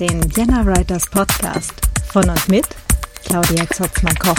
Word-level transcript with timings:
Den 0.00 0.22
Vienna 0.36 0.64
Writers 0.64 1.10
Podcast 1.10 1.72
von 2.12 2.30
und 2.30 2.48
mit 2.48 2.64
Claudia 3.24 3.68
Zotzmann-Koch. 3.68 4.36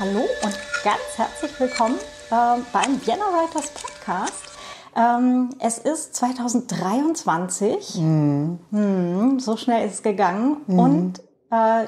Hallo 0.00 0.20
und 0.42 0.58
ganz 0.82 1.02
herzlich 1.16 1.60
willkommen 1.60 1.96
äh, 2.30 2.58
beim 2.72 3.06
Vienna 3.06 3.26
Writers 3.26 3.68
Podcast. 3.68 4.32
Ähm, 4.96 5.50
es 5.58 5.76
ist 5.76 6.14
2023. 6.14 7.96
Mhm. 7.96 8.58
Mhm, 8.70 9.40
so 9.40 9.58
schnell 9.58 9.86
ist 9.86 9.96
es 9.96 10.02
gegangen. 10.02 10.62
Mhm. 10.66 10.78
Und 10.78 11.22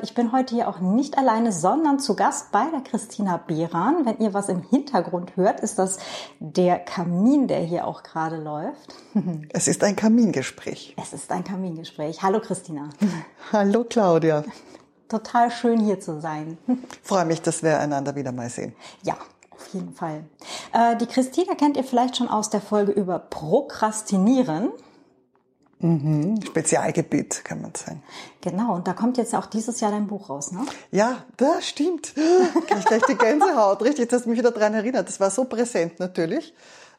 ich 0.03 0.15
bin 0.15 0.31
heute 0.31 0.55
hier 0.55 0.69
auch 0.69 0.79
nicht 0.79 1.19
alleine, 1.19 1.51
sondern 1.51 1.99
zu 1.99 2.15
Gast 2.15 2.53
bei 2.53 2.67
der 2.71 2.81
Christina 2.81 3.39
Behran. 3.39 4.07
Wenn 4.07 4.19
ihr 4.19 4.33
was 4.33 4.49
im 4.49 4.63
Hintergrund 4.63 5.37
hört, 5.37 5.59
ist 5.61 5.81
das 5.81 5.99
der 6.39 6.79
Kamin, 6.79 7.49
der 7.49 7.59
hier 7.61 7.87
auch 7.87 8.03
gerade 8.05 8.37
läuft. 8.37 8.95
Es 9.51 9.67
ist 9.67 9.83
ein 9.83 9.97
Kamingespräch. 9.97 10.95
Es 11.01 11.13
ist 11.13 11.33
ein 11.33 11.43
Kamingespräch. 11.43 12.23
Hallo 12.23 12.41
Christina. 12.41 12.91
Hallo 13.53 13.85
Claudia. 13.85 14.45
Total 15.09 15.51
schön 15.51 15.81
hier 15.81 15.99
zu 15.99 16.21
sein. 16.21 16.59
Freue 17.03 17.25
mich, 17.25 17.43
dass 17.43 17.63
wir 17.63 17.81
einander 17.81 18.15
wieder 18.15 18.31
mal 18.31 18.51
sehen. 18.51 18.75
Ja, 19.03 19.17
auf 19.51 19.67
jeden 19.73 19.93
Fall. 19.93 20.25
Äh, 20.73 20.97
die 20.97 21.07
Christina 21.07 21.55
kennt 21.55 21.77
ihr 21.77 21.85
vielleicht 21.85 22.17
schon 22.17 22.29
aus 22.29 22.51
der 22.51 22.61
Folge 22.61 22.93
über 22.93 23.19
Prokrastinieren. 23.19 24.71
Mhm, 25.81 26.41
Spezialgebiet, 26.45 27.45
kann 27.45 27.63
man 27.63 27.73
sagen. 27.75 28.03
Genau, 28.41 28.75
und 28.75 28.89
da 28.89 28.95
kommt 28.95 29.17
jetzt 29.17 29.35
auch 29.35 29.47
dieses 29.47 29.81
Jahr 29.81 29.93
dein 29.93 30.09
Buch 30.09 30.29
raus, 30.29 30.51
ne? 30.51 30.61
Ja, 30.91 31.25
das 31.37 31.69
stimmt. 31.69 32.15
Ich 32.79 32.85
gleich 32.85 33.03
die 33.09 33.17
Gänsehaut. 33.17 33.83
Richtig, 33.83 34.09
das 34.09 34.21
hast 34.21 34.27
mich 34.27 34.39
wieder 34.39 34.51
daran 34.51 34.75
erinnert. 34.75 35.09
Das 35.09 35.21
war 35.21 35.31
so 35.31 35.45
präsent 35.45 35.99
natürlich. 35.99 36.55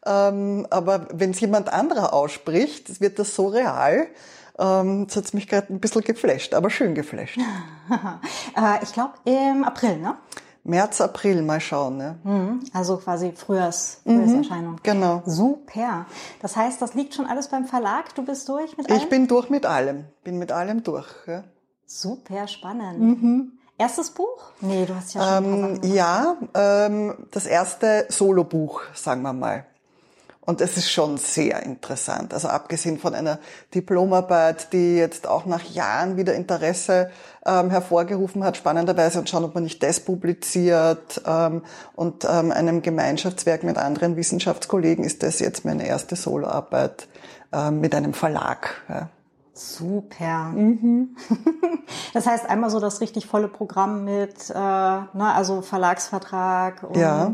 Ähm, 0.05 0.67
aber 0.69 1.07
wenn 1.13 1.31
es 1.31 1.39
jemand 1.39 1.71
anderer 1.71 2.13
ausspricht, 2.13 3.01
wird 3.01 3.19
das 3.19 3.35
so 3.35 3.47
real. 3.47 4.07
Ähm, 4.57 5.07
das 5.07 5.15
hat 5.15 5.33
mich 5.33 5.47
gerade 5.47 5.73
ein 5.73 5.79
bisschen 5.79 6.01
geflasht, 6.01 6.53
aber 6.53 6.69
schön 6.69 6.95
geflasht. 6.95 7.37
äh, 8.57 8.83
ich 8.83 8.93
glaube 8.93 9.13
im 9.25 9.63
April, 9.63 9.97
ne? 9.97 10.17
März, 10.69 11.01
April 11.01 11.41
mal 11.41 11.59
schauen. 11.59 11.97
Ne? 11.97 12.19
Mhm. 12.23 12.63
Also 12.73 12.97
quasi 12.97 13.31
Frühjahrs, 13.31 14.01
Frühjahrserscheinung. 14.03 14.73
Mhm, 14.73 14.83
genau. 14.83 15.21
Super. 15.25 16.05
Das 16.41 16.55
heißt, 16.55 16.81
das 16.81 16.93
liegt 16.93 17.15
schon 17.15 17.25
alles 17.25 17.47
beim 17.49 17.65
Verlag. 17.65 18.15
Du 18.15 18.23
bist 18.23 18.47
durch 18.47 18.77
mit 18.77 18.89
allem? 18.89 18.99
Ich 18.99 19.09
bin 19.09 19.27
durch 19.27 19.49
mit 19.49 19.65
allem. 19.65 20.05
Bin 20.23 20.37
mit 20.37 20.51
allem 20.51 20.83
durch. 20.83 21.07
Ja. 21.27 21.43
Super 21.85 22.47
spannend. 22.47 22.99
Mhm. 22.99 23.51
Erstes 23.77 24.11
Buch? 24.11 24.51
Nee, 24.59 24.85
du 24.85 24.93
hast 24.95 25.13
ja 25.13 25.37
schon 25.37 25.75
ähm, 25.75 25.79
Ja, 25.83 26.35
ähm, 26.53 27.27
das 27.31 27.45
erste 27.45 28.05
Solobuch, 28.09 28.81
sagen 28.93 29.21
wir 29.21 29.33
mal. 29.33 29.65
Und 30.49 30.61
es 30.61 30.77
ist 30.77 30.91
schon 30.91 31.17
sehr 31.17 31.61
interessant. 31.61 32.33
Also 32.33 32.47
abgesehen 32.47 32.97
von 32.97 33.13
einer 33.13 33.37
Diplomarbeit, 33.75 34.73
die 34.73 34.95
jetzt 34.95 35.27
auch 35.27 35.45
nach 35.45 35.63
Jahren 35.63 36.17
wieder 36.17 36.33
Interesse 36.33 37.11
ähm, 37.45 37.69
hervorgerufen 37.69 38.43
hat, 38.43 38.57
spannenderweise, 38.57 39.19
und 39.19 39.29
schauen, 39.29 39.43
ob 39.43 39.53
man 39.53 39.63
nicht 39.63 39.83
das 39.83 39.99
publiziert. 39.99 41.21
Ähm, 41.23 41.61
und 41.95 42.25
ähm, 42.27 42.51
einem 42.51 42.81
Gemeinschaftswerk 42.81 43.63
mit 43.63 43.77
anderen 43.77 44.15
Wissenschaftskollegen 44.15 45.03
ist 45.05 45.21
das 45.21 45.37
jetzt 45.37 45.65
meine 45.65 45.85
erste 45.85 46.15
Soloarbeit 46.15 47.07
ähm, 47.53 47.79
mit 47.79 47.93
einem 47.93 48.15
Verlag. 48.15 48.81
Ja. 48.89 49.09
Super. 49.53 50.45
Mhm. 50.45 51.15
Das 52.13 52.25
heißt 52.25 52.47
einmal 52.47 52.71
so 52.71 52.79
das 52.79 53.01
richtig 53.01 53.27
volle 53.27 53.47
Programm 53.47 54.03
mit, 54.03 54.49
äh, 54.49 54.53
ne, 54.53 55.09
also 55.15 55.61
Verlagsvertrag 55.61 56.83
und 56.83 56.97
ja 56.97 57.31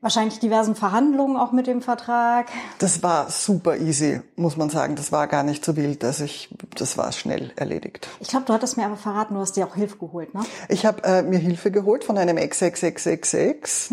wahrscheinlich 0.00 0.38
diversen 0.38 0.74
Verhandlungen 0.74 1.36
auch 1.36 1.52
mit 1.52 1.66
dem 1.66 1.82
Vertrag. 1.82 2.46
Das 2.78 3.02
war 3.02 3.30
super 3.30 3.76
easy, 3.76 4.20
muss 4.36 4.56
man 4.56 4.70
sagen. 4.70 4.94
Das 4.96 5.12
war 5.12 5.26
gar 5.26 5.42
nicht 5.42 5.64
so 5.64 5.76
wild. 5.76 6.04
Also 6.04 6.24
ich, 6.24 6.54
das 6.76 6.96
war 6.96 7.10
schnell 7.12 7.52
erledigt. 7.56 8.08
Ich 8.20 8.28
glaube, 8.28 8.46
du 8.46 8.52
hattest 8.52 8.76
mir 8.76 8.86
aber 8.86 8.96
verraten, 8.96 9.34
du 9.34 9.40
hast 9.40 9.56
dir 9.56 9.66
auch 9.66 9.74
Hilfe 9.74 9.96
geholt, 9.98 10.34
ne? 10.34 10.42
Ich 10.68 10.86
habe 10.86 11.02
äh, 11.04 11.22
mir 11.22 11.38
Hilfe 11.38 11.70
geholt 11.70 12.04
von 12.04 12.16
einem 12.16 12.36
XXXXX. 12.36 13.90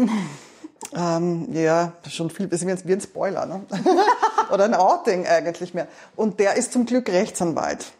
ähm, 0.95 1.47
ja, 1.51 1.93
schon 2.07 2.29
viel, 2.29 2.47
das 2.47 2.61
ist 2.61 2.87
wie 2.87 2.93
ein 2.93 3.01
Spoiler, 3.01 3.45
ne? 3.45 3.61
Oder 4.51 4.65
ein 4.65 4.75
Outing 4.75 5.25
eigentlich 5.25 5.73
mehr. 5.73 5.87
Und 6.15 6.39
der 6.39 6.55
ist 6.55 6.71
zum 6.71 6.85
Glück 6.85 7.09
Rechtsanwalt. 7.09 7.93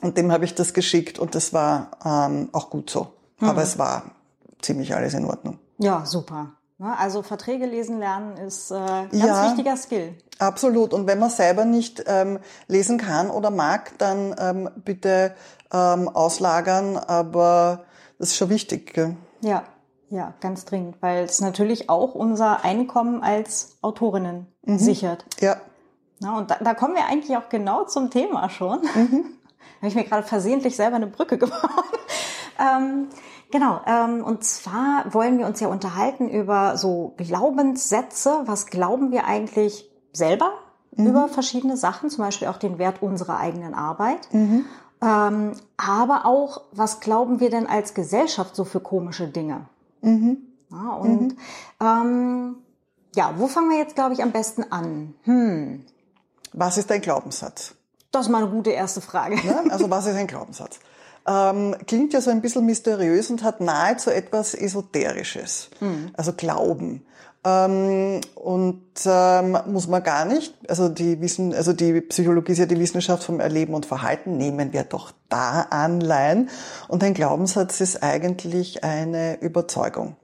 Und 0.00 0.18
dem 0.18 0.30
habe 0.32 0.44
ich 0.44 0.54
das 0.54 0.74
geschickt 0.74 1.18
und 1.18 1.34
das 1.34 1.52
war 1.52 1.90
ähm, 2.04 2.48
auch 2.52 2.70
gut 2.70 2.90
so. 2.90 3.08
Mhm. 3.38 3.48
Aber 3.48 3.62
es 3.62 3.78
war 3.78 4.10
ziemlich 4.60 4.94
alles 4.94 5.14
in 5.14 5.24
Ordnung. 5.24 5.58
Ja, 5.78 6.04
super. 6.06 6.52
Ne? 6.78 6.96
Also 6.98 7.22
Verträge 7.22 7.66
lesen 7.66 7.98
lernen 7.98 8.36
ist 8.36 8.70
äh, 8.70 8.74
ganz 8.74 9.12
ja, 9.12 9.48
wichtiger 9.48 9.76
Skill. 9.76 10.14
Absolut. 10.38 10.92
Und 10.92 11.06
wenn 11.06 11.18
man 11.18 11.30
selber 11.30 11.64
nicht 11.64 12.04
ähm, 12.06 12.38
lesen 12.66 12.98
kann 12.98 13.30
oder 13.30 13.50
mag, 13.50 13.96
dann 13.98 14.34
ähm, 14.38 14.70
bitte 14.76 15.34
ähm, 15.72 16.08
auslagern. 16.08 16.96
Aber 16.96 17.84
das 18.18 18.30
ist 18.30 18.36
schon 18.36 18.50
wichtig. 18.50 18.94
Gell? 18.94 19.16
Ja, 19.40 19.64
ja, 20.10 20.34
ganz 20.40 20.64
dringend, 20.64 20.96
weil 21.00 21.24
es 21.24 21.40
natürlich 21.40 21.90
auch 21.90 22.14
unser 22.14 22.64
Einkommen 22.64 23.22
als 23.22 23.76
Autorinnen 23.82 24.46
mhm. 24.62 24.78
sichert. 24.78 25.24
Ja. 25.40 25.56
Na, 26.20 26.38
und 26.38 26.50
da, 26.50 26.56
da 26.60 26.74
kommen 26.74 26.94
wir 26.94 27.06
eigentlich 27.06 27.36
auch 27.36 27.48
genau 27.48 27.84
zum 27.84 28.10
Thema 28.10 28.48
schon. 28.48 28.80
Mhm. 28.82 29.24
Habe 29.78 29.88
ich 29.88 29.94
mir 29.94 30.04
gerade 30.04 30.26
versehentlich 30.26 30.76
selber 30.76 30.96
eine 30.96 31.06
Brücke 31.06 31.38
gebaut. 31.38 31.60
ähm, 32.58 33.08
Genau, 33.54 33.80
ähm, 33.86 34.24
und 34.24 34.42
zwar 34.42 35.14
wollen 35.14 35.38
wir 35.38 35.46
uns 35.46 35.60
ja 35.60 35.68
unterhalten 35.68 36.28
über 36.28 36.76
so 36.76 37.14
Glaubenssätze. 37.18 38.40
Was 38.46 38.66
glauben 38.66 39.12
wir 39.12 39.26
eigentlich 39.26 39.88
selber 40.12 40.54
mhm. 40.90 41.06
über 41.06 41.28
verschiedene 41.28 41.76
Sachen, 41.76 42.10
zum 42.10 42.24
Beispiel 42.24 42.48
auch 42.48 42.56
den 42.56 42.78
Wert 42.78 43.00
unserer 43.00 43.38
eigenen 43.38 43.72
Arbeit. 43.72 44.26
Mhm. 44.32 44.64
Ähm, 45.00 45.52
aber 45.76 46.26
auch, 46.26 46.62
was 46.72 46.98
glauben 46.98 47.38
wir 47.38 47.48
denn 47.48 47.68
als 47.68 47.94
Gesellschaft 47.94 48.56
so 48.56 48.64
für 48.64 48.80
komische 48.80 49.28
Dinge? 49.28 49.68
Mhm. 50.00 50.38
Ja, 50.72 50.90
und 50.94 51.20
mhm. 51.20 51.36
ähm, 51.80 52.56
ja, 53.14 53.34
wo 53.36 53.46
fangen 53.46 53.70
wir 53.70 53.78
jetzt, 53.78 53.94
glaube 53.94 54.14
ich, 54.14 54.22
am 54.24 54.32
besten 54.32 54.64
an? 54.72 55.14
Hm. 55.22 55.84
Was 56.52 56.76
ist 56.76 56.90
dein 56.90 57.02
Glaubenssatz? 57.02 57.76
Das 58.10 58.26
ist 58.26 58.32
mal 58.32 58.42
eine 58.42 58.50
gute 58.50 58.70
erste 58.70 59.00
Frage. 59.00 59.36
Ja, 59.46 59.62
also 59.70 59.88
was 59.90 60.06
ist 60.06 60.16
ein 60.16 60.26
Glaubenssatz? 60.26 60.80
Ähm, 61.26 61.74
klingt 61.86 62.12
ja 62.12 62.20
so 62.20 62.30
ein 62.30 62.42
bisschen 62.42 62.66
mysteriös 62.66 63.30
und 63.30 63.42
hat 63.42 63.60
nahezu 63.60 64.10
etwas 64.10 64.54
Esoterisches, 64.54 65.70
mhm. 65.80 66.10
also 66.14 66.32
Glauben. 66.32 67.04
Ähm, 67.46 68.20
und 68.34 68.82
ähm, 69.04 69.58
muss 69.66 69.86
man 69.86 70.02
gar 70.02 70.24
nicht. 70.24 70.54
Also 70.66 70.88
die 70.88 71.20
Wissen, 71.20 71.54
also 71.54 71.72
die 71.72 72.00
Psychologie 72.00 72.52
ist 72.52 72.58
ja 72.58 72.66
die 72.66 72.78
Wissenschaft 72.78 73.24
vom 73.24 73.40
Erleben 73.40 73.74
und 73.74 73.84
Verhalten. 73.84 74.38
Nehmen 74.38 74.72
wir 74.72 74.84
doch 74.84 75.12
da 75.28 75.66
Anleihen. 75.70 76.48
Und 76.88 77.04
ein 77.04 77.12
Glaubenssatz 77.12 77.80
ist 77.80 78.02
eigentlich 78.02 78.82
eine 78.82 79.40
Überzeugung 79.40 80.16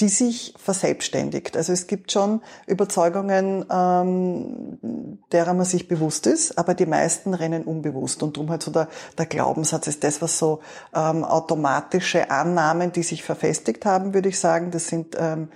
die 0.00 0.08
sich 0.08 0.54
verselbstständigt. 0.58 1.56
Also 1.56 1.72
es 1.72 1.86
gibt 1.86 2.10
schon 2.10 2.40
Überzeugungen, 2.66 3.64
ähm, 3.70 5.18
derer 5.30 5.54
man 5.54 5.64
sich 5.64 5.86
bewusst 5.86 6.26
ist, 6.26 6.58
aber 6.58 6.74
die 6.74 6.86
meisten 6.86 7.32
rennen 7.32 7.64
unbewusst. 7.64 8.22
Und 8.22 8.36
darum 8.36 8.50
halt 8.50 8.62
so 8.62 8.72
der, 8.72 8.88
der 9.16 9.26
Glaubenssatz 9.26 9.86
ist 9.86 10.02
das, 10.02 10.20
was 10.20 10.38
so 10.38 10.60
ähm, 10.94 11.22
automatische 11.24 12.30
Annahmen, 12.30 12.90
die 12.92 13.04
sich 13.04 13.22
verfestigt 13.22 13.86
haben, 13.86 14.14
würde 14.14 14.30
ich 14.30 14.40
sagen. 14.40 14.70
Das 14.72 14.88
sind 14.88 15.16
ähm, 15.18 15.48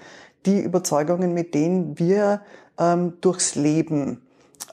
die 0.47 0.61
Überzeugungen, 0.61 1.35
mit 1.35 1.55
denen 1.55 1.99
wir 1.99 2.43
ähm, 2.79 3.15
durchs 3.21 3.57
Leben 3.57 4.23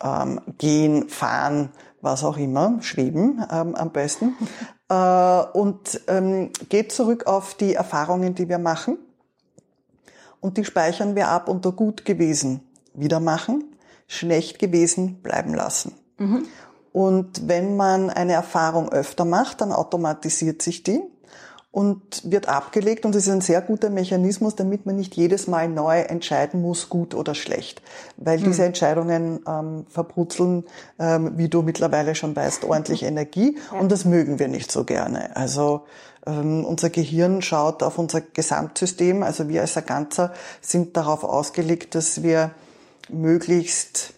ähm, 0.03 0.41
gehen, 0.59 1.09
fahren, 1.09 1.71
was 2.01 2.23
auch 2.23 2.37
immer, 2.37 2.77
schweben 2.81 3.43
ähm, 3.51 3.75
am 3.75 3.91
besten. 3.91 4.35
Äh, 4.87 5.41
und 5.53 5.99
ähm, 6.07 6.51
geht 6.69 6.91
zurück 6.91 7.25
auf 7.25 7.55
die 7.55 7.73
Erfahrungen, 7.73 8.35
die 8.35 8.49
wir 8.49 8.59
machen 8.59 8.99
und 10.45 10.57
die 10.57 10.63
speichern 10.63 11.15
wir 11.15 11.29
ab 11.29 11.49
unter 11.49 11.71
gut 11.71 12.05
gewesen 12.05 12.59
wieder 12.93 13.19
machen, 13.19 13.63
schlecht 14.07 14.59
gewesen 14.59 15.15
bleiben 15.23 15.55
lassen. 15.55 15.93
Mhm. 16.19 16.45
Und 16.93 17.47
wenn 17.47 17.75
man 17.75 18.11
eine 18.11 18.33
Erfahrung 18.33 18.89
öfter 18.89 19.25
macht, 19.25 19.61
dann 19.61 19.71
automatisiert 19.71 20.61
sich 20.61 20.83
die 20.83 21.01
und 21.71 22.31
wird 22.31 22.47
abgelegt 22.47 23.05
und 23.05 23.15
es 23.15 23.25
ist 23.25 23.33
ein 23.33 23.41
sehr 23.41 23.59
guter 23.59 23.89
Mechanismus, 23.89 24.55
damit 24.55 24.85
man 24.85 24.95
nicht 24.95 25.15
jedes 25.15 25.47
Mal 25.47 25.67
neu 25.67 25.99
entscheiden 25.99 26.61
muss, 26.61 26.89
gut 26.89 27.15
oder 27.15 27.33
schlecht, 27.33 27.81
weil 28.15 28.37
diese 28.37 28.59
hm. 28.59 28.67
Entscheidungen 28.67 29.39
ähm, 29.47 29.85
verbrutzeln, 29.89 30.63
ähm, 30.99 31.33
wie 31.37 31.49
du 31.49 31.63
mittlerweile 31.63 32.13
schon 32.13 32.35
weißt, 32.35 32.65
ordentlich 32.65 33.01
Energie 33.11 33.57
ja. 33.73 33.79
und 33.79 33.91
das 33.91 34.05
mögen 34.05 34.37
wir 34.37 34.47
nicht 34.47 34.71
so 34.71 34.83
gerne. 34.83 35.35
Also 35.35 35.85
ähm, 36.25 36.65
unser 36.65 36.89
Gehirn 36.89 37.41
schaut 37.41 37.83
auf 37.83 37.97
unser 37.97 38.21
Gesamtsystem, 38.21 39.23
also 39.23 39.47
wir 39.49 39.61
als 39.61 39.77
ein 39.77 39.85
Ganzer 39.85 40.33
sind 40.61 40.97
darauf 40.97 41.23
ausgelegt, 41.23 41.95
dass 41.95 42.23
wir 42.23 42.51
möglichst 43.09 44.13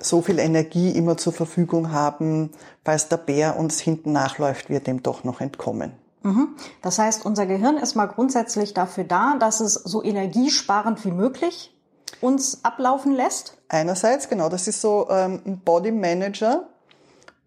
so 0.00 0.22
viel 0.22 0.38
Energie 0.38 0.90
immer 0.90 1.16
zur 1.16 1.32
Verfügung 1.32 1.92
haben, 1.92 2.50
falls 2.84 3.08
der 3.08 3.18
Bär 3.18 3.58
uns 3.58 3.80
hinten 3.80 4.12
nachläuft, 4.12 4.68
wir 4.68 4.80
dem 4.80 5.02
doch 5.02 5.24
noch 5.24 5.40
entkommen. 5.40 5.92
Mhm. 6.22 6.48
Das 6.82 6.98
heißt, 6.98 7.24
unser 7.24 7.46
Gehirn 7.46 7.76
ist 7.76 7.94
mal 7.94 8.06
grundsätzlich 8.06 8.74
dafür 8.74 9.04
da, 9.04 9.36
dass 9.38 9.60
es 9.60 9.74
so 9.74 10.02
energiesparend 10.02 11.04
wie 11.04 11.10
möglich 11.10 11.74
uns 12.20 12.64
ablaufen 12.64 13.14
lässt? 13.14 13.58
Einerseits, 13.68 14.28
genau, 14.28 14.48
das 14.48 14.68
ist 14.68 14.80
so 14.80 15.08
ähm, 15.10 15.40
ein 15.44 15.60
Body 15.60 15.90
Manager, 15.90 16.68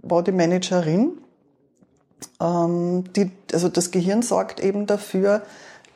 Body 0.02 0.32
Managerin. 0.32 1.22
Ähm, 2.40 3.06
die, 3.14 3.32
also 3.54 3.70
das 3.70 3.92
Gehirn 3.92 4.22
sorgt 4.22 4.60
eben 4.60 4.86
dafür, 4.86 5.44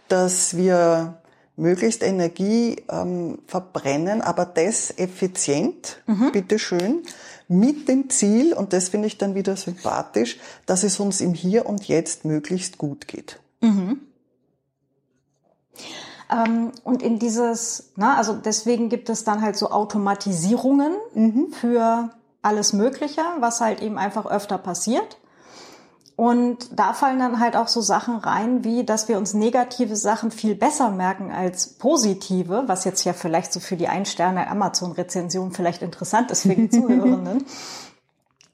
dass 0.07 0.56
wir 0.56 1.19
möglichst 1.56 2.04
Energie 2.04 2.77
ähm, 2.89 3.39
verbrennen, 3.45 4.21
aber 4.21 4.45
das 4.45 4.98
effizient, 4.98 6.01
mhm. 6.07 6.31
bitteschön, 6.31 7.04
mit 7.48 7.89
dem 7.89 8.10
Ziel, 8.10 8.54
und 8.54 8.74
das 8.74 8.89
finde 8.89 9.07
ich 9.07 9.18
dann 9.18 9.36
wieder 9.36 9.56
sympathisch, 9.56 10.39
dass 10.66 10.83
es 10.83 11.00
uns 11.00 11.19
im 11.19 11.33
Hier 11.33 11.66
und 11.66 11.88
Jetzt 11.88 12.24
möglichst 12.24 12.77
gut 12.77 13.07
geht. 13.07 13.39
Mhm. 13.62 14.01
Ähm, 16.31 16.71
und 16.83 17.01
in 17.01 17.19
dieses, 17.19 17.92
na, 17.95 18.18
also 18.18 18.33
deswegen 18.33 18.89
gibt 18.89 19.10
es 19.10 19.24
dann 19.24 19.42
halt 19.42 19.57
so 19.57 19.71
Automatisierungen 19.71 20.94
mhm. 21.13 21.48
für 21.51 22.12
alles 22.42 22.74
Mögliche, 22.74 23.21
was 23.39 23.62
halt 23.62 23.81
eben 23.81 23.98
einfach 23.98 24.25
öfter 24.25 24.57
passiert. 24.57 25.18
Und 26.19 26.77
da 26.77 26.92
fallen 26.92 27.18
dann 27.18 27.39
halt 27.39 27.56
auch 27.56 27.69
so 27.69 27.80
Sachen 27.80 28.18
rein, 28.18 28.66
wie 28.66 28.83
dass 28.83 29.07
wir 29.07 29.18
uns 29.18 29.33
negative 29.33 29.95
Sachen 29.95 30.31
viel 30.31 30.54
besser 30.54 30.92
merken 30.92 31.31
als 31.31 31.77
positive, 31.77 32.63
was 32.68 32.83
jetzt 32.83 33.06
ja 33.06 33.13
vielleicht 33.13 33.54
so 33.54 33.62
für 33.62 33.77
die 33.77 33.88
Ein-Sterne 33.88 34.50
Amazon-Rezension 34.50 35.54
vielleicht 35.54 35.81
interessant 35.81 36.30
ist 36.30 36.42
für 36.42 36.56
die 36.56 36.69
Zuhörenden. 36.69 37.45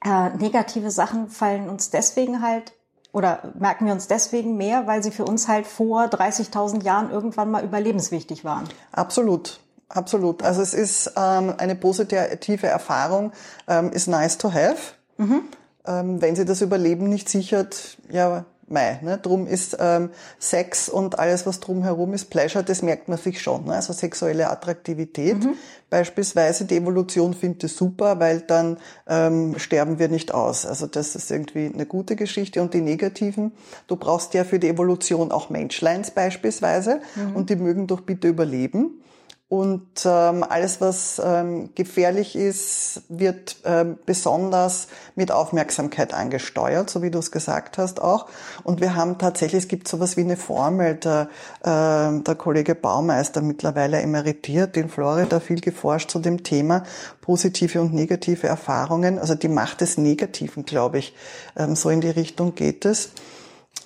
äh, 0.06 0.30
negative 0.38 0.92
Sachen 0.92 1.30
fallen 1.30 1.68
uns 1.68 1.90
deswegen 1.90 2.44
halt 2.44 2.74
oder 3.14 3.52
merken 3.58 3.88
wir 3.88 3.94
uns 3.94 4.06
deswegen 4.08 4.58
mehr, 4.58 4.86
weil 4.86 5.02
sie 5.02 5.10
für 5.10 5.26
uns 5.26 5.48
halt 5.48 5.66
vor 5.66 6.04
30.000 6.04 6.84
Jahren 6.84 7.10
irgendwann 7.10 7.50
mal 7.50 7.64
überlebenswichtig 7.64 8.46
waren. 8.46 8.70
Absolut. 8.92 9.60
Absolut. 9.90 10.44
Also 10.44 10.62
es 10.62 10.76
ist 10.76 11.14
ähm, 11.18 11.56
eine 11.58 11.74
positive 11.74 12.68
Erfahrung, 12.68 13.32
ähm, 13.68 13.92
ist 13.92 14.06
nice 14.06 14.38
to 14.38 14.54
have. 14.54 14.94
Mhm. 15.18 15.46
Ähm, 15.88 16.22
wenn 16.22 16.36
sie 16.36 16.46
das 16.46 16.62
Überleben 16.62 17.10
nicht 17.10 17.30
sichert, 17.30 17.98
ja, 18.10 18.46
mei. 18.68 19.00
Ne? 19.02 19.18
Drum 19.18 19.48
ist 19.48 19.78
ähm, 19.80 20.10
Sex 20.40 20.90
und 20.90 21.20
alles, 21.20 21.46
was 21.46 21.60
drumherum 21.60 22.14
ist, 22.14 22.30
Pleasure, 22.30 22.64
das 22.64 22.82
merkt 22.82 23.08
man 23.08 23.18
sich 23.18 23.42
schon. 23.42 23.66
Ne? 23.66 23.76
Also 23.76 23.94
sexuelle 23.94 24.50
Attraktivität. 24.50 25.44
Mhm. 25.44 25.56
Beispielsweise 25.90 26.66
die 26.66 26.78
Evolution 26.78 27.34
findet 27.34 27.66
es 27.66 27.78
super, 27.78 28.20
weil 28.20 28.42
dann 28.42 28.78
ähm, 29.08 29.58
sterben 29.60 30.00
wir 30.00 30.10
nicht 30.10 30.34
aus. 30.34 30.66
Also 30.66 30.88
das 30.88 31.16
ist 31.16 31.32
irgendwie 31.32 31.72
eine 31.72 31.86
gute 31.86 32.16
Geschichte. 32.16 32.62
Und 32.62 32.74
die 32.74 32.82
negativen, 32.82 33.52
du 33.88 33.96
brauchst 33.96 34.34
ja 34.34 34.44
für 34.44 34.60
die 34.60 34.70
Evolution 34.70 35.32
auch 35.32 35.50
Menschleins 35.50 36.12
beispielsweise 36.12 37.02
mhm. 37.16 37.36
und 37.36 37.50
die 37.50 37.56
mögen 37.56 37.88
doch 37.88 38.02
bitte 38.02 38.28
überleben. 38.28 39.02
Und 39.48 40.06
ähm, 40.06 40.44
alles, 40.44 40.82
was 40.82 41.22
ähm, 41.24 41.70
gefährlich 41.76 42.36
ist, 42.36 43.04
wird 43.10 43.58
ähm, 43.64 44.00
besonders 44.04 44.88
mit 45.14 45.32
Aufmerksamkeit 45.32 46.16
angesteuert, 46.16 46.90
so 46.90 47.04
wie 47.04 47.12
du 47.12 47.20
es 47.20 47.30
gesagt 47.30 47.78
hast 47.78 48.02
auch. 48.02 48.26
Und 48.64 48.82
wir 48.82 48.96
haben 48.96 49.20
tatsächlich, 49.20 49.66
es 49.66 49.68
gibt 49.68 49.88
sowas 49.88 50.18
wie 50.18 50.22
eine 50.22 50.36
Formel, 50.36 50.96
der, 50.96 51.30
äh, 51.62 52.24
der 52.24 52.36
Kollege 52.36 52.74
Baumeister, 52.74 53.42
mittlerweile 53.42 54.02
emeritiert, 54.02 54.78
in 54.78 54.90
Florida 54.90 55.40
viel 55.40 55.62
geforscht 55.62 56.10
zu 56.10 56.18
dem 56.18 56.42
Thema 56.42 56.82
positive 57.22 57.82
und 57.82 57.94
negative 57.94 58.48
Erfahrungen. 58.48 59.20
Also 59.20 59.36
die 59.36 59.48
Macht 59.48 59.82
des 59.82 60.00
Negativen, 60.00 60.66
glaube 60.66 60.98
ich, 60.98 61.14
ähm, 61.56 61.76
so 61.76 61.92
in 61.92 62.02
die 62.02 62.10
Richtung 62.10 62.56
geht 62.56 62.84
es. 62.84 63.12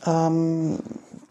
Ähm, 0.06 0.80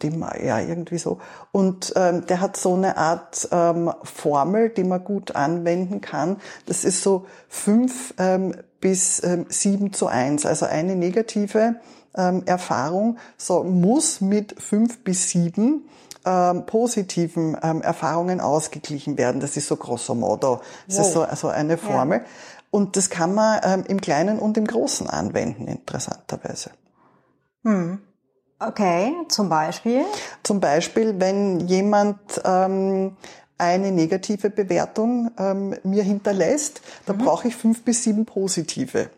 die, 0.01 0.11
ja, 0.43 0.59
irgendwie 0.59 0.97
so. 0.97 1.19
Und 1.51 1.93
ähm, 1.95 2.25
der 2.25 2.41
hat 2.41 2.57
so 2.57 2.73
eine 2.73 2.97
Art 2.97 3.47
ähm, 3.51 3.91
Formel, 4.03 4.69
die 4.69 4.83
man 4.83 5.03
gut 5.03 5.35
anwenden 5.35 6.01
kann. 6.01 6.37
Das 6.65 6.85
ist 6.85 7.03
so 7.03 7.25
fünf 7.47 8.13
ähm, 8.17 8.55
bis 8.79 9.21
ähm, 9.23 9.45
sieben 9.49 9.93
zu 9.93 10.07
eins. 10.07 10.45
Also 10.45 10.65
eine 10.65 10.95
negative 10.95 11.75
ähm, 12.15 12.43
Erfahrung 12.45 13.17
so, 13.37 13.63
muss 13.63 14.21
mit 14.21 14.61
fünf 14.61 15.03
bis 15.03 15.29
sieben 15.29 15.87
ähm, 16.25 16.65
positiven 16.65 17.57
ähm, 17.61 17.81
Erfahrungen 17.81 18.41
ausgeglichen 18.41 19.17
werden. 19.17 19.41
Das 19.41 19.57
ist 19.57 19.67
so 19.67 19.75
grosso 19.75 20.15
modo. 20.15 20.61
Das 20.87 20.97
wow. 20.97 21.05
ist 21.05 21.13
so 21.13 21.21
also 21.23 21.47
eine 21.49 21.77
Formel. 21.77 22.19
Ja. 22.19 22.25
Und 22.71 22.97
das 22.97 23.09
kann 23.09 23.33
man 23.33 23.59
ähm, 23.63 23.83
im 23.87 23.99
Kleinen 23.99 24.37
und 24.37 24.57
im 24.57 24.67
Großen 24.67 25.09
anwenden, 25.09 25.67
interessanterweise. 25.67 26.71
Hm. 27.63 27.99
Okay, 28.59 29.13
zum 29.29 29.47
Beispiel? 29.47 30.03
Zum 30.43 30.59
Beispiel, 30.59 31.15
wenn 31.17 31.61
jemand 31.61 32.19
ähm, 32.43 33.15
eine 33.57 33.91
negative 33.91 34.49
Bewertung 34.49 35.31
ähm, 35.37 35.75
mir 35.83 36.03
hinterlässt, 36.03 36.81
dann 37.05 37.17
mhm. 37.17 37.25
brauche 37.25 37.47
ich 37.47 37.55
fünf 37.55 37.83
bis 37.83 38.03
sieben 38.03 38.25
positive. 38.25 39.09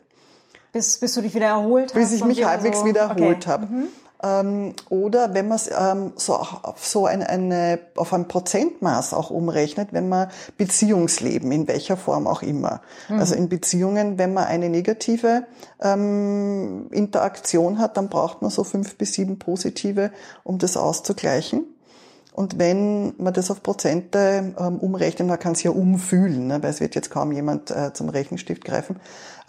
Bis, 0.71 0.99
bis 0.99 1.15
du 1.15 1.21
dich 1.21 1.33
wieder 1.33 1.47
erholt 1.47 1.89
hast? 1.89 1.93
Bis 1.93 2.11
ich 2.11 2.23
mich 2.23 2.45
halbwegs 2.45 2.79
so. 2.79 2.85
wieder 2.85 3.01
erholt 3.01 3.37
okay. 3.37 3.49
habe. 3.49 3.65
Mhm. 3.65 3.87
Ähm, 4.23 4.73
oder 4.89 5.33
wenn 5.33 5.47
man 5.47 5.55
es 5.55 5.69
ähm, 5.75 6.13
so, 6.15 6.35
auf 6.35 6.85
so 6.85 7.05
eine, 7.05 7.27
eine, 7.29 7.79
auf 7.95 8.13
ein 8.13 8.27
Prozentmaß 8.27 9.13
auch 9.13 9.29
umrechnet, 9.29 9.89
wenn 9.91 10.09
man 10.09 10.29
Beziehungsleben, 10.57 11.51
in 11.51 11.67
welcher 11.67 11.97
Form 11.97 12.27
auch 12.27 12.41
immer. 12.41 12.81
Mhm. 13.09 13.19
Also 13.19 13.35
in 13.35 13.49
Beziehungen, 13.49 14.17
wenn 14.17 14.33
man 14.33 14.45
eine 14.45 14.69
negative 14.69 15.43
ähm, 15.81 16.87
Interaktion 16.91 17.79
hat, 17.79 17.97
dann 17.97 18.09
braucht 18.09 18.41
man 18.41 18.51
so 18.51 18.63
fünf 18.63 18.97
bis 18.97 19.13
sieben 19.13 19.39
positive, 19.39 20.11
um 20.43 20.57
das 20.57 20.77
auszugleichen. 20.77 21.65
Und 22.33 22.59
wenn 22.59 23.13
man 23.17 23.33
das 23.33 23.51
auf 23.51 23.61
Prozente 23.61 24.53
ähm, 24.57 24.77
umrechnet, 24.77 25.27
man 25.27 25.39
kann 25.39 25.51
es 25.51 25.63
ja 25.63 25.71
umfühlen, 25.71 26.47
ne, 26.47 26.63
weil 26.63 26.69
es 26.69 26.79
wird 26.79 26.95
jetzt 26.95 27.09
kaum 27.09 27.31
jemand 27.31 27.71
äh, 27.71 27.91
zum 27.93 28.07
Rechenstift 28.07 28.63
greifen. 28.63 28.97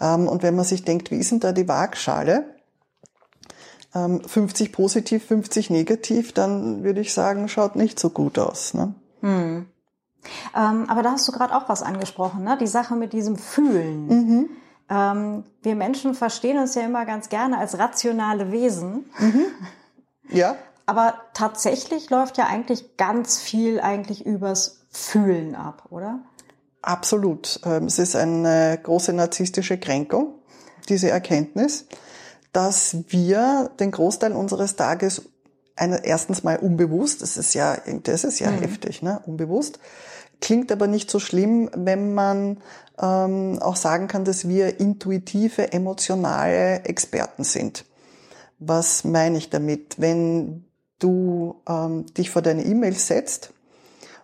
Ähm, 0.01 0.27
und 0.27 0.43
wenn 0.43 0.55
man 0.55 0.65
sich 0.65 0.83
denkt, 0.83 1.09
wie 1.09 1.15
ist 1.15 1.31
denn 1.31 1.39
da 1.39 1.53
die 1.53 1.67
Waagschale? 1.67 2.43
50 3.93 4.67
ähm, 4.67 4.71
positiv, 4.71 5.27
50 5.27 5.69
negativ, 5.69 6.33
dann 6.33 6.83
würde 6.83 7.01
ich 7.01 7.13
sagen, 7.13 7.47
schaut 7.47 7.75
nicht 7.75 7.99
so 7.99 8.09
gut 8.09 8.39
aus. 8.39 8.73
Ne? 8.73 8.95
Hm. 9.21 9.67
Ähm, 10.55 10.89
aber 10.89 11.03
da 11.03 11.11
hast 11.11 11.27
du 11.27 11.31
gerade 11.31 11.55
auch 11.55 11.69
was 11.69 11.83
angesprochen, 11.83 12.43
ne? 12.43 12.57
die 12.59 12.67
Sache 12.67 12.95
mit 12.95 13.13
diesem 13.13 13.37
Fühlen. 13.37 14.07
Mhm. 14.07 14.49
Ähm, 14.89 15.43
wir 15.61 15.75
Menschen 15.75 16.15
verstehen 16.15 16.57
uns 16.57 16.75
ja 16.75 16.81
immer 16.81 17.05
ganz 17.05 17.29
gerne 17.29 17.57
als 17.57 17.77
rationale 17.77 18.51
Wesen. 18.51 19.05
Mhm. 19.19 19.45
Ja. 20.29 20.55
Aber 20.85 21.15
tatsächlich 21.33 22.09
läuft 22.09 22.37
ja 22.37 22.47
eigentlich 22.47 22.97
ganz 22.97 23.39
viel 23.39 23.79
eigentlich 23.79 24.25
übers 24.25 24.85
Fühlen 24.89 25.55
ab, 25.55 25.83
oder? 25.89 26.19
Absolut. 26.81 27.61
Ähm, 27.63 27.85
es 27.85 27.99
ist 27.99 28.15
eine 28.15 28.79
große 28.81 29.13
narzisstische 29.13 29.77
Kränkung, 29.77 30.33
diese 30.89 31.09
Erkenntnis 31.09 31.85
dass 32.53 32.97
wir 33.09 33.71
den 33.79 33.91
Großteil 33.91 34.31
unseres 34.31 34.75
Tages 34.75 35.23
eine, 35.75 36.05
erstens 36.05 36.43
mal 36.43 36.57
unbewusst, 36.57 37.21
das 37.21 37.35
ist 37.35 37.55
ja, 37.55 37.77
das 38.03 38.23
ist 38.23 38.39
ja 38.39 38.51
mhm. 38.51 38.59
heftig, 38.59 39.01
ne, 39.01 39.21
unbewusst, 39.25 39.79
klingt 40.39 40.71
aber 40.71 40.87
nicht 40.87 41.09
so 41.09 41.19
schlimm, 41.19 41.69
wenn 41.75 42.13
man 42.13 42.59
ähm, 43.01 43.57
auch 43.59 43.75
sagen 43.75 44.07
kann, 44.07 44.23
dass 44.23 44.47
wir 44.47 44.79
intuitive, 44.79 45.73
emotionale 45.73 46.83
Experten 46.85 47.43
sind. 47.43 47.85
Was 48.59 49.03
meine 49.03 49.37
ich 49.37 49.49
damit? 49.49 49.99
Wenn 49.99 50.65
du 50.99 51.61
ähm, 51.67 52.05
dich 52.13 52.29
vor 52.29 52.43
deine 52.43 52.63
E-Mail 52.63 52.93
setzt 52.93 53.51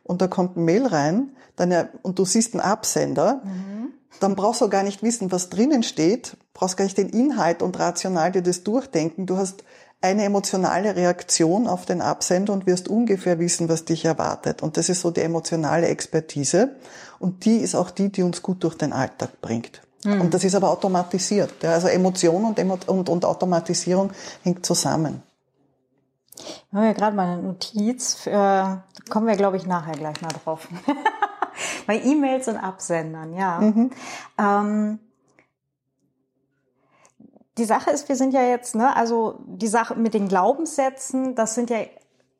und 0.03 0.21
da 0.21 0.27
kommt 0.27 0.55
ein 0.55 0.65
Mail 0.65 0.85
rein 0.85 1.31
dann, 1.55 1.89
und 2.03 2.19
du 2.19 2.25
siehst 2.25 2.53
einen 2.53 2.61
Absender, 2.61 3.41
mhm 3.43 3.93
dann 4.19 4.35
brauchst 4.35 4.61
du 4.61 4.69
gar 4.69 4.83
nicht 4.83 5.03
wissen, 5.03 5.31
was 5.31 5.49
drinnen 5.49 5.83
steht, 5.83 6.37
brauchst 6.53 6.77
gar 6.77 6.85
nicht 6.85 6.97
den 6.97 7.09
Inhalt 7.09 7.61
und 7.61 7.77
rational 7.79 8.31
dir 8.31 8.41
das 8.41 8.63
durchdenken. 8.63 9.25
Du 9.25 9.37
hast 9.37 9.63
eine 10.01 10.23
emotionale 10.23 10.95
Reaktion 10.95 11.67
auf 11.67 11.85
den 11.85 12.01
Absender 12.01 12.53
und 12.53 12.65
wirst 12.65 12.87
ungefähr 12.87 13.39
wissen, 13.39 13.67
was 13.67 13.85
dich 13.85 14.05
erwartet. 14.05 14.61
Und 14.61 14.77
das 14.77 14.89
ist 14.89 15.01
so 15.01 15.11
die 15.11 15.21
emotionale 15.21 15.87
Expertise. 15.87 16.75
Und 17.19 17.43
die 17.45 17.57
ist 17.57 17.75
auch 17.75 17.91
die, 17.91 18.09
die 18.09 18.23
uns 18.23 18.41
gut 18.41 18.63
durch 18.63 18.75
den 18.75 18.93
Alltag 18.93 19.41
bringt. 19.41 19.81
Mhm. 20.05 20.21
Und 20.21 20.33
das 20.33 20.43
ist 20.45 20.55
aber 20.55 20.69
automatisiert. 20.69 21.65
Also 21.65 21.87
Emotion 21.87 22.45
und, 22.45 22.59
und, 22.87 23.09
und 23.09 23.25
Automatisierung 23.25 24.11
hängt 24.43 24.65
zusammen. 24.65 25.21
Wir 26.71 26.79
haben 26.79 26.87
ja 26.87 26.93
gerade 26.93 27.15
mal 27.15 27.33
eine 27.33 27.41
Notiz, 27.41 28.13
für, 28.15 28.83
kommen 29.09 29.27
wir 29.27 29.35
glaube 29.35 29.57
ich 29.57 29.65
nachher 29.65 29.93
gleich 29.93 30.21
mal 30.21 30.29
drauf. 30.29 30.69
Bei 31.87 31.99
E-Mails 32.01 32.47
und 32.47 32.57
Absendern, 32.57 33.33
ja. 33.33 33.59
Mhm. 33.59 33.91
Ähm, 34.37 34.99
die 37.57 37.65
Sache 37.65 37.91
ist, 37.91 38.07
wir 38.07 38.15
sind 38.15 38.33
ja 38.33 38.43
jetzt, 38.43 38.75
ne, 38.75 38.95
also 38.95 39.39
die 39.45 39.67
Sache 39.67 39.95
mit 39.95 40.13
den 40.13 40.27
Glaubenssätzen, 40.27 41.35
das 41.35 41.55
sind 41.55 41.69
ja 41.69 41.79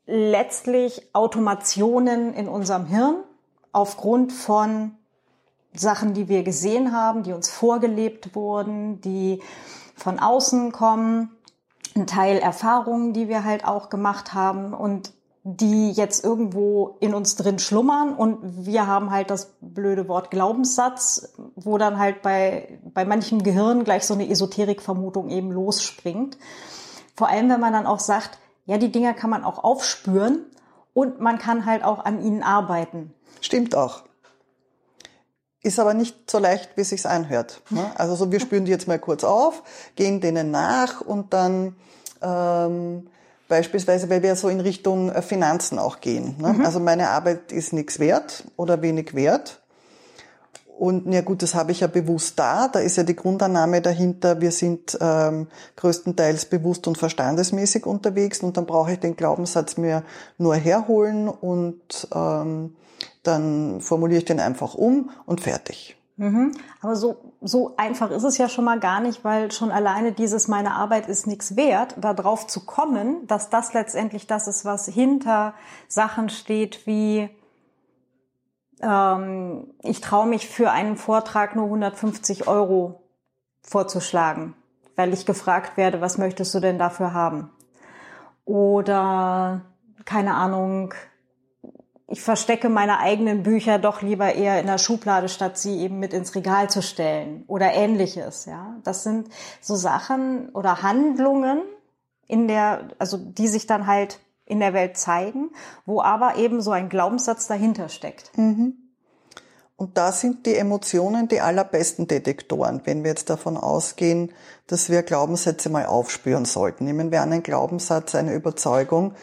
letztlich 0.06 1.14
Automationen 1.14 2.34
in 2.34 2.48
unserem 2.48 2.86
Hirn 2.86 3.18
aufgrund 3.72 4.32
von 4.32 4.96
Sachen, 5.74 6.14
die 6.14 6.28
wir 6.30 6.44
gesehen 6.44 6.94
haben, 6.94 7.24
die 7.24 7.34
uns 7.34 7.50
vorgelebt 7.50 8.34
wurden, 8.36 9.02
die 9.02 9.42
von 9.96 10.20
außen 10.20 10.72
kommen, 10.72 11.32
ein 11.96 12.08
Teil 12.08 12.38
Erfahrungen, 12.38 13.14
die 13.14 13.28
wir 13.28 13.44
halt 13.44 13.66
auch 13.66 13.90
gemacht 13.90 14.34
haben 14.34 14.74
und 14.74 15.14
die 15.44 15.92
jetzt 15.92 16.24
irgendwo 16.24 16.98
in 17.00 17.14
uns 17.14 17.36
drin 17.36 17.60
schlummern 17.60 18.14
und 18.14 18.66
wir 18.66 18.88
haben 18.88 19.10
halt 19.12 19.30
das 19.30 19.54
blöde 19.62 20.08
Wort 20.08 20.32
Glaubenssatz, 20.32 21.34
wo 21.56 21.78
dann 21.78 21.98
halt 21.98 22.22
bei, 22.22 22.80
bei 22.94 23.06
manchem 23.06 23.42
Gehirn 23.42 23.84
gleich 23.84 24.06
so 24.06 24.14
eine 24.14 24.30
Esoterikvermutung 24.30 25.30
eben 25.30 25.52
losspringt. 25.52 26.38
Vor 27.16 27.30
allem, 27.30 27.50
wenn 27.50 27.60
man 27.60 27.74
dann 27.74 27.86
auch 27.86 28.00
sagt, 28.00 28.38
ja, 28.66 28.78
die 28.78 28.92
Dinger 28.92 29.14
kann 29.14 29.30
man 29.30 29.44
auch 29.44 29.64
aufspüren 29.64 30.46
und 30.94 31.22
man 31.22 31.40
kann 31.40 31.66
halt 31.66 31.84
auch 31.84 32.04
an 32.04 32.22
ihnen 32.22 32.44
arbeiten. 32.44 33.14
Stimmt 33.42 33.76
auch. 33.76 34.04
Ist 35.62 35.80
aber 35.80 35.94
nicht 35.94 36.30
so 36.30 36.40
leicht, 36.40 36.76
wie 36.76 36.82
es 36.82 36.90
sich 36.90 37.06
anhört. 37.06 37.62
Ne? 37.70 37.92
Also 37.96 38.16
so, 38.16 38.32
wir 38.32 38.40
spüren 38.40 38.66
die 38.66 38.72
jetzt 38.72 38.88
mal 38.88 39.00
kurz 39.00 39.24
auf, 39.24 39.64
gehen 39.96 40.22
denen 40.22 40.52
nach 40.52 41.02
und 41.02 41.34
dann 41.34 41.76
ähm, 42.22 43.10
Beispielsweise, 43.50 44.10
weil 44.10 44.24
wir 44.24 44.36
so 44.36 44.48
in 44.48 44.62
Richtung 44.62 45.12
äh, 45.12 45.22
Finanzen 45.22 45.80
auch 45.80 46.00
gehen. 46.00 46.36
Ne? 46.40 46.54
Mhm. 46.54 46.66
Also 46.66 46.80
meine 46.80 47.10
Arbeit 47.10 47.52
ist 47.52 47.74
nichts 47.74 48.00
wert 48.00 48.46
oder 48.56 48.82
wenig 48.82 49.16
wert. 49.16 49.60
Und 50.78 51.12
ja 51.12 51.20
gut, 51.20 51.42
das 51.42 51.56
habe 51.56 51.74
ich 51.74 51.82
ja 51.82 51.88
bewusst 51.88 52.40
da. 52.40 52.70
Da 52.70 52.80
ist 52.80 52.96
ja 52.96 53.04
die 53.04 53.16
Grundannahme 53.16 53.82
dahinter, 53.82 54.40
wir 54.40 54.52
sind 54.52 54.98
ähm, 55.02 55.48
größtenteils 55.76 56.46
bewusst 56.46 56.88
und 56.88 56.98
verstandesmäßig 56.98 57.86
unterwegs 57.86 58.40
und 58.40 58.56
dann 58.56 58.66
brauche 58.66 58.94
ich 58.94 59.00
den 59.00 59.18
Glaubenssatz 59.18 59.76
mir 59.76 60.04
nur 60.38 60.56
herholen 60.56 61.28
und 61.28 62.08
ähm, 62.16 62.78
dann 63.24 63.82
formuliere 63.82 64.20
ich 64.20 64.26
den 64.26 64.40
einfach 64.40 64.74
um 64.74 65.10
und 65.26 65.42
fertig. 65.42 65.99
Mhm. 66.20 66.52
Aber 66.82 66.98
so, 66.98 67.34
so 67.40 67.76
einfach 67.78 68.12
ist 68.12 68.26
es 68.26 68.38
ja 68.38 68.50
schon 68.50 68.66
mal 68.66 68.78
gar 68.78 69.00
nicht, 69.00 69.24
weil 69.24 69.54
schon 69.54 69.72
alleine 69.72 70.12
dieses 70.12 70.50
meine 70.50 70.74
Arbeit 70.74 71.08
ist 71.08 71.28
nichts 71.28 71.56
wert, 71.56 71.96
darauf 71.98 72.46
zu 72.46 72.66
kommen, 72.66 73.26
dass 73.28 73.50
das 73.50 73.74
letztendlich 73.74 74.28
das 74.28 74.50
ist, 74.50 74.66
was 74.66 74.86
hinter 74.86 75.54
Sachen 75.88 76.28
steht 76.28 76.86
wie 76.86 77.30
ähm, 78.82 79.74
ich 79.82 80.02
traue 80.02 80.28
mich 80.28 80.50
für 80.50 80.72
einen 80.72 80.98
Vortrag 80.98 81.56
nur 81.56 81.66
150 81.66 82.50
Euro 82.50 83.02
vorzuschlagen, 83.62 84.56
weil 84.98 85.14
ich 85.14 85.26
gefragt 85.26 85.78
werde, 85.78 86.02
was 86.02 86.18
möchtest 86.18 86.54
du 86.54 86.60
denn 86.60 86.78
dafür 86.78 87.14
haben? 87.14 87.50
Oder 88.44 89.62
keine 90.04 90.34
Ahnung, 90.34 90.94
ich 92.12 92.22
verstecke 92.22 92.70
meine 92.70 93.00
eigenen 93.00 93.44
Bücher 93.44 93.78
doch 93.78 94.02
lieber 94.02 94.34
eher 94.34 94.60
in 94.60 94.66
der 94.66 94.80
Schublade, 94.80 95.30
statt 95.30 95.60
sie 95.60 95.80
eben 95.80 96.00
mit 96.00 96.12
ins 96.12 96.34
Regal 96.34 96.70
zu 96.70 96.82
stellen 96.82 97.44
oder 97.48 97.72
ähnliches, 97.74 98.46
ja. 98.46 98.78
Das 98.84 99.04
sind 99.04 99.30
so 99.62 99.76
Sachen 99.76 100.50
oder 100.50 100.82
Handlungen 100.82 101.62
in 102.28 102.48
der, 102.48 102.90
also 102.98 103.18
die 103.18 103.48
sich 103.48 103.68
dann 103.68 103.86
halt 103.86 104.20
in 104.46 104.60
der 104.60 104.74
Welt 104.74 104.98
zeigen, 104.98 105.52
wo 105.86 106.02
aber 106.02 106.38
eben 106.38 106.62
so 106.62 106.72
ein 106.72 106.90
Glaubenssatz 106.90 107.46
dahinter 107.46 107.90
steckt. 107.90 108.36
Mhm. 108.38 108.74
Und 109.76 109.98
da 109.98 110.12
sind 110.12 110.46
die 110.48 110.56
Emotionen 110.56 111.28
die 111.28 111.40
allerbesten 111.40 112.08
Detektoren, 112.08 112.82
wenn 112.86 113.04
wir 113.04 113.12
jetzt 113.12 113.30
davon 113.30 113.56
ausgehen, 113.56 114.34
dass 114.68 114.90
wir 114.90 115.04
Glaubenssätze 115.04 115.70
mal 115.70 115.86
aufspüren 115.86 116.46
sollten. 116.46 116.86
Nehmen 116.86 117.12
wir 117.12 117.22
an, 117.22 117.32
ein 117.32 117.44
Glaubenssatz, 117.44 118.16
eine 118.16 118.34
Überzeugung 118.34 119.14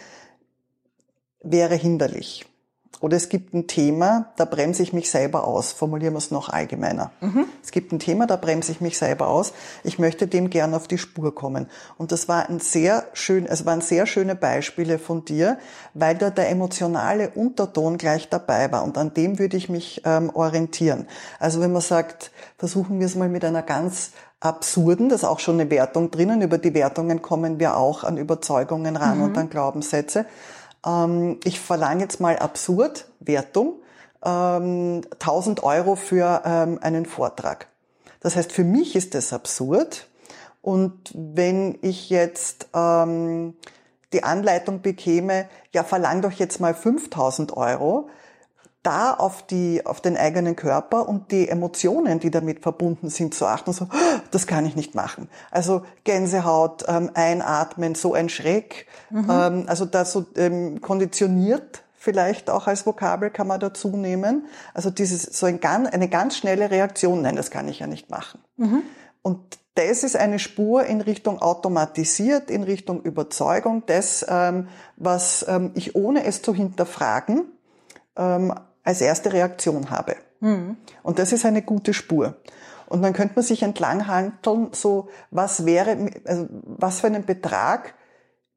wäre 1.43 1.75
hinderlich. 1.75 2.47
Oder 3.01 3.17
es 3.17 3.29
gibt 3.29 3.53
ein 3.53 3.67
Thema, 3.67 4.33
da 4.37 4.45
bremse 4.45 4.83
ich 4.83 4.93
mich 4.93 5.11
selber 5.11 5.45
aus. 5.45 5.73
Formulieren 5.73 6.15
wir 6.15 6.19
es 6.19 6.31
noch 6.31 6.49
allgemeiner. 6.49 7.11
Mhm. 7.21 7.45
Es 7.63 7.71
gibt 7.71 7.93
ein 7.93 7.99
Thema, 7.99 8.27
da 8.27 8.37
bremse 8.37 8.73
ich 8.73 8.81
mich 8.81 8.97
selber 8.97 9.29
aus. 9.29 9.53
Ich 9.85 9.99
möchte 9.99 10.27
dem 10.27 10.49
gern 10.51 10.75
auf 10.75 10.89
die 10.89 10.99
Spur 10.99 11.35
kommen. 11.35 11.67
Und 11.99 12.13
das 12.13 12.29
war 12.29 12.49
ein 12.49 12.61
sehr 12.61 13.05
schön, 13.13 13.47
es 13.47 13.67
waren 13.67 13.81
sehr 13.81 14.07
schöne 14.07 14.35
Beispiele 14.35 14.99
von 14.99 15.25
dir, 15.25 15.59
weil 15.95 16.17
da 16.17 16.31
der 16.31 16.49
emotionale 16.49 17.31
Unterton 17.31 17.99
gleich 17.99 18.29
dabei 18.29 18.73
war. 18.73 18.83
Und 18.83 18.97
an 18.97 19.13
dem 19.13 19.39
würde 19.39 19.57
ich 19.57 19.69
mich 19.69 20.03
ähm, 20.05 20.31
orientieren. 20.35 21.07
Also 21.39 21.61
wenn 21.61 21.73
man 21.73 21.83
sagt, 21.83 22.31
versuchen 22.57 22.99
wir 22.99 23.07
es 23.07 23.15
mal 23.15 23.29
mit 23.29 23.45
einer 23.45 23.63
ganz 23.63 24.13
absurden, 24.41 25.09
das 25.09 25.21
ist 25.21 25.29
auch 25.29 25.41
schon 25.41 25.61
eine 25.61 25.71
Wertung 25.71 26.11
drinnen. 26.11 26.43
Über 26.43 26.59
die 26.59 26.75
Wertungen 26.75 27.23
kommen 27.23 27.59
wir 27.59 27.77
auch 27.77 28.05
an 28.05 28.17
Überzeugungen 28.17 28.97
ran 28.97 29.19
mhm. 29.19 29.25
und 29.25 29.39
an 29.39 29.51
Glaubenssätze 29.51 30.27
ähm, 30.87 31.41
ich 31.45 31.61
verlange 31.61 32.03
jetzt 32.03 32.21
mal 32.21 32.39
absurd 32.39 33.09
Wertung, 33.21 33.75
ähm, 34.25 35.03
1000 35.19 35.63
Euro 35.63 35.97
für 35.97 36.43
ähm, 36.45 36.79
einen 36.81 37.07
Vortrag. 37.07 37.69
Das 38.21 38.37
heißt, 38.37 38.53
für 38.53 38.65
mich 38.65 38.97
ist 38.97 39.15
das 39.15 39.33
absurd. 39.33 40.09
Und 40.63 41.13
wenn 41.15 41.79
ich 41.83 42.11
jetzt 42.11 42.69
ähm, 42.75 43.55
die 44.13 44.25
Anleitung 44.25 44.83
bekäme, 44.83 45.49
ja, 45.73 45.85
verlang 45.85 46.23
doch 46.23 46.33
jetzt 46.33 46.61
mal 46.61 46.75
5000 46.75 47.57
Euro, 47.57 48.09
da 48.87 49.13
auf 49.13 49.43
die, 49.43 49.85
auf 49.85 50.01
den 50.01 50.17
eigenen 50.17 50.55
Körper 50.55 51.09
und 51.09 51.33
die 51.33 51.49
Emotionen, 51.49 52.21
die 52.21 52.31
damit 52.31 52.63
verbunden 52.63 53.11
sind, 53.11 53.35
zu 53.35 53.47
achten. 53.47 53.73
So, 53.73 53.89
das 54.31 54.47
kann 54.47 54.65
ich 54.65 54.77
nicht 54.77 54.95
machen. 54.95 55.29
Also 55.51 55.83
Gänsehaut, 56.05 56.85
ähm, 56.87 57.11
einatmen, 57.15 57.97
so 57.97 58.15
ein 58.15 58.29
Schreck. 58.29 58.87
Mhm. 59.11 59.27
Ähm, 59.29 59.65
also 59.67 59.85
da 59.87 60.05
so 60.05 60.25
ähm, 60.37 60.81
konditioniert 60.81 61.83
vielleicht 61.97 62.51
auch 62.51 62.69
als 62.69 62.87
Vokabel 62.87 63.31
kann 63.31 63.49
man 63.49 63.59
dazu 63.59 63.89
nehmen. 63.89 64.47
Also 64.75 64.91
dieses, 64.91 65.25
so 65.25 65.47
ein, 65.47 65.61
eine 65.65 66.09
ganz 66.09 66.37
schnelle 66.37 66.71
Reaktion, 66.71 67.23
nein, 67.23 67.35
das 67.35 67.51
kann 67.51 67.67
ich 67.67 67.81
ja 67.81 67.89
nicht 67.89 68.11
machen. 68.11 68.41
Mhm. 68.57 68.83
Und 69.23 69.41
das 69.75 70.05
ist 70.05 70.17
eine 70.17 70.39
Spur 70.39 70.85
in 70.85 71.01
Richtung 71.01 71.43
automatisiert, 71.43 72.51
in 72.51 72.63
Richtung 72.63 73.03
Überzeugung, 73.03 73.83
das, 73.87 74.25
ähm, 74.29 74.69
was 74.97 75.45
ähm, 75.49 75.73
ich 75.75 75.97
ohne 75.97 76.25
es 76.25 76.43
zu 76.43 76.55
hinterfragen, 76.55 77.47
ähm, 78.17 78.55
als 78.87 79.01
erste 79.01 79.33
Reaktion 79.33 79.91
habe. 79.91 80.17
Mhm. 80.41 80.77
Und 81.03 81.19
das 81.19 81.33
ist 81.33 81.45
eine 81.45 81.63
gute 81.63 81.93
Spur. 81.93 82.37
Und 82.87 83.03
dann 83.03 83.13
könnte 83.13 83.35
man 83.35 83.45
sich 83.45 83.63
entlang 83.63 84.07
handeln, 84.07 84.69
so 84.73 85.09
was 85.31 85.67
wäre, 85.67 86.11
also 86.25 86.47
was 86.51 87.01
für 87.01 87.09
einen 87.09 87.27
Betrag 87.27 87.95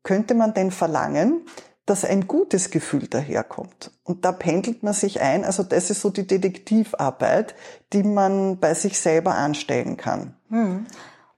könnte 0.03 0.35
man 0.35 0.53
denn 0.53 0.71
verlangen, 0.71 1.45
dass 1.85 2.05
ein 2.05 2.27
gutes 2.27 2.69
Gefühl 2.69 3.07
daherkommt. 3.07 3.91
Und 4.03 4.23
da 4.23 4.31
pendelt 4.31 4.83
man 4.83 4.93
sich 4.93 5.21
ein. 5.21 5.43
Also 5.43 5.63
das 5.63 5.89
ist 5.89 6.01
so 6.01 6.11
die 6.11 6.27
Detektivarbeit, 6.27 7.55
die 7.93 8.03
man 8.03 8.59
bei 8.59 8.75
sich 8.75 8.99
selber 8.99 9.33
anstellen 9.33 9.97
kann. 9.97 10.35
Hm. 10.49 10.85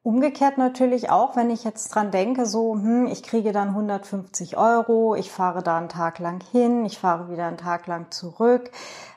Umgekehrt 0.04 0.58
natürlich 0.58 1.12
auch, 1.12 1.36
wenn 1.36 1.52
ich 1.52 1.64
jetzt 1.64 1.90
dran 1.90 2.10
denke, 2.10 2.48
so, 2.48 2.74
hm, 2.74 3.06
ich 3.06 3.22
kriege 3.22 3.52
dann 3.52 3.70
150 3.70 4.58
Euro, 4.58 5.14
ich 5.14 5.32
fahre 5.32 5.62
da 5.62 5.78
einen 5.78 5.90
Tag 5.90 6.18
lang 6.18 6.42
hin, 6.52 6.86
ich 6.86 6.98
fahre 6.98 7.30
wieder 7.30 7.46
einen 7.46 7.58
Tag 7.58 7.86
lang 7.86 8.10
zurück. 8.10 8.72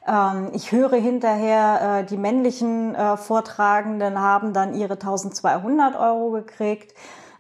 Ähm, 0.07 0.51
ich 0.53 0.73
höre 0.73 0.97
hinterher, 0.97 2.01
äh, 2.01 2.05
die 2.05 2.19
männlichen 2.19 2.95
äh, 2.95 3.17
Vortragenden 3.17 4.21
haben 4.21 4.53
dann 4.53 4.75
ihre 4.75 4.95
1200 4.95 5.97
Euro 5.97 6.33
gekriegt. 6.33 6.93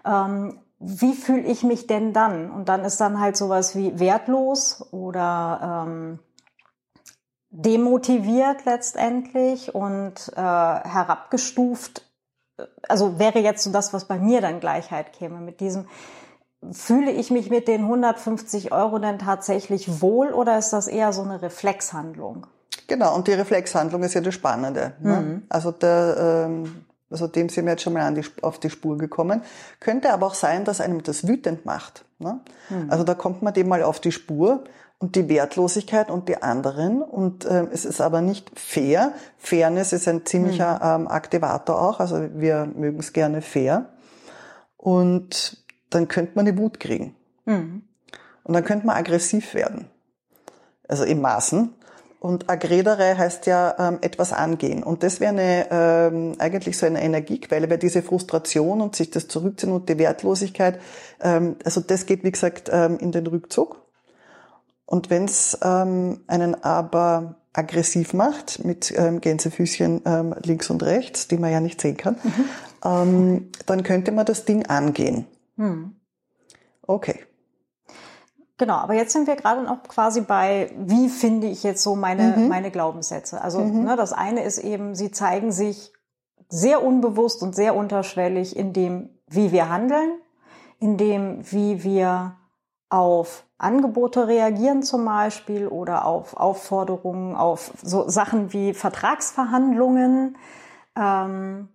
Ähm, 0.06 0.58
wie 0.78 1.12
fühle 1.12 1.42
ich 1.42 1.62
mich 1.64 1.86
denn 1.86 2.14
dann? 2.14 2.50
Und 2.50 2.70
dann 2.70 2.82
ist 2.82 2.98
dann 2.98 3.20
halt 3.20 3.36
sowas 3.36 3.76
wie 3.76 3.98
wertlos 3.98 4.88
oder 4.90 5.84
ähm, 5.86 6.18
demotiviert 7.50 8.64
letztendlich 8.64 9.74
und 9.74 10.32
äh, 10.34 10.40
herabgestuft 10.40 12.03
also 12.88 13.18
wäre 13.18 13.40
jetzt 13.40 13.64
so 13.64 13.70
das, 13.70 13.92
was 13.92 14.06
bei 14.06 14.18
mir 14.18 14.40
dann 14.40 14.60
Gleichheit 14.60 15.12
käme 15.12 15.40
mit 15.40 15.60
diesem, 15.60 15.86
fühle 16.72 17.10
ich 17.10 17.30
mich 17.30 17.50
mit 17.50 17.68
den 17.68 17.82
150 17.82 18.72
Euro 18.72 18.98
denn 18.98 19.18
tatsächlich 19.18 20.00
wohl 20.00 20.28
oder 20.28 20.58
ist 20.58 20.72
das 20.72 20.86
eher 20.86 21.12
so 21.12 21.22
eine 21.22 21.42
Reflexhandlung? 21.42 22.46
Genau, 22.86 23.14
und 23.14 23.28
die 23.28 23.32
Reflexhandlung 23.32 24.02
ist 24.02 24.14
ja 24.14 24.20
das 24.20 24.34
Spannende. 24.34 24.92
Ne? 25.00 25.20
Mhm. 25.20 25.42
Also 25.48 25.72
der, 25.72 26.46
ähm, 26.46 26.84
also 27.10 27.26
dem 27.26 27.48
sind 27.48 27.64
wir 27.64 27.72
jetzt 27.72 27.82
schon 27.82 27.92
mal 27.92 28.12
die, 28.12 28.24
auf 28.42 28.58
die 28.58 28.70
Spur 28.70 28.98
gekommen. 28.98 29.42
Könnte 29.80 30.12
aber 30.12 30.26
auch 30.26 30.34
sein, 30.34 30.64
dass 30.64 30.80
einem 30.80 31.02
das 31.02 31.26
wütend 31.26 31.64
macht. 31.64 32.04
Ne? 32.18 32.40
Mhm. 32.68 32.90
Also 32.90 33.04
da 33.04 33.14
kommt 33.14 33.42
man 33.42 33.54
dem 33.54 33.68
mal 33.68 33.82
auf 33.82 34.00
die 34.00 34.12
Spur 34.12 34.64
und 35.04 35.16
die 35.16 35.28
Wertlosigkeit 35.28 36.10
und 36.10 36.30
die 36.30 36.42
anderen. 36.42 37.02
Und 37.02 37.44
ähm, 37.44 37.68
es 37.70 37.84
ist 37.84 38.00
aber 38.00 38.22
nicht 38.22 38.58
fair. 38.58 39.12
Fairness 39.36 39.92
ist 39.92 40.08
ein 40.08 40.24
ziemlicher 40.24 40.76
mhm. 40.76 41.02
ähm, 41.02 41.08
Aktivator 41.08 41.78
auch. 41.78 42.00
Also 42.00 42.26
wir 42.36 42.64
mögen 42.64 43.00
es 43.00 43.12
gerne 43.12 43.42
fair. 43.42 43.90
Und 44.78 45.62
dann 45.90 46.08
könnte 46.08 46.32
man 46.36 46.48
eine 46.48 46.56
Wut 46.56 46.80
kriegen. 46.80 47.14
Mhm. 47.44 47.82
Und 48.44 48.54
dann 48.54 48.64
könnte 48.64 48.86
man 48.86 48.96
aggressiv 48.96 49.52
werden. 49.52 49.90
Also 50.88 51.04
im 51.04 51.20
Maßen. 51.20 51.74
Und 52.18 52.48
aggredere 52.48 53.18
heißt 53.18 53.44
ja 53.44 53.74
ähm, 53.78 53.98
etwas 54.00 54.32
angehen. 54.32 54.82
Und 54.82 55.02
das 55.02 55.20
wäre 55.20 55.32
eine, 55.32 55.66
ähm, 55.70 56.36
eigentlich 56.38 56.78
so 56.78 56.86
eine 56.86 57.02
Energiequelle, 57.02 57.68
weil 57.68 57.76
diese 57.76 58.00
Frustration 58.00 58.80
und 58.80 58.96
sich 58.96 59.10
das 59.10 59.28
Zurückziehen 59.28 59.70
und 59.70 59.90
die 59.90 59.98
Wertlosigkeit, 59.98 60.80
ähm, 61.20 61.56
also 61.62 61.82
das 61.82 62.06
geht, 62.06 62.24
wie 62.24 62.32
gesagt, 62.32 62.70
ähm, 62.72 62.96
in 62.96 63.12
den 63.12 63.26
Rückzug. 63.26 63.83
Und 64.94 65.10
wenn 65.10 65.24
es 65.24 65.58
ähm, 65.60 66.20
einen 66.28 66.62
aber 66.62 67.34
aggressiv 67.52 68.14
macht, 68.14 68.64
mit 68.64 68.94
ähm, 68.96 69.20
Gänsefüßchen 69.20 70.02
ähm, 70.04 70.36
links 70.44 70.70
und 70.70 70.84
rechts, 70.84 71.26
die 71.26 71.36
man 71.36 71.50
ja 71.50 71.58
nicht 71.58 71.80
sehen 71.80 71.96
kann, 71.96 72.16
mhm. 72.22 72.44
ähm, 72.84 73.52
dann 73.66 73.82
könnte 73.82 74.12
man 74.12 74.24
das 74.24 74.44
Ding 74.44 74.66
angehen. 74.66 75.26
Mhm. 75.56 75.96
Okay. 76.86 77.18
Genau, 78.56 78.74
aber 78.74 78.94
jetzt 78.94 79.12
sind 79.12 79.26
wir 79.26 79.34
gerade 79.34 79.64
noch 79.64 79.82
quasi 79.82 80.20
bei, 80.20 80.70
wie 80.78 81.08
finde 81.08 81.48
ich 81.48 81.64
jetzt 81.64 81.82
so 81.82 81.96
meine, 81.96 82.36
mhm. 82.36 82.46
meine 82.46 82.70
Glaubenssätze. 82.70 83.40
Also 83.40 83.62
mhm. 83.62 83.82
ne, 83.82 83.96
das 83.96 84.12
eine 84.12 84.44
ist 84.44 84.58
eben, 84.58 84.94
sie 84.94 85.10
zeigen 85.10 85.50
sich 85.50 85.92
sehr 86.48 86.84
unbewusst 86.84 87.42
und 87.42 87.56
sehr 87.56 87.74
unterschwellig 87.74 88.56
in 88.56 88.72
dem, 88.72 89.08
wie 89.26 89.50
wir 89.50 89.70
handeln, 89.70 90.12
in 90.78 90.96
dem, 90.96 91.50
wie 91.50 91.82
wir 91.82 92.36
auf 92.90 93.44
Angebote 93.64 94.28
reagieren 94.28 94.82
zum 94.82 95.04
Beispiel 95.04 95.66
oder 95.66 96.04
auf 96.04 96.36
Aufforderungen, 96.36 97.34
auf 97.34 97.72
so 97.82 98.08
Sachen 98.08 98.52
wie 98.52 98.74
Vertragsverhandlungen. 98.74 100.36
Ähm, 100.96 101.68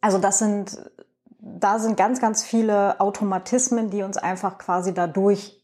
also 0.00 0.18
das 0.18 0.38
sind, 0.38 0.78
da 1.38 1.78
sind 1.78 1.96
ganz, 1.96 2.20
ganz 2.20 2.44
viele 2.44 3.00
Automatismen, 3.00 3.90
die 3.90 4.02
uns 4.02 4.16
einfach 4.16 4.58
quasi 4.58 4.94
dadurch 4.94 5.60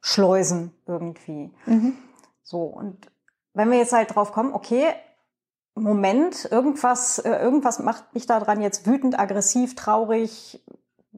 schleusen 0.00 0.72
irgendwie. 0.86 1.52
Mhm. 1.66 1.96
So, 2.42 2.62
und 2.62 3.10
wenn 3.54 3.70
wir 3.70 3.78
jetzt 3.78 3.92
halt 3.92 4.14
drauf 4.14 4.32
kommen, 4.32 4.52
okay, 4.52 4.94
Moment, 5.78 6.48
irgendwas, 6.50 7.18
äh, 7.18 7.30
irgendwas 7.30 7.80
macht 7.80 8.14
mich 8.14 8.26
daran 8.26 8.62
jetzt 8.62 8.86
wütend, 8.86 9.18
aggressiv, 9.18 9.74
traurig, 9.74 10.64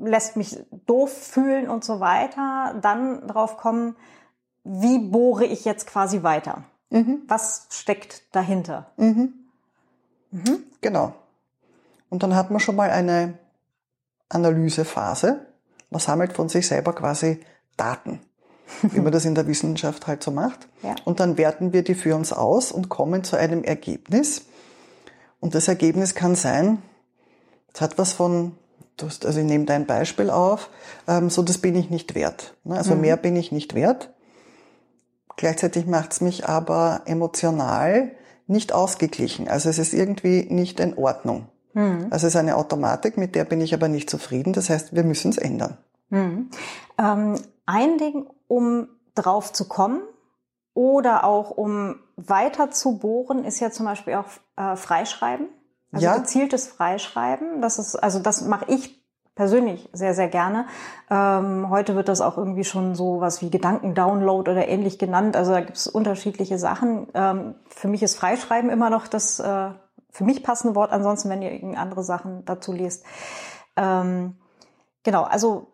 lässt 0.01 0.37
mich 0.37 0.59
doof 0.87 1.11
fühlen 1.11 1.69
und 1.69 1.85
so 1.85 2.01
weiter, 2.01 2.75
dann 2.81 3.27
drauf 3.27 3.57
kommen, 3.57 3.97
wie 4.65 4.99
bohre 4.99 5.45
ich 5.45 5.65
jetzt 5.65 5.87
quasi 5.87 6.23
weiter? 6.23 6.65
Mhm. 6.91 7.23
Was 7.27 7.67
steckt 7.71 8.23
dahinter? 8.35 8.91
Mhm. 8.97 9.35
Mhm. 10.31 10.65
Genau. 10.81 11.15
Und 12.11 12.23
dann 12.23 12.35
hat 12.35 12.51
man 12.51 12.61
schon 12.61 12.77
mal 12.77 12.91
eine 12.91 13.39
Analysephase. 14.29 15.47
Man 15.91 16.01
sammelt 16.01 16.35
von 16.35 16.49
sich 16.49 16.67
selber 16.67 16.95
quasi 16.95 17.41
Daten, 17.77 18.21
wie 18.83 19.01
man 19.01 19.13
das 19.13 19.25
in 19.25 19.35
der 19.35 19.47
Wissenschaft 19.47 20.07
halt 20.07 20.23
so 20.23 20.31
macht. 20.31 20.69
Ja. 20.83 20.95
Und 21.05 21.21
dann 21.21 21.39
werten 21.39 21.73
wir 21.73 21.83
die 21.83 21.95
für 21.95 22.15
uns 22.15 22.33
aus 22.33 22.73
und 22.73 22.89
kommen 22.89 23.25
zu 23.25 23.37
einem 23.37 23.65
Ergebnis. 23.65 24.43
Und 25.41 25.55
das 25.55 25.69
Ergebnis 25.69 26.15
kann 26.15 26.35
sein, 26.35 26.83
es 27.73 27.81
hat 27.81 27.97
was 27.97 28.13
von 28.13 28.57
hast, 29.07 29.27
also 29.27 29.41
ich 29.41 29.47
nehme 29.47 29.65
dein 29.65 29.87
Beispiel 29.87 30.31
auf, 30.31 30.71
ähm, 31.07 31.31
so 31.31 31.43
das 31.43 31.59
bin 31.59 31.75
ich 31.77 31.91
nicht 31.91 32.15
wert. 32.15 32.55
Ne? 32.65 32.77
Also 32.77 32.95
mhm. 32.95 33.03
mehr 33.03 33.17
bin 33.17 33.37
ich 33.37 33.53
nicht 33.53 33.75
wert. 33.75 34.11
Gleichzeitig 35.37 35.87
macht 35.87 36.13
es 36.13 36.21
mich 36.21 36.49
aber 36.49 37.03
emotional 37.07 38.13
nicht 38.47 38.73
ausgeglichen. 38.73 39.49
Also 39.49 39.69
es 39.69 39.79
ist 39.79 39.93
irgendwie 39.93 40.47
nicht 40.51 40.81
in 40.81 40.97
Ordnung. 40.97 41.47
Mhm. 41.75 42.09
Also 42.11 42.27
es 42.27 42.35
ist 42.35 42.37
eine 42.37 42.57
Automatik, 42.57 43.17
mit 43.17 43.35
der 43.35 43.45
bin 43.45 43.61
ich 43.61 43.75
aber 43.75 43.89
nicht 43.89 44.11
zufrieden. 44.11 44.53
Das 44.53 44.71
heißt, 44.71 44.95
wir 44.95 45.05
müssen 45.05 45.31
es 45.31 45.39
ändern. 45.39 45.77
Mhm. 46.11 46.51
Ähm, 46.99 47.35
ein 47.67 47.99
Ding, 47.99 48.27
um 48.49 48.89
drauf 49.15 49.53
zu 49.53 49.69
kommen 49.69 50.01
oder 50.75 51.25
auch 51.25 51.51
um 51.51 51.97
weiter 52.17 52.71
zu 52.71 52.99
bohren, 52.99 53.45
ist 53.45 53.61
ja 53.61 53.71
zum 53.71 53.87
Beispiel 53.87 54.15
auch 54.15 54.27
äh, 54.57 54.77
Freischreiben. 54.77 55.49
Also 55.93 56.07
ja. 56.07 56.19
gezieltes 56.19 56.69
Freischreiben, 56.69 57.63
das 57.63 57.79
ist, 57.79 57.97
also 57.97 58.19
das 58.19 58.43
mache 58.43 58.67
ich 58.69 58.99
persönlich 59.39 59.89
sehr, 59.93 60.15
sehr 60.15 60.27
gerne. 60.27 60.67
Ähm, 61.09 61.71
heute 61.71 61.95
wird 61.95 62.09
das 62.09 62.21
auch 62.21 62.37
irgendwie 62.37 62.65
schon 62.65 62.97
so 62.97 63.21
was 63.21 63.41
wie 63.41 63.51
Gedankendownload 63.51 64.51
oder 64.51 64.67
ähnlich 64.67 64.99
genannt. 64.99 65.37
Also 65.37 65.53
da 65.53 65.61
gibt 65.61 65.77
es 65.77 65.87
unterschiedliche 65.87 66.59
Sachen. 66.59 67.07
Ähm, 67.15 67.55
für 67.69 67.87
mich 67.87 68.03
ist 68.03 68.17
Freischreiben 68.17 68.69
immer 68.69 68.91
noch 68.91 69.07
das 69.07 69.39
äh, 69.39 69.71
für 70.11 70.25
mich 70.25 70.43
passende 70.43 70.75
Wort. 70.75 70.91
Ansonsten, 70.91 71.31
wenn 71.31 71.41
ihr 71.41 71.53
irgendeine 71.53 71.81
andere 71.81 72.03
Sachen 72.03 72.45
dazu 72.47 72.73
liest. 72.73 73.05
Ähm, 73.77 74.37
genau, 75.05 75.23
also 75.23 75.69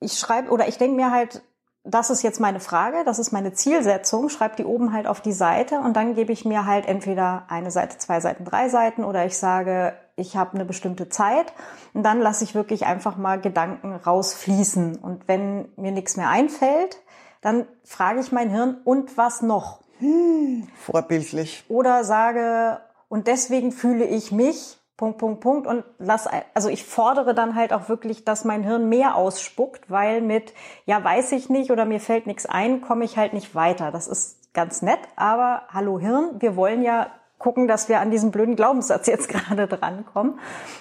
ich 0.00 0.18
schreibe 0.18 0.50
oder 0.50 0.66
ich 0.66 0.76
denke 0.76 0.96
mir 0.96 1.12
halt, 1.12 1.42
das 1.84 2.10
ist 2.10 2.22
jetzt 2.22 2.40
meine 2.40 2.60
Frage, 2.60 3.04
das 3.04 3.18
ist 3.18 3.32
meine 3.32 3.52
Zielsetzung, 3.52 4.28
schreibe 4.28 4.56
die 4.56 4.64
oben 4.64 4.92
halt 4.92 5.06
auf 5.06 5.20
die 5.20 5.32
Seite 5.32 5.80
und 5.80 5.96
dann 5.96 6.14
gebe 6.14 6.32
ich 6.32 6.44
mir 6.44 6.66
halt 6.66 6.86
entweder 6.86 7.44
eine 7.48 7.70
Seite, 7.70 7.98
zwei 7.98 8.20
Seiten, 8.20 8.44
drei 8.44 8.68
Seiten 8.68 9.02
oder 9.04 9.24
ich 9.24 9.38
sage, 9.38 9.94
ich 10.16 10.36
habe 10.36 10.54
eine 10.54 10.66
bestimmte 10.66 11.08
Zeit 11.08 11.52
und 11.94 12.02
dann 12.02 12.20
lasse 12.20 12.44
ich 12.44 12.54
wirklich 12.54 12.84
einfach 12.84 13.16
mal 13.16 13.40
Gedanken 13.40 13.94
rausfließen 13.94 14.96
und 14.96 15.26
wenn 15.26 15.68
mir 15.76 15.92
nichts 15.92 16.16
mehr 16.16 16.28
einfällt, 16.28 16.98
dann 17.40 17.66
frage 17.84 18.20
ich 18.20 18.30
mein 18.30 18.50
Hirn 18.50 18.76
und 18.84 19.16
was 19.16 19.40
noch? 19.40 19.80
Hm, 20.00 20.68
vorbildlich. 20.74 21.64
Oder 21.68 22.04
sage, 22.04 22.80
und 23.08 23.26
deswegen 23.26 23.72
fühle 23.72 24.04
ich 24.04 24.32
mich 24.32 24.79
Punkt, 25.00 25.16
Punkt, 25.16 25.40
Punkt 25.40 25.66
und 25.66 25.82
lass, 25.98 26.28
also 26.52 26.68
ich 26.68 26.84
fordere 26.84 27.32
dann 27.32 27.54
halt 27.54 27.72
auch 27.72 27.88
wirklich, 27.88 28.26
dass 28.26 28.44
mein 28.44 28.62
Hirn 28.62 28.90
mehr 28.90 29.16
ausspuckt, 29.16 29.90
weil 29.90 30.20
mit, 30.20 30.52
ja, 30.84 31.02
weiß 31.02 31.32
ich 31.32 31.48
nicht 31.48 31.70
oder 31.70 31.86
mir 31.86 32.00
fällt 32.00 32.26
nichts 32.26 32.44
ein, 32.44 32.82
komme 32.82 33.06
ich 33.06 33.16
halt 33.16 33.32
nicht 33.32 33.54
weiter. 33.54 33.92
Das 33.92 34.06
ist 34.06 34.52
ganz 34.52 34.82
nett, 34.82 34.98
aber 35.16 35.62
hallo 35.72 35.98
Hirn, 35.98 36.32
wir 36.40 36.54
wollen 36.54 36.82
ja 36.82 37.06
gucken, 37.38 37.66
dass 37.66 37.88
wir 37.88 37.98
an 38.00 38.10
diesen 38.10 38.30
blöden 38.30 38.56
Glaubenssatz 38.56 39.06
jetzt 39.06 39.28
gerade 39.30 39.66
drankommen 39.66 40.38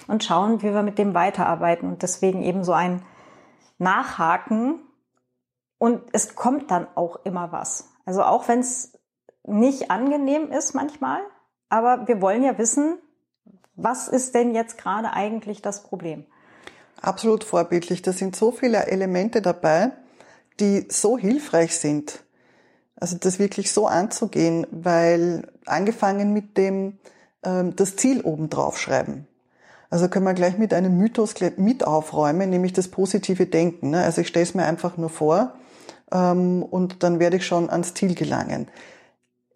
und 0.09 0.21
schauen, 0.21 0.61
wie 0.63 0.73
wir 0.73 0.83
mit 0.83 0.97
dem 0.97 1.13
weiterarbeiten 1.13 1.87
und 1.87 2.03
deswegen 2.03 2.43
eben 2.43 2.65
so 2.65 2.73
ein 2.73 3.01
Nachhaken 3.77 4.81
und 5.77 6.01
es 6.11 6.35
kommt 6.35 6.71
dann 6.71 6.87
auch 6.95 7.21
immer 7.23 7.53
was. 7.53 7.89
Also 8.05 8.23
auch 8.23 8.49
wenn 8.49 8.59
es 8.59 8.99
nicht 9.45 9.91
angenehm 9.91 10.51
ist 10.51 10.75
manchmal, 10.75 11.21
aber 11.69 12.05
wir 12.09 12.21
wollen 12.21 12.43
ja 12.43 12.57
wissen, 12.57 12.99
was 13.81 14.07
ist 14.07 14.35
denn 14.35 14.53
jetzt 14.53 14.77
gerade 14.77 15.13
eigentlich 15.13 15.61
das 15.61 15.83
Problem? 15.83 16.25
Absolut 17.01 17.43
vorbildlich. 17.43 18.01
Da 18.01 18.11
sind 18.11 18.35
so 18.35 18.51
viele 18.51 18.87
Elemente 18.87 19.41
dabei, 19.41 19.91
die 20.59 20.87
so 20.89 21.17
hilfreich 21.17 21.77
sind. 21.77 22.23
Also 22.95 23.17
das 23.17 23.39
wirklich 23.39 23.71
so 23.71 23.87
anzugehen, 23.87 24.67
weil 24.71 25.47
angefangen 25.65 26.33
mit 26.33 26.57
dem 26.57 26.97
ähm, 27.43 27.75
das 27.75 27.95
Ziel 27.95 28.21
oben 28.21 28.49
drauf 28.49 28.77
schreiben. 28.77 29.27
Also 29.89 30.07
können 30.07 30.25
wir 30.25 30.33
gleich 30.33 30.57
mit 30.57 30.73
einem 30.73 30.97
Mythos 30.97 31.33
mit 31.57 31.85
aufräumen, 31.85 32.49
nämlich 32.49 32.73
das 32.73 32.89
positive 32.89 33.45
Denken. 33.45 33.91
Ne? 33.91 34.03
Also 34.03 34.21
ich 34.21 34.27
stelle 34.27 34.43
es 34.43 34.53
mir 34.53 34.65
einfach 34.65 34.97
nur 34.97 35.09
vor 35.09 35.53
ähm, 36.11 36.61
und 36.63 37.03
dann 37.03 37.19
werde 37.19 37.37
ich 37.37 37.45
schon 37.45 37.69
ans 37.69 37.93
Ziel 37.93 38.13
gelangen. 38.13 38.67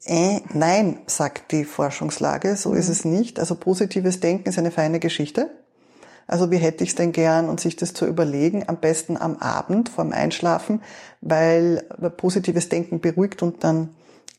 Äh, 0.05 0.41
nein, 0.53 0.99
sagt 1.07 1.51
die 1.51 1.63
Forschungslage, 1.63 2.57
so 2.57 2.71
mhm. 2.71 2.77
ist 2.77 2.89
es 2.89 3.05
nicht. 3.05 3.39
Also 3.39 3.55
positives 3.55 4.19
Denken 4.19 4.49
ist 4.49 4.59
eine 4.59 4.71
feine 4.71 4.99
Geschichte. 4.99 5.49
Also 6.27 6.51
wie 6.51 6.57
hätte 6.57 6.83
ich 6.83 6.91
es 6.91 6.95
denn 6.95 7.11
gern 7.11 7.49
und 7.49 7.59
sich 7.59 7.75
das 7.75 7.93
zu 7.93 8.05
überlegen, 8.05 8.63
am 8.67 8.77
besten 8.77 9.17
am 9.17 9.37
Abend 9.37 9.89
vorm 9.89 10.13
Einschlafen, 10.13 10.81
weil 11.21 11.83
positives 12.17 12.69
Denken 12.69 13.01
beruhigt 13.01 13.43
und 13.43 13.63
dann 13.63 13.89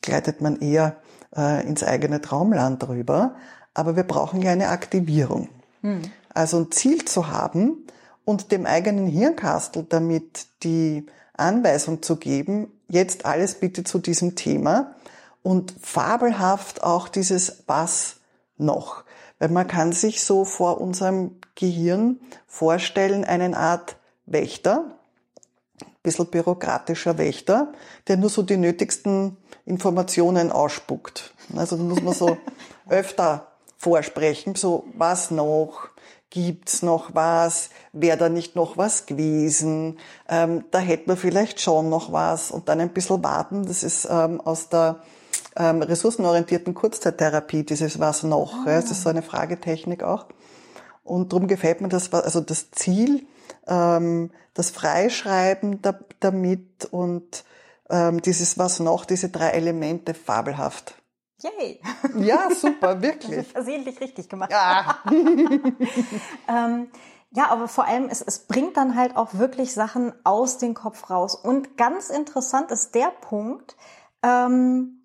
gleitet 0.01 0.41
man 0.41 0.59
eher 0.59 0.97
äh, 1.35 1.65
ins 1.65 1.83
eigene 1.83 2.21
Traumland 2.21 2.87
rüber. 2.87 3.35
Aber 3.73 3.95
wir 3.95 4.03
brauchen 4.03 4.41
ja 4.41 4.51
eine 4.51 4.69
Aktivierung. 4.69 5.49
Mhm. 5.81 6.01
Also 6.33 6.59
ein 6.59 6.71
Ziel 6.71 7.05
zu 7.05 7.29
haben 7.29 7.85
und 8.23 8.51
dem 8.51 8.65
eigenen 8.65 9.07
Hirnkastel 9.07 9.85
damit 9.87 10.47
die 10.63 11.05
Anweisung 11.37 12.01
zu 12.01 12.15
geben, 12.15 12.67
jetzt 12.87 13.25
alles 13.25 13.55
bitte 13.55 13.83
zu 13.83 13.99
diesem 13.99 14.35
Thema, 14.35 14.95
und 15.45 15.75
fabelhaft 15.79 16.81
auch 16.81 17.07
dieses 17.07 17.65
Was 17.67 18.15
noch. 18.57 19.03
Weil 19.37 19.49
man 19.49 19.67
kann 19.67 19.91
sich 19.91 20.23
so 20.23 20.43
vor 20.43 20.81
unserem 20.81 21.35
Gehirn 21.53 22.19
vorstellen, 22.47 23.23
eine 23.23 23.55
Art 23.55 23.95
Wächter, 24.25 24.85
ein 25.81 25.87
bisschen 26.01 26.31
bürokratischer 26.31 27.19
Wächter, 27.19 27.73
der 28.07 28.17
nur 28.17 28.31
so 28.31 28.41
die 28.41 28.57
nötigsten 28.57 29.37
Informationen 29.67 30.51
ausspuckt. 30.51 31.35
Also 31.55 31.77
da 31.77 31.83
muss 31.83 32.01
man 32.01 32.15
so 32.15 32.37
öfter 32.89 33.51
vorsprechen, 33.77 34.55
so 34.55 34.85
was 34.95 35.29
noch, 35.29 35.89
gibt's 36.31 36.81
noch 36.81 37.13
was, 37.13 37.69
wäre 37.93 38.17
da 38.17 38.29
nicht 38.29 38.55
noch 38.55 38.77
was 38.77 39.05
gewesen, 39.05 39.99
ähm, 40.27 40.65
da 40.71 40.79
hätte 40.79 41.03
man 41.05 41.17
vielleicht 41.17 41.61
schon 41.61 41.89
noch 41.89 42.11
was 42.11 42.49
und 42.49 42.67
dann 42.67 42.79
ein 42.79 42.93
bisschen 42.93 43.23
warten. 43.23 43.67
Das 43.67 43.83
ist 43.83 44.07
ähm, 44.09 44.41
aus 44.41 44.69
der 44.69 45.01
ähm, 45.55 45.81
ressourcenorientierten 45.81 46.73
Kurzzeittherapie, 46.73 47.63
dieses 47.63 47.99
was 47.99 48.23
noch. 48.23 48.53
Ah. 48.65 48.71
Ja, 48.71 48.81
das 48.81 48.91
ist 48.91 49.03
so 49.03 49.09
eine 49.09 49.21
Fragetechnik 49.21 50.03
auch. 50.03 50.25
Und 51.03 51.31
darum 51.31 51.47
gefällt 51.47 51.81
mir 51.81 51.89
das, 51.89 52.11
also 52.13 52.41
das 52.41 52.71
Ziel, 52.71 53.25
ähm, 53.67 54.31
das 54.53 54.71
Freischreiben 54.71 55.81
da, 55.81 55.99
damit 56.19 56.85
und 56.85 57.43
ähm, 57.89 58.21
dieses 58.21 58.57
was 58.57 58.79
noch, 58.79 59.05
diese 59.05 59.29
drei 59.29 59.49
Elemente 59.49 60.13
fabelhaft. 60.13 60.95
Yay! 61.41 61.79
Ja, 62.17 62.49
super, 62.59 63.01
wirklich. 63.01 63.47
Versehentlich 63.47 63.99
richtig 64.01 64.29
gemacht. 64.29 64.51
Ja. 64.51 64.97
ähm, 66.47 66.87
ja, 67.31 67.49
aber 67.49 67.67
vor 67.67 67.85
allem, 67.85 68.07
es, 68.09 68.21
es 68.21 68.39
bringt 68.39 68.77
dann 68.77 68.95
halt 68.95 69.17
auch 69.17 69.33
wirklich 69.33 69.73
Sachen 69.73 70.13
aus 70.23 70.57
dem 70.57 70.73
Kopf 70.73 71.09
raus. 71.09 71.35
Und 71.35 71.77
ganz 71.77 72.09
interessant 72.09 72.71
ist 72.71 72.95
der 72.95 73.11
Punkt, 73.21 73.75
ähm, 74.23 75.04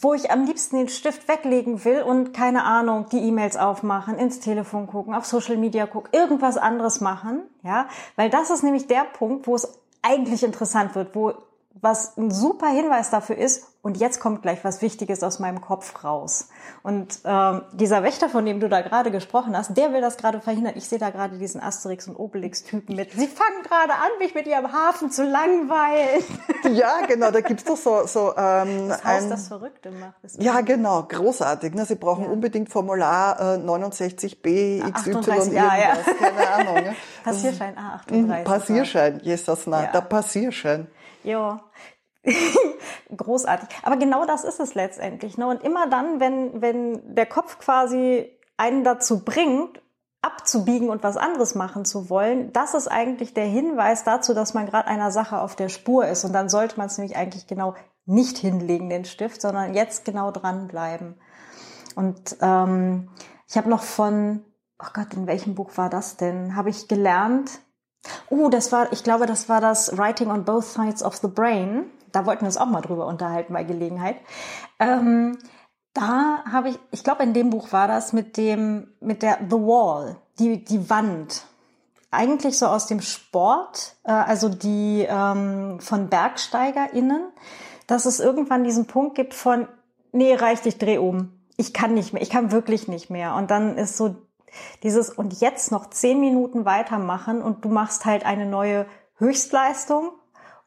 wo 0.00 0.14
ich 0.14 0.30
am 0.30 0.44
liebsten 0.44 0.76
den 0.76 0.88
Stift 0.88 1.28
weglegen 1.28 1.84
will 1.84 2.02
und 2.02 2.32
keine 2.34 2.64
Ahnung, 2.64 3.06
die 3.10 3.20
E-Mails 3.20 3.56
aufmachen, 3.56 4.18
ins 4.18 4.40
Telefon 4.40 4.86
gucken, 4.86 5.14
auf 5.14 5.24
Social 5.24 5.56
Media 5.56 5.86
gucken, 5.86 6.10
irgendwas 6.12 6.56
anderes 6.56 7.00
machen, 7.00 7.42
ja, 7.62 7.86
weil 8.16 8.30
das 8.30 8.50
ist 8.50 8.64
nämlich 8.64 8.86
der 8.86 9.04
Punkt, 9.04 9.46
wo 9.46 9.54
es 9.54 9.80
eigentlich 10.02 10.42
interessant 10.42 10.94
wird, 10.94 11.14
wo 11.14 11.34
was 11.80 12.16
ein 12.16 12.30
super 12.30 12.68
Hinweis 12.68 13.10
dafür 13.10 13.36
ist, 13.36 13.73
und 13.84 13.98
jetzt 13.98 14.18
kommt 14.18 14.40
gleich 14.40 14.64
was 14.64 14.80
Wichtiges 14.80 15.22
aus 15.22 15.40
meinem 15.40 15.60
Kopf 15.60 16.04
raus. 16.04 16.48
Und 16.82 17.18
ähm, 17.26 17.60
dieser 17.72 18.02
Wächter, 18.02 18.30
von 18.30 18.46
dem 18.46 18.58
du 18.58 18.70
da 18.70 18.80
gerade 18.80 19.10
gesprochen 19.10 19.54
hast, 19.54 19.76
der 19.76 19.92
will 19.92 20.00
das 20.00 20.16
gerade 20.16 20.40
verhindern. 20.40 20.72
Ich 20.74 20.88
sehe 20.88 20.98
da 20.98 21.10
gerade 21.10 21.36
diesen 21.36 21.60
Asterix 21.60 22.08
und 22.08 22.16
Obelix-Typen 22.16 22.96
mit. 22.96 23.12
Sie 23.12 23.26
fangen 23.26 23.62
gerade 23.62 23.92
an, 23.92 24.08
mich 24.18 24.34
mit 24.34 24.46
ihrem 24.46 24.72
Hafen 24.72 25.10
zu 25.10 25.22
langweilen. 25.22 26.24
Ja, 26.72 27.04
genau, 27.06 27.30
da 27.30 27.42
gibt's 27.42 27.64
doch 27.64 27.76
so, 27.76 28.06
so 28.06 28.34
ähm, 28.38 28.88
das 28.88 29.04
Haus, 29.04 29.22
ein, 29.22 29.30
das 29.30 29.48
Verrückte 29.48 29.90
macht. 29.90 30.14
Das 30.22 30.36
ja, 30.38 30.62
genau, 30.62 31.02
großartig. 31.02 31.74
Ne? 31.74 31.84
Sie 31.84 31.96
brauchen 31.96 32.24
ja. 32.24 32.30
unbedingt 32.30 32.70
Formular 32.70 33.38
äh, 33.38 33.58
69b 33.58 34.80
XY 34.90 35.14
38, 35.14 35.52
ja, 35.52 35.76
ja. 35.76 35.96
keine 36.18 36.48
Ahnung. 36.48 36.74
Ne? 36.76 36.96
Passierschein 37.24 37.76
A38. 37.76 38.44
Passierschein, 38.44 39.20
Jesus, 39.22 39.66
nein, 39.66 39.84
ja. 39.84 39.92
der 39.92 40.00
Passierschein. 40.00 40.86
Ja, 41.22 41.60
großartig. 43.16 43.68
Aber 43.82 43.96
genau 43.96 44.24
das 44.24 44.44
ist 44.44 44.60
es 44.60 44.74
letztendlich. 44.74 45.38
Ne? 45.38 45.46
Und 45.46 45.62
immer 45.62 45.88
dann, 45.88 46.20
wenn, 46.20 46.60
wenn 46.60 47.14
der 47.14 47.26
Kopf 47.26 47.58
quasi 47.58 48.30
einen 48.56 48.84
dazu 48.84 49.24
bringt, 49.24 49.82
abzubiegen 50.22 50.88
und 50.88 51.02
was 51.02 51.18
anderes 51.18 51.54
machen 51.54 51.84
zu 51.84 52.08
wollen, 52.08 52.52
das 52.52 52.72
ist 52.72 52.88
eigentlich 52.88 53.34
der 53.34 53.44
Hinweis 53.44 54.04
dazu, 54.04 54.32
dass 54.32 54.54
man 54.54 54.66
gerade 54.66 54.88
einer 54.88 55.10
Sache 55.10 55.38
auf 55.38 55.54
der 55.54 55.68
Spur 55.68 56.06
ist. 56.06 56.24
Und 56.24 56.32
dann 56.32 56.48
sollte 56.48 56.78
man 56.78 56.86
es 56.86 56.96
nämlich 56.96 57.16
eigentlich 57.16 57.46
genau 57.46 57.74
nicht 58.06 58.38
hinlegen, 58.38 58.88
den 58.88 59.04
Stift, 59.04 59.42
sondern 59.42 59.74
jetzt 59.74 60.04
genau 60.04 60.30
dranbleiben. 60.30 61.16
Und 61.94 62.36
ähm, 62.40 63.10
ich 63.46 63.56
habe 63.56 63.68
noch 63.68 63.82
von, 63.82 64.44
oh 64.82 64.88
Gott, 64.94 65.12
in 65.14 65.26
welchem 65.26 65.54
Buch 65.54 65.76
war 65.76 65.90
das 65.90 66.16
denn? 66.16 66.56
Habe 66.56 66.70
ich 66.70 66.88
gelernt, 66.88 67.60
Oh, 68.28 68.48
das 68.48 68.72
war, 68.72 68.92
ich 68.92 69.02
glaube, 69.02 69.26
das 69.26 69.48
war 69.48 69.60
das 69.60 69.96
Writing 69.96 70.30
on 70.30 70.44
Both 70.44 70.64
Sides 70.64 71.02
of 71.02 71.16
the 71.16 71.28
Brain. 71.28 71.90
Da 72.14 72.26
wollten 72.26 72.42
wir 72.42 72.46
uns 72.46 72.56
auch 72.56 72.66
mal 72.66 72.80
drüber 72.80 73.06
unterhalten 73.06 73.52
bei 73.52 73.64
Gelegenheit. 73.64 74.16
Ähm, 74.78 75.36
da 75.92 76.44
habe 76.50 76.70
ich, 76.70 76.78
ich 76.92 77.04
glaube, 77.04 77.22
in 77.24 77.34
dem 77.34 77.50
Buch 77.50 77.72
war 77.72 77.88
das 77.88 78.12
mit 78.12 78.36
dem, 78.36 78.88
mit 79.00 79.22
der 79.22 79.38
The 79.48 79.56
Wall, 79.56 80.16
die, 80.38 80.64
die 80.64 80.88
Wand. 80.90 81.44
Eigentlich 82.10 82.58
so 82.58 82.66
aus 82.66 82.86
dem 82.86 83.00
Sport, 83.00 83.96
äh, 84.04 84.12
also 84.12 84.48
die 84.48 85.06
ähm, 85.08 85.80
von 85.80 86.08
BergsteigerInnen, 86.08 87.32
dass 87.86 88.06
es 88.06 88.20
irgendwann 88.20 88.64
diesen 88.64 88.86
Punkt 88.86 89.16
gibt 89.16 89.34
von, 89.34 89.68
nee, 90.12 90.34
reicht, 90.34 90.66
ich 90.66 90.78
dreh 90.78 90.98
um. 90.98 91.32
Ich 91.56 91.72
kann 91.72 91.94
nicht 91.94 92.12
mehr, 92.12 92.22
ich 92.22 92.30
kann 92.30 92.52
wirklich 92.52 92.88
nicht 92.88 93.10
mehr. 93.10 93.34
Und 93.34 93.50
dann 93.50 93.76
ist 93.76 93.96
so 93.96 94.16
dieses 94.84 95.10
und 95.10 95.40
jetzt 95.40 95.72
noch 95.72 95.90
zehn 95.90 96.20
Minuten 96.20 96.64
weitermachen 96.64 97.42
und 97.42 97.64
du 97.64 97.68
machst 97.68 98.04
halt 98.04 98.24
eine 98.24 98.46
neue 98.46 98.86
Höchstleistung 99.16 100.12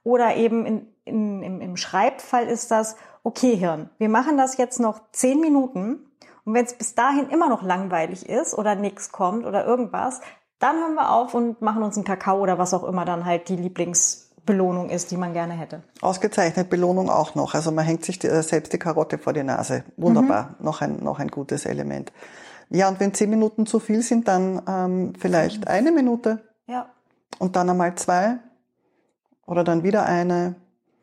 oder 0.03 0.35
eben 0.35 0.65
in, 0.65 0.87
in, 1.07 1.41
im, 1.43 1.61
im 1.61 1.77
Schreibfall 1.77 2.47
ist 2.47 2.71
das, 2.71 2.95
okay 3.23 3.55
Hirn, 3.55 3.89
wir 3.97 4.09
machen 4.09 4.37
das 4.37 4.57
jetzt 4.57 4.79
noch 4.79 5.01
zehn 5.11 5.39
Minuten 5.39 6.07
und 6.45 6.53
wenn 6.53 6.65
es 6.65 6.73
bis 6.73 6.95
dahin 6.95 7.29
immer 7.29 7.49
noch 7.49 7.61
langweilig 7.61 8.29
ist 8.29 8.53
oder 8.53 8.75
nichts 8.75 9.11
kommt 9.11 9.45
oder 9.45 9.65
irgendwas, 9.65 10.21
dann 10.59 10.77
hören 10.77 10.95
wir 10.95 11.11
auf 11.11 11.33
und 11.33 11.61
machen 11.61 11.83
uns 11.83 11.97
einen 11.97 12.05
Kakao 12.05 12.41
oder 12.41 12.57
was 12.57 12.73
auch 12.73 12.83
immer 12.83 13.03
dann 13.03 13.25
halt 13.25 13.49
die 13.49 13.57
Lieblingsbelohnung 13.57 14.89
ist, 14.89 15.11
die 15.11 15.17
man 15.17 15.33
gerne 15.33 15.53
hätte. 15.53 15.83
Ausgezeichnet 16.01 16.69
Belohnung 16.69 17.09
auch 17.09 17.35
noch. 17.35 17.53
Also 17.53 17.71
man 17.71 17.85
hängt 17.85 18.05
sich 18.05 18.17
die, 18.17 18.27
äh, 18.27 18.41
selbst 18.41 18.73
die 18.73 18.79
Karotte 18.79 19.17
vor 19.17 19.33
die 19.33 19.43
Nase. 19.43 19.83
Wunderbar. 19.97 20.55
Mhm. 20.57 20.65
Noch 20.65 20.81
ein, 20.81 21.03
noch 21.03 21.19
ein 21.19 21.27
gutes 21.27 21.65
Element. 21.65 22.11
Ja, 22.69 22.87
und 22.89 22.99
wenn 22.99 23.13
zehn 23.13 23.29
Minuten 23.29 23.65
zu 23.65 23.79
viel 23.79 24.01
sind, 24.01 24.27
dann 24.27 24.61
ähm, 24.67 25.13
vielleicht 25.19 25.67
eine 25.67 25.91
Minute. 25.91 26.43
Ja. 26.65 26.89
Und 27.39 27.55
dann 27.55 27.69
einmal 27.69 27.95
zwei. 27.95 28.39
Oder 29.45 29.63
dann 29.63 29.83
wieder 29.83 30.05
eine. 30.05 30.55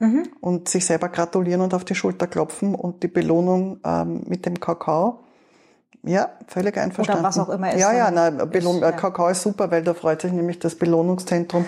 Mhm. 0.05 0.29
Und 0.41 0.69
sich 0.69 0.85
selber 0.85 1.09
gratulieren 1.09 1.61
und 1.61 1.75
auf 1.75 1.85
die 1.85 1.95
Schulter 1.95 2.27
klopfen 2.27 2.75
und 2.75 3.03
die 3.03 3.09
Belohnung 3.09 3.81
ähm, 3.85 4.23
mit 4.27 4.45
dem 4.47 4.61
Kakao. 4.61 5.21
Ja, 6.03 6.29
völlig 6.47 6.77
einverstanden. 6.77 7.21
Oder 7.21 7.29
was 7.29 7.39
auch 7.39 7.49
immer 7.49 7.73
ist. 7.73 7.81
Ja, 7.81 7.93
ja, 7.93 8.11
na, 8.11 8.31
Belohn, 8.45 8.77
ist, 8.77 8.83
ja. 8.83 8.93
Kakao 8.93 9.29
ist 9.29 9.43
super, 9.43 9.71
weil 9.71 9.83
da 9.83 9.95
freut 9.95 10.21
sich 10.21 10.33
nämlich 10.33 10.59
das 10.59 10.75
Belohnungszentrum. 10.75 11.65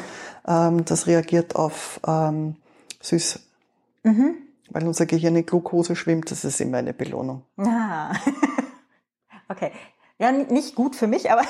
Ähm, 0.46 0.84
das 0.84 1.06
reagiert 1.06 1.56
auf 1.56 2.00
ähm, 2.06 2.56
süß. 3.00 3.40
Mhm. 4.02 4.34
Weil 4.70 4.86
unser 4.86 5.06
Gehirn 5.06 5.36
in 5.36 5.46
Glucose 5.46 5.96
schwimmt, 5.96 6.30
das 6.30 6.44
ist 6.44 6.60
immer 6.60 6.78
eine 6.78 6.92
Belohnung. 6.92 7.42
Ah. 7.58 8.12
Okay. 9.48 9.70
Ja, 10.18 10.32
nicht 10.32 10.74
gut 10.74 10.96
für 10.96 11.06
mich, 11.06 11.30
aber 11.30 11.42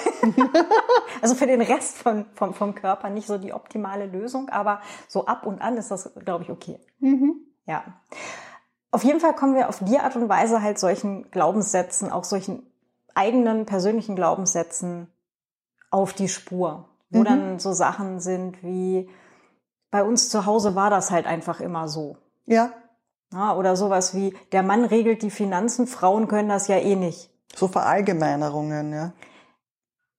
also 1.22 1.36
für 1.36 1.46
den 1.46 1.60
Rest 1.60 1.98
von, 1.98 2.26
vom, 2.34 2.52
vom 2.52 2.74
Körper 2.74 3.10
nicht 3.10 3.28
so 3.28 3.38
die 3.38 3.52
optimale 3.52 4.06
Lösung, 4.06 4.48
aber 4.48 4.80
so 5.06 5.26
ab 5.26 5.46
und 5.46 5.60
an 5.60 5.76
ist 5.76 5.90
das, 5.92 6.12
glaube 6.24 6.42
ich, 6.42 6.50
okay. 6.50 6.80
Mhm. 6.98 7.36
Ja. 7.66 7.84
Auf 8.90 9.04
jeden 9.04 9.20
Fall 9.20 9.34
kommen 9.34 9.54
wir 9.54 9.68
auf 9.68 9.78
die 9.84 9.98
Art 9.98 10.16
und 10.16 10.28
Weise 10.28 10.62
halt 10.62 10.78
solchen 10.80 11.30
Glaubenssätzen, 11.30 12.10
auch 12.10 12.24
solchen 12.24 12.66
eigenen 13.14 13.66
persönlichen 13.66 14.16
Glaubenssätzen 14.16 15.12
auf 15.90 16.12
die 16.12 16.28
Spur, 16.28 16.88
wo 17.10 17.20
mhm. 17.20 17.24
dann 17.24 17.58
so 17.60 17.72
Sachen 17.72 18.20
sind 18.20 18.62
wie 18.64 19.08
bei 19.92 20.02
uns 20.02 20.28
zu 20.28 20.44
Hause 20.44 20.74
war 20.74 20.90
das 20.90 21.10
halt 21.10 21.26
einfach 21.26 21.60
immer 21.60 21.88
so. 21.88 22.16
Ja. 22.46 22.72
ja 23.32 23.56
oder 23.56 23.76
sowas 23.76 24.14
wie 24.14 24.36
der 24.52 24.64
Mann 24.64 24.84
regelt 24.84 25.22
die 25.22 25.30
Finanzen, 25.30 25.86
Frauen 25.86 26.26
können 26.26 26.48
das 26.48 26.66
ja 26.66 26.76
eh 26.76 26.96
nicht. 26.96 27.30
So 27.54 27.68
Verallgemeinerungen, 27.68 28.92
ja. 28.92 29.12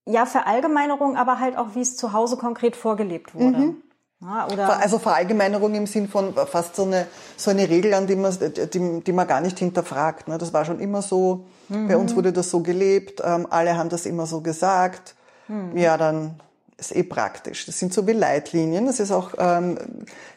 Ja, 0.06 0.26
Verallgemeinerung, 0.26 1.18
aber 1.18 1.40
halt 1.40 1.58
auch, 1.58 1.76
wie 1.76 1.82
es 1.82 1.98
zu 1.98 2.14
Hause 2.14 2.38
konkret 2.38 2.76
vorgelebt 2.76 3.36
wurde. 3.36 3.58
Mhm. 3.58 3.84
Ja, 4.22 4.48
oder 4.52 4.80
also 4.80 4.98
Verallgemeinerung 4.98 5.76
im 5.76 5.86
Sinn 5.86 6.08
von 6.08 6.34
fast 6.34 6.76
so 6.76 6.86
eine, 6.86 7.06
so 7.36 7.52
eine 7.52 7.70
Regel, 7.70 7.94
an 7.94 8.08
die 8.08 8.16
man, 8.16 8.36
die, 8.40 9.04
die 9.04 9.12
man 9.12 9.28
gar 9.28 9.42
nicht 9.42 9.60
hinterfragt. 9.60 10.28
Ne? 10.28 10.40
Das 10.40 10.54
war 10.54 10.66
schon 10.66 10.80
immer 10.80 11.04
so. 11.04 11.46
Mhm. 11.70 11.88
Bei 11.88 11.98
uns 11.98 12.16
wurde 12.16 12.34
das 12.34 12.50
so 12.50 12.62
gelebt. 12.62 13.22
Ähm, 13.24 13.46
alle 13.50 13.78
haben 13.78 13.90
das 13.90 14.08
immer 14.08 14.26
so 14.26 14.42
gesagt. 14.42 15.16
Mhm. 15.48 15.78
Ja, 15.78 15.98
dann 15.98 16.40
ist 16.78 16.96
eh 16.96 17.04
praktisch. 17.04 17.66
Das 17.68 17.78
sind 17.78 17.94
so 17.94 18.08
wie 18.08 18.14
Leitlinien. 18.14 18.88
Das 18.88 19.00
ist 19.00 19.12
auch, 19.12 19.34
ähm, 19.38 19.78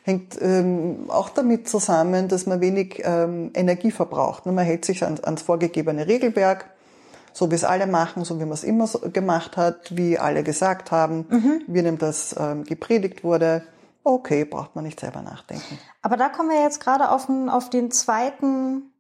hängt 0.03 0.37
ähm, 0.42 1.07
auch 1.09 1.31
damit 1.31 1.68
zusammen, 1.68 2.29
dass 2.29 2.46
man 2.46 2.61
wenig 2.61 3.00
ähm, 3.05 3.50
Energie 3.55 3.92
verbraucht. 3.92 4.44
Man 4.44 4.59
hält 4.59 4.85
sich 4.85 5.05
ans, 5.05 5.22
ans 5.22 5.42
vorgegebene 5.42 6.07
Regelwerk 6.07 6.66
so 7.33 7.51
wie 7.51 7.55
es 7.55 7.64
alle 7.64 7.87
machen, 7.87 8.25
so 8.25 8.38
wie 8.38 8.45
man 8.45 8.53
es 8.53 8.64
immer 8.64 8.87
so 8.87 8.99
gemacht 9.01 9.57
hat, 9.57 9.97
wie 9.97 10.19
alle 10.19 10.43
gesagt 10.43 10.90
haben, 10.90 11.27
mhm. 11.29 11.62
wie 11.66 11.83
dem 11.83 11.99
das 11.99 12.35
ähm, 12.38 12.64
gepredigt 12.64 13.25
wurde. 13.25 13.62
Okay, 14.03 14.45
braucht 14.45 14.75
man 14.75 14.85
nicht 14.85 15.01
selber 15.01 15.23
nachdenken. 15.23 15.79
Aber 16.03 16.16
da 16.16 16.29
kommen 16.29 16.51
wir 16.51 16.62
jetzt 16.62 16.81
gerade 16.81 17.11
auf 17.11 17.27
den, 17.27 17.49
auf 17.49 17.71
den 17.71 17.90
zweiten, 17.90 18.93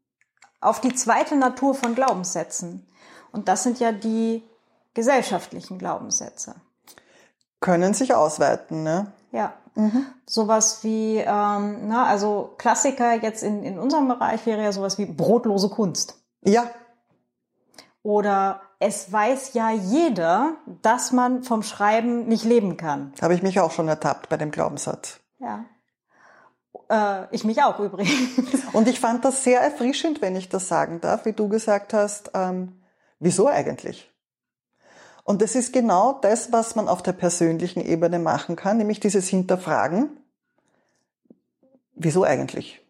auf 0.60 0.80
die 0.80 0.94
zweite 0.94 1.36
Natur 1.36 1.74
von 1.74 1.94
Glaubenssätzen. 1.94 2.86
Und 3.32 3.48
das 3.48 3.62
sind 3.62 3.80
ja 3.80 3.92
die 3.92 4.42
gesellschaftlichen 4.94 5.78
Glaubenssätze. 5.78 6.56
Können 7.60 7.94
sich 7.94 8.14
ausweiten, 8.14 8.82
ne? 8.82 9.12
Ja. 9.32 9.54
Mhm. 9.74 10.06
Sowas 10.26 10.82
wie, 10.82 11.18
ähm, 11.18 11.88
na, 11.88 12.06
also 12.06 12.54
Klassiker 12.58 13.14
jetzt 13.22 13.42
in, 13.42 13.62
in 13.62 13.78
unserem 13.78 14.08
Bereich 14.08 14.44
wäre 14.46 14.62
ja 14.62 14.72
sowas 14.72 14.98
wie 14.98 15.06
brotlose 15.06 15.68
Kunst. 15.68 16.16
Ja, 16.42 16.68
oder 18.02 18.62
es 18.78 19.12
weiß 19.12 19.52
ja 19.54 19.70
jeder, 19.70 20.56
dass 20.82 21.12
man 21.12 21.42
vom 21.42 21.62
Schreiben 21.62 22.26
nicht 22.26 22.44
leben 22.44 22.76
kann. 22.76 23.12
Habe 23.20 23.34
ich 23.34 23.42
mich 23.42 23.60
auch 23.60 23.72
schon 23.72 23.88
ertappt 23.88 24.28
bei 24.28 24.36
dem 24.36 24.50
Glaubenssatz. 24.50 25.20
Ja. 25.38 25.64
Äh, 26.88 27.34
ich 27.34 27.44
mich 27.44 27.62
auch 27.62 27.78
übrigens. 27.78 28.64
Und 28.72 28.88
ich 28.88 29.00
fand 29.00 29.24
das 29.24 29.44
sehr 29.44 29.60
erfrischend, 29.60 30.22
wenn 30.22 30.36
ich 30.36 30.48
das 30.48 30.68
sagen 30.68 31.00
darf, 31.00 31.24
wie 31.26 31.32
du 31.32 31.48
gesagt 31.48 31.92
hast, 31.92 32.30
ähm, 32.34 32.80
wieso 33.18 33.48
eigentlich? 33.48 34.10
Und 35.24 35.42
das 35.42 35.54
ist 35.54 35.72
genau 35.72 36.14
das, 36.14 36.52
was 36.52 36.74
man 36.74 36.88
auf 36.88 37.02
der 37.02 37.12
persönlichen 37.12 37.80
Ebene 37.80 38.18
machen 38.18 38.56
kann, 38.56 38.78
nämlich 38.78 38.98
dieses 39.00 39.28
Hinterfragen. 39.28 40.16
Wieso 41.94 42.24
eigentlich? 42.24 42.80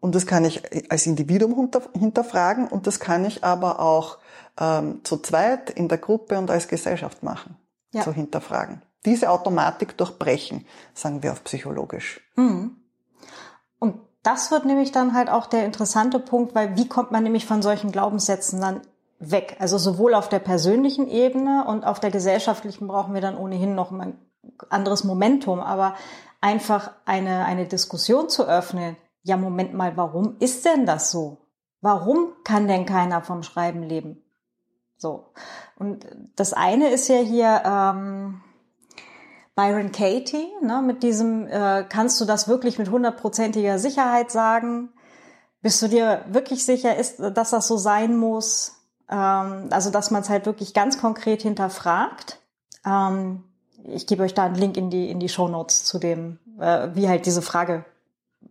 Und 0.00 0.14
das 0.14 0.26
kann 0.26 0.44
ich 0.44 0.62
als 0.90 1.06
Individuum 1.06 1.70
hinterfragen 1.92 2.68
und 2.68 2.86
das 2.86 3.00
kann 3.00 3.24
ich 3.24 3.42
aber 3.42 3.80
auch 3.80 4.18
ähm, 4.58 5.00
zu 5.04 5.18
zweit 5.18 5.70
in 5.70 5.88
der 5.88 5.98
Gruppe 5.98 6.38
und 6.38 6.50
als 6.50 6.68
Gesellschaft 6.68 7.22
machen, 7.22 7.56
ja. 7.92 8.02
zu 8.02 8.12
hinterfragen. 8.12 8.82
Diese 9.04 9.30
Automatik 9.30 9.96
durchbrechen, 9.96 10.66
sagen 10.94 11.22
wir 11.22 11.32
auf 11.32 11.42
psychologisch. 11.44 12.20
Mhm. 12.36 12.76
Und 13.78 13.96
das 14.22 14.50
wird 14.50 14.66
nämlich 14.66 14.92
dann 14.92 15.14
halt 15.14 15.30
auch 15.30 15.46
der 15.46 15.64
interessante 15.64 16.18
Punkt, 16.18 16.54
weil 16.54 16.76
wie 16.76 16.88
kommt 16.88 17.10
man 17.10 17.22
nämlich 17.22 17.46
von 17.46 17.62
solchen 17.62 17.90
Glaubenssätzen 17.90 18.60
dann 18.60 18.82
weg? 19.18 19.56
Also 19.58 19.78
sowohl 19.78 20.14
auf 20.14 20.28
der 20.28 20.40
persönlichen 20.40 21.08
Ebene 21.08 21.64
und 21.66 21.84
auf 21.84 21.98
der 21.98 22.10
gesellschaftlichen 22.10 22.86
brauchen 22.86 23.14
wir 23.14 23.20
dann 23.20 23.36
ohnehin 23.36 23.74
noch 23.74 23.90
ein 23.90 24.18
anderes 24.68 25.04
Momentum, 25.04 25.60
aber 25.60 25.94
einfach 26.40 26.92
eine, 27.04 27.44
eine 27.44 27.66
Diskussion 27.66 28.28
zu 28.28 28.44
öffnen, 28.46 28.96
ja, 29.28 29.36
Moment 29.36 29.74
mal, 29.74 29.96
warum 29.96 30.36
ist 30.40 30.64
denn 30.64 30.86
das 30.86 31.10
so? 31.10 31.38
Warum 31.80 32.32
kann 32.44 32.66
denn 32.66 32.86
keiner 32.86 33.22
vom 33.22 33.42
Schreiben 33.42 33.82
leben? 33.82 34.22
So. 34.96 35.32
Und 35.76 36.06
das 36.34 36.52
eine 36.52 36.88
ist 36.90 37.08
ja 37.08 37.18
hier, 37.18 37.62
ähm, 37.64 38.40
Byron 39.54 39.92
Katie, 39.92 40.48
ne, 40.62 40.82
mit 40.82 41.02
diesem, 41.02 41.46
äh, 41.46 41.84
kannst 41.88 42.20
du 42.20 42.24
das 42.24 42.48
wirklich 42.48 42.78
mit 42.78 42.90
hundertprozentiger 42.90 43.78
Sicherheit 43.78 44.30
sagen? 44.30 44.90
Bist 45.62 45.82
du 45.82 45.88
dir 45.88 46.24
wirklich 46.28 46.64
sicher, 46.64 46.96
ist, 46.96 47.18
dass 47.18 47.50
das 47.50 47.68
so 47.68 47.76
sein 47.76 48.16
muss? 48.16 48.76
Ähm, 49.10 49.68
also, 49.70 49.90
dass 49.90 50.10
man 50.10 50.22
es 50.22 50.30
halt 50.30 50.46
wirklich 50.46 50.74
ganz 50.74 51.00
konkret 51.00 51.42
hinterfragt. 51.42 52.40
Ähm, 52.86 53.44
ich 53.84 54.06
gebe 54.06 54.22
euch 54.22 54.34
da 54.34 54.44
einen 54.44 54.54
Link 54.54 54.76
in 54.76 54.90
die, 54.90 55.10
in 55.10 55.20
die 55.20 55.28
Show 55.28 55.48
Notes 55.48 55.84
zu 55.84 55.98
dem, 55.98 56.38
äh, 56.60 56.90
wie 56.94 57.08
halt 57.08 57.26
diese 57.26 57.42
Frage, 57.42 57.84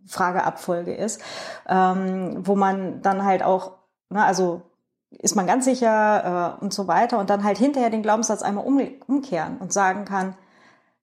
Frageabfolge 0.06 0.94
ist, 0.94 1.20
ähm, 1.68 2.46
wo 2.46 2.56
man 2.56 3.02
dann 3.02 3.24
halt 3.24 3.42
auch, 3.42 3.72
ne, 4.10 4.24
also 4.24 4.62
ist 5.10 5.36
man 5.36 5.46
ganz 5.46 5.64
sicher 5.64 6.56
äh, 6.58 6.62
und 6.62 6.72
so 6.72 6.86
weiter 6.86 7.18
und 7.18 7.30
dann 7.30 7.44
halt 7.44 7.58
hinterher 7.58 7.90
den 7.90 8.02
Glaubenssatz 8.02 8.42
einmal 8.42 8.66
um, 8.66 8.80
umkehren 9.06 9.58
und 9.58 9.72
sagen 9.72 10.04
kann, 10.04 10.34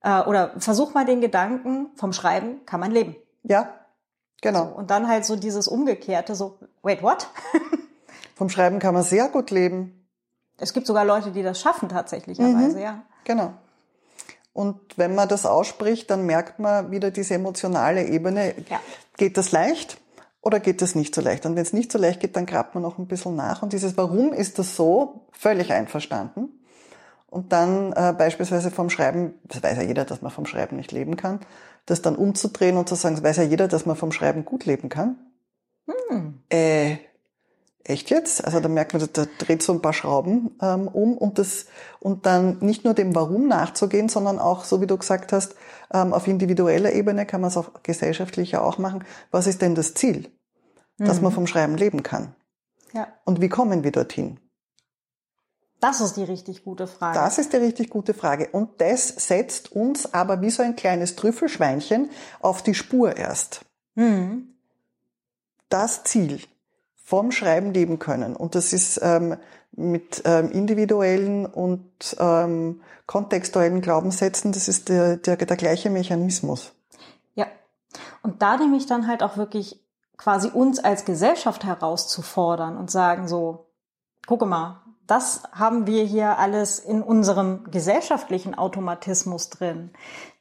äh, 0.02 0.22
oder 0.22 0.52
versuch 0.58 0.94
mal 0.94 1.04
den 1.04 1.20
Gedanken, 1.20 1.90
vom 1.96 2.12
Schreiben 2.12 2.64
kann 2.66 2.80
man 2.80 2.92
leben. 2.92 3.16
Ja, 3.42 3.74
genau. 4.40 4.66
So, 4.66 4.76
und 4.76 4.90
dann 4.90 5.08
halt 5.08 5.24
so 5.24 5.36
dieses 5.36 5.68
Umgekehrte, 5.68 6.34
so, 6.34 6.58
wait, 6.82 7.02
what? 7.02 7.28
vom 8.36 8.48
Schreiben 8.48 8.78
kann 8.78 8.94
man 8.94 9.02
sehr 9.02 9.28
gut 9.28 9.50
leben. 9.50 10.06
Es 10.58 10.72
gibt 10.72 10.86
sogar 10.86 11.04
Leute, 11.04 11.32
die 11.32 11.42
das 11.42 11.60
schaffen 11.60 11.88
tatsächlicherweise, 11.88 12.76
mhm, 12.76 12.82
ja. 12.82 13.02
Genau. 13.24 13.54
Und 14.56 14.80
wenn 14.96 15.14
man 15.14 15.28
das 15.28 15.44
ausspricht, 15.44 16.10
dann 16.10 16.24
merkt 16.24 16.58
man 16.58 16.90
wieder 16.90 17.10
diese 17.10 17.34
emotionale 17.34 18.06
Ebene. 18.06 18.54
Ja. 18.70 18.80
Geht 19.16 19.36
das 19.36 19.52
leicht? 19.52 19.98
oder 20.46 20.60
geht 20.60 20.80
es 20.80 20.94
nicht 20.94 21.12
so 21.12 21.20
leicht? 21.20 21.44
Und 21.44 21.56
wenn 21.56 21.62
es 21.64 21.72
nicht 21.72 21.90
so 21.90 21.98
leicht 21.98 22.20
geht, 22.20 22.36
dann 22.36 22.46
grabt 22.46 22.76
man 22.76 22.82
noch 22.84 22.98
ein 22.98 23.08
bisschen 23.08 23.34
nach. 23.34 23.62
Und 23.62 23.72
dieses 23.72 23.96
Warum 23.96 24.32
ist 24.32 24.60
das 24.60 24.76
so, 24.76 25.26
völlig 25.32 25.72
einverstanden. 25.72 26.60
Und 27.26 27.52
dann 27.52 27.92
äh, 27.94 28.14
beispielsweise 28.16 28.70
vom 28.70 28.88
Schreiben, 28.88 29.34
das 29.42 29.60
weiß 29.60 29.76
ja 29.78 29.82
jeder, 29.82 30.04
dass 30.04 30.22
man 30.22 30.30
vom 30.30 30.46
Schreiben 30.46 30.76
nicht 30.76 30.92
leben 30.92 31.16
kann, 31.16 31.40
das 31.84 32.00
dann 32.00 32.14
umzudrehen 32.14 32.76
und 32.76 32.88
zu 32.88 32.94
sagen, 32.94 33.16
das 33.16 33.24
weiß 33.24 33.38
ja 33.38 33.42
jeder, 33.42 33.66
dass 33.66 33.86
man 33.86 33.96
vom 33.96 34.12
Schreiben 34.12 34.44
gut 34.44 34.66
leben 34.66 34.88
kann. 34.88 35.18
Hm. 36.08 36.40
Äh, 36.48 36.98
echt 37.88 38.10
jetzt? 38.10 38.44
Also 38.44 38.60
da 38.60 38.68
merkt 38.68 38.94
man, 38.94 39.08
da 39.12 39.26
dreht 39.38 39.62
so 39.62 39.72
ein 39.72 39.82
paar 39.82 39.92
Schrauben 39.92 40.56
ähm, 40.60 40.88
um 40.88 41.16
und 41.16 41.38
das 41.38 41.66
und 42.00 42.26
dann 42.26 42.58
nicht 42.60 42.84
nur 42.84 42.94
dem 42.94 43.14
Warum 43.14 43.48
nachzugehen, 43.48 44.08
sondern 44.08 44.38
auch, 44.38 44.64
so 44.64 44.80
wie 44.80 44.86
du 44.86 44.96
gesagt 44.96 45.32
hast, 45.32 45.54
ähm, 45.92 46.12
auf 46.12 46.26
individueller 46.26 46.92
Ebene 46.92 47.26
kann 47.26 47.40
man 47.40 47.48
es 47.48 47.56
auch 47.56 47.82
gesellschaftlicher 47.82 48.64
auch 48.64 48.78
machen. 48.78 49.04
Was 49.30 49.46
ist 49.46 49.62
denn 49.62 49.74
das 49.74 49.94
Ziel? 49.94 50.30
dass 50.98 51.20
man 51.20 51.32
mhm. 51.32 51.34
vom 51.34 51.46
Schreiben 51.46 51.76
leben 51.76 52.02
kann. 52.02 52.34
Ja. 52.92 53.08
Und 53.24 53.40
wie 53.40 53.48
kommen 53.48 53.84
wir 53.84 53.92
dorthin? 53.92 54.40
Das 55.80 56.00
ist 56.00 56.16
die 56.16 56.24
richtig 56.24 56.64
gute 56.64 56.86
Frage. 56.86 57.18
Das 57.18 57.38
ist 57.38 57.52
die 57.52 57.58
richtig 57.58 57.90
gute 57.90 58.14
Frage. 58.14 58.48
Und 58.50 58.80
das 58.80 59.08
setzt 59.08 59.72
uns 59.72 60.14
aber 60.14 60.40
wie 60.40 60.50
so 60.50 60.62
ein 60.62 60.74
kleines 60.74 61.16
Trüffelschweinchen 61.16 62.10
auf 62.40 62.62
die 62.62 62.74
Spur 62.74 63.16
erst. 63.16 63.60
Mhm. 63.94 64.54
Das 65.68 66.04
Ziel 66.04 66.40
vom 67.06 67.30
Schreiben 67.30 67.72
leben 67.72 68.00
können. 68.00 68.34
Und 68.34 68.56
das 68.56 68.72
ist 68.72 68.98
ähm, 69.00 69.36
mit 69.70 70.22
ähm, 70.24 70.50
individuellen 70.50 71.46
und 71.46 71.86
ähm, 72.18 72.80
kontextuellen 73.06 73.80
Glaubenssätzen, 73.80 74.50
das 74.50 74.66
ist 74.66 74.88
der, 74.88 75.16
der, 75.16 75.36
der 75.36 75.56
gleiche 75.56 75.88
Mechanismus. 75.88 76.72
Ja. 77.36 77.46
Und 78.24 78.42
da 78.42 78.56
nehme 78.56 78.76
ich 78.76 78.86
dann 78.86 79.06
halt 79.06 79.22
auch 79.22 79.36
wirklich 79.36 79.80
quasi 80.16 80.48
uns 80.48 80.80
als 80.80 81.04
Gesellschaft 81.04 81.62
herauszufordern 81.62 82.76
und 82.76 82.90
sagen 82.90 83.28
so, 83.28 83.66
gucke 84.26 84.44
mal, 84.44 84.82
das 85.06 85.44
haben 85.52 85.86
wir 85.86 86.02
hier 86.02 86.38
alles 86.38 86.80
in 86.80 87.02
unserem 87.02 87.70
gesellschaftlichen 87.70 88.56
Automatismus 88.56 89.48
drin. 89.50 89.92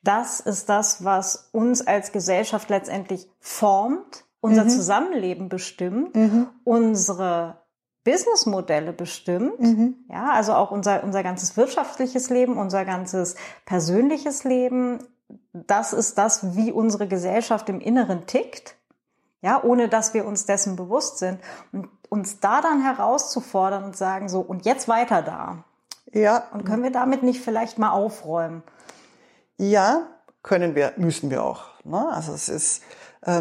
Das 0.02 0.40
ist 0.40 0.68
das, 0.70 1.04
was 1.04 1.50
uns 1.52 1.86
als 1.86 2.12
Gesellschaft 2.12 2.72
letztendlich 2.72 3.30
formt, 3.40 4.25
unser 4.46 4.66
mhm. 4.66 4.70
Zusammenleben 4.70 5.50
bestimmt, 5.50 6.16
mhm. 6.16 6.48
unsere 6.64 7.62
Businessmodelle 8.04 8.94
bestimmt, 8.94 9.60
mhm. 9.60 9.96
ja, 10.10 10.32
also 10.32 10.54
auch 10.54 10.72
unser, 10.72 11.04
unser 11.04 11.24
ganzes 11.24 11.58
wirtschaftliches 11.58 12.30
Leben, 12.30 12.58
unser 12.58 12.86
ganzes 12.86 13.36
persönliches 13.66 14.44
Leben. 14.44 15.00
Das 15.54 15.92
ist 15.92 16.18
das, 16.18 16.56
wie 16.56 16.72
unsere 16.72 17.08
Gesellschaft 17.08 17.68
im 17.70 17.80
Inneren 17.80 18.28
tickt 18.28 18.76
ja, 19.46 19.64
ohne 19.64 19.88
dass 19.88 20.16
wir 20.16 20.26
uns 20.26 20.48
dessen 20.48 20.76
bewusst 20.76 21.20
sind 21.20 21.40
und 21.72 21.88
uns 22.10 22.40
da 22.40 22.62
dann 22.62 22.82
herauszufordern 22.82 23.84
und 23.84 23.96
sagen 23.96 24.28
so 24.28 24.40
und 24.42 24.66
jetzt 24.66 24.88
weiter 24.88 25.22
da. 25.22 25.64
Ja. 26.12 26.46
Und 26.52 26.66
können 26.66 26.82
wir 26.82 26.92
damit 26.92 27.22
nicht 27.22 27.42
vielleicht 27.42 27.78
mal 27.78 27.92
aufräumen? 27.92 28.64
Ja, 29.58 30.08
können 30.42 30.74
wir, 30.74 30.94
müssen 30.98 31.30
wir 31.30 31.44
auch. 31.44 31.66
Ne? 31.84 32.10
Also 32.12 32.34
es 32.34 32.50
ist, 32.50 32.82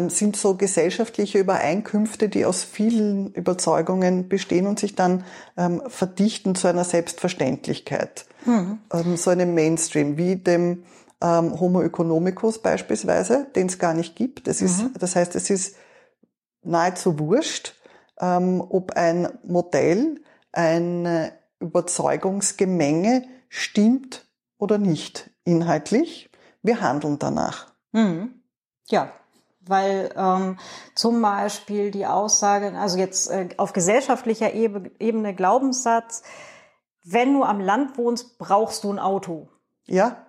sind 0.07 0.35
so 0.35 0.55
gesellschaftliche 0.55 1.37
Übereinkünfte, 1.37 2.27
die 2.27 2.45
aus 2.45 2.63
vielen 2.63 3.31
Überzeugungen 3.33 4.27
bestehen 4.27 4.65
und 4.65 4.79
sich 4.79 4.95
dann 4.95 5.23
ähm, 5.57 5.83
verdichten 5.87 6.55
zu 6.55 6.67
einer 6.67 6.83
Selbstverständlichkeit, 6.83 8.25
mhm. 8.45 8.79
ähm, 8.91 9.15
so 9.15 9.29
einem 9.29 9.53
Mainstream 9.53 10.17
wie 10.17 10.37
dem 10.37 10.85
ähm, 11.21 11.59
Homo 11.59 11.81
economicus 11.81 12.59
beispielsweise, 12.61 13.47
den 13.55 13.67
es 13.67 13.77
gar 13.77 13.93
nicht 13.93 14.15
gibt. 14.15 14.47
Das, 14.47 14.61
ist, 14.61 14.81
mhm. 14.81 14.93
das 14.99 15.15
heißt, 15.15 15.35
es 15.35 15.49
ist 15.51 15.75
nahezu 16.63 17.19
wurscht, 17.19 17.75
ähm, 18.19 18.61
ob 18.67 18.93
ein 18.93 19.29
Modell, 19.43 20.21
ein 20.51 21.31
Überzeugungsgemenge 21.59 23.23
stimmt 23.49 24.27
oder 24.57 24.77
nicht 24.77 25.29
inhaltlich. 25.43 26.29
Wir 26.63 26.81
handeln 26.81 27.19
danach. 27.19 27.73
Mhm. 27.91 28.41
Ja, 28.87 29.11
weil 29.67 30.13
ähm, 30.15 30.57
zum 30.93 31.21
Beispiel 31.21 31.91
die 31.91 32.05
Aussage, 32.05 32.77
also 32.77 32.97
jetzt 32.97 33.29
äh, 33.29 33.49
auf 33.57 33.73
gesellschaftlicher 33.73 34.53
Ebene 34.53 35.33
Glaubenssatz, 35.35 36.23
wenn 37.03 37.33
du 37.33 37.43
am 37.43 37.59
Land 37.59 37.97
wohnst, 37.97 38.37
brauchst 38.37 38.83
du 38.83 38.91
ein 38.91 38.99
Auto. 38.99 39.49
Ja. 39.85 40.25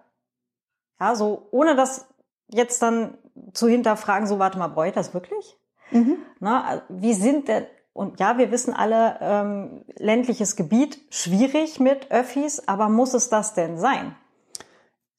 Ja, 1.01 1.15
so 1.15 1.49
ohne 1.51 1.77
das 1.77 2.07
jetzt 2.49 2.83
dann 2.83 3.19
zu 3.53 3.69
hinterfragen, 3.69 4.27
so 4.27 4.39
warte 4.39 4.59
mal, 4.59 4.69
brauche 4.69 4.89
ich 4.89 4.95
das 4.95 5.15
wirklich? 5.15 5.59
Mhm. 5.91 6.19
Na, 6.41 6.83
wie 6.89 7.15
sind 7.15 7.49
denn, 7.49 7.67
und 7.93 8.21
ja, 8.21 8.39
wir 8.39 8.51
wissen 8.51 8.75
alle, 8.75 9.19
ähm, 9.21 9.85
ländliches 9.97 10.57
Gebiet 10.57 11.01
schwierig 11.11 11.81
mit 11.81 12.11
Öffis, 12.11 12.67
aber 12.69 12.89
muss 12.89 13.15
es 13.15 13.29
das 13.29 13.55
denn 13.55 13.79
sein? 13.79 14.15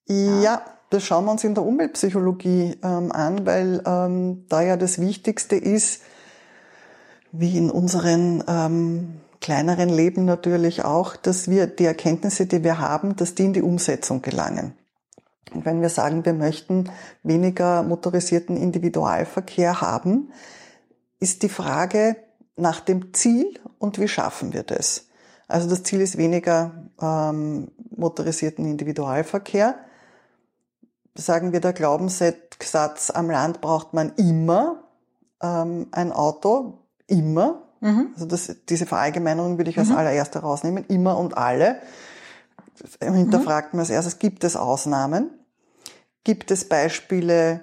Ja, 0.07 0.39
ja 0.41 0.76
das 0.89 1.03
schauen 1.03 1.25
wir 1.25 1.31
uns 1.31 1.43
in 1.43 1.53
der 1.53 1.65
Umweltpsychologie 1.65 2.77
ähm, 2.81 3.11
an, 3.11 3.45
weil 3.45 3.81
ähm, 3.85 4.45
da 4.47 4.61
ja 4.61 4.77
das 4.77 4.99
Wichtigste 4.99 5.55
ist, 5.55 6.01
wie 7.31 7.57
in 7.57 7.69
unseren 7.69 8.43
ähm, 8.47 9.21
kleineren 9.41 9.89
Leben 9.89 10.25
natürlich 10.25 10.85
auch, 10.85 11.15
dass 11.15 11.49
wir 11.49 11.67
die 11.67 11.85
Erkenntnisse, 11.85 12.45
die 12.45 12.63
wir 12.63 12.79
haben, 12.79 13.15
dass 13.15 13.35
die 13.35 13.45
in 13.45 13.53
die 13.53 13.61
Umsetzung 13.61 14.21
gelangen. 14.21 14.73
Und 15.53 15.65
wenn 15.65 15.81
wir 15.81 15.89
sagen, 15.89 16.25
wir 16.25 16.33
möchten 16.33 16.89
weniger 17.23 17.83
motorisierten 17.83 18.57
Individualverkehr 18.57 19.81
haben, 19.81 20.31
ist 21.19 21.43
die 21.43 21.49
Frage 21.49 22.17
nach 22.55 22.79
dem 22.79 23.13
Ziel 23.13 23.59
und 23.79 23.99
wie 23.99 24.07
schaffen 24.07 24.53
wir 24.53 24.63
das. 24.63 25.07
Also 25.47 25.69
das 25.69 25.83
Ziel 25.83 26.01
ist 26.01 26.17
weniger 26.17 26.89
ähm, 27.01 27.71
motorisierten 27.95 28.65
Individualverkehr. 28.65 29.75
Sagen 31.17 31.51
wir 31.51 31.61
der 31.61 31.73
Glaubenssatz, 31.73 33.09
am 33.11 33.29
Land 33.29 33.61
braucht 33.61 33.93
man 33.93 34.13
immer 34.15 34.83
ähm, 35.41 35.87
ein 35.91 36.11
Auto, 36.11 36.79
immer. 37.07 37.63
Mhm. 37.79 38.09
Also 38.13 38.25
das, 38.25 38.55
diese 38.69 38.85
Verallgemeinerung 38.85 39.57
würde 39.57 39.69
ich 39.71 39.79
als 39.79 39.89
mhm. 39.89 39.97
allererster 39.97 40.41
rausnehmen, 40.41 40.85
immer 40.87 41.17
und 41.17 41.37
alle. 41.37 41.81
Hinterfragt 43.01 43.73
mhm. 43.73 43.77
man 43.77 43.81
als 43.81 43.89
erstes, 43.89 44.19
gibt 44.19 44.43
es 44.43 44.55
Ausnahmen? 44.55 45.31
Gibt 46.23 46.51
es 46.51 46.67
Beispiele, 46.67 47.61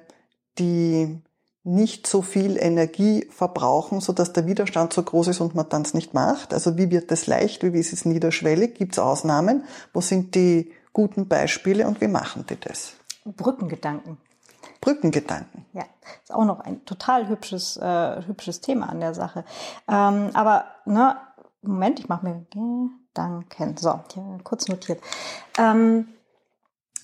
die 0.58 1.22
nicht 1.64 2.06
so 2.06 2.20
viel 2.20 2.58
Energie 2.58 3.26
verbrauchen, 3.30 4.00
so 4.00 4.12
dass 4.12 4.34
der 4.34 4.46
Widerstand 4.46 4.92
so 4.92 5.02
groß 5.02 5.28
ist 5.28 5.40
und 5.40 5.54
man 5.54 5.68
dann 5.70 5.82
es 5.82 5.94
nicht 5.94 6.12
macht. 6.12 6.52
Also 6.52 6.76
wie 6.76 6.90
wird 6.90 7.10
das 7.10 7.26
leicht, 7.26 7.62
wie 7.62 7.78
ist 7.78 7.92
es 7.92 8.04
niederschwellig? 8.04 8.74
Gibt 8.74 8.92
es 8.92 8.98
Ausnahmen? 8.98 9.64
Wo 9.94 10.02
sind 10.02 10.34
die 10.34 10.72
guten 10.92 11.26
Beispiele 11.26 11.86
und 11.86 12.02
wie 12.02 12.08
machen 12.08 12.44
die 12.48 12.60
das? 12.60 12.92
Brückengedanken. 13.24 14.18
Brückengedanken. 14.80 15.66
Ja, 15.72 15.84
ist 16.22 16.32
auch 16.32 16.44
noch 16.44 16.60
ein 16.60 16.84
total 16.84 17.28
hübsches, 17.28 17.76
äh, 17.76 18.22
hübsches 18.26 18.60
Thema 18.60 18.88
an 18.88 19.00
der 19.00 19.14
Sache. 19.14 19.44
Ähm, 19.88 20.30
aber, 20.34 20.66
ne, 20.84 21.16
Moment, 21.62 21.98
ich 21.98 22.08
mache 22.08 22.26
mir 22.26 22.46
Gedanken. 22.50 23.76
So, 23.76 24.00
hier 24.12 24.38
kurz 24.44 24.68
notiert. 24.68 25.00
Ähm, 25.58 26.08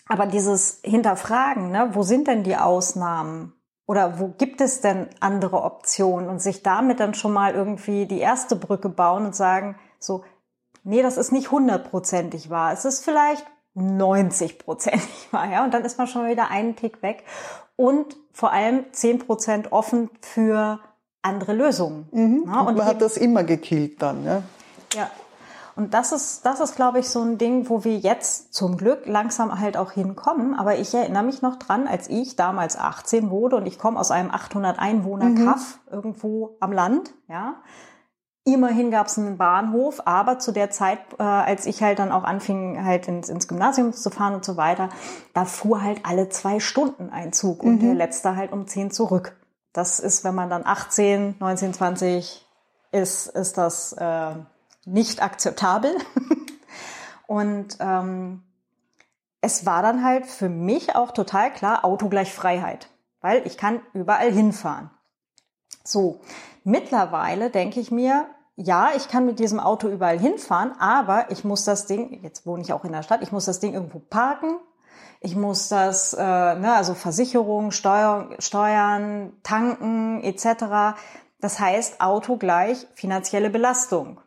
aber 0.08 0.26
dieses 0.26 0.80
Hinterfragen, 0.82 1.70
ne, 1.70 1.90
wo 1.92 2.02
sind 2.02 2.28
denn 2.28 2.42
die 2.42 2.56
Ausnahmen? 2.56 3.54
Oder 3.86 4.20
wo 4.20 4.28
gibt 4.28 4.60
es 4.60 4.80
denn 4.80 5.08
andere 5.18 5.62
Optionen 5.62 6.28
und 6.28 6.40
sich 6.40 6.62
damit 6.62 7.00
dann 7.00 7.14
schon 7.14 7.32
mal 7.32 7.54
irgendwie 7.54 8.06
die 8.06 8.20
erste 8.20 8.54
Brücke 8.54 8.88
bauen 8.88 9.26
und 9.26 9.34
sagen, 9.34 9.76
so, 9.98 10.24
nee, 10.84 11.02
das 11.02 11.16
ist 11.16 11.32
nicht 11.32 11.50
hundertprozentig 11.50 12.50
wahr. 12.50 12.72
Es 12.72 12.84
ist 12.84 13.04
vielleicht 13.04 13.44
90 13.74 14.58
Prozent 14.58 15.02
war, 15.30 15.50
ja. 15.50 15.64
Und 15.64 15.74
dann 15.74 15.84
ist 15.84 15.98
man 15.98 16.06
schon 16.06 16.28
wieder 16.28 16.50
einen 16.50 16.76
Tick 16.76 17.02
weg. 17.02 17.24
Und 17.76 18.16
vor 18.32 18.52
allem 18.52 18.84
10 18.92 19.20
Prozent 19.20 19.72
offen 19.72 20.10
für 20.20 20.80
andere 21.22 21.52
Lösungen. 21.52 22.08
Mhm. 22.12 22.44
Ja, 22.46 22.60
und, 22.60 22.68
und 22.68 22.78
man 22.78 22.86
hat 22.86 23.02
das 23.02 23.16
immer 23.16 23.44
gekillt 23.44 24.00
dann, 24.02 24.24
ja. 24.24 24.42
Ja. 24.94 25.10
Und 25.76 25.94
das 25.94 26.12
ist, 26.12 26.44
das 26.44 26.60
ist, 26.60 26.76
glaube 26.76 26.98
ich, 26.98 27.08
so 27.08 27.22
ein 27.22 27.38
Ding, 27.38 27.70
wo 27.70 27.84
wir 27.84 27.96
jetzt 27.96 28.52
zum 28.52 28.76
Glück 28.76 29.06
langsam 29.06 29.60
halt 29.60 29.76
auch 29.76 29.92
hinkommen. 29.92 30.54
Aber 30.54 30.78
ich 30.78 30.92
erinnere 30.92 31.22
mich 31.22 31.42
noch 31.42 31.56
dran, 31.56 31.86
als 31.86 32.08
ich 32.08 32.36
damals 32.36 32.76
18 32.76 33.30
wurde 33.30 33.56
und 33.56 33.66
ich 33.66 33.78
komme 33.78 33.98
aus 33.98 34.10
einem 34.10 34.30
800 34.30 34.78
Einwohner 34.78 35.34
Kaff 35.44 35.78
mhm. 35.86 35.94
irgendwo 35.94 36.56
am 36.60 36.72
Land, 36.72 37.12
ja. 37.28 37.54
Immerhin 38.44 38.90
gab 38.90 39.06
es 39.06 39.18
einen 39.18 39.36
Bahnhof, 39.36 40.00
aber 40.06 40.38
zu 40.38 40.52
der 40.52 40.70
Zeit, 40.70 40.98
äh, 41.18 41.22
als 41.22 41.66
ich 41.66 41.82
halt 41.82 41.98
dann 41.98 42.10
auch 42.10 42.24
anfing, 42.24 42.82
halt 42.82 43.06
ins, 43.06 43.28
ins 43.28 43.48
Gymnasium 43.48 43.92
zu 43.92 44.10
fahren 44.10 44.34
und 44.34 44.44
so 44.44 44.56
weiter, 44.56 44.88
da 45.34 45.44
fuhr 45.44 45.82
halt 45.82 46.06
alle 46.06 46.30
zwei 46.30 46.58
Stunden 46.58 47.10
ein 47.10 47.32
Zug 47.34 47.62
und 47.62 47.76
mhm. 47.76 47.80
der 47.80 47.94
letzte 47.94 48.36
halt 48.36 48.52
um 48.52 48.66
zehn 48.66 48.90
zurück. 48.90 49.36
Das 49.72 50.00
ist, 50.00 50.24
wenn 50.24 50.34
man 50.34 50.48
dann 50.48 50.64
18, 50.64 51.36
19, 51.38 51.74
20 51.74 52.46
ist, 52.92 53.26
ist 53.26 53.58
das 53.58 53.92
äh, 53.92 54.34
nicht 54.86 55.22
akzeptabel. 55.22 55.94
und 57.26 57.76
ähm, 57.78 58.42
es 59.42 59.66
war 59.66 59.82
dann 59.82 60.04
halt 60.04 60.26
für 60.26 60.48
mich 60.48 60.96
auch 60.96 61.12
total 61.12 61.52
klar, 61.52 61.84
Auto 61.84 62.08
gleich 62.08 62.32
Freiheit, 62.32 62.88
weil 63.20 63.46
ich 63.46 63.56
kann 63.56 63.80
überall 63.92 64.32
hinfahren. 64.32 64.90
So, 65.84 66.20
mittlerweile 66.64 67.50
denke 67.50 67.80
ich 67.80 67.90
mir, 67.90 68.26
ja, 68.56 68.90
ich 68.96 69.08
kann 69.08 69.26
mit 69.26 69.38
diesem 69.38 69.60
Auto 69.60 69.88
überall 69.88 70.18
hinfahren, 70.18 70.72
aber 70.78 71.30
ich 71.30 71.44
muss 71.44 71.64
das 71.64 71.86
Ding, 71.86 72.22
jetzt 72.22 72.46
wohne 72.46 72.62
ich 72.62 72.72
auch 72.72 72.84
in 72.84 72.92
der 72.92 73.02
Stadt, 73.02 73.22
ich 73.22 73.32
muss 73.32 73.46
das 73.46 73.60
Ding 73.60 73.72
irgendwo 73.72 74.00
parken, 74.00 74.56
ich 75.20 75.36
muss 75.36 75.68
das, 75.68 76.14
äh, 76.14 76.18
ne, 76.18 76.74
also 76.74 76.94
Versicherung, 76.94 77.70
Steuer, 77.70 78.30
Steuern, 78.38 79.32
tanken 79.42 80.22
etc. 80.22 80.98
Das 81.40 81.60
heißt, 81.60 82.00
Auto 82.00 82.36
gleich 82.36 82.86
finanzielle 82.94 83.50
Belastung 83.50 84.20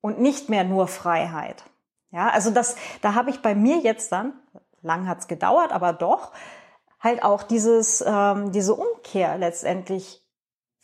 und 0.00 0.20
nicht 0.20 0.48
mehr 0.48 0.64
nur 0.64 0.86
Freiheit. 0.86 1.64
Ja, 2.10 2.28
also 2.28 2.50
das, 2.50 2.76
da 3.02 3.14
habe 3.14 3.30
ich 3.30 3.42
bei 3.42 3.54
mir 3.54 3.78
jetzt 3.78 4.12
dann, 4.12 4.34
lang 4.82 5.08
hat's 5.08 5.28
gedauert, 5.28 5.72
aber 5.72 5.92
doch, 5.92 6.32
halt 7.00 7.22
auch 7.22 7.42
dieses, 7.42 8.02
ähm, 8.06 8.52
diese 8.52 8.74
Umkehr 8.74 9.36
letztendlich 9.36 10.23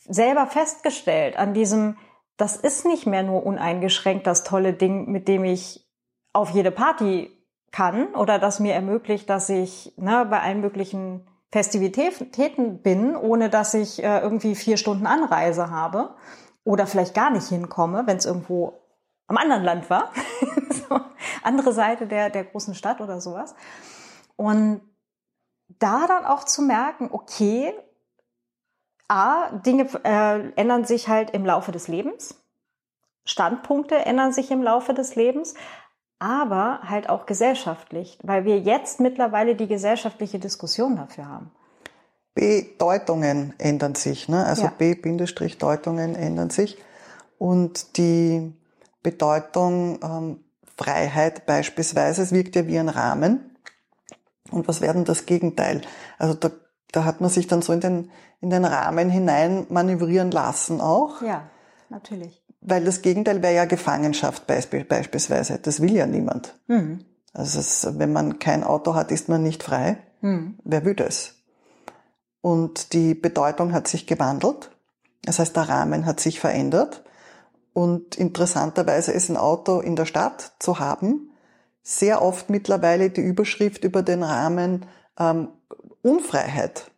selber 0.07 0.47
festgestellt 0.47 1.37
an 1.37 1.53
diesem, 1.53 1.97
das 2.37 2.55
ist 2.57 2.85
nicht 2.85 3.05
mehr 3.05 3.23
nur 3.23 3.45
uneingeschränkt 3.45 4.25
das 4.27 4.43
tolle 4.43 4.73
Ding, 4.73 5.11
mit 5.11 5.27
dem 5.27 5.43
ich 5.43 5.87
auf 6.33 6.49
jede 6.51 6.71
Party 6.71 7.29
kann 7.71 8.13
oder 8.15 8.39
das 8.39 8.59
mir 8.59 8.73
ermöglicht, 8.73 9.29
dass 9.29 9.49
ich 9.49 9.93
ne, 9.97 10.25
bei 10.29 10.41
allen 10.41 10.61
möglichen 10.61 11.27
Festivitäten 11.51 12.81
bin, 12.81 13.15
ohne 13.15 13.49
dass 13.49 13.73
ich 13.73 14.01
äh, 14.03 14.19
irgendwie 14.19 14.55
vier 14.55 14.77
Stunden 14.77 15.05
Anreise 15.05 15.69
habe 15.69 16.15
oder 16.63 16.87
vielleicht 16.87 17.13
gar 17.13 17.29
nicht 17.29 17.47
hinkomme, 17.47 18.03
wenn 18.07 18.17
es 18.17 18.25
irgendwo 18.25 18.81
am 19.27 19.37
anderen 19.37 19.63
Land 19.63 19.89
war, 19.89 20.11
so, 20.69 20.99
andere 21.43 21.73
Seite 21.73 22.07
der, 22.07 22.29
der 22.29 22.43
großen 22.45 22.75
Stadt 22.75 23.01
oder 23.01 23.21
sowas. 23.21 23.55
Und 24.35 24.81
da 25.67 26.07
dann 26.07 26.25
auch 26.25 26.43
zu 26.43 26.61
merken, 26.61 27.09
okay, 27.11 27.73
A, 29.11 29.49
Dinge 29.51 29.87
äh, 30.05 30.51
ändern 30.55 30.85
sich 30.85 31.09
halt 31.09 31.31
im 31.31 31.45
Laufe 31.45 31.73
des 31.73 31.89
Lebens, 31.89 32.35
Standpunkte 33.25 33.97
ändern 34.05 34.31
sich 34.31 34.51
im 34.51 34.63
Laufe 34.63 34.93
des 34.93 35.15
Lebens, 35.15 35.53
aber 36.17 36.79
halt 36.83 37.09
auch 37.09 37.25
gesellschaftlich, 37.25 38.17
weil 38.23 38.45
wir 38.45 38.59
jetzt 38.59 39.01
mittlerweile 39.01 39.55
die 39.55 39.67
gesellschaftliche 39.67 40.39
Diskussion 40.39 40.95
dafür 40.95 41.27
haben. 41.27 41.51
Bedeutungen 42.35 43.53
ändern 43.57 43.95
sich, 43.95 44.29
ne? 44.29 44.45
also 44.45 44.63
ja. 44.63 44.73
B-Deutungen 44.77 46.15
ändern 46.15 46.49
sich 46.49 46.77
und 47.37 47.97
die 47.97 48.53
Bedeutung 49.03 49.99
ähm, 50.01 50.43
Freiheit 50.77 51.45
beispielsweise. 51.45 52.21
Es 52.21 52.31
wirkt 52.31 52.55
ja 52.55 52.65
wie 52.65 52.79
ein 52.79 52.87
Rahmen. 52.87 53.57
Und 54.51 54.67
was 54.69 54.79
wäre 54.79 54.93
denn 54.93 55.05
das 55.05 55.25
Gegenteil? 55.25 55.81
Also 56.17 56.33
da, 56.33 56.51
da 56.91 57.03
hat 57.03 57.19
man 57.19 57.29
sich 57.29 57.47
dann 57.47 57.61
so 57.61 57.73
in 57.73 57.81
den, 57.81 58.11
in 58.41 58.49
den 58.49 58.65
Rahmen 58.65 59.09
hinein 59.09 59.65
manövrieren 59.69 60.31
lassen 60.31 60.81
auch. 60.81 61.21
Ja, 61.21 61.43
natürlich. 61.89 62.43
Weil 62.61 62.83
das 62.83 63.01
Gegenteil 63.01 63.41
wäre 63.41 63.55
ja 63.55 63.65
Gefangenschaft 63.65 64.45
beispielsweise. 64.45 65.59
Das 65.59 65.81
will 65.81 65.95
ja 65.95 66.05
niemand. 66.05 66.55
Mhm. 66.67 67.05
Also 67.33 67.59
es, 67.59 67.87
wenn 67.97 68.11
man 68.11 68.39
kein 68.39 68.63
Auto 68.63 68.93
hat, 68.93 69.11
ist 69.11 69.29
man 69.29 69.41
nicht 69.41 69.63
frei. 69.63 69.97
Mhm. 70.21 70.59
Wer 70.63 70.85
will 70.85 70.95
das? 70.95 71.35
Und 72.41 72.93
die 72.93 73.13
Bedeutung 73.13 73.73
hat 73.73 73.87
sich 73.87 74.05
gewandelt. 74.05 74.71
Das 75.23 75.39
heißt, 75.39 75.55
der 75.55 75.69
Rahmen 75.69 76.05
hat 76.05 76.19
sich 76.19 76.39
verändert. 76.39 77.03
Und 77.73 78.15
interessanterweise 78.17 79.11
ist 79.11 79.29
ein 79.29 79.37
Auto 79.37 79.79
in 79.79 79.95
der 79.95 80.05
Stadt 80.05 80.53
zu 80.59 80.79
haben 80.79 81.31
sehr 81.83 82.21
oft 82.21 82.49
mittlerweile 82.49 83.09
die 83.09 83.21
Überschrift 83.21 83.83
über 83.83 84.03
den 84.03 84.23
Rahmen 84.23 84.85
ähm, 85.19 85.49
Unfreiheit. 86.01 86.90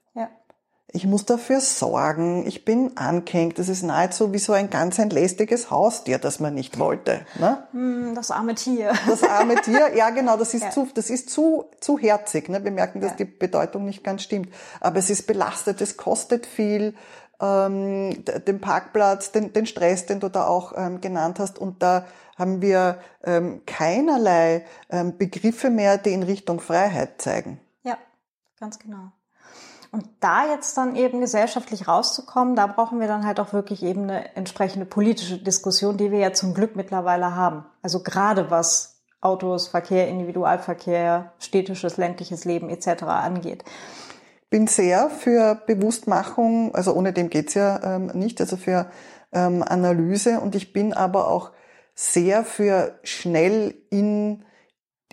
Ich 0.96 1.08
muss 1.08 1.26
dafür 1.26 1.60
sorgen, 1.60 2.46
ich 2.46 2.66
bin 2.66 2.98
angehängt. 2.98 3.58
Das 3.58 3.68
ist 3.68 3.82
nahezu 3.82 4.32
wie 4.32 4.38
so 4.38 4.54
ein 4.54 4.70
ganz 4.70 5.00
ein 5.00 5.10
lästiges 5.10 5.72
Haustier, 5.72 6.20
das 6.20 6.40
man 6.40 6.54
nicht 6.54 6.78
wollte. 6.78 7.26
Ne? 7.40 7.64
Hm, 7.72 8.14
das 8.14 8.30
arme 8.30 8.54
Tier. 8.54 8.94
Das 9.08 9.24
arme 9.24 9.56
Tier, 9.56 9.96
ja 9.96 10.12
genau, 10.12 10.38
das 10.38 10.54
ist, 10.54 10.62
ja. 10.62 10.70
zu, 10.70 10.88
das 10.94 11.10
ist 11.10 11.32
zu, 11.32 11.66
zu 11.82 11.98
herzig. 11.98 12.48
Ne? 12.48 12.64
Wir 12.64 12.70
merken, 12.70 13.02
dass 13.02 13.12
ja. 13.14 13.18
die 13.18 13.26
Bedeutung 13.26 13.86
nicht 13.86 14.04
ganz 14.04 14.22
stimmt. 14.22 14.50
Aber 14.82 15.00
es 15.00 15.10
ist 15.10 15.26
belastet, 15.26 15.82
es 15.82 15.98
kostet 15.98 16.46
viel 16.46 16.94
ähm, 17.42 18.24
den 18.24 18.62
Parkplatz, 18.62 19.32
den, 19.32 19.52
den 19.52 19.66
Stress, 19.66 20.06
den 20.06 20.20
du 20.20 20.30
da 20.30 20.46
auch 20.46 20.74
ähm, 20.78 21.02
genannt 21.02 21.40
hast. 21.40 21.58
Und 21.58 21.82
da 21.82 22.06
haben 22.38 22.62
wir 22.62 23.00
ähm, 23.24 23.64
keinerlei 23.66 24.64
ähm, 24.92 25.18
Begriffe 25.18 25.72
mehr, 25.72 25.98
die 25.98 26.14
in 26.14 26.22
Richtung 26.22 26.60
Freiheit 26.60 27.20
zeigen. 27.20 27.60
Ja, 27.82 27.98
ganz 28.60 28.78
genau. 28.78 29.12
Und 29.94 30.10
da 30.20 30.46
jetzt 30.50 30.76
dann 30.76 30.98
eben 30.98 31.22
gesellschaftlich 31.22 31.88
rauszukommen, 31.88 32.58
da 32.58 32.68
brauchen 32.68 33.00
wir 33.00 33.08
dann 33.08 33.26
halt 33.26 33.40
auch 33.40 33.54
wirklich 33.54 33.82
eben 33.84 34.04
eine 34.04 34.36
entsprechende 34.36 34.86
politische 34.86 35.38
Diskussion, 35.38 35.96
die 35.96 36.12
wir 36.12 36.20
ja 36.20 36.34
zum 36.34 36.54
Glück 36.54 36.76
mittlerweile 36.76 37.36
haben. 37.36 37.64
Also 37.82 38.04
gerade 38.04 38.52
was 38.52 39.02
Autos, 39.22 39.68
Verkehr, 39.68 40.10
Individualverkehr, 40.10 41.32
städtisches, 41.40 41.96
ländliches 41.96 42.44
Leben 42.44 42.70
etc. 42.70 43.04
angeht 43.04 43.64
bin 44.54 44.68
sehr 44.68 45.10
für 45.10 45.56
Bewusstmachung, 45.66 46.76
also 46.76 46.94
ohne 46.94 47.12
dem 47.12 47.32
geht's 47.32 47.56
ja 47.56 47.96
ähm, 47.96 48.12
nicht, 48.14 48.40
also 48.40 48.56
für 48.56 48.86
ähm, 49.32 49.64
Analyse 49.64 50.42
und 50.42 50.54
ich 50.54 50.74
bin 50.74 50.94
aber 50.94 51.28
auch 51.28 51.50
sehr 51.96 52.44
für 52.46 53.00
schnell 53.02 53.74
in, 53.90 54.46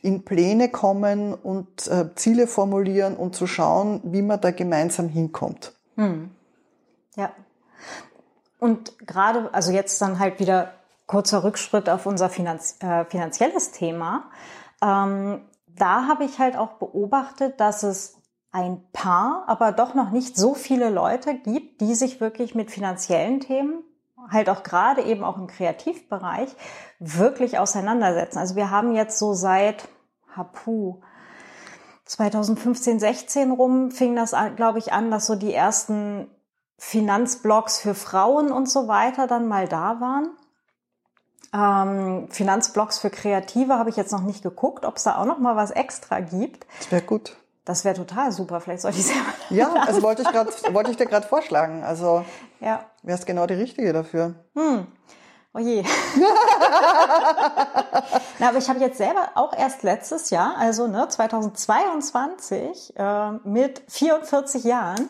in 0.03 0.25
Pläne 0.25 0.69
kommen 0.71 1.35
und 1.35 1.87
äh, 1.89 2.15
Ziele 2.15 2.47
formulieren 2.47 3.17
und 3.17 3.35
zu 3.35 3.47
schauen, 3.47 4.01
wie 4.05 4.23
man 4.23 4.41
da 4.41 4.51
gemeinsam 4.51 5.09
hinkommt. 5.09 5.75
Hm. 5.97 6.31
Ja. 7.17 7.33
Und 8.59 8.99
gerade, 9.07 9.53
also 9.53 9.73
jetzt 9.73 10.01
dann 10.01 10.19
halt 10.19 10.39
wieder 10.39 10.73
kurzer 11.07 11.43
Rückschritt 11.43 11.89
auf 11.89 12.07
unser 12.07 12.29
Finanz, 12.31 12.77
äh, 12.81 13.05
finanzielles 13.05 13.73
Thema. 13.73 14.31
Ähm, 14.83 15.43
da 15.67 16.07
habe 16.07 16.25
ich 16.25 16.39
halt 16.39 16.57
auch 16.57 16.75
beobachtet, 16.75 17.59
dass 17.59 17.83
es 17.83 18.17
ein 18.53 18.83
paar, 18.93 19.45
aber 19.47 19.73
doch 19.73 19.95
noch 19.95 20.11
nicht 20.11 20.37
so 20.37 20.55
viele 20.55 20.91
Leute 20.91 21.35
gibt, 21.35 21.81
die 21.81 21.95
sich 21.95 22.21
wirklich 22.21 22.55
mit 22.55 22.71
finanziellen 22.71 23.41
Themen, 23.41 23.83
halt 24.31 24.49
auch 24.49 24.63
gerade 24.63 25.03
eben 25.03 25.25
auch 25.25 25.37
im 25.37 25.47
Kreativbereich, 25.47 26.51
wirklich 26.99 27.59
auseinandersetzen. 27.59 28.39
Also 28.39 28.57
wir 28.57 28.71
haben 28.71 28.95
jetzt 28.95 29.19
so 29.19 29.35
seit, 29.35 29.89
hapu, 30.37 31.01
2015, 32.05 32.99
16 32.99 33.53
rum 33.53 33.91
fing 33.91 34.17
das, 34.17 34.35
glaube 34.57 34.79
ich, 34.79 34.93
an, 34.93 35.11
dass 35.11 35.27
so 35.27 35.37
die 35.37 35.55
ersten 35.55 36.29
Finanzblogs 36.79 37.79
für 37.79 37.95
Frauen 37.95 38.51
und 38.51 38.69
so 38.69 38.89
weiter 38.89 39.27
dann 39.27 39.47
mal 39.47 39.69
da 39.69 40.01
waren. 40.01 40.31
Ähm, 41.53 42.29
Finanzblogs 42.31 42.99
für 42.99 43.11
Kreative 43.11 43.75
habe 43.75 43.91
ich 43.91 43.97
jetzt 43.97 44.13
noch 44.13 44.23
nicht 44.23 44.43
geguckt, 44.43 44.85
ob 44.85 44.97
es 44.97 45.05
da 45.05 45.19
auch 45.19 45.25
noch 45.25 45.39
mal 45.39 45.57
was 45.57 45.71
extra 45.71 46.21
gibt. 46.21 46.67
Das 46.79 46.91
wäre 46.91 47.03
gut. 47.03 47.37
Das 47.71 47.85
wäre 47.85 47.95
total 47.95 48.33
super. 48.33 48.61
Vielleicht 48.61 48.83
sollte 48.83 48.99
ich 48.99 49.07
selber. 49.07 49.33
Ja, 49.51 49.73
also 49.75 50.03
wollte 50.03 50.23
ich 50.23 50.29
gerade, 50.29 50.51
wollte 50.73 50.91
ich 50.91 50.97
dir 50.97 51.07
gerade 51.07 51.25
vorschlagen. 51.25 51.85
Also 51.85 52.25
ja. 52.59 52.85
wärst 53.05 53.27
genau 53.27 53.47
die 53.47 53.55
Richtige 53.55 53.93
dafür. 53.93 54.35
Hm. 54.57 54.89
Oh 55.55 55.61
je. 55.61 55.85
Na, 58.41 58.49
aber 58.49 58.59
ich 58.59 58.69
habe 58.69 58.81
jetzt 58.81 58.99
selber 58.99 59.31
auch 59.37 59.53
erst 59.57 59.85
letztes 59.85 60.31
Jahr, 60.31 60.57
also 60.59 60.89
ne, 60.89 61.09
2022, 61.09 62.95
äh, 62.97 63.31
mit 63.45 63.83
44 63.87 64.65
Jahren, 64.65 65.09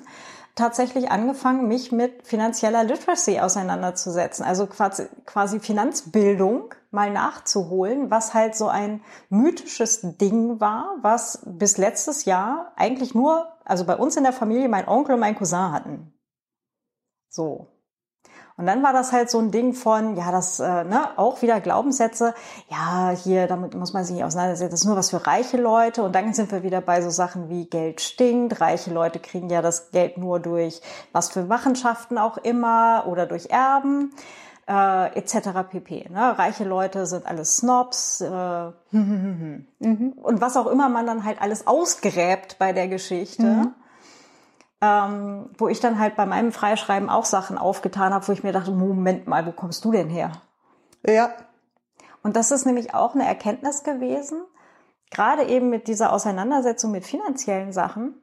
tatsächlich 0.54 1.10
angefangen, 1.10 1.68
mich 1.68 1.92
mit 1.92 2.26
finanzieller 2.26 2.84
Literacy 2.84 3.40
auseinanderzusetzen. 3.40 4.44
Also 4.44 4.66
quasi, 4.66 5.06
quasi 5.26 5.60
Finanzbildung 5.60 6.74
mal 6.90 7.10
nachzuholen, 7.10 8.10
was 8.10 8.34
halt 8.34 8.54
so 8.56 8.68
ein 8.68 9.02
mythisches 9.28 10.00
Ding 10.18 10.60
war, 10.60 10.96
was 11.02 11.42
bis 11.46 11.78
letztes 11.78 12.24
Jahr 12.24 12.72
eigentlich 12.76 13.14
nur, 13.14 13.48
also 13.64 13.84
bei 13.84 13.96
uns 13.96 14.16
in 14.16 14.24
der 14.24 14.32
Familie 14.32 14.68
mein 14.68 14.88
Onkel 14.88 15.14
und 15.14 15.20
mein 15.20 15.36
Cousin 15.36 15.72
hatten. 15.72 16.12
So. 17.28 17.68
Und 18.60 18.66
dann 18.66 18.82
war 18.82 18.92
das 18.92 19.10
halt 19.10 19.30
so 19.30 19.38
ein 19.38 19.50
Ding 19.50 19.72
von, 19.72 20.18
ja, 20.18 20.30
das, 20.30 20.60
äh, 20.60 20.84
ne, 20.84 21.08
auch 21.16 21.40
wieder 21.40 21.60
Glaubenssätze, 21.60 22.34
ja, 22.68 23.08
hier, 23.08 23.46
damit 23.46 23.74
muss 23.74 23.94
man 23.94 24.04
sich 24.04 24.14
nicht 24.14 24.24
auseinandersetzen, 24.24 24.70
das 24.70 24.80
ist 24.80 24.86
nur 24.86 24.96
was 24.96 25.08
für 25.08 25.26
reiche 25.26 25.56
Leute. 25.56 26.02
Und 26.02 26.14
dann 26.14 26.34
sind 26.34 26.52
wir 26.52 26.62
wieder 26.62 26.82
bei 26.82 27.00
so 27.00 27.08
Sachen 27.08 27.48
wie 27.48 27.64
Geld 27.64 28.02
stinkt, 28.02 28.60
reiche 28.60 28.92
Leute 28.92 29.18
kriegen 29.18 29.48
ja 29.48 29.62
das 29.62 29.92
Geld 29.92 30.18
nur 30.18 30.40
durch 30.40 30.82
was 31.12 31.30
für 31.30 31.44
Machenschaften 31.44 32.18
auch 32.18 32.36
immer 32.36 33.04
oder 33.08 33.24
durch 33.24 33.46
Erben. 33.48 34.12
Äh, 34.68 35.18
etc. 35.18 35.48
pp. 35.70 36.10
Ne? 36.10 36.38
Reiche 36.38 36.64
Leute 36.64 37.06
sind 37.06 37.26
alles 37.26 37.56
Snobs 37.56 38.20
äh, 38.20 38.28
mhm. 38.90 39.64
und 40.22 40.40
was 40.42 40.58
auch 40.58 40.66
immer 40.66 40.90
man 40.90 41.06
dann 41.06 41.24
halt 41.24 41.40
alles 41.40 41.66
ausgräbt 41.66 42.58
bei 42.58 42.74
der 42.74 42.88
Geschichte. 42.88 43.42
Mhm 43.42 43.74
ähm, 44.80 45.50
wo 45.58 45.68
ich 45.68 45.80
dann 45.80 45.98
halt 45.98 46.16
bei 46.16 46.26
meinem 46.26 46.52
Freischreiben 46.52 47.10
auch 47.10 47.24
Sachen 47.24 47.58
aufgetan 47.58 48.14
habe, 48.14 48.26
wo 48.26 48.32
ich 48.32 48.42
mir 48.42 48.52
dachte, 48.52 48.70
Moment 48.70 49.26
mal, 49.26 49.46
wo 49.46 49.52
kommst 49.52 49.84
du 49.84 49.92
denn 49.92 50.08
her? 50.08 50.32
Ja. 51.06 51.32
Und 52.22 52.36
das 52.36 52.50
ist 52.50 52.66
nämlich 52.66 52.94
auch 52.94 53.14
eine 53.14 53.26
Erkenntnis 53.26 53.82
gewesen, 53.82 54.42
gerade 55.10 55.44
eben 55.44 55.70
mit 55.70 55.88
dieser 55.88 56.12
Auseinandersetzung 56.12 56.90
mit 56.90 57.04
finanziellen 57.04 57.72
Sachen, 57.72 58.14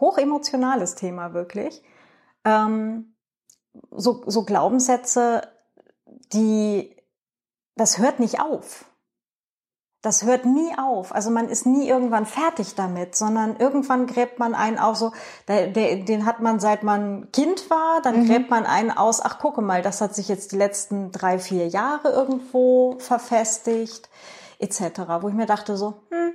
hochemotionales 0.00 0.94
Thema 0.94 1.34
wirklich, 1.34 1.82
ähm, 2.44 3.14
so, 3.90 4.22
so 4.26 4.44
Glaubenssätze, 4.44 5.42
die, 6.32 6.96
das 7.76 7.98
hört 7.98 8.20
nicht 8.20 8.40
auf 8.40 8.86
das 10.04 10.22
hört 10.22 10.44
nie 10.44 10.76
auf. 10.76 11.14
Also 11.14 11.30
man 11.30 11.48
ist 11.48 11.64
nie 11.64 11.88
irgendwann 11.88 12.26
fertig 12.26 12.74
damit, 12.74 13.16
sondern 13.16 13.56
irgendwann 13.56 14.06
gräbt 14.06 14.38
man 14.38 14.54
einen 14.54 14.78
auch 14.78 14.96
so, 14.96 15.12
der, 15.48 15.68
der, 15.68 15.96
den 15.96 16.26
hat 16.26 16.40
man 16.40 16.60
seit 16.60 16.82
man 16.82 17.32
Kind 17.32 17.70
war, 17.70 18.02
dann 18.02 18.20
mhm. 18.20 18.26
gräbt 18.26 18.50
man 18.50 18.66
einen 18.66 18.90
aus, 18.90 19.24
ach 19.24 19.38
gucke 19.38 19.62
mal, 19.62 19.80
das 19.80 20.02
hat 20.02 20.14
sich 20.14 20.28
jetzt 20.28 20.52
die 20.52 20.56
letzten 20.56 21.10
drei, 21.10 21.38
vier 21.38 21.68
Jahre 21.68 22.10
irgendwo 22.10 22.98
verfestigt, 22.98 24.10
etc. 24.58 24.80
Wo 25.20 25.28
ich 25.28 25.34
mir 25.34 25.46
dachte 25.46 25.78
so, 25.78 26.02
hm, 26.10 26.32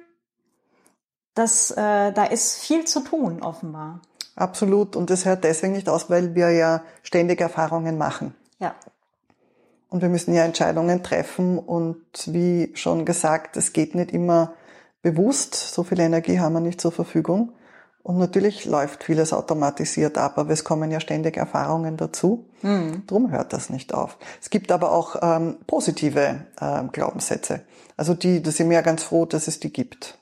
das, 1.36 1.70
äh, 1.70 2.12
da 2.12 2.24
ist 2.24 2.58
viel 2.58 2.86
zu 2.86 3.02
tun, 3.02 3.44
offenbar. 3.44 4.02
Absolut. 4.36 4.96
Und 4.96 5.12
das 5.12 5.26
hört 5.26 5.44
deswegen 5.44 5.74
nicht 5.74 5.90
aus, 5.90 6.10
weil 6.10 6.34
wir 6.34 6.50
ja 6.50 6.82
ständig 7.04 7.40
Erfahrungen 7.40 8.00
machen. 8.00 8.34
Ja. 8.58 8.74
Und 9.90 10.02
wir 10.02 10.10
müssen 10.10 10.34
ja 10.34 10.44
Entscheidungen 10.44 11.04
treffen 11.04 11.58
und 11.58 11.98
wie 12.28 12.72
schon 12.76 13.06
gesagt, 13.06 13.58
es 13.58 13.74
geht 13.74 13.96
nicht 13.96 14.12
immer 14.12 14.54
bewusst, 15.02 15.56
so 15.56 15.84
viel 15.84 16.00
Energie 16.00 16.40
haben 16.40 16.54
wir 16.54 16.60
nicht 16.60 16.80
zur 16.80 16.92
Verfügung. 16.92 17.54
Und 18.02 18.18
natürlich 18.18 18.66
läuft 18.66 19.04
vieles 19.04 19.34
automatisiert 19.34 20.18
ab, 20.18 20.38
aber 20.38 20.52
es 20.52 20.64
kommen 20.64 20.90
ja 20.90 21.00
ständig 21.00 21.38
Erfahrungen 21.38 21.98
dazu. 21.98 22.50
Mhm. 22.62 23.04
Drum 23.08 23.32
hört 23.32 23.52
das 23.52 23.70
nicht 23.70 23.94
auf. 23.94 24.18
Es 24.42 24.50
gibt 24.50 24.72
aber 24.72 24.92
auch 24.92 25.18
ähm, 25.22 25.58
positive 25.68 26.46
ähm, 26.62 26.92
Glaubenssätze. 26.92 27.62
Also 27.98 28.14
die, 28.14 28.42
da 28.42 28.52
sind 28.52 28.70
wir 28.70 28.76
ja 28.78 28.82
ganz 28.82 29.04
froh, 29.04 29.26
dass 29.26 29.48
es 29.48 29.60
die 29.60 29.74
gibt. 29.74 30.18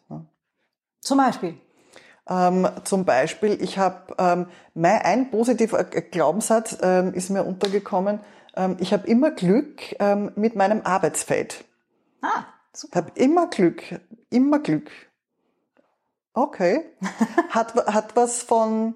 Zum 1.01 1.17
Beispiel? 1.17 1.53
Ähm, 2.29 2.67
zum 2.83 3.05
Beispiel, 3.05 3.61
ich 3.61 3.77
habe 3.77 4.15
ähm, 4.17 4.47
mein 4.73 5.01
ein 5.03 5.31
positiver 5.31 5.83
Glaubenssatz 5.83 6.77
ähm, 6.81 7.13
ist 7.13 7.29
mir 7.29 7.45
untergekommen, 7.45 8.19
ich 8.79 8.93
habe 8.93 9.07
immer 9.07 9.31
Glück 9.31 9.95
ähm, 9.99 10.31
mit 10.35 10.55
meinem 10.55 10.81
Arbeitsfeld. 10.83 11.63
Ah, 12.21 12.43
super. 12.73 12.99
Ich 12.99 13.05
habe 13.05 13.19
immer 13.19 13.47
Glück, 13.47 13.83
immer 14.29 14.59
Glück. 14.59 14.89
Okay. 16.33 16.85
hat, 17.49 17.75
hat 17.87 18.15
was 18.15 18.41
von 18.41 18.95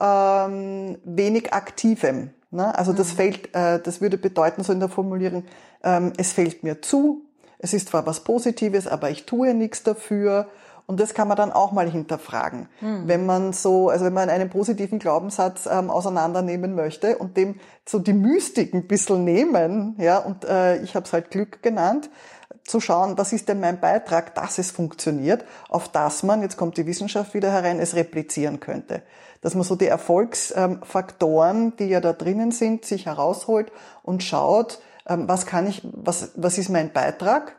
ähm, 0.00 0.98
wenig 1.04 1.52
Aktivem. 1.52 2.30
Ne? 2.50 2.76
Also 2.76 2.92
das 2.92 3.12
mhm. 3.12 3.16
fällt, 3.16 3.54
äh, 3.54 3.80
das 3.80 4.00
würde 4.00 4.18
bedeuten, 4.18 4.62
so 4.62 4.72
in 4.72 4.80
der 4.80 4.88
Formulierung, 4.88 5.44
ähm, 5.82 6.12
es 6.18 6.32
fällt 6.32 6.62
mir 6.62 6.82
zu, 6.82 7.22
es 7.58 7.72
ist 7.72 7.88
zwar 7.88 8.06
was 8.06 8.24
Positives, 8.24 8.86
aber 8.86 9.10
ich 9.10 9.24
tue 9.24 9.54
nichts 9.54 9.82
dafür 9.82 10.48
und 10.86 11.00
das 11.00 11.14
kann 11.14 11.28
man 11.28 11.36
dann 11.36 11.52
auch 11.52 11.72
mal 11.72 11.88
hinterfragen, 11.88 12.68
mhm. 12.80 13.02
wenn 13.06 13.26
man 13.26 13.52
so, 13.52 13.88
also 13.88 14.04
wenn 14.04 14.12
man 14.12 14.28
einen 14.28 14.50
positiven 14.50 14.98
Glaubenssatz 14.98 15.66
ähm, 15.66 15.90
auseinandernehmen 15.90 16.74
möchte 16.74 17.18
und 17.18 17.36
dem 17.36 17.56
so 17.86 17.98
die 17.98 18.12
Mystik 18.12 18.74
ein 18.74 18.86
bisschen 18.86 19.24
nehmen, 19.24 19.96
ja, 19.98 20.18
und 20.18 20.44
äh, 20.44 20.82
ich 20.82 20.94
habe 20.94 21.06
es 21.06 21.12
halt 21.12 21.30
Glück 21.30 21.62
genannt, 21.62 22.10
zu 22.64 22.80
schauen, 22.80 23.18
was 23.18 23.32
ist 23.32 23.48
denn 23.48 23.60
mein 23.60 23.80
Beitrag, 23.80 24.34
dass 24.34 24.58
es 24.58 24.70
funktioniert, 24.70 25.44
auf 25.68 25.88
das 25.88 26.22
man, 26.22 26.42
jetzt 26.42 26.56
kommt 26.56 26.76
die 26.76 26.86
Wissenschaft 26.86 27.34
wieder 27.34 27.50
herein, 27.50 27.80
es 27.80 27.94
replizieren 27.94 28.60
könnte. 28.60 29.02
Dass 29.40 29.54
man 29.54 29.64
so 29.64 29.74
die 29.74 29.86
Erfolgsfaktoren, 29.86 31.76
die 31.76 31.86
ja 31.86 32.00
da 32.00 32.12
drinnen 32.12 32.52
sind, 32.52 32.84
sich 32.84 33.06
herausholt 33.06 33.72
und 34.02 34.22
schaut, 34.22 34.80
ähm, 35.06 35.28
was 35.28 35.46
kann 35.46 35.66
ich, 35.66 35.82
was, 35.92 36.30
was 36.36 36.58
ist 36.58 36.68
mein 36.68 36.92
Beitrag 36.92 37.56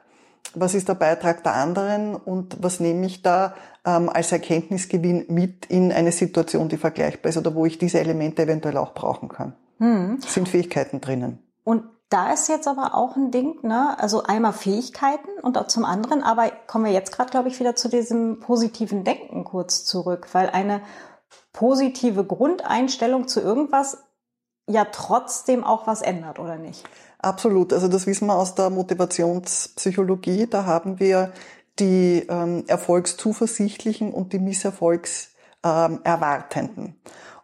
was 0.55 0.73
ist 0.73 0.87
der 0.87 0.95
Beitrag 0.95 1.43
der 1.43 1.53
anderen 1.53 2.15
und 2.15 2.57
was 2.61 2.79
nehme 2.79 3.05
ich 3.05 3.21
da 3.21 3.55
ähm, 3.85 4.09
als 4.09 4.31
Erkenntnisgewinn 4.31 5.25
mit 5.29 5.65
in 5.67 5.91
eine 5.91 6.11
Situation, 6.11 6.69
die 6.69 6.77
vergleichbar 6.77 7.29
ist 7.29 7.37
oder 7.37 7.55
wo 7.55 7.65
ich 7.65 7.77
diese 7.77 7.99
Elemente 7.99 8.43
eventuell 8.43 8.77
auch 8.77 8.93
brauchen 8.93 9.29
kann. 9.29 9.55
Hm. 9.79 10.19
Sind 10.21 10.49
Fähigkeiten 10.49 11.01
drinnen. 11.01 11.39
Und 11.63 11.83
da 12.09 12.31
ist 12.31 12.47
jetzt 12.47 12.67
aber 12.67 12.93
auch 12.93 13.15
ein 13.15 13.31
Ding, 13.31 13.55
ne? 13.63 13.97
Also 13.97 14.21
einmal 14.23 14.53
Fähigkeiten 14.53 15.29
und 15.41 15.57
auch 15.57 15.67
zum 15.67 15.83
anderen, 15.83 16.21
aber 16.21 16.51
kommen 16.67 16.85
wir 16.85 16.91
jetzt 16.91 17.11
gerade, 17.11 17.31
glaube 17.31 17.49
ich, 17.49 17.59
wieder 17.59 17.75
zu 17.75 17.89
diesem 17.89 18.39
positiven 18.39 19.03
Denken 19.03 19.43
kurz 19.43 19.83
zurück, 19.83 20.27
weil 20.33 20.49
eine 20.49 20.81
positive 21.53 22.23
Grundeinstellung 22.23 23.27
zu 23.27 23.41
irgendwas 23.41 24.03
ja 24.67 24.85
trotzdem 24.85 25.63
auch 25.63 25.87
was 25.87 26.01
ändert, 26.01 26.39
oder 26.39 26.57
nicht? 26.57 26.87
Absolut. 27.23 27.71
Also 27.71 27.87
das 27.87 28.05
wissen 28.05 28.27
wir 28.27 28.35
aus 28.35 28.53
der 28.53 28.69
Motivationspsychologie. 28.69 30.47
Da 30.47 30.65
haben 30.65 30.99
wir 30.99 31.31
die 31.79 32.25
ähm, 32.29 32.65
Erfolgszuversichtlichen 32.67 34.11
und 34.11 34.33
die 34.33 34.39
Misserfolgserwartenden. 34.39 36.85
Ähm, 36.85 36.95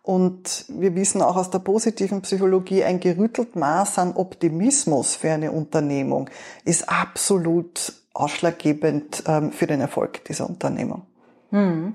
und 0.04 0.66
wir 0.68 0.96
wissen 0.96 1.22
auch 1.22 1.38
aus 1.38 1.50
der 1.50 1.60
positiven 1.60 2.24
Psychologie, 2.24 2.84
ein 2.84 3.00
gerüttelt 3.00 3.56
Maß 3.56 4.00
an 4.00 4.18
Optimismus 4.18 5.16
für 5.16 5.32
eine 5.32 5.54
Unternehmung 5.54 6.30
ist 6.66 6.90
absolut 6.90 7.94
ausschlaggebend 8.14 9.24
ähm, 9.28 9.54
für 9.54 9.68
den 9.68 9.80
Erfolg 9.80 10.26
dieser 10.26 10.50
Unternehmung. 10.50 11.04
Hm. 11.52 11.94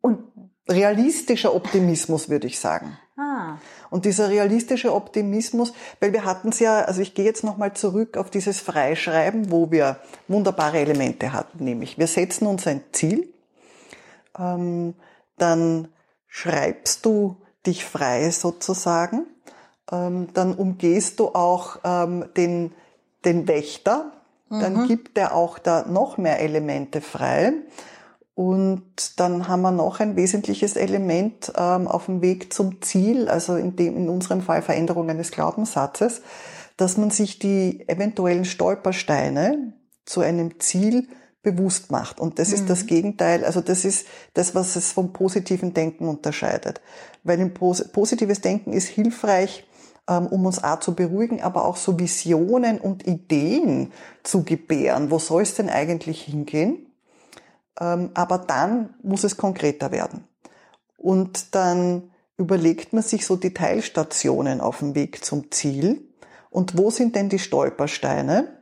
Und 0.00 0.24
realistischer 0.68 1.54
Optimismus, 1.54 2.28
würde 2.28 2.48
ich 2.48 2.58
sagen. 2.58 2.98
Ah. 3.16 3.58
Und 3.90 4.04
dieser 4.04 4.28
realistische 4.28 4.94
Optimismus, 4.94 5.72
weil 6.00 6.12
wir 6.12 6.24
hatten 6.24 6.48
es 6.48 6.58
ja, 6.58 6.80
also 6.82 7.00
ich 7.00 7.14
gehe 7.14 7.24
jetzt 7.24 7.44
nochmal 7.44 7.74
zurück 7.74 8.16
auf 8.16 8.30
dieses 8.30 8.60
Freischreiben, 8.60 9.50
wo 9.50 9.70
wir 9.70 9.98
wunderbare 10.28 10.78
Elemente 10.78 11.32
hatten, 11.32 11.64
nämlich 11.64 11.98
wir 11.98 12.06
setzen 12.06 12.46
uns 12.46 12.66
ein 12.66 12.82
Ziel, 12.92 13.28
ähm, 14.38 14.94
dann 15.38 15.88
schreibst 16.26 17.04
du 17.06 17.36
dich 17.66 17.84
frei 17.84 18.30
sozusagen, 18.30 19.26
ähm, 19.90 20.28
dann 20.34 20.54
umgehst 20.54 21.20
du 21.20 21.28
auch 21.28 21.78
ähm, 21.84 22.24
den, 22.36 22.72
den 23.24 23.48
Wächter, 23.48 24.12
dann 24.48 24.82
mhm. 24.82 24.86
gibt 24.86 25.18
er 25.18 25.34
auch 25.34 25.58
da 25.58 25.84
noch 25.88 26.18
mehr 26.18 26.40
Elemente 26.40 27.00
frei. 27.00 27.52
Und 28.36 29.18
dann 29.18 29.48
haben 29.48 29.62
wir 29.62 29.70
noch 29.70 29.98
ein 29.98 30.14
wesentliches 30.14 30.76
Element 30.76 31.50
ähm, 31.56 31.88
auf 31.88 32.04
dem 32.04 32.20
Weg 32.20 32.52
zum 32.52 32.82
Ziel, 32.82 33.30
also 33.30 33.56
in, 33.56 33.76
dem, 33.76 33.96
in 33.96 34.10
unserem 34.10 34.42
Fall 34.42 34.60
Veränderung 34.60 35.08
eines 35.08 35.30
Glaubenssatzes, 35.30 36.20
dass 36.76 36.98
man 36.98 37.08
sich 37.08 37.38
die 37.38 37.88
eventuellen 37.88 38.44
Stolpersteine 38.44 39.72
zu 40.04 40.20
einem 40.20 40.60
Ziel 40.60 41.08
bewusst 41.42 41.90
macht. 41.90 42.20
Und 42.20 42.38
das 42.38 42.48
mhm. 42.48 42.54
ist 42.56 42.68
das 42.68 42.82
mhm. 42.82 42.88
Gegenteil, 42.88 43.42
also 43.42 43.62
das 43.62 43.86
ist 43.86 44.06
das, 44.34 44.54
was 44.54 44.76
es 44.76 44.92
vom 44.92 45.14
positiven 45.14 45.72
Denken 45.72 46.06
unterscheidet. 46.06 46.82
Weil 47.24 47.40
ein 47.40 47.54
positives 47.54 48.42
Denken 48.42 48.74
ist 48.74 48.88
hilfreich, 48.88 49.66
ähm, 50.10 50.26
um 50.26 50.44
uns 50.44 50.62
auch 50.62 50.80
zu 50.80 50.94
beruhigen, 50.94 51.40
aber 51.40 51.64
auch 51.64 51.76
so 51.76 51.98
Visionen 51.98 52.82
und 52.82 53.06
Ideen 53.06 53.94
zu 54.22 54.44
gebären. 54.44 55.10
Wo 55.10 55.18
soll 55.18 55.40
es 55.40 55.54
denn 55.54 55.70
eigentlich 55.70 56.20
hingehen? 56.20 56.85
Ähm, 57.80 58.10
aber 58.14 58.38
dann 58.38 58.94
muss 59.02 59.24
es 59.24 59.36
konkreter 59.36 59.90
werden. 59.92 60.26
Und 60.96 61.54
dann 61.54 62.10
überlegt 62.36 62.92
man 62.92 63.02
sich 63.02 63.26
so 63.26 63.36
die 63.36 63.54
Teilstationen 63.54 64.60
auf 64.60 64.78
dem 64.78 64.94
Weg 64.94 65.24
zum 65.24 65.50
Ziel. 65.50 66.08
Und 66.50 66.76
wo 66.78 66.90
sind 66.90 67.16
denn 67.16 67.28
die 67.28 67.38
Stolpersteine? 67.38 68.56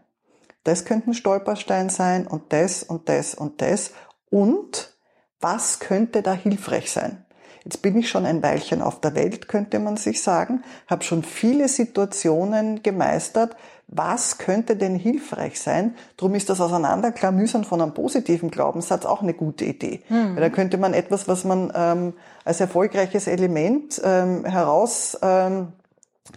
Das 0.64 0.84
könnten 0.84 1.14
Stolperstein 1.14 1.90
sein 1.90 2.26
und 2.26 2.52
das 2.52 2.82
und 2.82 3.08
das 3.08 3.34
und 3.34 3.60
das. 3.60 3.90
Und 4.30 4.96
was 5.40 5.78
könnte 5.78 6.22
da 6.22 6.32
hilfreich 6.32 6.90
sein? 6.90 7.24
Jetzt 7.64 7.80
bin 7.80 7.96
ich 7.96 8.08
schon 8.08 8.26
ein 8.26 8.42
Weilchen 8.42 8.82
auf 8.82 9.00
der 9.00 9.14
Welt, 9.14 9.48
könnte 9.48 9.78
man 9.78 9.96
sich 9.96 10.22
sagen, 10.22 10.62
habe 10.86 11.02
schon 11.02 11.22
viele 11.22 11.68
Situationen 11.68 12.82
gemeistert. 12.82 13.56
Was 13.86 14.38
könnte 14.38 14.76
denn 14.76 14.96
hilfreich 14.96 15.60
sein? 15.60 15.94
Drum 16.16 16.34
ist 16.34 16.48
das 16.48 16.60
Auseinanderklamüsern 16.60 17.64
von 17.64 17.80
einem 17.80 17.94
positiven 17.94 18.50
Glaubenssatz 18.50 19.04
auch 19.04 19.22
eine 19.22 19.34
gute 19.34 19.64
Idee. 19.64 20.02
Mhm. 20.08 20.34
Weil 20.34 20.40
da 20.40 20.50
könnte 20.50 20.78
man 20.78 20.94
etwas, 20.94 21.28
was 21.28 21.44
man 21.44 21.72
ähm, 21.74 22.14
als 22.44 22.60
erfolgreiches 22.60 23.26
Element 23.26 24.00
ähm, 24.02 24.44
heraus 24.44 25.18
ähm, 25.22 25.68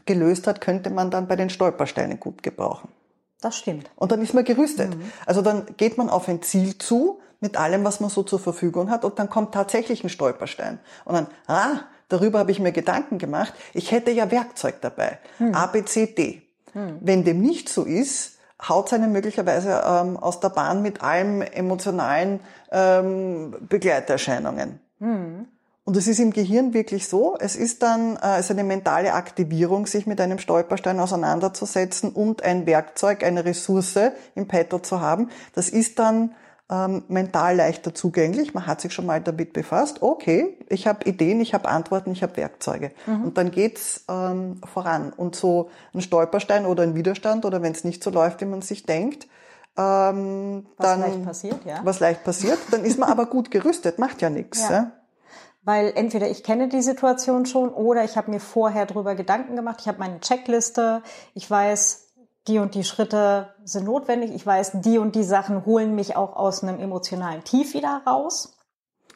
gelöst 0.06 0.48
hat, 0.48 0.62
könnte 0.62 0.90
man 0.90 1.10
dann 1.10 1.28
bei 1.28 1.36
den 1.36 1.50
Stolpersteinen 1.50 2.20
gut 2.20 2.44
gebrauchen. 2.44 2.90
Das 3.42 3.56
stimmt. 3.56 3.90
Und 3.96 4.12
dann 4.12 4.22
ist 4.22 4.34
man 4.34 4.44
gerüstet. 4.44 4.96
Mhm. 4.96 5.12
Also 5.26 5.42
dann 5.42 5.66
geht 5.78 5.98
man 5.98 6.10
auf 6.10 6.28
ein 6.28 6.42
Ziel 6.42 6.78
zu 6.78 7.20
mit 7.40 7.56
allem, 7.56 7.84
was 7.84 8.00
man 8.00 8.10
so 8.10 8.24
zur 8.24 8.40
Verfügung 8.40 8.90
hat 8.90 9.06
und 9.06 9.20
dann 9.20 9.30
kommt 9.30 9.54
tatsächlich 9.54 10.04
ein 10.04 10.10
Stolperstein. 10.10 10.80
Und 11.06 11.14
dann, 11.14 11.28
ah, 11.46 11.82
darüber 12.10 12.40
habe 12.40 12.52
ich 12.52 12.60
mir 12.60 12.72
Gedanken 12.72 13.20
gemacht. 13.20 13.54
Ich 13.74 13.92
hätte 13.92 14.12
ja 14.12 14.32
Werkzeug 14.32 14.82
dabei. 14.82 15.20
Mhm. 15.40 15.54
A, 15.54 15.68
B, 15.68 15.86
C, 15.86 16.08
D. 16.08 16.47
Mhm. 16.78 16.98
Wenn 17.02 17.24
dem 17.24 17.42
nicht 17.42 17.70
so 17.70 17.84
ist, 17.84 18.38
haut 18.62 18.94
einen 18.94 19.12
möglicherweise 19.12 19.82
ähm, 19.86 20.18
aus 20.18 20.40
der 20.40 20.50
Bahn 20.50 20.82
mit 20.82 21.02
allen 21.02 21.42
emotionalen 21.42 22.40
ähm, 22.72 23.56
Begleiterscheinungen. 23.68 24.80
Mhm. 25.00 25.48
Und 25.84 25.96
es 25.96 26.08
ist 26.08 26.20
im 26.20 26.32
Gehirn 26.34 26.74
wirklich 26.74 27.08
so, 27.08 27.38
es 27.40 27.56
ist 27.56 27.82
dann 27.82 28.18
äh, 28.18 28.40
es 28.40 28.46
ist 28.46 28.52
eine 28.52 28.64
mentale 28.64 29.14
Aktivierung, 29.14 29.88
sich 29.88 30.06
mit 30.06 30.20
einem 30.20 30.38
Stolperstein 30.38 31.00
auseinanderzusetzen 31.00 32.12
und 32.12 32.44
ein 32.44 32.66
Werkzeug, 32.66 33.24
eine 33.24 33.46
Ressource 33.46 34.12
im 34.36 34.48
Petto 34.48 34.80
zu 34.80 35.02
haben. 35.02 35.30
Das 35.56 35.70
ist 35.70 35.98
dann 35.98 36.36
ähm, 36.70 37.04
mental 37.08 37.56
leichter 37.56 37.96
zugänglich. 37.96 38.54
Man 38.54 38.68
hat 38.68 38.82
sich 38.82 38.94
schon 38.94 39.06
mal 39.06 39.22
damit 39.22 39.54
befasst. 39.54 40.02
Okay, 40.02 40.58
ich 40.70 40.88
habe 40.88 41.08
Ideen, 41.10 41.40
ich 41.40 41.54
habe 41.54 41.70
Antworten, 41.70 42.12
ich 42.12 42.24
habe 42.24 42.36
Werkzeuge. 42.38 42.92
Mhm. 43.06 43.24
Und 43.26 43.38
dann 43.38 43.52
geht's 43.52 44.04
ähm, 44.10 44.62
voran. 44.66 45.14
Und 45.16 45.36
so 45.36 45.70
ein 45.94 46.02
Stolperstein 46.02 46.66
oder 46.66 46.84
ein 46.84 46.96
Widerstand 46.96 47.46
oder 47.46 47.62
wenn 47.62 47.72
es 47.72 47.84
nicht 47.84 48.04
so 48.04 48.10
läuft, 48.10 48.42
wie 48.42 48.46
man 48.46 48.62
sich 48.62 48.86
denkt, 48.86 49.28
ähm, 49.78 50.66
was 50.78 50.88
dann, 50.88 51.00
leicht 51.02 51.24
passiert, 51.24 51.66
ja. 51.66 51.80
Was 51.84 52.00
leicht 52.00 52.24
passiert, 52.24 52.58
dann 52.72 52.84
ist 52.84 53.00
man 53.00 53.10
aber 53.10 53.26
gut 53.30 53.52
gerüstet, 53.52 54.00
macht 54.00 54.22
ja 54.22 54.30
nichts. 54.30 54.62
Ja. 54.64 54.72
ja 54.72 54.92
weil 55.68 55.92
entweder 55.96 56.30
ich 56.30 56.46
kenne 56.46 56.70
die 56.70 56.82
Situation 56.82 57.46
schon 57.46 57.68
oder 57.68 58.06
ich 58.06 58.16
habe 58.16 58.32
mir 58.32 58.40
vorher 58.40 58.86
drüber 58.86 59.16
Gedanken 59.16 59.58
gemacht. 59.58 59.80
Ich 59.82 59.90
habe 59.90 60.00
meine 60.00 60.22
Checkliste, 60.22 61.02
ich 61.34 61.52
weiß, 61.52 62.07
die 62.48 62.60
und 62.60 62.76
die 62.76 62.84
Schritte 62.84 63.50
sind 63.64 63.86
notwendig, 63.86 64.34
ich 64.34 64.46
weiß, 64.46 64.82
die 64.82 64.98
und 64.98 65.16
die 65.16 65.24
Sachen 65.24 65.66
holen 65.66 65.96
mich 65.96 66.16
auch 66.16 66.36
aus 66.36 66.64
einem 66.64 66.80
emotionalen 66.80 67.44
Tief 67.44 67.74
wieder 67.74 68.02
raus. 68.06 68.58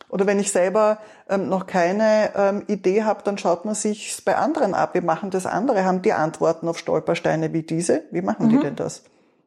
Oder 0.10 0.28
wenn 0.28 0.40
ich 0.40 0.52
selber 0.52 0.98
ähm, 1.30 1.48
noch 1.48 1.68
keine 1.68 2.32
ähm, 2.36 2.64
Idee 2.68 3.04
habe, 3.04 3.24
dann 3.24 3.38
schaut 3.38 3.64
man 3.64 3.76
sich 3.76 4.24
bei 4.26 4.36
anderen 4.36 4.74
ab. 4.74 4.94
Wir 4.94 5.04
machen 5.04 5.32
das 5.32 5.46
andere, 5.46 5.86
haben 5.86 6.02
die 6.02 6.12
Antworten 6.12 6.68
auf 6.68 6.78
Stolpersteine 6.78 7.54
wie 7.54 7.64
diese. 7.64 8.04
Wie 8.12 8.22
machen 8.22 8.48
mhm. 8.48 8.50
die 8.50 8.60
denn 8.60 8.76
das? 8.76 9.04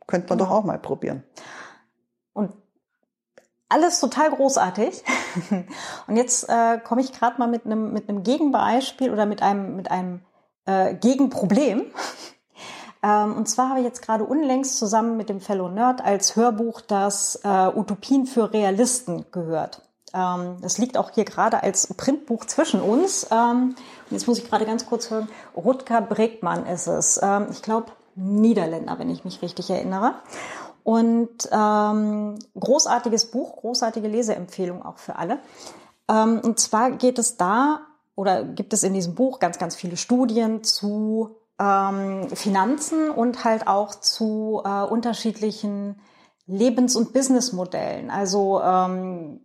Könnte 0.07 0.31
man 0.31 0.39
genau. 0.39 0.51
doch 0.51 0.57
auch 0.57 0.65
mal 0.65 0.79
probieren. 0.79 1.23
Und 2.33 2.53
alles 3.69 4.01
total 4.01 4.31
großartig. 4.31 5.05
Und 6.07 6.17
jetzt 6.17 6.49
äh, 6.49 6.79
komme 6.79 7.03
ich 7.03 7.13
gerade 7.13 7.39
mal 7.39 7.49
mit 7.49 7.67
einem 7.67 7.93
mit 7.93 8.09
einem 8.09 8.23
Gegenbeispiel 8.23 9.13
oder 9.13 9.27
mit 9.27 9.43
einem 9.43 9.77
mit 9.77 9.91
einem 9.91 10.23
äh, 10.65 10.95
Gegenproblem. 10.95 11.93
Ähm, 13.05 13.37
und 13.37 13.47
zwar 13.47 13.69
habe 13.69 13.81
ich 13.81 13.85
jetzt 13.85 14.01
gerade 14.01 14.25
unlängst 14.25 14.79
zusammen 14.79 15.19
mit 15.19 15.29
dem 15.29 15.43
Fellow 15.43 15.69
Nerd 15.69 16.03
als 16.03 16.37
Hörbuch 16.37 16.81
das 16.81 17.39
äh, 17.45 17.69
Utopien 17.77 18.25
für 18.25 18.51
Realisten 18.51 19.27
gehört. 19.31 19.83
Ähm, 20.15 20.57
das 20.63 20.79
liegt 20.79 20.97
auch 20.97 21.11
hier 21.11 21.27
gerade 21.27 21.63
als 21.63 21.93
Printbuch 21.93 22.47
zwischen 22.47 22.81
uns. 22.81 23.27
Ähm, 23.31 23.75
jetzt 24.09 24.27
muss 24.27 24.39
ich 24.39 24.49
gerade 24.49 24.65
ganz 24.65 24.87
kurz 24.87 25.11
hören. 25.11 25.29
Rutger 25.55 26.01
Bregmann 26.01 26.65
ist 26.65 26.87
es. 26.87 27.21
Ähm, 27.23 27.49
ich 27.51 27.61
glaube 27.61 27.93
Niederländer, 28.15 28.99
wenn 28.99 29.11
ich 29.11 29.25
mich 29.25 29.43
richtig 29.43 29.69
erinnere. 29.69 30.15
Und 30.83 31.49
ähm, 31.53 32.39
großartiges 32.59 33.31
Buch, 33.31 33.57
großartige 33.57 34.09
Leseempfehlung 34.09 34.83
auch 34.83 34.97
für 34.97 35.17
alle. 35.17 35.41
Ähm, 36.09 36.41
und 36.43 36.59
zwar 36.59 36.93
geht 36.93 37.19
es 37.19 37.37
da 37.37 37.81
oder 38.15 38.45
gibt 38.45 38.73
es 38.73 38.83
in 38.83 38.95
diesem 38.95 39.15
Buch 39.15 39.41
ganz, 39.41 39.59
ganz 39.59 39.77
viele 39.77 39.99
Studien 39.99 40.65
zu 40.65 41.37
ähm, 41.59 42.29
Finanzen 42.35 43.11
und 43.11 43.45
halt 43.45 43.67
auch 43.67 43.95
zu 43.95 44.63
äh, 44.65 44.83
unterschiedlichen 44.83 46.01
Lebens- 46.47 46.97
und 46.97 47.13
Businessmodellen. 47.13 48.11
Also 48.11 48.61
ähm, 48.63 49.41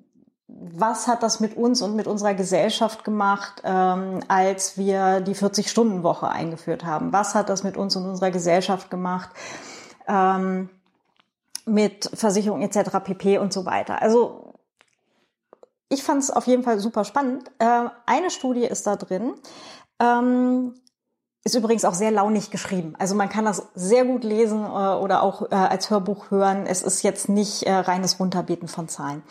was 0.48 1.08
hat 1.08 1.22
das 1.22 1.40
mit 1.40 1.56
uns 1.56 1.82
und 1.82 1.96
mit 1.96 2.08
unserer 2.08 2.34
Gesellschaft 2.34 3.04
gemacht, 3.04 3.62
ähm, 3.64 4.20
als 4.28 4.78
wir 4.78 5.22
die 5.22 5.36
40-Stunden-Woche 5.36 6.28
eingeführt 6.28 6.84
haben? 6.84 7.14
Was 7.14 7.36
hat 7.36 7.50
das 7.50 7.64
mit 7.64 7.78
uns 7.78 7.96
und 7.96 8.06
unserer 8.06 8.32
Gesellschaft 8.32 8.90
gemacht? 8.90 9.30
Ähm, 10.08 10.70
mit 11.66 12.10
Versicherung 12.14 12.62
etc. 12.64 12.98
pp. 13.04 13.38
und 13.38 13.54
so 13.54 13.66
weiter. 13.66 14.02
Also 14.02 14.56
ich 15.88 16.04
fand 16.04 16.24
es 16.24 16.32
auf 16.32 16.48
jeden 16.48 16.64
Fall 16.64 16.80
super 16.80 17.06
spannend. 17.06 17.50
Äh, 17.60 17.86
eine 18.08 18.32
Studie 18.32 18.66
ist 18.66 18.88
da 18.88 18.96
drin. 18.96 19.34
Ähm, 20.00 20.74
ist 21.50 21.56
übrigens 21.56 21.86
auch 21.86 21.94
sehr 21.94 22.12
launig 22.12 22.52
geschrieben. 22.52 22.94
Also 23.00 23.16
man 23.16 23.30
kann 23.30 23.46
das 23.46 23.68
sehr 23.76 24.06
gut 24.06 24.24
lesen 24.24 24.64
äh, 24.64 24.68
oder 24.68 25.24
auch 25.24 25.52
äh, 25.52 25.56
als 25.56 25.90
Hörbuch 25.90 26.32
hören. 26.32 26.66
Es 26.66 26.82
ist 26.82 27.02
jetzt 27.04 27.30
nicht 27.30 27.64
äh, 27.64 27.74
reines 27.74 28.20
Runterbeten 28.20 28.68
von 28.68 28.88
Zahlen. 28.88 29.24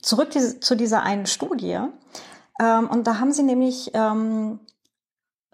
Zurück 0.00 0.30
die, 0.30 0.60
zu 0.60 0.74
dieser 0.74 1.02
einen 1.02 1.26
Studie. 1.26 1.78
Ähm, 2.60 2.90
und 2.90 3.06
da 3.06 3.20
haben 3.20 3.32
sie 3.32 3.42
nämlich 3.42 3.90
ähm, 3.94 4.60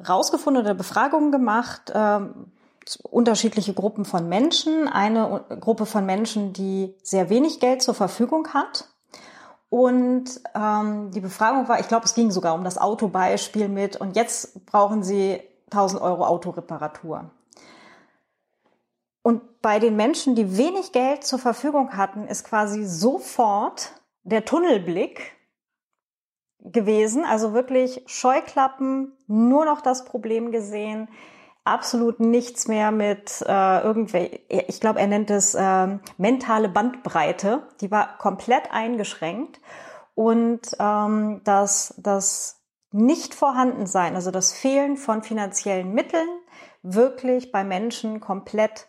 rausgefunden 0.06 0.62
oder 0.62 0.74
Befragungen 0.74 1.32
gemacht, 1.32 1.92
ähm, 1.94 2.52
unterschiedliche 3.02 3.74
Gruppen 3.74 4.04
von 4.04 4.28
Menschen. 4.28 4.88
Eine 4.88 5.44
Gruppe 5.60 5.86
von 5.86 6.06
Menschen, 6.06 6.52
die 6.52 6.94
sehr 7.02 7.30
wenig 7.30 7.58
Geld 7.60 7.82
zur 7.82 7.94
Verfügung 7.94 8.48
hat. 8.54 8.88
Und 9.70 10.40
ähm, 10.54 11.10
die 11.10 11.20
Befragung 11.20 11.68
war, 11.68 11.80
ich 11.80 11.88
glaube, 11.88 12.04
es 12.04 12.14
ging 12.14 12.30
sogar 12.30 12.54
um 12.54 12.62
das 12.62 12.78
Autobeispiel 12.78 13.68
mit, 13.68 13.96
und 13.96 14.14
jetzt 14.14 14.66
brauchen 14.66 15.02
Sie 15.02 15.40
1000 15.74 16.00
Euro 16.00 16.24
Autoreparatur. 16.24 17.30
Und 19.22 19.62
bei 19.62 19.78
den 19.78 19.96
Menschen, 19.96 20.34
die 20.34 20.58
wenig 20.58 20.92
Geld 20.92 21.24
zur 21.24 21.38
Verfügung 21.38 21.96
hatten, 21.96 22.26
ist 22.26 22.44
quasi 22.44 22.84
sofort 22.84 23.92
der 24.22 24.44
Tunnelblick 24.44 25.32
gewesen. 26.60 27.24
Also 27.24 27.54
wirklich 27.54 28.02
Scheuklappen, 28.06 29.12
nur 29.26 29.64
noch 29.64 29.80
das 29.80 30.04
Problem 30.04 30.52
gesehen 30.52 31.08
absolut 31.64 32.20
nichts 32.20 32.68
mehr 32.68 32.90
mit 32.92 33.42
äh, 33.46 33.80
irgendwelche, 33.80 34.40
ich 34.48 34.80
glaube, 34.80 35.00
er 35.00 35.06
nennt 35.06 35.30
es 35.30 35.54
äh, 35.54 35.98
mentale 36.18 36.68
Bandbreite, 36.68 37.62
die 37.80 37.90
war 37.90 38.18
komplett 38.18 38.70
eingeschränkt 38.70 39.60
und 40.14 40.60
ähm, 40.78 41.40
das, 41.44 41.94
das 41.96 42.53
nicht 42.94 43.34
vorhanden 43.34 43.86
sein, 43.86 44.14
also 44.14 44.30
das 44.30 44.52
Fehlen 44.52 44.96
von 44.96 45.22
finanziellen 45.22 45.92
Mitteln 45.92 46.28
wirklich 46.82 47.50
bei 47.50 47.64
Menschen 47.64 48.20
komplett 48.20 48.86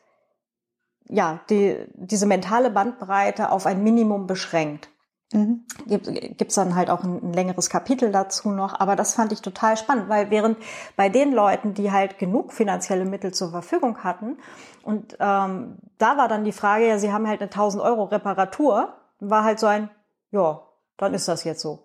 ja, 1.07 1.39
die, 1.49 1.85
diese 1.93 2.25
mentale 2.25 2.69
Bandbreite 2.69 3.51
auf 3.51 3.65
ein 3.65 3.83
Minimum 3.83 4.27
beschränkt. 4.27 4.89
Mhm. 5.33 5.65
Gibt 5.87 6.49
es 6.49 6.55
dann 6.55 6.75
halt 6.75 6.89
auch 6.89 7.03
ein, 7.03 7.21
ein, 7.23 7.33
längeres 7.33 7.69
Kapitel 7.69 8.11
dazu 8.11 8.49
noch. 8.49 8.79
Aber 8.79 8.95
das 8.95 9.15
fand 9.15 9.31
ich 9.31 9.41
total 9.41 9.75
spannend, 9.75 10.07
weil 10.07 10.29
während 10.29 10.57
bei 10.95 11.09
den 11.09 11.33
Leuten, 11.33 11.73
die 11.73 11.91
halt 11.91 12.19
genug 12.19 12.53
finanzielle 12.53 13.05
Mittel 13.05 13.33
zur 13.33 13.51
Verfügung 13.51 14.03
hatten, 14.03 14.37
und 14.83 15.17
ähm, 15.19 15.77
da 15.97 16.17
war 16.17 16.27
dann 16.27 16.43
die 16.43 16.51
Frage, 16.51 16.87
ja, 16.87 16.99
sie 16.99 17.11
haben 17.11 17.27
halt 17.27 17.41
eine 17.41 17.49
1000 17.49 17.83
Euro 17.83 18.03
Reparatur, 18.03 18.93
war 19.19 19.43
halt 19.43 19.59
so 19.59 19.65
ein, 19.65 19.89
ja, 20.29 20.61
dann 20.97 21.15
ist 21.15 21.27
das 21.27 21.43
jetzt 21.43 21.61
so. 21.61 21.84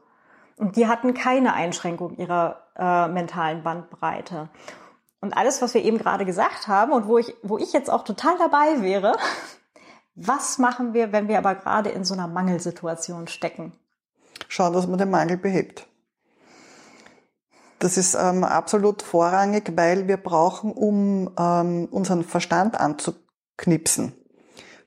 Und 0.60 0.76
die 0.76 0.86
hatten 0.86 1.14
keine 1.14 1.54
Einschränkung 1.54 2.18
ihrer 2.18 2.64
äh, 2.76 3.08
mentalen 3.08 3.62
Bandbreite. 3.62 4.50
Und 5.22 5.34
alles, 5.34 5.62
was 5.62 5.72
wir 5.72 5.82
eben 5.82 5.96
gerade 5.96 6.26
gesagt 6.26 6.68
haben 6.68 6.92
und 6.92 7.06
wo 7.06 7.16
ich, 7.16 7.34
wo 7.42 7.56
ich 7.56 7.72
jetzt 7.72 7.90
auch 7.90 8.04
total 8.04 8.36
dabei 8.36 8.82
wäre, 8.82 9.16
was 10.14 10.58
machen 10.58 10.92
wir, 10.92 11.12
wenn 11.12 11.28
wir 11.28 11.38
aber 11.38 11.54
gerade 11.54 11.88
in 11.88 12.04
so 12.04 12.12
einer 12.12 12.28
Mangelsituation 12.28 13.26
stecken? 13.26 13.72
Schauen, 14.48 14.74
dass 14.74 14.86
man 14.86 14.98
den 14.98 15.08
Mangel 15.08 15.38
behebt. 15.38 15.86
Das 17.78 17.96
ist 17.96 18.14
ähm, 18.14 18.44
absolut 18.44 19.00
vorrangig, 19.00 19.72
weil 19.76 20.08
wir 20.08 20.18
brauchen, 20.18 20.72
um 20.72 21.30
ähm, 21.38 21.88
unseren 21.90 22.22
Verstand 22.22 22.78
anzuknipsen, 22.78 24.12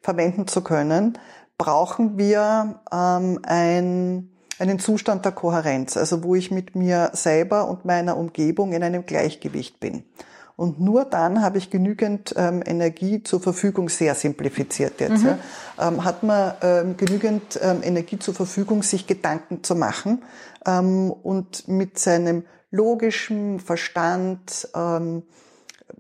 verwenden 0.02 0.46
zu 0.46 0.64
können, 0.64 1.18
brauchen 1.58 2.20
wir 2.20 2.80
ähm, 2.92 3.40
ein, 3.42 4.33
einen 4.60 4.80
Zustand 4.80 5.26
der 5.26 5.32
Kohärenz, 5.32 5.98
also 5.98 6.24
wo 6.24 6.36
ich 6.36 6.52
mit 6.52 6.76
mir 6.76 7.12
selber 7.14 7.68
und 7.68 7.86
meiner 7.86 8.18
Umgebung 8.18 8.74
in 8.74 8.84
einem 8.84 9.06
Gleichgewicht 9.06 9.80
bin. 9.80 10.04
Und 10.56 10.80
nur 10.80 11.06
dann 11.06 11.42
habe 11.42 11.58
ich 11.58 11.72
genügend 11.72 12.36
ähm, 12.38 12.62
Energie 12.64 13.24
zur 13.24 13.42
Verfügung, 13.42 13.90
sehr 13.90 14.14
simplifiziert 14.14 15.00
jetzt, 15.02 15.24
mhm. 15.24 15.30
ja, 15.30 15.88
ähm, 15.88 16.04
hat 16.04 16.22
man 16.22 16.54
ähm, 16.62 16.98
genügend 16.98 17.60
ähm, 17.62 17.82
Energie 17.82 18.20
zur 18.20 18.36
Verfügung, 18.36 18.84
sich 18.84 19.08
Gedanken 19.08 19.64
zu 19.64 19.76
machen 19.76 20.22
ähm, 20.66 21.12
und 21.12 21.68
mit 21.68 21.98
seinem 21.98 22.44
logischen 22.70 23.60
Verstand 23.60 24.70
ähm, 24.76 25.24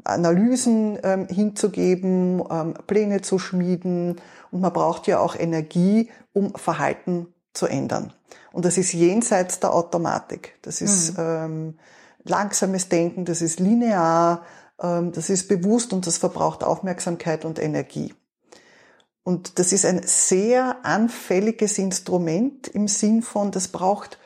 Analysen 0.05 0.97
hinzugeben, 1.29 2.43
Pläne 2.87 3.21
zu 3.21 3.37
schmieden. 3.37 4.19
Und 4.51 4.61
man 4.61 4.73
braucht 4.73 5.07
ja 5.07 5.19
auch 5.19 5.35
Energie, 5.35 6.09
um 6.33 6.55
Verhalten 6.55 7.27
zu 7.53 7.67
ändern. 7.67 8.11
Und 8.53 8.65
das 8.65 8.77
ist 8.77 8.93
jenseits 8.93 9.59
der 9.59 9.73
Automatik. 9.73 10.59
Das 10.61 10.79
ist 10.79 11.17
mhm. 11.17 11.23
ähm, 11.23 11.79
langsames 12.23 12.87
Denken, 12.87 13.25
das 13.25 13.41
ist 13.41 13.59
linear, 13.59 14.43
ähm, 14.79 15.11
das 15.11 15.31
ist 15.31 15.47
bewusst 15.47 15.91
und 15.91 16.05
das 16.05 16.17
verbraucht 16.19 16.63
Aufmerksamkeit 16.63 17.45
und 17.45 17.57
Energie. 17.57 18.13
Und 19.23 19.57
das 19.57 19.73
ist 19.73 19.85
ein 19.85 20.03
sehr 20.05 20.85
anfälliges 20.85 21.79
Instrument 21.79 22.67
im 22.67 22.87
Sinn 22.87 23.23
von, 23.23 23.49
das 23.49 23.69
braucht 23.69 24.19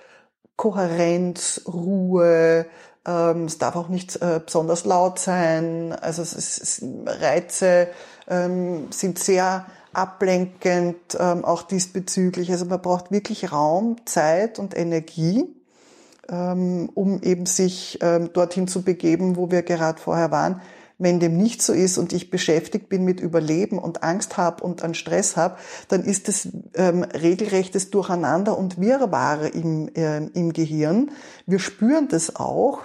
Kohärenz, 0.58 1.62
Ruhe, 1.66 2.66
ähm, 3.06 3.46
es 3.46 3.60
darf 3.60 3.78
auch 3.78 3.88
nicht 3.88 4.22
äh, 4.22 4.42
besonders 4.46 4.84
laut 4.84 5.20
sein, 5.20 5.94
also 5.94 6.22
es 6.22 6.34
ist, 6.34 6.84
Reize 7.06 7.88
ähm, 8.28 8.92
sind 8.92 9.20
sehr 9.20 9.68
ablenkend, 9.98 11.18
ähm, 11.20 11.44
auch 11.44 11.64
diesbezüglich. 11.64 12.52
Also 12.52 12.66
man 12.66 12.82
braucht 12.82 13.12
wirklich 13.12 13.52
Raum, 13.52 13.98
Zeit 14.06 14.60
und 14.60 14.78
Energie 14.78 15.46
ähm, 16.30 16.90
um 16.94 17.22
eben 17.22 17.46
sich 17.46 18.00
ähm, 18.02 18.32
dorthin 18.34 18.68
zu 18.68 18.82
begeben, 18.82 19.36
wo 19.36 19.52
wir 19.52 19.62
gerade 19.62 20.00
vorher 20.00 20.32
waren. 20.32 20.62
Wenn 21.00 21.20
dem 21.20 21.38
nicht 21.38 21.62
so 21.62 21.74
ist 21.74 22.00
und 22.00 22.12
ich 22.12 22.32
beschäftigt 22.32 22.90
bin 22.90 23.04
mit 23.04 23.20
Überleben 23.20 23.78
und 23.78 24.02
Angst 24.02 24.36
habe 24.36 24.64
und 24.64 24.84
an 24.84 24.96
Stress 24.96 25.38
habe, 25.38 25.58
dann 25.90 26.04
ist 26.04 26.28
es 26.28 26.50
ähm, 26.74 27.04
regelrechtes 27.04 27.92
Durcheinander 27.92 28.58
und 28.58 28.82
Wirrwarr 28.82 29.54
im, 29.54 29.90
äh, 29.94 30.18
im 30.18 30.54
Gehirn. 30.54 31.12
Wir 31.46 31.60
spüren 31.60 32.08
das 32.08 32.36
auch, 32.36 32.80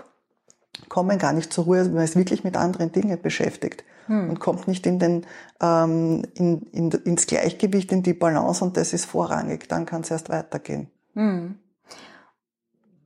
kommen 0.91 1.19
gar 1.19 1.33
nicht 1.33 1.53
zur 1.53 1.65
Ruhe, 1.65 1.85
man 1.85 2.05
ist 2.05 2.17
wirklich 2.17 2.45
mit 2.45 2.57
anderen 2.57 2.93
Dingen 2.93 3.21
beschäftigt 3.21 3.83
hm. 4.07 4.31
und 4.31 4.41
kommt 4.41 4.69
nicht 4.69 4.87
in 4.87 4.99
den, 4.99 5.27
ähm, 5.61 6.25
in, 6.35 6.63
in, 6.73 6.91
ins 6.91 7.27
Gleichgewicht, 7.27 7.93
in 7.93 8.03
die 8.03 8.15
Balance 8.15 8.65
und 8.65 8.77
das 8.77 8.93
ist 8.93 9.05
vorrangig. 9.05 9.69
Dann 9.69 9.87
kann 9.87 10.03
es 10.03 10.11
erst 10.11 10.31
weitergehen. 10.31 10.89
Hm 11.15 11.57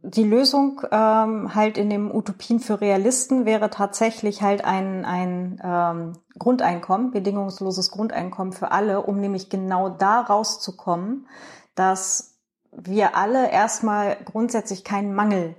die 0.07 0.23
Lösung 0.23 0.83
ähm, 0.93 1.55
halt 1.55 1.77
in 1.77 1.91
dem 1.91 2.15
Utopien 2.15 2.61
für 2.61 2.81
Realisten 2.81 3.45
wäre 3.45 3.71
tatsächlich 3.71 4.41
halt 4.41 4.65
ein, 4.65 5.05
ein 5.05 5.61
ähm, 5.65 6.13
Grundeinkommen, 6.39 7.11
bedingungsloses 7.11 7.91
Grundeinkommen 7.91 8.53
für 8.53 8.71
alle, 8.71 9.03
um 9.03 9.19
nämlich 9.21 9.51
genau 9.51 9.89
da 9.89 10.21
rauszukommen, 10.21 11.27
dass 11.75 12.37
wir 12.71 13.17
alle 13.17 13.51
erstmal 13.51 14.17
grundsätzlich 14.25 14.85
keinen 14.85 15.13
Mangel, 15.13 15.57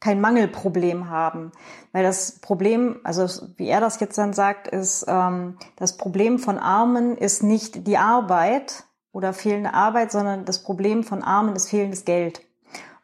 kein 0.00 0.20
Mangelproblem 0.20 1.08
haben. 1.10 1.52
Weil 1.92 2.02
das 2.02 2.40
Problem, 2.40 3.00
also 3.02 3.46
wie 3.56 3.68
er 3.68 3.80
das 3.80 3.98
jetzt 4.00 4.18
dann 4.18 4.32
sagt, 4.32 4.68
ist, 4.68 5.04
ähm, 5.08 5.58
das 5.76 5.96
Problem 5.96 6.38
von 6.38 6.58
Armen 6.58 7.16
ist 7.16 7.42
nicht 7.42 7.86
die 7.86 7.98
Arbeit 7.98 8.84
oder 9.12 9.32
fehlende 9.32 9.74
Arbeit, 9.74 10.12
sondern 10.12 10.44
das 10.44 10.62
Problem 10.62 11.02
von 11.02 11.22
Armen 11.22 11.56
ist 11.56 11.70
fehlendes 11.70 12.04
Geld 12.04 12.42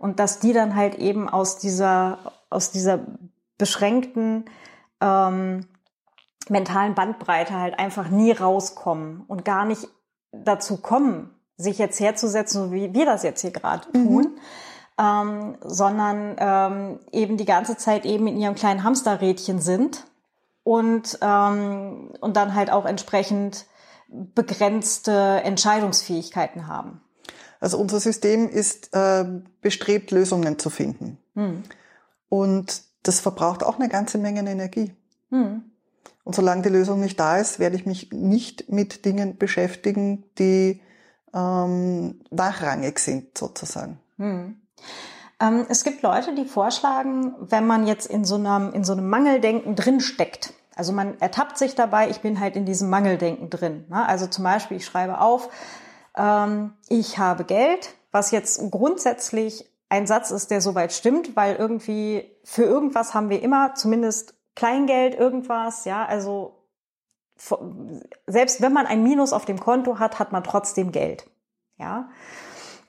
und 0.02 0.18
dass 0.18 0.40
die 0.40 0.52
dann 0.52 0.74
halt 0.74 0.96
eben 0.96 1.28
aus 1.28 1.58
dieser, 1.58 2.18
aus 2.50 2.72
dieser 2.72 2.98
beschränkten 3.56 4.46
ähm, 5.00 5.68
mentalen 6.48 6.96
Bandbreite 6.96 7.54
halt 7.54 7.78
einfach 7.78 8.08
nie 8.08 8.32
rauskommen 8.32 9.22
und 9.28 9.44
gar 9.44 9.64
nicht 9.64 9.86
dazu 10.32 10.78
kommen, 10.78 11.30
sich 11.56 11.78
jetzt 11.78 12.00
herzusetzen, 12.00 12.64
so 12.64 12.72
wie 12.72 12.92
wir 12.92 13.06
das 13.06 13.22
jetzt 13.22 13.42
hier 13.42 13.52
gerade 13.52 13.86
mhm. 13.96 14.06
Ähm, 14.98 15.56
sondern 15.62 16.36
ähm, 16.38 17.00
eben 17.12 17.36
die 17.36 17.44
ganze 17.44 17.76
Zeit 17.76 18.04
eben 18.04 18.26
in 18.26 18.38
ihrem 18.38 18.54
kleinen 18.54 18.84
Hamsterrädchen 18.84 19.60
sind 19.60 20.04
und, 20.64 21.18
ähm, 21.22 22.10
und 22.20 22.36
dann 22.36 22.54
halt 22.54 22.70
auch 22.70 22.84
entsprechend 22.84 23.66
begrenzte 24.08 25.40
Entscheidungsfähigkeiten 25.44 26.66
haben. 26.66 27.00
Also 27.60 27.78
unser 27.78 28.00
System 28.00 28.48
ist 28.48 28.94
äh, 28.94 29.24
bestrebt, 29.60 30.10
Lösungen 30.10 30.58
zu 30.58 30.68
finden. 30.68 31.18
Hm. 31.34 31.62
Und 32.28 32.82
das 33.02 33.20
verbraucht 33.20 33.62
auch 33.62 33.78
eine 33.78 33.88
ganze 33.88 34.18
Menge 34.18 34.40
Energie. 34.40 34.94
Hm. 35.30 35.62
Und 36.24 36.34
solange 36.34 36.62
die 36.62 36.68
Lösung 36.68 37.00
nicht 37.00 37.18
da 37.18 37.38
ist, 37.38 37.58
werde 37.58 37.76
ich 37.76 37.86
mich 37.86 38.12
nicht 38.12 38.70
mit 38.70 39.04
Dingen 39.04 39.38
beschäftigen, 39.38 40.24
die 40.38 40.80
ähm, 41.34 42.20
nachrangig 42.30 42.98
sind, 42.98 43.36
sozusagen. 43.36 43.98
Hm. 44.18 44.61
Ähm, 45.40 45.66
es 45.68 45.84
gibt 45.84 46.02
Leute, 46.02 46.34
die 46.34 46.44
vorschlagen, 46.44 47.34
wenn 47.38 47.66
man 47.66 47.86
jetzt 47.86 48.06
in 48.06 48.24
so 48.24 48.36
einem, 48.36 48.72
in 48.72 48.84
so 48.84 48.92
einem 48.92 49.08
Mangeldenken 49.08 49.76
drinsteckt, 49.76 50.54
also 50.74 50.92
man 50.92 51.20
ertappt 51.20 51.58
sich 51.58 51.74
dabei, 51.74 52.08
ich 52.08 52.20
bin 52.20 52.40
halt 52.40 52.56
in 52.56 52.64
diesem 52.64 52.88
Mangeldenken 52.88 53.50
drin. 53.50 53.84
Ne? 53.88 54.06
Also 54.06 54.26
zum 54.26 54.44
Beispiel, 54.44 54.78
ich 54.78 54.86
schreibe 54.86 55.20
auf, 55.20 55.50
ähm, 56.16 56.72
ich 56.88 57.18
habe 57.18 57.44
Geld, 57.44 57.94
was 58.10 58.30
jetzt 58.30 58.70
grundsätzlich 58.70 59.70
ein 59.88 60.06
Satz 60.06 60.30
ist, 60.30 60.50
der 60.50 60.60
soweit 60.60 60.92
stimmt, 60.92 61.36
weil 61.36 61.56
irgendwie 61.56 62.30
für 62.44 62.64
irgendwas 62.64 63.12
haben 63.12 63.28
wir 63.28 63.42
immer 63.42 63.74
zumindest 63.74 64.34
Kleingeld, 64.54 65.14
irgendwas, 65.14 65.84
ja, 65.84 66.04
also 66.04 66.58
selbst 68.26 68.62
wenn 68.62 68.72
man 68.72 68.86
ein 68.86 69.02
Minus 69.02 69.32
auf 69.32 69.44
dem 69.44 69.58
Konto 69.58 69.98
hat, 69.98 70.18
hat 70.18 70.32
man 70.32 70.44
trotzdem 70.44 70.92
Geld, 70.92 71.28
ja, 71.76 72.08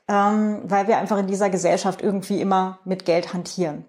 ähm, 0.07 0.61
weil 0.65 0.87
wir 0.87 0.97
einfach 0.97 1.17
in 1.17 1.27
dieser 1.27 1.49
Gesellschaft 1.49 2.01
irgendwie 2.01 2.41
immer 2.41 2.79
mit 2.85 3.05
Geld 3.05 3.33
hantieren. 3.33 3.85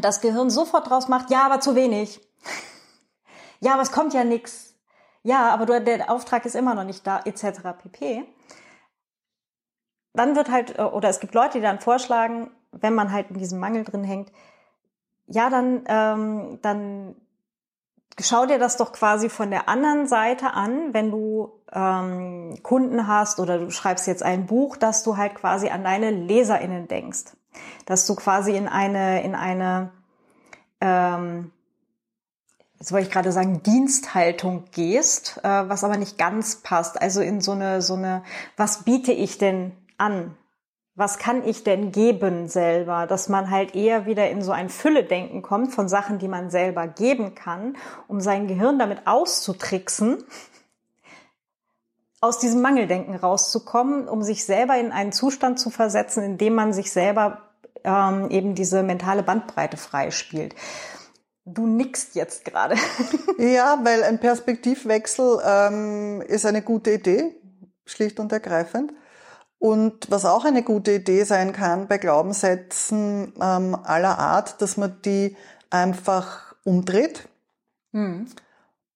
Das 0.00 0.20
Gehirn 0.20 0.50
sofort 0.50 0.90
draus 0.90 1.08
macht, 1.08 1.30
ja, 1.30 1.46
aber 1.46 1.60
zu 1.60 1.74
wenig. 1.74 2.20
ja, 3.60 3.74
aber 3.74 3.82
es 3.82 3.92
kommt 3.92 4.14
ja 4.14 4.24
nix. 4.24 4.74
Ja, 5.22 5.50
aber 5.50 5.66
du, 5.66 5.80
der 5.80 6.10
Auftrag 6.10 6.44
ist 6.44 6.54
immer 6.54 6.74
noch 6.74 6.84
nicht 6.84 7.06
da, 7.06 7.20
etc. 7.24 7.60
pp 7.82 8.26
dann 10.14 10.36
wird 10.36 10.50
halt, 10.50 10.78
äh, 10.78 10.82
oder 10.82 11.08
es 11.08 11.20
gibt 11.20 11.34
Leute, 11.34 11.58
die 11.58 11.62
dann 11.62 11.80
vorschlagen, 11.80 12.50
wenn 12.72 12.94
man 12.94 13.12
halt 13.12 13.30
in 13.30 13.38
diesem 13.38 13.58
Mangel 13.58 13.84
drin 13.84 14.04
hängt, 14.04 14.32
ja, 15.26 15.50
dann, 15.50 15.84
ähm, 15.86 16.58
dann 16.62 17.16
schau 18.20 18.46
dir 18.46 18.58
das 18.58 18.76
doch 18.76 18.92
quasi 18.92 19.28
von 19.28 19.50
der 19.50 19.68
anderen 19.68 20.06
Seite 20.06 20.52
an, 20.52 20.94
wenn 20.94 21.10
du 21.10 21.52
ähm, 21.72 22.58
Kunden 22.62 23.06
hast 23.06 23.40
oder 23.40 23.58
du 23.58 23.70
schreibst 23.70 24.06
jetzt 24.06 24.22
ein 24.22 24.46
Buch, 24.46 24.76
dass 24.76 25.02
du 25.02 25.16
halt 25.16 25.34
quasi 25.34 25.68
an 25.68 25.84
deine 25.84 26.10
LeserInnen 26.10 26.88
denkst. 26.88 27.24
Dass 27.86 28.06
du 28.06 28.14
quasi 28.14 28.56
in 28.56 28.68
eine, 28.68 29.22
in 29.22 29.34
eine, 29.34 29.90
ähm, 30.80 31.50
jetzt 32.78 32.92
wollte 32.92 33.06
ich 33.06 33.12
gerade 33.12 33.32
sagen, 33.32 33.62
Diensthaltung 33.62 34.64
gehst, 34.72 35.40
äh, 35.42 35.68
was 35.68 35.84
aber 35.84 35.96
nicht 35.96 36.18
ganz 36.18 36.56
passt. 36.56 37.00
Also 37.00 37.20
in 37.20 37.40
so 37.40 37.52
eine, 37.52 37.82
so 37.82 37.94
eine, 37.94 38.22
was 38.56 38.84
biete 38.84 39.12
ich 39.12 39.38
denn 39.38 39.72
an? 39.98 40.36
Was 40.96 41.18
kann 41.18 41.44
ich 41.44 41.64
denn 41.64 41.90
geben 41.90 42.46
selber? 42.46 43.08
Dass 43.08 43.28
man 43.28 43.50
halt 43.50 43.74
eher 43.74 44.06
wieder 44.06 44.30
in 44.30 44.42
so 44.42 44.52
ein 44.52 44.68
Fülle-Denken 44.68 45.42
kommt 45.42 45.72
von 45.72 45.88
Sachen, 45.88 46.20
die 46.20 46.28
man 46.28 46.50
selber 46.50 46.86
geben 46.86 47.34
kann, 47.34 47.76
um 48.06 48.20
sein 48.20 48.46
Gehirn 48.46 48.78
damit 48.78 49.06
auszutricksen, 49.06 50.22
aus 52.20 52.38
diesem 52.38 52.62
Mangeldenken 52.62 53.16
rauszukommen, 53.16 54.08
um 54.08 54.22
sich 54.22 54.44
selber 54.46 54.78
in 54.78 54.92
einen 54.92 55.10
Zustand 55.10 55.58
zu 55.58 55.70
versetzen, 55.70 56.22
in 56.22 56.38
dem 56.38 56.54
man 56.54 56.72
sich 56.72 56.92
selber 56.92 57.50
ähm, 57.82 58.30
eben 58.30 58.54
diese 58.54 58.82
mentale 58.82 59.22
Bandbreite 59.22 59.76
freispielt. 59.76 60.54
Du 61.44 61.66
nickst 61.66 62.14
jetzt 62.14 62.44
gerade. 62.44 62.76
ja, 63.38 63.78
weil 63.82 64.04
ein 64.04 64.20
Perspektivwechsel 64.20 65.40
ähm, 65.44 66.22
ist 66.22 66.46
eine 66.46 66.62
gute 66.62 66.92
Idee, 66.92 67.34
schlicht 67.84 68.18
und 68.20 68.32
ergreifend. 68.32 68.92
Und 69.64 70.10
was 70.10 70.26
auch 70.26 70.44
eine 70.44 70.62
gute 70.62 70.92
Idee 70.92 71.24
sein 71.24 71.54
kann 71.54 71.88
bei 71.88 71.96
Glaubenssätzen 71.96 73.32
ähm, 73.40 73.74
aller 73.74 74.18
Art, 74.18 74.60
dass 74.60 74.76
man 74.76 75.00
die 75.06 75.38
einfach 75.70 76.54
umdreht 76.64 77.26
mhm. 77.92 78.26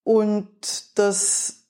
und 0.04 0.98
dass 0.98 1.64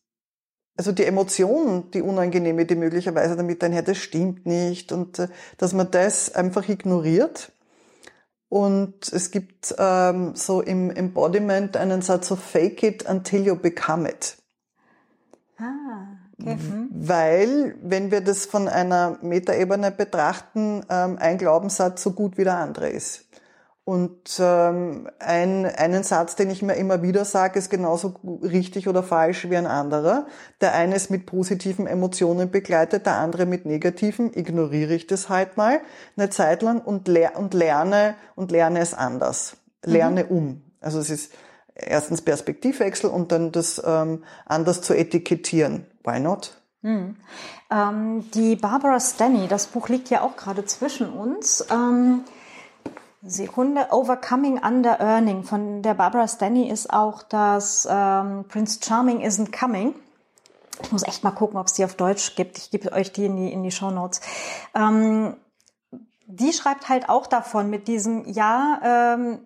also 0.77 0.91
die 0.91 1.05
Emotion, 1.05 1.93
die 1.93 2.03
unangenehme, 2.03 2.67
die 2.67 2.75
möglicherweise 2.75 3.37
damit 3.37 3.63
einher, 3.63 3.83
das 3.83 3.99
stimmt 3.99 4.47
nicht 4.47 4.91
und 4.91 5.21
äh, 5.21 5.29
dass 5.59 5.75
man 5.75 5.93
das 5.93 6.35
einfach 6.35 6.69
ignoriert. 6.69 7.53
Und 8.49 9.13
es 9.13 9.31
gibt 9.31 9.77
ähm, 9.79 10.35
so 10.35 10.61
im 10.61 10.91
Embodiment 10.91 11.77
einen 11.77 12.03
Satz 12.03 12.27
so 12.27 12.35
Fake 12.35 12.83
it 12.83 13.09
until 13.09 13.47
you 13.47 13.55
become 13.55 14.11
it. 14.11 14.39
Ah. 15.57 16.08
Mhm. 16.39 16.89
Weil, 16.91 17.75
wenn 17.83 18.11
wir 18.11 18.21
das 18.21 18.47
von 18.47 18.69
einer 18.69 19.19
Metaebene 19.23 19.91
betrachten, 19.91 20.85
ähm, 20.89 21.19
ein 21.19 21.39
Glaubenssatz 21.39 22.03
so 22.03 22.13
gut 22.13 22.39
wie 22.39 22.45
der 22.45 22.57
andere 22.57 22.89
ist. 22.89 23.25
Und 23.89 24.39
ähm, 24.39 25.09
ein, 25.19 25.65
einen 25.65 26.03
Satz, 26.03 26.37
den 26.37 26.51
ich 26.51 26.61
mir 26.61 26.75
immer 26.75 27.01
wieder 27.01 27.25
sage, 27.25 27.59
ist 27.59 27.71
genauso 27.71 28.17
richtig 28.43 28.87
oder 28.87 29.03
falsch 29.03 29.49
wie 29.49 29.57
ein 29.57 29.67
anderer. 29.67 30.27
Der 30.61 30.75
eine 30.75 30.95
ist 30.95 31.11
mit 31.11 31.25
positiven 31.25 31.87
Emotionen 31.87 32.51
begleitet, 32.51 33.07
der 33.07 33.17
andere 33.17 33.47
mit 33.47 33.65
negativen. 33.65 34.31
Ignoriere 34.37 34.93
ich 34.93 35.07
das 35.07 35.31
halt 35.31 35.57
mal 35.57 35.81
eine 36.19 36.29
Zeit 36.29 36.61
lang 36.61 36.83
und, 36.83 37.09
ler 37.09 37.39
und 37.39 37.55
lerne 37.55 38.15
und 38.37 38.51
lerne 38.51 38.81
es 38.81 38.93
anders. 38.93 39.57
Lerne 39.83 40.25
mhm. 40.25 40.31
um. 40.31 40.63
Also 40.83 40.99
es 40.99 41.09
ist 41.09 41.33
erstens 41.79 42.23
Perspektivwechsel 42.23 43.11
und 43.11 43.33
dann 43.33 43.53
das 43.53 43.83
ähm, 43.85 44.25
anders 44.47 44.83
zu 44.83 44.95
etikettieren. 44.95 45.87
Why 46.05 46.21
not? 46.21 46.61
Mhm. 46.83 47.17
Ähm, 47.71 48.31
die 48.33 48.57
Barbara 48.57 49.01
Stanny, 49.01 49.49
das 49.49 49.67
Buch 49.67 49.89
liegt 49.89 50.11
ja 50.11 50.23
auch 50.23 50.37
gerade 50.37 50.65
zwischen 50.65 51.13
uns. 51.13 51.67
Ähm 51.71 52.25
Sekunde. 53.23 53.89
Overcoming 53.91 54.59
Under 54.59 55.01
Earning 55.01 55.43
von 55.43 55.83
der 55.83 55.95
Barbara 55.95 56.29
Stanny 56.29 56.71
ist 56.71 56.93
auch 56.93 57.23
das 57.23 57.87
ähm, 57.91 58.45
Prince 58.49 58.79
Charming 58.83 59.21
Isn't 59.23 59.51
Coming. 59.51 59.95
Ich 60.83 60.93
muss 60.93 61.03
echt 61.03 61.25
mal 61.25 61.33
gucken, 61.33 61.59
ob 61.59 61.67
es 61.67 61.73
die 61.73 61.85
auf 61.85 61.97
Deutsch 61.97 62.37
gibt. 62.37 62.59
Ich 62.59 62.71
gebe 62.71 62.93
euch 62.93 63.13
die 63.13 63.25
in 63.25 63.37
die, 63.37 63.53
in 63.53 63.65
die 63.65 63.73
Show 63.73 63.91
Notes. 63.91 64.21
Ähm, 64.75 65.37
die 66.27 66.53
schreibt 66.53 66.89
halt 66.89 67.09
auch 67.09 67.27
davon 67.27 67.71
mit 67.71 67.89
diesem, 67.89 68.25
ja, 68.27 69.15
ähm, 69.15 69.41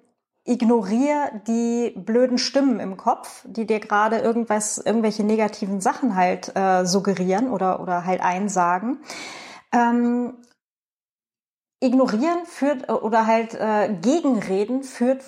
ignorier 0.44 1.40
die 1.46 1.90
blöden 1.96 2.38
Stimmen 2.38 2.80
im 2.80 2.96
Kopf, 2.96 3.44
die 3.46 3.66
dir 3.66 3.80
gerade 3.80 4.18
irgendwas, 4.18 4.78
irgendwelche 4.78 5.24
negativen 5.24 5.80
Sachen 5.80 6.16
halt 6.16 6.56
äh, 6.56 6.84
suggerieren 6.84 7.50
oder, 7.50 7.80
oder 7.80 8.04
halt 8.04 8.20
einsagen. 8.20 8.98
Ähm, 9.72 10.34
Ignorieren 11.82 12.46
führt 12.46 12.88
äh, 12.88 12.92
oder 12.92 13.26
halt 13.26 13.54
äh, 13.54 13.92
Gegenreden 14.00 14.84
führt 14.84 15.22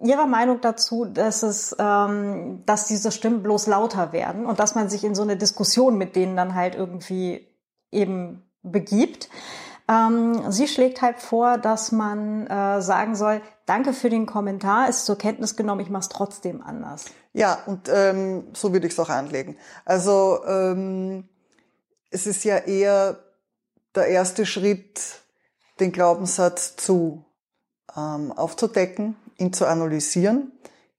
ihrer 0.00 0.26
Meinung 0.26 0.60
dazu, 0.60 1.04
dass 1.04 1.42
es, 1.42 1.74
ähm, 1.78 2.62
dass 2.64 2.86
diese 2.86 3.10
Stimmen 3.10 3.42
bloß 3.42 3.66
lauter 3.66 4.12
werden 4.12 4.46
und 4.46 4.60
dass 4.60 4.74
man 4.74 4.88
sich 4.88 5.04
in 5.04 5.14
so 5.14 5.22
eine 5.22 5.36
Diskussion 5.36 5.98
mit 5.98 6.14
denen 6.16 6.36
dann 6.36 6.54
halt 6.54 6.74
irgendwie 6.74 7.48
eben 7.90 8.42
begibt. 8.62 9.28
Ähm, 9.88 10.50
sie 10.50 10.68
schlägt 10.68 11.02
halt 11.02 11.20
vor, 11.20 11.58
dass 11.58 11.92
man 11.92 12.46
äh, 12.46 12.80
sagen 12.80 13.16
soll, 13.16 13.40
danke 13.66 13.92
für 13.92 14.10
den 14.10 14.26
Kommentar, 14.26 14.88
ist 14.88 15.06
zur 15.06 15.16
Kenntnis 15.16 15.56
genommen, 15.56 15.80
ich 15.80 15.90
mache 15.90 16.02
es 16.02 16.08
trotzdem 16.08 16.62
anders. 16.62 17.06
Ja, 17.32 17.58
und 17.66 17.88
ähm, 17.92 18.48
so 18.52 18.72
würde 18.72 18.86
ich 18.86 18.92
es 18.92 19.00
auch 19.00 19.08
anlegen. 19.08 19.56
Also 19.84 20.44
ähm, 20.46 21.28
es 22.10 22.26
ist 22.26 22.44
ja 22.44 22.58
eher 22.58 23.18
der 23.94 24.06
erste 24.06 24.46
Schritt, 24.46 25.00
den 25.80 25.92
Glaubenssatz 25.92 26.76
zu 26.76 27.24
ähm, 27.96 28.32
aufzudecken, 28.32 29.16
ihn 29.38 29.52
zu 29.52 29.66
analysieren, 29.66 30.52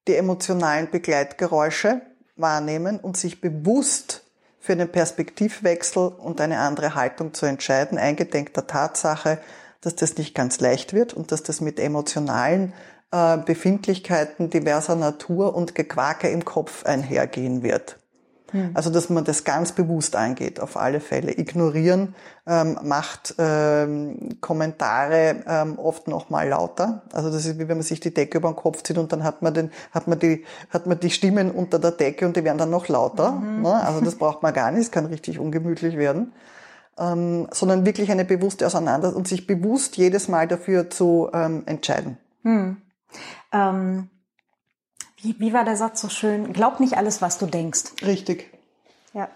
die 0.08 0.16
emotionalen 0.16 0.90
Begleitgeräusche 0.92 2.02
wahrnehmen 2.36 3.00
und 3.00 3.18
sich 3.18 3.42
bewusst 3.42 4.24
für 4.60 4.74
einen 4.74 4.92
Perspektivwechsel 4.92 6.08
und 6.08 6.42
eine 6.42 6.60
andere 6.60 6.96
Haltung 6.96 7.34
zu 7.34 7.46
entscheiden, 7.46 7.98
eingedenk 7.98 8.54
der 8.54 8.68
Tatsache, 8.68 9.40
dass 9.86 9.96
das 9.96 10.18
nicht 10.18 10.34
ganz 10.34 10.60
leicht 10.60 10.94
wird 10.94 11.14
und 11.14 11.32
dass 11.32 11.44
das 11.44 11.62
mit 11.62 11.80
emotionalen 11.80 12.74
äh, 13.12 13.38
Befindlichkeiten 13.38 14.50
diverser 14.50 14.96
Natur 14.96 15.56
und 15.56 15.76
Gequake 15.76 16.30
im 16.30 16.44
Kopf 16.44 16.86
einhergehen 16.86 17.62
wird. 17.62 17.98
Hm. 18.52 18.72
Also 18.74 18.90
dass 18.90 19.10
man 19.10 19.24
das 19.24 19.44
ganz 19.44 19.72
bewusst 19.74 20.16
angeht, 20.16 20.60
auf 20.60 20.78
alle 20.78 21.00
Fälle. 21.00 21.38
Ignorieren 21.38 22.16
ähm, 22.48 22.80
macht 22.84 23.36
ähm, 23.38 24.38
Kommentare 24.42 25.44
ähm, 25.48 25.78
oft 25.78 26.08
noch 26.08 26.30
mal 26.30 26.48
lauter. 26.48 27.04
Also 27.12 27.32
das 27.32 27.46
ist 27.46 27.60
wie 27.60 27.68
wenn 27.68 27.78
man 27.78 27.84
sich 27.84 28.00
die 28.00 28.14
Decke 28.14 28.38
über 28.38 28.50
den 28.50 28.56
Kopf 28.56 28.84
zieht 28.84 28.98
und 28.98 29.12
dann 29.12 29.24
hat 29.24 29.42
man 29.42 29.54
den, 29.54 29.72
hat 29.92 30.08
man 30.08 30.20
die, 30.20 30.46
hat 30.70 30.88
man 30.88 31.00
die 31.00 31.10
Stimmen 31.10 31.52
unter 31.52 31.80
der 31.80 31.92
Decke 31.92 32.26
und 32.26 32.36
die 32.36 32.44
werden 32.44 32.58
dann 32.58 32.70
noch 32.70 32.88
lauter. 32.88 33.32
Mhm. 33.34 33.64
Ne? 33.64 33.74
Also 33.74 34.02
das 34.02 34.16
braucht 34.16 34.42
man 34.42 34.54
gar 34.54 34.72
nicht, 34.72 34.84
es 34.84 34.92
kann 34.92 35.06
richtig 35.06 35.40
ungemütlich 35.40 35.98
werden. 35.98 36.34
Ähm, 36.98 37.48
sondern 37.52 37.86
wirklich 37.86 38.10
eine 38.10 38.24
bewusste 38.24 38.66
Auseinandersetzung 38.66 39.18
und 39.18 39.28
sich 39.28 39.48
bewusst 39.48 39.98
jedes 39.98 40.30
Mal 40.30 40.48
dafür 40.48 40.90
zu 40.90 41.30
ähm, 41.34 41.64
entscheiden. 41.66 42.18
Hm. 42.44 42.78
Ähm 43.52 44.10
wie, 45.26 45.40
wie 45.40 45.54
war 45.54 45.66
der 45.66 45.76
Satz 45.76 46.02
so 46.02 46.10
schön? 46.10 46.54
Glaub 46.54 46.80
nicht 46.80 46.98
alles, 46.98 47.22
was 47.22 47.38
du 47.38 47.48
denkst. 47.48 48.04
Richtig. 48.06 48.54
Ja. 49.14 49.30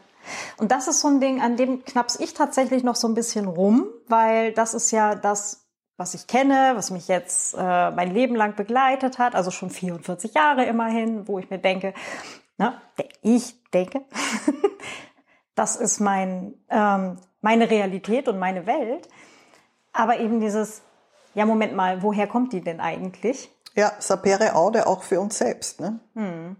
Und 0.57 0.72
das 0.72 0.88
ist 0.88 0.99
so 0.99 1.07
ein 1.07 1.20
Ding, 1.20 1.41
an 1.41 1.57
dem 1.57 1.84
knaps 1.84 2.20
ich 2.20 2.34
tatsächlich 2.34 2.84
noch 2.84 2.95
so 2.95 3.07
ein 3.07 3.16
bisschen 3.16 3.47
rum, 3.47 3.88
weil 4.07 4.53
das 4.53 4.74
ist 4.74 4.91
ja 4.91 5.16
das, 5.16 5.66
was 5.97 6.14
ich 6.14 6.28
kenne, 6.28 6.74
was 6.76 6.91
mich 6.91 7.07
jetzt 7.07 7.55
äh, 7.57 7.91
mein 7.91 8.14
Leben 8.14 8.36
lang 8.36 8.55
begleitet 8.55 9.18
hat, 9.18 9.36
also 9.36 9.51
schon 9.51 9.70
44 9.70 10.34
Jahre 10.34 10.66
immerhin, 10.66 11.28
wo 11.28 11.39
ich 11.39 11.49
mir 11.49 11.57
denke, 11.57 11.93
na, 12.57 12.82
ich 13.22 13.55
denke, 13.72 14.01
das 15.55 15.76
ist 15.76 15.99
mein, 15.99 16.53
ähm, 16.70 17.18
meine 17.42 17.70
Realität 17.70 18.28
und 18.28 18.40
meine 18.40 18.66
Welt. 18.66 19.08
Aber 19.94 20.20
eben 20.20 20.40
dieses, 20.40 20.82
ja, 21.34 21.46
Moment 21.46 21.76
mal, 21.76 22.04
woher 22.04 22.28
kommt 22.28 22.54
die 22.54 22.62
denn 22.62 22.80
eigentlich? 22.80 23.52
Ja, 23.76 23.94
sapere 24.00 24.56
aude 24.56 24.88
auch 24.88 25.04
für 25.04 25.20
uns 25.20 25.38
selbst. 25.38 25.80
Ne? 25.80 26.00
Hm. 26.16 26.56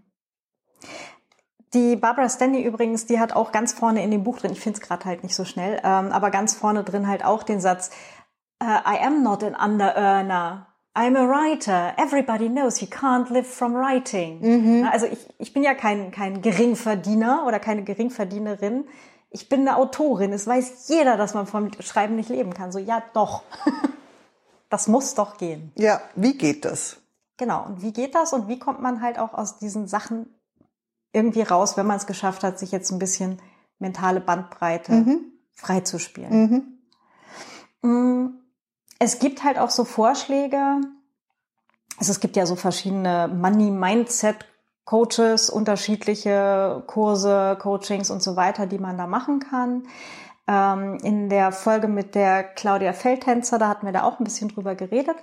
Die 1.74 1.96
Barbara 1.96 2.30
Stanley 2.30 2.64
übrigens, 2.64 3.06
die 3.06 3.20
hat 3.20 3.34
auch 3.34 3.52
ganz 3.52 3.74
vorne 3.74 4.04
in 4.04 4.10
dem 4.10 4.24
Buch 4.24 4.40
drin, 4.40 4.52
ich 4.52 4.60
finde 4.60 4.80
es 4.80 4.88
gerade 4.88 5.06
halt 5.06 5.24
nicht 5.24 5.36
so 5.36 5.46
schnell, 5.46 5.80
ähm, 5.84 6.12
aber 6.12 6.32
ganz 6.32 6.56
vorne 6.56 6.84
drin 6.84 7.08
halt 7.08 7.24
auch 7.24 7.44
den 7.44 7.62
Satz, 7.62 7.92
uh, 8.64 8.66
I 8.66 9.00
am 9.06 9.22
not 9.22 9.44
an 9.44 9.56
under-earner. 9.56 10.66
I'm 10.96 11.16
a 11.16 11.28
writer. 11.28 11.94
Everybody 11.98 12.50
knows 12.50 12.82
you 12.82 12.88
can't 12.88 13.30
live 13.32 13.48
from 13.48 13.74
writing. 13.76 14.40
Mhm. 14.42 14.90
Also 14.92 15.06
ich, 15.06 15.20
ich 15.38 15.54
bin 15.54 15.64
ja 15.64 15.76
kein, 15.76 16.12
kein 16.12 16.42
Geringverdiener 16.42 17.46
oder 17.48 17.60
keine 17.60 17.84
Geringverdienerin. 17.84 18.86
Ich 19.32 19.50
bin 19.50 19.62
eine 19.62 19.78
Autorin. 19.78 20.34
Es 20.34 20.48
weiß 20.48 20.88
jeder, 20.88 21.18
dass 21.18 21.34
man 21.34 21.46
vom 21.46 21.72
Schreiben 21.82 22.16
nicht 22.16 22.30
leben 22.30 22.54
kann. 22.54 22.72
So, 22.72 22.80
ja, 22.80 23.04
doch. 23.14 23.44
das 24.70 24.88
muss 24.88 25.14
doch 25.16 25.38
gehen. 25.38 25.72
Ja, 25.76 26.02
wie 26.16 26.38
geht 26.38 26.66
das? 26.66 26.98
Genau. 27.38 27.66
Und 27.66 27.82
wie 27.82 27.94
geht 27.94 28.16
das 28.16 28.34
und 28.34 28.48
wie 28.48 28.60
kommt 28.60 28.82
man 28.82 29.02
halt 29.02 29.20
auch 29.20 29.34
aus 29.34 29.58
diesen 29.58 29.88
Sachen 29.88 30.34
irgendwie 31.14 31.42
raus, 31.42 31.78
wenn 31.78 31.88
man 31.88 31.98
es 31.98 32.08
geschafft 32.08 32.44
hat, 32.44 32.60
sich 32.60 32.72
jetzt 32.72 32.92
ein 32.92 33.00
bisschen 33.00 33.40
mentale 33.78 34.20
Bandbreite 34.20 34.92
mhm. 34.92 35.32
freizuspielen? 35.54 36.80
Mhm. 37.82 37.90
Mm, 37.90 38.40
es 39.00 39.20
gibt 39.20 39.44
halt 39.44 39.58
auch 39.58 39.70
so 39.70 39.86
Vorschläge. 39.86 40.82
Also 41.98 42.12
es 42.12 42.20
gibt 42.20 42.36
ja 42.36 42.46
so 42.46 42.56
verschiedene 42.56 43.28
Money 43.28 43.72
Mindset 43.72 44.46
Coaches, 44.90 45.52
unterschiedliche 45.52 46.82
Kurse, 46.88 47.56
Coachings 47.62 48.10
und 48.10 48.24
so 48.24 48.36
weiter, 48.36 48.66
die 48.66 48.80
man 48.80 48.98
da 48.98 49.06
machen 49.06 49.40
kann. 49.40 49.84
Ähm, 50.48 50.98
in 51.04 51.30
der 51.30 51.52
Folge 51.52 51.88
mit 51.88 52.16
der 52.16 52.44
Claudia 52.44 52.94
Feldtänzer, 52.94 53.60
da 53.60 53.68
hatten 53.68 53.86
wir 53.86 53.94
da 53.94 54.02
auch 54.02 54.20
ein 54.20 54.24
bisschen 54.24 54.50
drüber 54.50 54.74
geredet. 54.74 55.18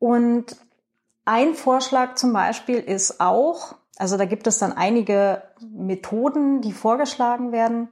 Und 0.00 0.56
ein 1.24 1.54
Vorschlag 1.54 2.16
zum 2.16 2.32
Beispiel 2.32 2.78
ist 2.78 3.20
auch, 3.20 3.76
also 3.98 4.16
da 4.16 4.24
gibt 4.24 4.48
es 4.48 4.58
dann 4.58 4.72
einige 4.72 5.44
Methoden, 5.60 6.60
die 6.60 6.72
vorgeschlagen 6.72 7.52
werden, 7.52 7.88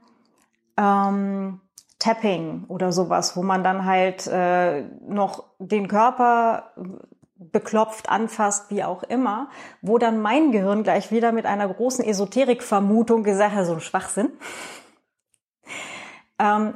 ähm, 0.75 1.61
Tapping 1.99 2.65
oder 2.67 2.91
sowas, 2.91 3.37
wo 3.37 3.43
man 3.43 3.63
dann 3.63 3.85
halt 3.85 4.27
äh, 4.27 4.81
noch 5.07 5.45
den 5.57 5.87
Körper 5.87 6.73
beklopft, 7.39 8.09
anfasst, 8.09 8.69
wie 8.69 8.83
auch 8.83 9.03
immer, 9.03 9.49
wo 9.81 9.97
dann 9.97 10.21
mein 10.21 10.51
Gehirn 10.51 10.83
gleich 10.83 11.11
wieder 11.11 11.31
mit 11.31 11.45
einer 11.45 11.67
großen 11.67 12.03
Esoterik-Vermutung 12.03 13.23
gesagt 13.23 13.55
hat, 13.55 13.65
so 13.65 13.73
ein 13.73 13.81
Schwachsinn. 13.81 14.31
Ähm, 16.41 16.73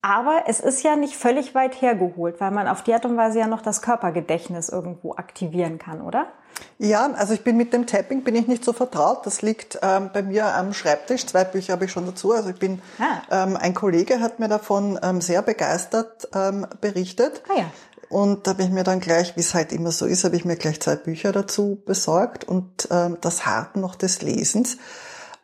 aber 0.00 0.44
es 0.46 0.60
ist 0.60 0.82
ja 0.82 0.96
nicht 0.96 1.16
völlig 1.16 1.54
weit 1.54 1.80
hergeholt, 1.80 2.38
weil 2.38 2.50
man 2.50 2.66
auf 2.66 2.82
die 2.82 2.92
Art 2.94 3.04
und 3.04 3.16
Weise 3.16 3.40
ja 3.40 3.46
noch 3.46 3.62
das 3.62 3.82
Körpergedächtnis 3.82 4.70
irgendwo 4.70 5.14
aktivieren 5.16 5.78
kann, 5.78 6.00
oder? 6.00 6.28
Ja, 6.78 7.10
also 7.12 7.32
ich 7.34 7.42
bin 7.42 7.56
mit 7.56 7.72
dem 7.72 7.86
Tapping 7.86 8.22
bin 8.22 8.34
ich 8.34 8.46
nicht 8.46 8.64
so 8.64 8.72
vertraut. 8.72 9.24
Das 9.24 9.42
liegt 9.42 9.78
ähm, 9.82 10.10
bei 10.12 10.22
mir 10.22 10.46
am 10.54 10.74
Schreibtisch. 10.74 11.26
Zwei 11.26 11.44
Bücher 11.44 11.74
habe 11.74 11.86
ich 11.86 11.92
schon 11.92 12.06
dazu. 12.06 12.32
Also 12.32 12.50
ich 12.50 12.58
bin 12.58 12.82
ah. 12.98 13.44
ähm, 13.44 13.56
ein 13.56 13.74
Kollege 13.74 14.20
hat 14.20 14.40
mir 14.40 14.48
davon 14.48 14.98
ähm, 15.02 15.20
sehr 15.20 15.42
begeistert 15.42 16.28
ähm, 16.34 16.66
berichtet. 16.80 17.42
Ah, 17.48 17.60
ja. 17.60 17.64
Und 18.08 18.46
da 18.46 18.52
habe 18.52 18.62
ich 18.62 18.70
mir 18.70 18.84
dann 18.84 19.00
gleich, 19.00 19.36
wie 19.36 19.40
es 19.40 19.54
halt 19.54 19.72
immer 19.72 19.92
so 19.92 20.06
ist, 20.06 20.24
habe 20.24 20.36
ich 20.36 20.44
mir 20.44 20.56
gleich 20.56 20.80
zwei 20.80 20.96
Bücher 20.96 21.32
dazu 21.32 21.82
besorgt 21.84 22.44
und 22.44 22.88
ähm, 22.90 23.18
das 23.20 23.46
Harten 23.46 23.80
noch 23.80 23.94
des 23.94 24.22
Lesens. 24.22 24.76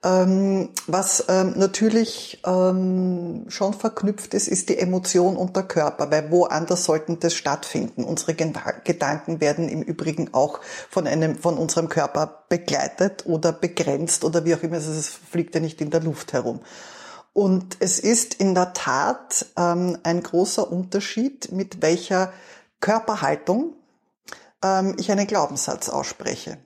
Ähm, 0.02 0.70
was 0.86 1.26
ähm, 1.28 1.52
natürlich 1.56 2.40
ähm, 2.46 3.44
schon 3.48 3.74
verknüpft 3.74 4.32
ist, 4.32 4.48
ist 4.48 4.70
die 4.70 4.78
Emotion 4.78 5.36
und 5.36 5.56
der 5.56 5.64
Körper, 5.64 6.11
weil 6.11 6.30
woanders 6.30 6.84
sollten 6.84 7.20
das 7.20 7.34
stattfinden. 7.34 8.04
Unsere 8.04 8.34
Gedanken 8.34 9.42
werden 9.42 9.68
im 9.68 9.82
Übrigen 9.82 10.32
auch 10.32 10.61
von 10.88 11.06
einem, 11.06 11.36
von 11.36 11.58
unserem 11.58 11.90
Körper 11.90 12.44
begleitet 12.48 13.26
oder 13.26 13.52
begrenzt 13.52 14.24
oder 14.24 14.46
wie 14.46 14.54
auch 14.54 14.62
immer. 14.62 14.76
Also 14.76 14.90
es 14.90 15.08
fliegt 15.08 15.54
ja 15.54 15.61
nicht 15.61 15.82
in 15.82 15.90
der 15.90 16.00
Luft 16.00 16.32
herum. 16.32 16.61
Und 17.33 17.76
es 17.81 17.99
ist 17.99 18.35
in 18.35 18.55
der 18.55 18.72
Tat 18.72 19.47
ähm, 19.57 19.99
ein 20.03 20.22
großer 20.22 20.70
Unterschied, 20.70 21.53
mit 21.53 21.81
welcher 21.81 22.33
Körperhaltung 22.81 23.74
ähm, 24.64 24.97
ich 24.99 25.12
einen 25.12 25.26
Glaubenssatz 25.26 25.89
ausspreche. 25.89 26.59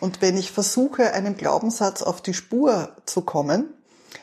Und 0.00 0.22
wenn 0.22 0.36
ich 0.36 0.52
versuche, 0.52 1.12
einem 1.12 1.36
Glaubenssatz 1.36 2.02
auf 2.02 2.20
die 2.20 2.34
Spur 2.34 2.96
zu 3.04 3.22
kommen, 3.22 3.74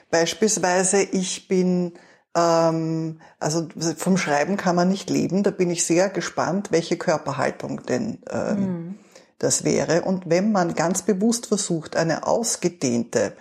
beispielsweise 0.10 1.02
ich 1.02 1.50
bin, 1.50 1.94
ähm, 2.36 3.20
also 3.40 3.68
vom 3.98 4.18
Schreiben 4.18 4.56
kann 4.56 4.78
man 4.78 4.88
nicht 4.88 5.10
leben, 5.10 5.44
da 5.44 5.52
bin 5.52 5.70
ich 5.70 5.86
sehr 5.86 6.10
gespannt, 6.10 6.72
welche 6.72 6.96
Körperhaltung 6.98 7.84
denn 7.84 8.20
ähm, 8.30 8.60
mhm. 8.60 9.00
das 9.40 9.66
wäre. 9.66 10.04
Und 10.04 10.30
wenn 10.30 10.54
man 10.54 10.74
ganz 10.74 11.02
bewusst 11.02 11.48
versucht, 11.48 11.98
eine 11.98 12.26
ausgedehnte, 12.26 13.34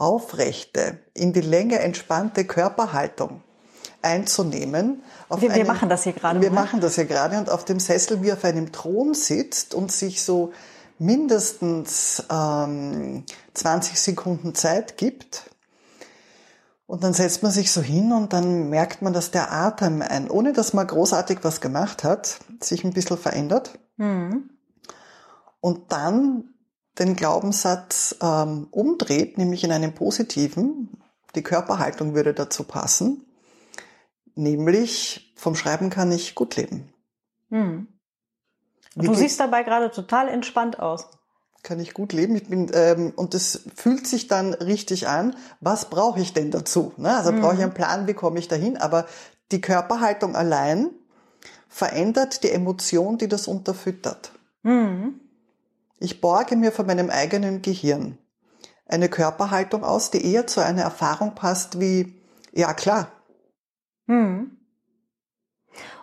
aufrechte, 0.00 0.98
in 1.14 1.32
die 1.32 1.42
Länge 1.42 1.78
entspannte 1.78 2.44
Körperhaltung 2.44 3.42
einzunehmen. 4.02 5.02
wir, 5.28 5.54
wir 5.54 5.66
machen 5.66 5.90
das 5.90 6.04
hier 6.04 6.14
gerade. 6.14 6.40
Wir 6.40 6.50
machen 6.50 6.80
das 6.80 6.94
hier 6.94 7.04
gerade 7.04 7.36
und 7.36 7.50
auf 7.50 7.66
dem 7.66 7.78
Sessel 7.78 8.22
wie 8.22 8.32
auf 8.32 8.42
einem 8.44 8.72
Thron 8.72 9.12
sitzt 9.12 9.74
und 9.74 9.92
sich 9.92 10.22
so 10.22 10.52
mindestens 10.98 12.24
ähm, 12.30 13.24
20 13.54 14.00
Sekunden 14.00 14.54
Zeit 14.54 14.96
gibt. 14.96 15.50
Und 16.86 17.04
dann 17.04 17.12
setzt 17.12 17.42
man 17.42 17.52
sich 17.52 17.70
so 17.70 17.82
hin 17.82 18.12
und 18.12 18.32
dann 18.32 18.68
merkt 18.70 19.02
man, 19.02 19.12
dass 19.12 19.30
der 19.30 19.52
Atem, 19.52 20.02
ein, 20.02 20.30
ohne 20.30 20.52
dass 20.52 20.72
man 20.72 20.86
großartig 20.86 21.38
was 21.42 21.60
gemacht 21.60 22.04
hat, 22.04 22.40
sich 22.60 22.84
ein 22.84 22.92
bisschen 22.92 23.18
verändert. 23.18 23.78
Mhm. 23.96 24.50
Und 25.60 25.92
dann 25.92 26.54
den 26.98 27.16
Glaubenssatz 27.16 28.16
ähm, 28.20 28.68
umdreht, 28.70 29.38
nämlich 29.38 29.64
in 29.64 29.72
einen 29.72 29.94
positiven, 29.94 30.88
die 31.34 31.42
Körperhaltung 31.42 32.14
würde 32.14 32.34
dazu 32.34 32.64
passen, 32.64 33.24
nämlich 34.34 35.32
vom 35.36 35.54
Schreiben 35.54 35.90
kann 35.90 36.12
ich 36.12 36.34
gut 36.34 36.56
leben. 36.56 36.92
Mhm. 37.48 37.88
Du 38.96 39.14
siehst 39.14 39.38
dabei 39.38 39.62
gerade 39.62 39.90
total 39.90 40.28
entspannt 40.28 40.80
aus. 40.80 41.06
Kann 41.62 41.78
ich 41.78 41.94
gut 41.94 42.12
leben. 42.12 42.34
Ich 42.36 42.48
bin, 42.48 42.70
ähm, 42.72 43.12
und 43.14 43.34
das 43.34 43.62
fühlt 43.74 44.06
sich 44.06 44.26
dann 44.28 44.54
richtig 44.54 45.08
an. 45.08 45.36
Was 45.60 45.90
brauche 45.90 46.20
ich 46.20 46.32
denn 46.32 46.50
dazu? 46.50 46.92
Ne? 46.96 47.14
Also 47.14 47.32
mhm. 47.32 47.40
brauche 47.40 47.54
ich 47.54 47.62
einen 47.62 47.74
Plan, 47.74 48.06
wie 48.06 48.14
komme 48.14 48.38
ich 48.38 48.48
dahin? 48.48 48.76
Aber 48.78 49.06
die 49.52 49.60
Körperhaltung 49.60 50.34
allein 50.34 50.90
verändert 51.68 52.42
die 52.42 52.50
Emotion, 52.50 53.18
die 53.18 53.28
das 53.28 53.46
unterfüttert. 53.46 54.32
Mhm. 54.62 55.20
Ich 56.00 56.20
borge 56.20 56.56
mir 56.56 56.72
von 56.72 56.86
meinem 56.86 57.10
eigenen 57.10 57.62
Gehirn 57.62 58.18
eine 58.86 59.08
Körperhaltung 59.08 59.84
aus, 59.84 60.10
die 60.10 60.24
eher 60.24 60.46
zu 60.46 60.64
einer 60.64 60.82
Erfahrung 60.82 61.34
passt 61.34 61.78
wie, 61.78 62.20
ja 62.52 62.74
klar. 62.74 63.12
Mhm. 64.06 64.56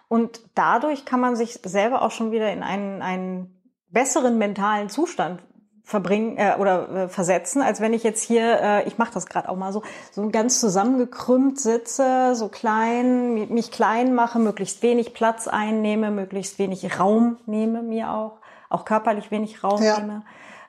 Und 0.08 0.40
dadurch 0.56 1.04
kann 1.04 1.20
man 1.20 1.36
sich 1.36 1.60
selber 1.66 2.02
auch 2.02 2.12
schon 2.12 2.32
wieder 2.32 2.52
in 2.54 2.64
einen, 2.64 3.02
einen 3.02 3.62
besseren 3.90 4.38
mentalen 4.38 4.90
Zustand 4.90 5.42
verbringen 5.84 6.38
äh, 6.38 6.56
oder 6.60 6.90
äh, 6.90 7.08
versetzen, 7.08 7.62
als 7.62 7.80
wenn 7.80 7.94
ich 7.94 8.04
jetzt 8.04 8.22
hier, 8.22 8.60
äh, 8.62 8.88
ich 8.88 8.98
mache 8.98 9.14
das 9.14 9.26
gerade 9.26 9.48
auch 9.48 9.56
mal 9.56 9.72
so, 9.72 9.84
so 10.12 10.30
ganz 10.30 10.60
zusammengekrümmt 10.60 11.60
sitze, 11.60 12.36
so 12.36 12.50
klein, 12.50 13.48
mich 13.54 13.72
klein 13.72 14.14
mache, 14.14 14.38
möglichst 14.38 14.84
wenig 14.84 15.14
Platz 15.14 15.48
einnehme, 15.48 16.12
möglichst 16.12 16.60
wenig 16.60 17.00
Raum 17.00 17.38
nehme 17.46 17.82
mir 17.82 18.12
auch, 18.12 18.37
auch 18.70 18.86
körperlich 18.86 19.32
wenig 19.32 19.64
Raum 19.64 19.82
ja. 19.84 20.00
nehme, 20.00 20.24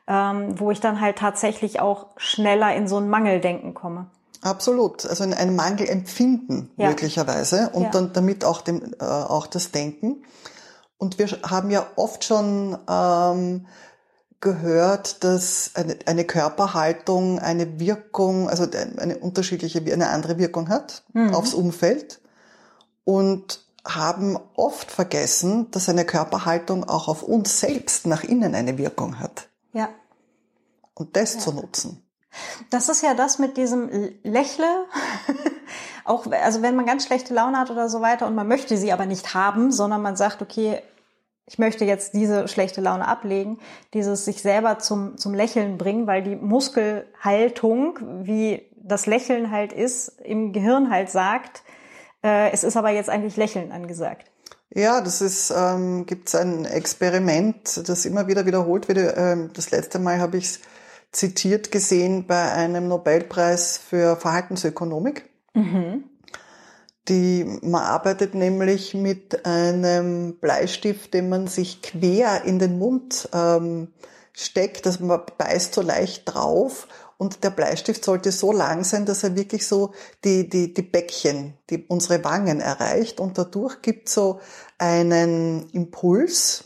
ähm, 0.07 0.59
wo 0.59 0.70
ich 0.70 0.80
dann 0.80 1.01
halt 1.01 1.18
tatsächlich 1.18 1.80
auch 1.80 2.07
schneller 2.16 2.74
in 2.74 2.88
so 2.88 2.99
ein 2.99 3.09
Mangeldenken 3.09 3.74
komme. 3.74 4.07
Absolut, 4.40 5.05
also 5.05 5.24
in 5.24 5.34
einem 5.34 5.57
Mangel 5.57 5.88
empfinden 5.88 6.70
ja. 6.76 6.88
möglicherweise 6.88 7.70
und 7.72 7.84
ja. 7.84 7.90
dann 7.90 8.12
damit 8.12 8.44
auch 8.44 8.61
dem 8.61 8.94
äh, 9.01 9.05
auch 9.05 9.46
das 9.46 9.72
Denken. 9.72 10.22
Und 10.96 11.18
wir 11.18 11.26
haben 11.49 11.70
ja 11.70 11.86
oft 11.96 12.24
schon 12.24 12.78
ähm, 12.88 13.66
gehört, 14.40 15.24
dass 15.24 15.72
eine, 15.74 15.96
eine 16.07 16.24
Körperhaltung 16.24 17.38
eine 17.40 17.80
Wirkung, 17.80 18.49
also 18.49 18.66
eine 18.99 19.18
unterschiedliche, 19.18 19.80
eine 19.80 20.11
andere 20.11 20.38
Wirkung 20.38 20.68
hat 20.68 21.03
mhm. 21.12 21.34
aufs 21.34 21.55
Umfeld 21.55 22.20
und 23.05 23.64
haben 23.89 24.39
oft 24.55 24.91
vergessen, 24.91 25.70
dass 25.70 25.89
eine 25.89 26.05
Körperhaltung 26.05 26.84
auch 26.84 27.09
auf 27.09 27.22
uns 27.22 27.61
selbst 27.61 28.07
nach 28.07 28.24
innen 28.24 28.55
eine 28.55 28.78
Wirkung 28.78 29.18
hat. 29.18 29.49
Ja. 29.72 29.89
Und 30.95 31.16
das 31.16 31.34
ja. 31.34 31.41
zu 31.41 31.53
nutzen. 31.53 32.05
Das 32.70 32.89
ist 32.89 33.03
ja 33.03 33.14
das 33.14 33.39
mit 33.39 33.57
diesem 33.57 33.89
Lächle. 34.22 34.86
auch, 36.05 36.26
also 36.30 36.62
wenn 36.62 36.76
man 36.76 36.86
ganz 36.86 37.07
schlechte 37.07 37.34
Laune 37.34 37.59
hat 37.59 37.70
oder 37.70 37.89
so 37.89 38.01
weiter 38.01 38.26
und 38.26 38.34
man 38.34 38.49
möchte 38.49 38.76
sie 38.76 38.93
aber 38.93 39.07
nicht 39.07 39.34
haben, 39.34 39.72
sondern 39.72 40.03
man 40.03 40.16
sagt, 40.16 40.43
okay, 40.43 40.80
ich 41.47 41.59
möchte 41.59 41.84
jetzt 41.84 42.12
diese 42.12 42.47
schlechte 42.47 42.80
Laune 42.80 43.09
ablegen, 43.09 43.59
dieses 43.95 44.26
sich 44.26 44.43
selber 44.43 44.78
zum, 44.78 45.16
zum 45.16 45.32
Lächeln 45.32 45.78
bringen, 45.78 46.07
weil 46.07 46.22
die 46.22 46.36
Muskelhaltung, 46.36 47.99
wie 48.22 48.66
das 48.76 49.07
Lächeln 49.07 49.51
halt 49.51 49.72
ist, 49.72 50.09
im 50.22 50.53
Gehirn 50.53 50.91
halt 50.91 51.11
sagt, 51.11 51.62
äh, 52.23 52.51
es 52.51 52.64
ist 52.64 52.77
aber 52.77 52.91
jetzt 52.91 53.11
eigentlich 53.11 53.37
Lächeln 53.37 53.73
angesagt. 53.73 54.31
Ja, 54.75 55.01
das 55.01 55.21
ist, 55.23 55.51
ähm, 55.51 56.05
gibt 56.05 56.29
es 56.29 56.35
ein 56.35 56.64
Experiment, 56.66 57.89
das 57.89 58.05
immer 58.05 58.27
wieder 58.27 58.45
wiederholt 58.45 58.89
wird. 58.89 59.14
Ähm, 59.16 59.51
das 59.55 59.71
letzte 59.71 59.99
Mal 59.99 60.19
habe 60.21 60.37
ich 60.37 60.45
es 60.45 60.61
zitiert 61.11 61.71
gesehen 61.71 62.27
bei 62.27 62.53
einem 62.53 62.89
Nobelpreis 62.89 63.79
für 63.79 64.16
Verhaltensökonomik. 64.16 65.29
Mhm. 65.55 66.05
Die, 67.09 67.45
man 67.62 67.83
arbeitet 67.83 68.35
nämlich 68.35 68.93
mit 68.93 69.47
einem 69.47 70.37
Bleistift, 70.39 71.14
den 71.14 71.31
man 71.31 71.47
sich 71.47 71.81
quer 71.81 72.45
in 72.45 72.59
den 72.59 72.79
Mund 72.79 73.31
ähm, 73.33 73.89
steckt, 74.35 74.85
dass 74.85 75.01
man 75.01 75.23
beißt 75.39 75.73
so 75.73 75.81
leicht 75.81 76.25
drauf 76.27 76.87
und 77.19 77.45
der 77.45 77.51
Bleistift 77.51 78.05
sollte 78.05 78.33
so 78.33 78.53
lang 78.53 78.85
sein, 78.85 79.05
dass 79.05 79.25
er 79.25 79.37
wirklich 79.37 79.66
so 79.66 79.93
die, 80.25 80.49
die, 80.49 80.73
die 80.73 80.83
Bäckchen, 80.83 81.55
die, 81.69 81.85
unsere 81.89 82.25
Wangen 82.25 82.61
erreicht 82.61 83.21
und 83.21 83.37
dadurch 83.37 83.83
gibt 83.83 84.09
so 84.09 84.41
einen 84.79 85.69
Impuls, 85.71 86.64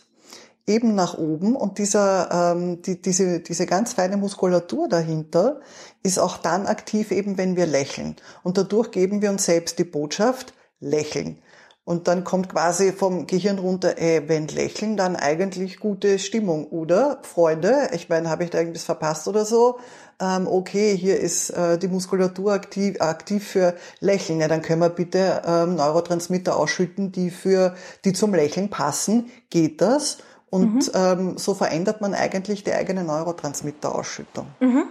eben 0.67 0.95
nach 0.95 1.19
oben 1.19 1.57
und 1.57 1.79
dieser, 1.79 2.55
ähm, 2.55 2.83
die, 2.83 3.01
diese, 3.01 3.41
diese 3.41 3.67
ganz 3.67 3.95
feine 3.95 4.17
Muskulatur 4.17 4.89
dahinter 4.89 5.61
ist 6.03 6.19
auch 6.19 6.37
dann 6.37 6.67
aktiv 6.67 7.11
eben, 7.11 7.37
wenn 7.37 7.57
wir 7.57 7.67
lächeln. 7.67 8.17
Und 8.43 8.59
dadurch 8.59 8.91
geben 8.91 9.23
wir 9.23 9.31
uns 9.31 9.45
selbst 9.45 9.79
die 9.79 9.85
Botschaft, 9.85 10.55
lächeln. 10.79 11.39
Und 11.85 12.07
dann 12.07 12.23
kommt 12.23 12.49
quasi 12.49 12.93
vom 12.93 13.27
Gehirn 13.27 13.59
runter, 13.59 13.99
äh, 13.99 14.29
wenn 14.29 14.47
lächeln, 14.47 14.97
dann 14.97 15.17
eigentlich 15.17 15.81
gute 15.81 16.21
Stimmung. 16.21 16.67
Oder 16.69 17.19
Freunde, 17.23 17.91
ich 17.93 18.09
meine, 18.09 18.31
habe 18.31 18.45
ich 18.45 18.51
da 18.51 18.59
irgendwas 18.59 18.85
verpasst 18.85 19.27
oder 19.27 19.45
so? 19.45 19.81
Ähm, 20.21 20.47
okay, 20.47 20.97
hier 20.97 21.19
ist 21.19 21.51
äh, 21.51 21.79
die 21.79 21.89
Muskulatur 21.89 22.53
aktiv, 22.53 23.01
aktiv 23.01 23.47
für 23.47 23.75
Lächeln. 24.01 24.41
Ja, 24.41 24.49
dann 24.49 24.63
können 24.63 24.81
wir 24.81 24.91
bitte 24.91 25.43
ähm, 25.45 25.77
Neurotransmitter 25.77 26.57
ausschütten, 26.57 27.13
die 27.13 27.31
für 27.31 27.75
die 28.05 28.13
zum 28.13 28.35
Lächeln 28.35 28.71
passen. 28.71 29.31
Geht 29.51 29.81
das? 29.81 30.19
Und 30.51 30.75
mhm. 30.75 30.93
ähm, 30.95 31.39
so 31.39 31.55
verändert 31.55 32.01
man 32.01 32.15
eigentlich 32.15 32.63
die 32.63 32.73
eigene 32.73 33.05
Neurotransmitterausschüttung. 33.05 34.47
Mhm. 34.61 34.85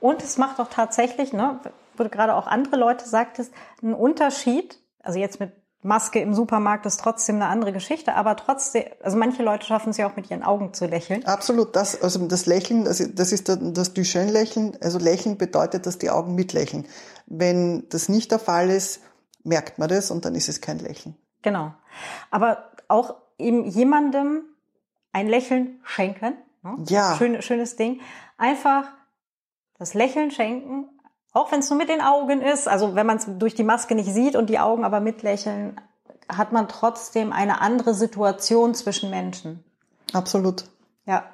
Und 0.00 0.22
es 0.22 0.38
macht 0.38 0.58
auch 0.58 0.68
tatsächlich, 0.68 1.32
ne, 1.32 1.60
wo 1.96 2.02
du 2.02 2.08
gerade 2.08 2.34
auch 2.34 2.46
andere 2.46 2.76
Leute 2.76 3.06
sagtest, 3.08 3.52
einen 3.82 3.94
Unterschied. 3.94 4.78
Also 5.02 5.18
jetzt 5.18 5.38
mit 5.40 5.52
Maske 5.82 6.20
im 6.20 6.32
Supermarkt 6.32 6.86
ist 6.86 7.00
trotzdem 7.00 7.36
eine 7.36 7.46
andere 7.46 7.72
Geschichte, 7.72 8.14
aber 8.14 8.36
trotzdem, 8.36 8.84
also 9.02 9.16
manche 9.16 9.42
Leute 9.42 9.66
schaffen 9.66 9.90
es 9.90 9.96
ja 9.96 10.08
auch 10.08 10.14
mit 10.14 10.30
ihren 10.30 10.44
Augen 10.44 10.72
zu 10.72 10.86
lächeln. 10.86 11.24
Absolut, 11.26 11.74
das, 11.74 12.00
also 12.00 12.24
das 12.28 12.46
Lächeln, 12.46 12.84
das, 12.84 13.02
das 13.14 13.32
ist 13.32 13.48
das 13.48 13.92
Duchenne-Lächeln. 13.92 14.78
Also 14.80 14.98
Lächeln 14.98 15.38
bedeutet, 15.38 15.86
dass 15.86 15.98
die 15.98 16.10
Augen 16.10 16.36
mitlächeln. 16.36 16.86
Wenn 17.26 17.88
das 17.88 18.08
nicht 18.08 18.30
der 18.30 18.38
Fall 18.38 18.70
ist, 18.70 19.00
merkt 19.42 19.78
man 19.78 19.88
das 19.88 20.12
und 20.12 20.24
dann 20.24 20.36
ist 20.36 20.48
es 20.48 20.60
kein 20.60 20.78
Lächeln. 20.78 21.16
Genau. 21.42 21.74
Aber 22.30 22.70
auch 22.86 23.16
eben 23.38 23.64
jemandem, 23.64 24.42
ein 25.12 25.28
Lächeln 25.28 25.80
schenken. 25.84 26.34
Ne? 26.62 26.76
Ja. 26.88 27.16
Schön, 27.16 27.42
schönes 27.42 27.74
Ding. 27.74 28.00
Einfach 28.38 28.84
das 29.78 29.94
Lächeln 29.94 30.30
schenken, 30.30 30.88
auch 31.32 31.50
wenn 31.50 31.60
es 31.60 31.70
nur 31.70 31.78
mit 31.78 31.88
den 31.88 32.00
Augen 32.00 32.40
ist. 32.40 32.68
Also 32.68 32.94
wenn 32.94 33.06
man 33.06 33.16
es 33.16 33.26
durch 33.38 33.54
die 33.54 33.64
Maske 33.64 33.94
nicht 33.94 34.12
sieht 34.12 34.36
und 34.36 34.50
die 34.50 34.58
Augen 34.58 34.84
aber 34.84 35.00
mitlächeln, 35.00 35.80
hat 36.28 36.52
man 36.52 36.68
trotzdem 36.68 37.32
eine 37.32 37.60
andere 37.60 37.94
Situation 37.94 38.74
zwischen 38.74 39.10
Menschen. 39.10 39.64
Absolut. 40.12 40.64
Ja. 41.06 41.24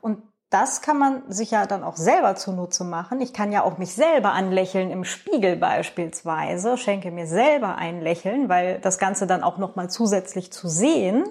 Und 0.00 0.22
das 0.50 0.82
kann 0.82 0.98
man 0.98 1.30
sich 1.30 1.52
ja 1.52 1.66
dann 1.66 1.84
auch 1.84 1.96
selber 1.96 2.34
zunutze 2.34 2.82
machen. 2.82 3.20
Ich 3.20 3.32
kann 3.32 3.52
ja 3.52 3.62
auch 3.62 3.78
mich 3.78 3.94
selber 3.94 4.32
anlächeln 4.32 4.90
im 4.90 5.04
Spiegel 5.04 5.56
beispielsweise, 5.56 6.76
schenke 6.76 7.12
mir 7.12 7.26
selber 7.26 7.76
ein 7.76 8.00
Lächeln, 8.00 8.48
weil 8.48 8.80
das 8.80 8.98
Ganze 8.98 9.28
dann 9.28 9.44
auch 9.44 9.58
nochmal 9.58 9.90
zusätzlich 9.90 10.52
zu 10.52 10.68
sehen, 10.68 11.24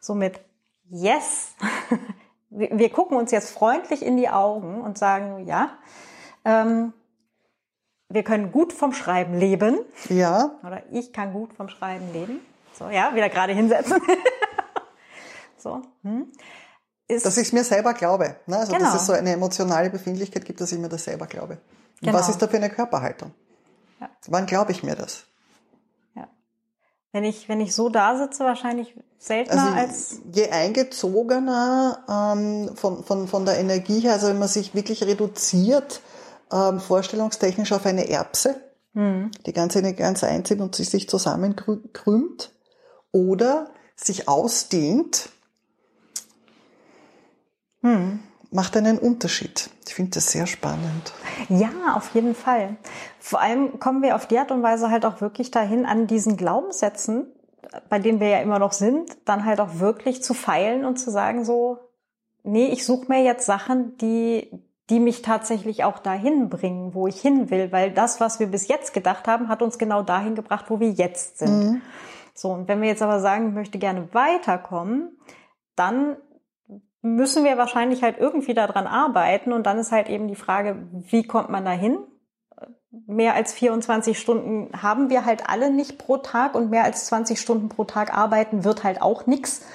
somit 0.00 0.40
yes, 0.88 1.54
wir 2.50 2.90
gucken 2.90 3.18
uns 3.18 3.30
jetzt 3.32 3.50
freundlich 3.50 4.04
in 4.04 4.16
die 4.16 4.30
Augen 4.30 4.80
und 4.80 4.96
sagen, 4.96 5.46
ja, 5.46 5.70
ähm, 6.46 6.94
wir 8.08 8.22
können 8.22 8.52
gut 8.52 8.72
vom 8.72 8.92
Schreiben 8.92 9.38
leben. 9.38 9.78
Ja. 10.08 10.58
Oder 10.66 10.82
ich 10.92 11.12
kann 11.12 11.32
gut 11.32 11.52
vom 11.54 11.68
Schreiben 11.68 12.12
leben. 12.12 12.40
So, 12.78 12.88
ja, 12.88 13.14
wieder 13.14 13.28
gerade 13.28 13.52
hinsetzen. 13.52 13.98
so. 15.56 15.82
Hm. 16.02 16.30
ist. 17.08 17.24
Dass 17.24 17.36
ich 17.36 17.46
es 17.48 17.52
mir 17.52 17.64
selber 17.64 17.94
glaube. 17.94 18.36
Ne? 18.46 18.58
Also 18.58 18.72
Genau. 18.72 18.84
dass 18.86 19.00
es 19.02 19.06
so 19.06 19.12
eine 19.12 19.32
emotionale 19.32 19.90
Befindlichkeit 19.90 20.44
gibt, 20.44 20.60
dass 20.60 20.72
ich 20.72 20.78
mir 20.78 20.88
das 20.88 21.04
selber 21.04 21.26
glaube. 21.26 21.54
Und 21.54 21.60
Genau. 22.08 22.14
was 22.18 22.28
ist 22.28 22.40
da 22.42 22.48
für 22.48 22.56
eine 22.56 22.70
Körperhaltung? 22.70 23.32
Ja. 24.00 24.10
Wann 24.28 24.46
glaube 24.46 24.72
ich 24.72 24.82
mir 24.82 24.96
das? 24.96 25.24
ja. 26.14 26.28
Wenn 27.12 27.24
ich, 27.24 27.48
wenn 27.48 27.60
ich 27.60 27.74
so 27.74 27.88
da 27.88 28.16
sitze, 28.18 28.44
wahrscheinlich 28.44 28.94
seltener 29.18 29.62
Also 29.62 29.76
als. 29.76 30.18
je 30.32 30.50
eingezogener 30.50 32.04
ähm, 32.08 32.70
von, 32.76 33.04
von, 33.04 33.28
von 33.28 33.44
der 33.46 33.58
Energie 33.58 34.00
her, 34.00 34.14
also 34.14 34.26
wenn 34.28 34.38
man 34.38 34.48
sich 34.48 34.74
wirklich 34.74 35.04
reduziert, 35.04 36.00
ähm, 36.52 36.80
vorstellungstechnisch 36.80 37.72
auf 37.72 37.86
eine 37.86 38.08
Erbse, 38.08 38.56
Hm. 38.94 39.30
die 39.44 39.52
ganze 39.52 39.80
Energie 39.80 40.02
ganz 40.02 40.22
einzieht 40.22 40.60
und 40.60 40.76
sie 40.76 40.84
sich 40.84 41.08
zusammenkrümmt 41.08 42.52
oder 43.10 43.70
sich 43.96 44.28
ausdehnt, 44.28 45.30
Hm. 47.82 48.20
macht 48.50 48.76
einen 48.76 48.98
Unterschied. 48.98 49.68
Ich 49.86 49.94
finde 49.94 50.12
das 50.12 50.28
sehr 50.28 50.46
spannend. 50.46 51.12
Ja, 51.48 51.70
auf 51.96 52.14
jeden 52.14 52.34
Fall. 52.34 52.76
Vor 53.20 53.40
allem 53.40 53.78
kommen 53.80 54.02
wir 54.02 54.16
auf 54.16 54.26
die 54.26 54.38
Art 54.38 54.50
und 54.50 54.62
Weise 54.62 54.90
halt 54.90 55.04
auch 55.04 55.20
wirklich 55.20 55.50
dahin, 55.50 55.86
an 55.86 56.06
diesen 56.06 56.36
Glaubenssätzen, 56.36 57.26
bei 57.88 57.98
denen 57.98 58.20
wir 58.20 58.28
ja 58.28 58.38
immer 58.40 58.58
noch 58.58 58.72
sind, 58.72 59.10
dann 59.24 59.44
halt 59.44 59.60
auch 59.60 59.80
wirklich 59.80 60.22
zu 60.22 60.34
feilen 60.34 60.84
und 60.84 60.98
zu 60.98 61.10
sagen 61.10 61.44
so, 61.44 61.78
nee, 62.44 62.68
ich 62.68 62.84
suche 62.86 63.06
mir 63.08 63.22
jetzt 63.22 63.46
Sachen, 63.46 63.96
die, 63.98 64.50
die 64.90 65.00
mich 65.00 65.22
tatsächlich 65.22 65.84
auch 65.84 65.98
dahin 65.98 66.50
bringen, 66.50 66.94
wo 66.94 67.06
ich 67.06 67.20
hin 67.20 67.50
will, 67.50 67.72
weil 67.72 67.90
das, 67.90 68.20
was 68.20 68.38
wir 68.38 68.48
bis 68.48 68.68
jetzt 68.68 68.92
gedacht 68.92 69.26
haben, 69.26 69.48
hat 69.48 69.62
uns 69.62 69.78
genau 69.78 70.02
dahin 70.02 70.34
gebracht, 70.34 70.66
wo 70.68 70.78
wir 70.80 70.90
jetzt 70.90 71.38
sind. 71.38 71.82
So, 72.34 72.50
und 72.50 72.68
wenn 72.68 72.82
wir 72.82 72.88
jetzt 72.88 73.02
aber 73.02 73.20
sagen, 73.20 73.48
ich 73.48 73.54
möchte 73.54 73.78
gerne 73.78 74.08
weiterkommen, 74.12 75.16
dann 75.76 76.16
müssen 77.00 77.44
wir 77.44 77.56
wahrscheinlich 77.58 78.02
halt 78.02 78.18
irgendwie 78.18 78.54
daran 78.54 78.86
arbeiten 78.86 79.52
und 79.52 79.64
dann 79.66 79.78
ist 79.78 79.92
halt 79.92 80.08
eben 80.08 80.26
die 80.26 80.34
Frage, 80.34 80.88
wie 80.92 81.26
kommt 81.26 81.50
man 81.50 81.64
dahin? 81.64 81.98
Mehr 83.06 83.34
als 83.34 83.52
24 83.52 84.18
Stunden 84.18 84.82
haben 84.82 85.10
wir 85.10 85.24
halt 85.24 85.48
alle 85.48 85.70
nicht 85.70 85.98
pro 85.98 86.16
Tag 86.18 86.54
und 86.54 86.70
mehr 86.70 86.84
als 86.84 87.06
20 87.06 87.40
Stunden 87.40 87.68
pro 87.68 87.84
Tag 87.84 88.16
arbeiten 88.16 88.64
wird 88.64 88.84
halt 88.84 89.02
auch 89.02 89.26
nix. 89.26 89.66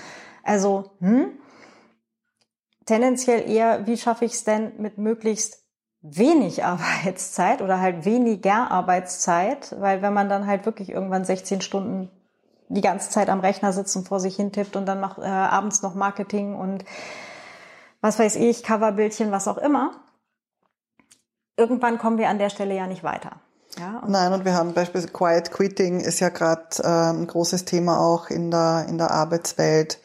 Also, 0.43 0.91
hm? 0.99 1.33
Tendenziell 2.89 3.47
eher, 3.47 3.85
wie 3.85 3.97
schaffe 3.97 4.25
ich 4.25 4.33
es 4.33 4.45
denn 4.45 4.71
mit 4.79 4.97
möglichst 4.97 5.59
wenig 6.01 6.63
Arbeitszeit 6.65 7.61
oder 7.61 7.79
halt 7.79 8.03
weniger 8.03 8.71
Arbeitszeit, 8.71 9.75
weil 9.79 10.01
wenn 10.01 10.11
man 10.11 10.27
dann 10.27 10.47
halt 10.47 10.65
wirklich 10.65 10.89
irgendwann 10.89 11.23
16 11.23 11.61
Stunden 11.61 12.09
die 12.67 12.81
ganze 12.81 13.11
Zeit 13.11 13.29
am 13.29 13.41
Rechner 13.41 13.73
sitzt 13.73 13.95
und 13.95 14.07
vor 14.07 14.19
sich 14.19 14.37
hintippt 14.37 14.75
und 14.75 14.87
dann 14.87 14.99
macht 14.99 15.19
äh, 15.19 15.25
abends 15.25 15.83
noch 15.83 15.93
Marketing 15.93 16.55
und 16.55 16.83
was 18.01 18.17
weiß 18.17 18.37
ich, 18.37 18.63
Coverbildchen, 18.63 19.31
was 19.31 19.47
auch 19.47 19.59
immer. 19.59 19.91
Irgendwann 21.57 21.99
kommen 21.99 22.17
wir 22.17 22.29
an 22.29 22.39
der 22.39 22.49
Stelle 22.49 22.75
ja 22.75 22.87
nicht 22.87 23.03
weiter. 23.03 23.33
Ja, 23.77 23.99
und 23.99 24.09
Nein, 24.09 24.33
und 24.33 24.45
wir 24.45 24.55
haben 24.55 24.73
beispielsweise 24.73 25.13
Quiet 25.13 25.51
Quitting 25.51 25.99
ist 25.99 26.21
ja 26.21 26.29
gerade 26.29 26.69
ähm, 26.83 27.21
ein 27.21 27.27
großes 27.27 27.65
Thema 27.65 27.99
auch 27.99 28.31
in 28.31 28.49
der, 28.49 28.87
in 28.89 28.97
der 28.97 29.11
Arbeitswelt, 29.11 29.99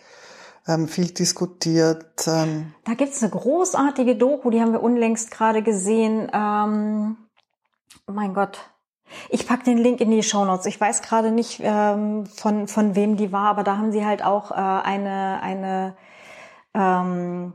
ähm, 0.66 0.88
viel 0.88 1.10
diskutiert. 1.10 2.26
Ähm, 2.26 2.74
da 2.84 2.94
gibt's 2.94 3.22
eine 3.22 3.30
großartige 3.30 4.16
Doku, 4.16 4.50
die 4.50 4.60
haben 4.60 4.72
wir 4.72 4.82
unlängst 4.82 5.30
gerade 5.30 5.62
gesehen. 5.62 6.30
Ähm, 6.32 7.16
mein 8.06 8.34
Gott. 8.34 8.70
Ich 9.28 9.46
pack 9.46 9.64
den 9.64 9.78
Link 9.78 10.00
in 10.00 10.10
die 10.10 10.22
Shownotes. 10.22 10.66
Ich 10.66 10.80
weiß 10.80 11.02
gerade 11.02 11.30
nicht, 11.30 11.60
ähm, 11.62 12.26
von, 12.26 12.66
von 12.68 12.96
wem 12.96 13.16
die 13.16 13.32
war, 13.32 13.48
aber 13.48 13.62
da 13.62 13.76
haben 13.76 13.92
sie 13.92 14.04
halt 14.04 14.24
auch 14.24 14.50
äh, 14.50 14.54
eine, 14.54 15.40
eine 15.42 15.96
ähm, 16.74 17.52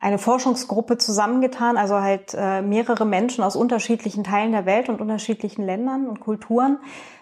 eine 0.00 0.18
Forschungsgruppe 0.18 0.96
zusammengetan, 0.96 1.76
also 1.76 2.00
halt 2.00 2.34
äh, 2.34 2.62
mehrere 2.62 3.04
Menschen 3.04 3.44
aus 3.44 3.54
unterschiedlichen 3.54 4.24
Teilen 4.24 4.52
der 4.52 4.64
Welt 4.64 4.88
und 4.88 5.00
unterschiedlichen 5.00 5.62
Ländern 5.62 6.08
und 6.08 6.20
Kulturen, 6.20 6.78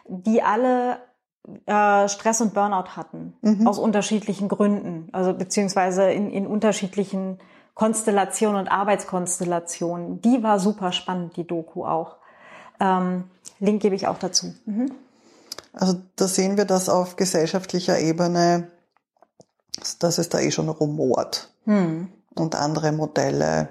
die 0.07 0.43
alle 0.43 0.99
äh, 1.66 2.09
Stress 2.09 2.40
und 2.40 2.55
Burnout 2.55 2.96
hatten, 2.96 3.34
aus 3.66 3.78
unterschiedlichen 3.78 4.49
Gründen, 4.49 5.09
also 5.12 5.34
beziehungsweise 5.34 6.11
in, 6.11 6.30
in 6.30 6.46
unterschiedlichen 6.46 7.38
Konstellationen 7.74 8.61
und 8.61 8.68
Arbeitskonstellationen. 8.68 10.20
Die 10.22 10.42
war 10.42 10.59
super 10.59 10.92
spannend, 10.92 11.36
die 11.36 11.46
Doku 11.46 11.84
auch. 11.84 12.16
Ähm, 12.80 13.24
Link 13.61 13.82
gebe 13.82 13.94
ich 13.94 14.07
auch 14.07 14.18
dazu. 14.18 14.55
Mhm. 14.66 14.92
also 15.72 15.96
da 16.16 16.28
sehen 16.28 16.57
wir, 16.57 16.64
dass 16.64 16.88
auf 16.88 17.16
gesellschaftlicher 17.16 17.99
Ebene, 17.99 18.68
dass 19.99 20.18
es 20.18 20.28
da 20.28 20.40
eh 20.40 20.51
schon 20.51 20.68
rumort 20.68 21.49
Hm. 21.68 22.09
und 22.34 22.55
andere 22.55 22.92
Modelle 22.92 23.68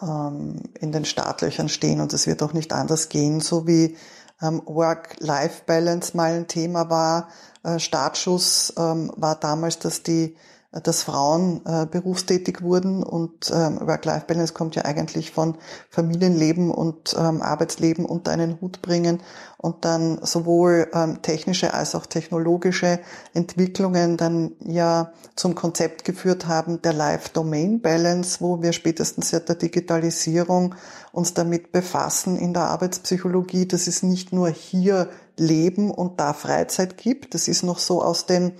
ähm, 0.00 0.62
in 0.80 0.90
den 0.90 1.04
Startlöchern 1.04 1.68
stehen 1.68 2.00
und 2.00 2.14
es 2.14 2.26
wird 2.26 2.42
auch 2.42 2.54
nicht 2.54 2.72
anders 2.72 3.10
gehen, 3.10 3.40
so 3.40 3.66
wie 3.66 3.94
Work-Life-Balance 4.40 6.16
mal 6.16 6.32
ein 6.32 6.48
Thema 6.48 6.90
war. 6.90 7.28
Äh, 7.62 7.78
Startschuss 7.78 8.72
ähm, 8.78 9.12
war 9.16 9.36
damals, 9.36 9.78
dass 9.78 10.02
die 10.02 10.36
dass 10.72 11.02
Frauen 11.02 11.62
äh, 11.66 11.84
berufstätig 11.86 12.62
wurden 12.62 13.02
und 13.02 13.50
ähm, 13.52 13.80
Work-Life-Balance 13.80 14.54
kommt 14.54 14.76
ja 14.76 14.84
eigentlich 14.84 15.32
von 15.32 15.56
Familienleben 15.88 16.70
und 16.70 17.16
ähm, 17.18 17.42
Arbeitsleben 17.42 18.04
unter 18.04 18.30
einen 18.30 18.60
Hut 18.60 18.80
bringen 18.80 19.20
und 19.56 19.84
dann 19.84 20.24
sowohl 20.24 20.88
ähm, 20.94 21.22
technische 21.22 21.74
als 21.74 21.96
auch 21.96 22.06
technologische 22.06 23.00
Entwicklungen 23.34 24.16
dann 24.16 24.52
ja 24.60 25.12
zum 25.34 25.56
Konzept 25.56 26.04
geführt 26.04 26.46
haben 26.46 26.80
der 26.82 26.92
Life-Domain-Balance, 26.92 28.40
wo 28.40 28.62
wir 28.62 28.72
spätestens 28.72 29.30
seit 29.30 29.48
der 29.48 29.56
Digitalisierung 29.56 30.76
uns 31.12 31.34
damit 31.34 31.72
befassen 31.72 32.38
in 32.38 32.54
der 32.54 32.64
Arbeitspsychologie, 32.64 33.66
dass 33.66 33.86
es 33.86 34.02
nicht 34.02 34.32
nur 34.32 34.48
hier 34.48 35.08
Leben 35.40 35.90
und 35.90 36.20
da 36.20 36.34
Freizeit 36.34 36.98
gibt. 36.98 37.34
Das 37.34 37.48
ist 37.48 37.62
noch 37.62 37.78
so 37.78 38.02
aus 38.02 38.26
den, 38.26 38.52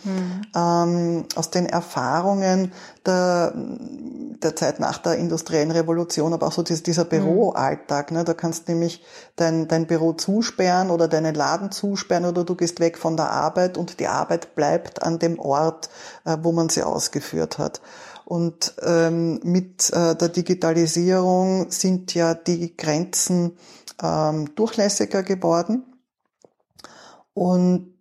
ähm, 0.57 1.27
aus 1.37 1.51
den 1.51 1.67
Erfahrungen 1.67 2.73
der, 3.05 3.53
der 4.43 4.57
Zeit 4.57 4.81
nach 4.81 4.99
der 4.99 5.17
industriellen 5.17 5.71
Revolution, 5.71 6.33
aber 6.33 6.47
auch 6.47 6.53
so 6.53 6.63
dieser, 6.63 6.83
dieser 6.83 7.05
Büroalltag. 7.05 8.11
Ne? 8.13 8.25
Da 8.25 8.33
kannst 8.33 8.67
du 8.67 8.73
nämlich 8.73 9.05
dein, 9.37 9.69
dein 9.69 9.87
Büro 9.87 10.15
zusperren 10.15 10.91
oder 10.91 11.07
deinen 11.07 11.35
Laden 11.35 11.71
zusperren 11.71 12.25
oder 12.25 12.45
du 12.45 12.55
gehst 12.55 12.81
weg 12.81 12.97
von 12.97 13.17
der 13.17 13.31
Arbeit 13.31 13.77
und 13.77 14.01
die 14.01 14.09
Arbeit 14.09 14.55
bleibt 14.55 15.03
an 15.03 15.19
dem 15.19 15.39
Ort, 15.39 15.91
äh, 16.25 16.39
wo 16.43 16.53
man 16.53 16.71
sie 16.71 16.83
ausgeführt 16.83 17.59
hat. 17.59 17.83
Und 18.31 18.75
ähm, 18.83 19.41
mit 19.43 19.91
äh, 19.91 20.15
der 20.15 20.29
Digitalisierung 20.29 21.73
sind 21.73 22.15
ja 22.15 22.33
die 22.35 22.77
Grenzen 22.77 23.59
ähm, 24.01 24.55
durchlässiger 24.55 25.25
geworden. 25.25 25.83
Und 27.35 27.93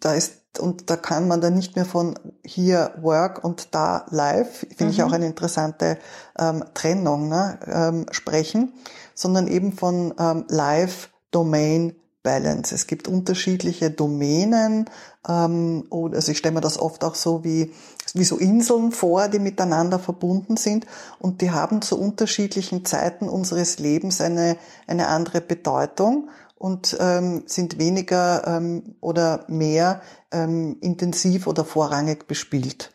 da 0.00 0.12
ist 0.12 0.42
und 0.60 0.90
da 0.90 0.96
kann 0.96 1.26
man 1.26 1.40
dann 1.40 1.54
nicht 1.54 1.74
mehr 1.74 1.86
von 1.86 2.18
hier 2.44 2.92
Work 3.00 3.42
und 3.42 3.74
da 3.74 4.04
Live, 4.10 4.66
finde 4.76 4.92
ich 4.92 5.02
auch 5.02 5.12
eine 5.12 5.24
interessante 5.24 5.96
ähm, 6.38 6.64
Trennung, 6.74 7.30
ne, 7.30 7.58
ähm, 7.66 8.06
sprechen, 8.10 8.74
sondern 9.14 9.48
eben 9.48 9.72
von 9.72 10.12
ähm, 10.18 10.44
Live 10.48 11.08
Domain 11.30 11.96
Balance. 12.22 12.74
Es 12.74 12.86
gibt 12.86 13.08
unterschiedliche 13.08 13.90
Domänen, 13.90 14.90
ähm, 15.26 15.86
also 15.90 16.30
ich 16.30 16.36
stelle 16.36 16.56
mir 16.56 16.60
das 16.60 16.78
oft 16.78 17.04
auch 17.04 17.14
so 17.14 17.42
wie, 17.42 17.72
wie 18.14 18.24
so 18.24 18.36
Inseln 18.36 18.92
vor, 18.92 19.28
die 19.28 19.38
miteinander 19.38 19.98
verbunden 19.98 20.56
sind 20.56 20.86
und 21.18 21.40
die 21.40 21.50
haben 21.50 21.82
zu 21.82 21.98
unterschiedlichen 21.98 22.84
Zeiten 22.84 23.28
unseres 23.28 23.78
Lebens 23.78 24.20
eine, 24.20 24.56
eine 24.86 25.08
andere 25.08 25.40
Bedeutung 25.40 26.28
und 26.56 26.96
ähm, 27.00 27.42
sind 27.46 27.78
weniger 27.78 28.46
ähm, 28.46 28.94
oder 29.00 29.44
mehr 29.48 30.00
ähm, 30.30 30.76
intensiv 30.80 31.46
oder 31.46 31.64
vorrangig 31.64 32.28
bespielt. 32.28 32.94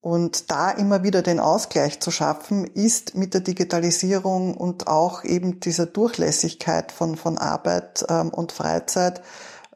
Und 0.00 0.50
da 0.50 0.70
immer 0.70 1.02
wieder 1.02 1.22
den 1.22 1.40
Ausgleich 1.40 2.00
zu 2.00 2.10
schaffen, 2.10 2.64
ist 2.64 3.14
mit 3.14 3.34
der 3.34 3.42
Digitalisierung 3.42 4.56
und 4.56 4.86
auch 4.86 5.24
eben 5.24 5.60
dieser 5.60 5.86
Durchlässigkeit 5.86 6.92
von, 6.92 7.16
von 7.16 7.36
Arbeit 7.36 8.04
ähm, 8.08 8.30
und 8.30 8.52
Freizeit 8.52 9.22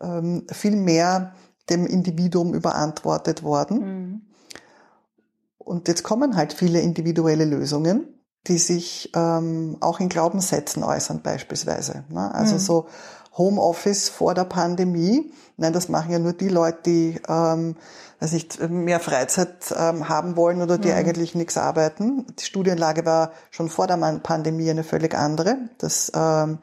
ähm, 0.00 0.46
viel 0.50 0.76
mehr 0.76 1.34
dem 1.70 1.86
Individuum 1.86 2.54
überantwortet 2.54 3.42
worden. 3.42 3.78
Mhm. 3.78 4.20
Und 5.58 5.88
jetzt 5.88 6.02
kommen 6.02 6.36
halt 6.36 6.52
viele 6.52 6.80
individuelle 6.80 7.44
Lösungen, 7.44 8.06
die 8.48 8.58
sich 8.58 9.12
ähm, 9.14 9.76
auch 9.80 10.00
in 10.00 10.08
Glaubenssätzen 10.08 10.82
äußern 10.82 11.22
beispielsweise. 11.22 12.04
Ne? 12.08 12.34
Also 12.34 12.54
Mhm. 12.54 12.58
so 12.58 12.86
Homeoffice 13.38 14.08
vor 14.08 14.34
der 14.34 14.44
Pandemie. 14.44 15.32
Nein, 15.56 15.72
das 15.72 15.88
machen 15.88 16.10
ja 16.10 16.18
nur 16.18 16.32
die 16.32 16.48
Leute, 16.48 16.78
die 16.86 17.20
ähm, 17.28 17.76
weiß 18.20 18.32
nicht, 18.32 18.68
mehr 18.68 19.00
Freizeit 19.00 19.74
ähm, 19.76 20.08
haben 20.08 20.36
wollen 20.36 20.62
oder 20.62 20.78
die 20.78 20.92
eigentlich 20.92 21.34
nichts 21.34 21.56
arbeiten. 21.56 22.26
Die 22.38 22.44
Studienlage 22.44 23.04
war 23.04 23.32
schon 23.50 23.68
vor 23.68 23.86
der 23.86 23.96
Pandemie 24.22 24.70
eine 24.70 24.84
völlig 24.84 25.14
andere. 25.14 25.56
Dass 25.78 26.12
ähm, 26.14 26.58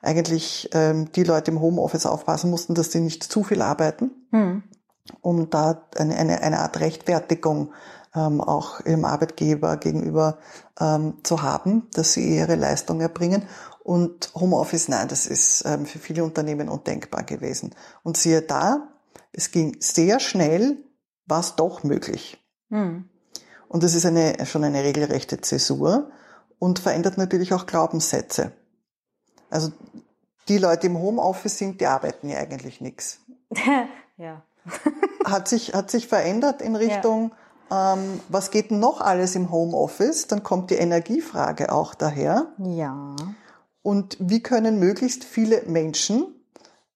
eigentlich 0.00 0.70
ähm, 0.72 1.10
die 1.12 1.24
Leute 1.24 1.50
im 1.50 1.60
Homeoffice 1.60 2.06
aufpassen 2.06 2.50
mussten, 2.50 2.74
dass 2.74 2.92
sie 2.92 3.00
nicht 3.00 3.24
zu 3.24 3.42
viel 3.42 3.62
arbeiten 3.62 4.10
Hm. 4.30 4.62
um 5.22 5.50
da 5.50 5.88
eine, 5.96 6.16
eine, 6.16 6.42
eine 6.42 6.58
Art 6.60 6.80
Rechtfertigung 6.80 7.72
ähm, 8.14 8.40
auch 8.40 8.84
ihrem 8.84 9.04
Arbeitgeber 9.04 9.76
gegenüber 9.76 10.38
ähm, 10.80 11.18
zu 11.22 11.42
haben, 11.42 11.88
dass 11.94 12.12
sie 12.12 12.36
ihre 12.36 12.56
Leistung 12.56 13.00
erbringen. 13.00 13.42
Und 13.82 14.32
Homeoffice, 14.34 14.88
nein, 14.88 15.08
das 15.08 15.26
ist 15.26 15.64
ähm, 15.64 15.86
für 15.86 15.98
viele 15.98 16.24
Unternehmen 16.24 16.68
undenkbar 16.68 17.22
gewesen. 17.22 17.74
Und 18.02 18.16
siehe 18.16 18.42
da, 18.42 18.88
es 19.32 19.50
ging 19.50 19.76
sehr 19.80 20.20
schnell, 20.20 20.76
war 21.26 21.40
es 21.40 21.56
doch 21.56 21.84
möglich. 21.84 22.38
Hm. 22.70 23.08
Und 23.68 23.82
das 23.82 23.94
ist 23.94 24.06
eine, 24.06 24.44
schon 24.46 24.64
eine 24.64 24.82
regelrechte 24.82 25.40
Zäsur 25.40 26.10
und 26.58 26.78
verändert 26.78 27.18
natürlich 27.18 27.52
auch 27.52 27.66
Glaubenssätze. 27.66 28.52
Also 29.50 29.72
die 30.48 30.58
Leute 30.58 30.86
im 30.86 30.98
Homeoffice 30.98 31.58
sind, 31.58 31.80
die 31.80 31.86
arbeiten 31.86 32.28
ja 32.28 32.38
eigentlich 32.38 32.80
nichts. 32.80 33.20
ja. 34.16 34.42
hat 35.24 35.48
sich 35.48 35.74
hat 35.74 35.90
sich 35.90 36.08
verändert 36.08 36.60
in 36.60 36.76
Richtung 36.76 37.32
ja. 37.70 37.94
ähm, 37.94 38.20
was 38.28 38.50
geht 38.50 38.70
denn 38.70 38.80
noch 38.80 39.00
alles 39.00 39.34
im 39.36 39.50
Homeoffice? 39.50 40.26
Dann 40.26 40.42
kommt 40.42 40.70
die 40.70 40.76
Energiefrage 40.76 41.72
auch 41.72 41.94
daher. 41.94 42.52
Ja. 42.58 43.16
Und 43.82 44.16
wie 44.20 44.42
können 44.42 44.78
möglichst 44.78 45.24
viele 45.24 45.62
Menschen 45.62 46.26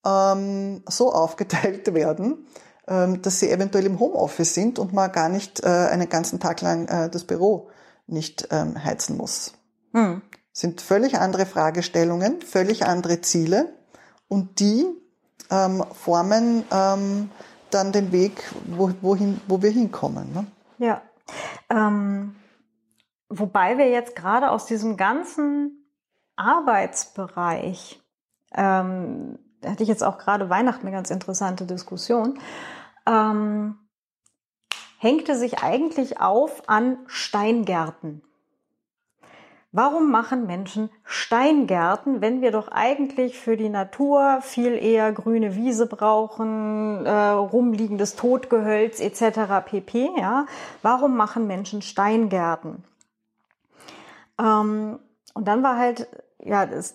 ähm, 0.05 0.82
so 0.88 1.12
aufgeteilt 1.12 1.94
werden, 1.94 2.46
ähm, 2.88 3.22
dass 3.22 3.40
sie 3.40 3.50
eventuell 3.50 3.86
im 3.86 4.00
Homeoffice 4.00 4.55
sind 4.55 4.78
und 4.78 4.92
man 4.92 5.12
gar 5.12 5.28
nicht 5.28 5.62
äh, 5.62 5.68
einen 5.68 6.09
ganzen 6.09 6.40
Tag 6.40 6.61
lang 6.61 6.88
äh, 6.88 7.09
das 7.09 7.24
Büro 7.24 7.68
nicht 8.07 8.48
ähm, 8.50 8.82
heizen 8.82 9.16
muss. 9.16 9.55
Hm. 9.92 10.22
Sind 10.53 10.80
völlig 10.80 11.18
andere 11.18 11.46
Fragestellungen, 11.46 12.42
völlig 12.42 12.84
andere 12.84 13.20
Ziele 13.20 13.72
und 14.28 14.61
die 14.61 14.86
ähm, 15.50 15.84
formen 15.92 16.64
ähm, 16.70 17.30
dann 17.70 17.92
den 17.92 18.12
Weg, 18.12 18.53
wo, 18.66 18.92
wohin, 19.00 19.40
wo 19.48 19.62
wir 19.62 19.70
hinkommen. 19.70 20.32
Ne? 20.32 20.46
Ja. 20.78 21.03
Ähm, 21.70 22.36
wobei 23.28 23.78
wir 23.78 23.88
jetzt 23.88 24.14
gerade 24.14 24.50
aus 24.50 24.66
diesem 24.66 24.96
ganzen 24.96 25.86
Arbeitsbereich 26.36 28.03
ähm, 28.55 29.38
da 29.62 29.70
hatte 29.70 29.82
ich 29.82 29.88
jetzt 29.88 30.05
auch 30.05 30.18
gerade 30.18 30.50
Weihnachten 30.50 30.86
eine 30.86 30.94
ganz 30.94 31.11
interessante 31.11 31.64
Diskussion, 31.64 32.38
ähm, 33.07 33.78
hängte 34.98 35.36
sich 35.36 35.62
eigentlich 35.62 36.20
auf 36.20 36.68
an 36.68 36.98
Steingärten. 37.07 38.22
Warum 39.72 40.10
machen 40.10 40.46
Menschen 40.46 40.90
Steingärten, 41.04 42.20
wenn 42.20 42.42
wir 42.42 42.52
doch 42.52 42.68
eigentlich 42.68 43.38
für 43.38 43.56
die 43.56 43.70
Natur 43.70 44.38
viel 44.42 44.72
eher 44.74 45.12
grüne 45.12 45.56
Wiese 45.56 45.86
brauchen, 45.86 47.06
äh, 47.06 47.10
rumliegendes 47.10 48.14
Totgehölz 48.14 49.00
etc. 49.00 49.64
pp. 49.64 50.10
Ja? 50.18 50.46
Warum 50.82 51.16
machen 51.16 51.46
Menschen 51.46 51.80
Steingärten? 51.80 52.84
Ähm, 54.38 54.98
und 55.34 55.48
dann 55.48 55.62
war 55.62 55.78
halt, 55.78 56.06
ja, 56.38 56.66
das, 56.66 56.94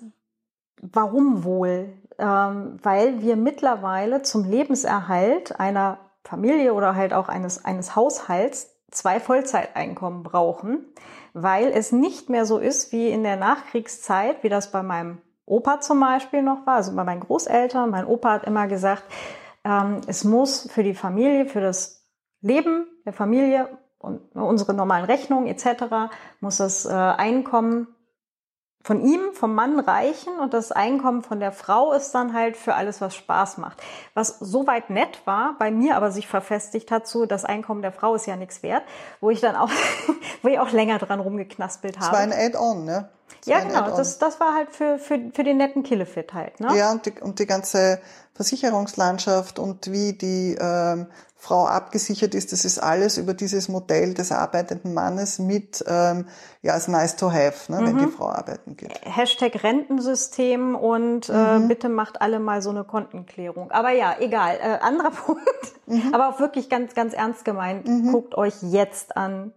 warum 0.81 1.43
wohl? 1.43 1.89
ähm, 2.19 2.79
weil 2.81 3.21
wir 3.21 3.35
mittlerweile 3.35 4.21
zum 4.21 4.49
Lebenserhalt 4.49 5.59
einer 5.59 5.99
Familie 6.23 6.73
oder 6.73 6.95
halt 6.95 7.13
auch 7.13 7.29
eines, 7.29 7.63
eines 7.63 7.95
Haushalts 7.95 8.75
zwei 8.91 9.19
Vollzeiteinkommen 9.19 10.23
brauchen, 10.23 10.85
weil 11.43 11.67
es 11.67 11.91
nicht 11.91 12.29
mehr 12.29 12.45
so 12.45 12.57
ist 12.57 12.91
wie 12.91 13.09
in 13.09 13.23
der 13.23 13.35
Nachkriegszeit, 13.35 14.43
wie 14.43 14.49
das 14.49 14.71
bei 14.71 14.83
meinem 14.83 15.19
Opa 15.45 15.79
zum 15.79 15.99
Beispiel 15.99 16.41
noch 16.41 16.65
war, 16.65 16.75
also 16.75 16.95
bei 16.95 17.03
meinen 17.03 17.21
Großeltern. 17.21 17.89
Mein 17.89 18.05
Opa 18.05 18.31
hat 18.33 18.43
immer 18.45 18.67
gesagt, 18.67 19.03
ähm, 19.63 20.01
es 20.07 20.23
muss 20.23 20.69
für 20.71 20.83
die 20.83 20.93
Familie, 20.93 21.45
für 21.45 21.61
das 21.61 22.05
Leben 22.41 22.87
der 23.05 23.13
Familie 23.13 23.69
und 23.99 24.19
unsere 24.35 24.73
normalen 24.73 25.05
Rechnungen 25.05 25.47
etc. 25.47 26.11
muss 26.39 26.57
das 26.57 26.85
äh, 26.85 26.89
Einkommen 26.93 27.87
von 28.87 29.01
ihm, 29.01 29.33
vom 29.33 29.53
Mann 29.53 29.81
reichen 29.81 30.39
und 30.39 30.53
das 30.53 30.71
Einkommen 30.71 31.21
von 31.21 31.41
der 31.41 31.51
Frau 31.51 31.91
ist 31.91 32.11
dann 32.11 32.31
halt 32.31 32.55
für 32.55 32.73
alles, 32.73 33.01
was 33.01 33.15
Spaß 33.15 33.57
macht. 33.57 33.83
Was 34.13 34.39
soweit 34.39 34.89
nett 34.89 35.19
war, 35.25 35.55
bei 35.59 35.71
mir 35.71 35.97
aber 35.97 36.09
sich 36.09 36.25
verfestigt 36.25 36.89
hat, 36.89 37.05
so 37.05 37.25
das 37.25 37.43
Einkommen 37.43 37.81
der 37.81 37.91
Frau 37.91 38.15
ist 38.15 38.27
ja 38.27 38.37
nichts 38.37 38.63
wert, 38.63 38.83
wo 39.19 39.29
ich 39.29 39.41
dann 39.41 39.57
auch, 39.57 39.69
wo 40.41 40.47
ich 40.47 40.57
auch 40.57 40.71
länger 40.71 40.99
dran 40.99 41.19
rumgeknaspelt 41.19 41.97
habe. 41.97 42.05
Das 42.05 42.13
war 42.13 42.19
ein 42.19 42.31
Add-on, 42.31 42.85
ne? 42.85 43.09
ja, 43.43 43.59
genau. 43.59 43.97
Das, 43.97 44.19
das 44.19 44.39
war 44.39 44.53
halt 44.53 44.69
für, 44.71 44.97
für, 44.99 45.19
für 45.33 45.43
den 45.43 45.57
netten 45.57 45.83
Killefit 45.83 46.33
halt. 46.33 46.57
Ne? 46.61 46.77
Ja, 46.77 46.93
und 46.93 47.05
die, 47.05 47.11
und 47.19 47.39
die 47.39 47.45
ganze 47.45 47.99
Versicherungslandschaft 48.37 49.57
und 49.57 49.91
wie 49.91 50.13
die 50.13 50.55
ähm, 50.59 51.07
Frau 51.35 51.65
abgesichert 51.65 52.35
ist, 52.35 52.51
das 52.51 52.65
ist 52.65 52.77
alles 52.77 53.17
über 53.17 53.33
dieses 53.33 53.67
Modell 53.67 54.13
des 54.13 54.31
arbeitenden 54.31 54.93
Mannes 54.93 55.39
mit, 55.39 55.83
ähm, 55.87 56.27
ja, 56.61 56.73
als 56.73 56.87
nice 56.87 57.15
to 57.15 57.31
have, 57.31 57.71
ne, 57.71 57.81
mhm. 57.81 57.85
wenn 57.85 57.97
die 57.97 58.11
Frau 58.11 58.29
arbeiten 58.29 58.77
geht. 58.77 58.91
Hashtag 59.03 59.63
Rentensystem 59.63 60.75
und 60.75 61.29
äh, 61.29 61.59
mhm. 61.59 61.67
bitte 61.67 61.89
macht 61.89 62.21
alle 62.21 62.39
mal 62.39 62.61
so 62.61 62.69
eine 62.69 62.83
Kontenklärung. 62.83 63.71
Aber 63.71 63.91
ja, 63.91 64.15
egal. 64.19 64.57
Äh, 64.61 64.79
anderer 64.81 65.11
Punkt. 65.25 65.43
Mhm. 65.87 66.13
Aber 66.13 66.29
auch 66.29 66.39
wirklich 66.39 66.69
ganz, 66.69 66.93
ganz 66.93 67.13
ernst 67.13 67.43
gemeint. 67.43 67.87
Mhm. 67.87 68.11
Guckt 68.11 68.35
euch 68.35 68.55
jetzt 68.61 69.17
an, 69.17 69.53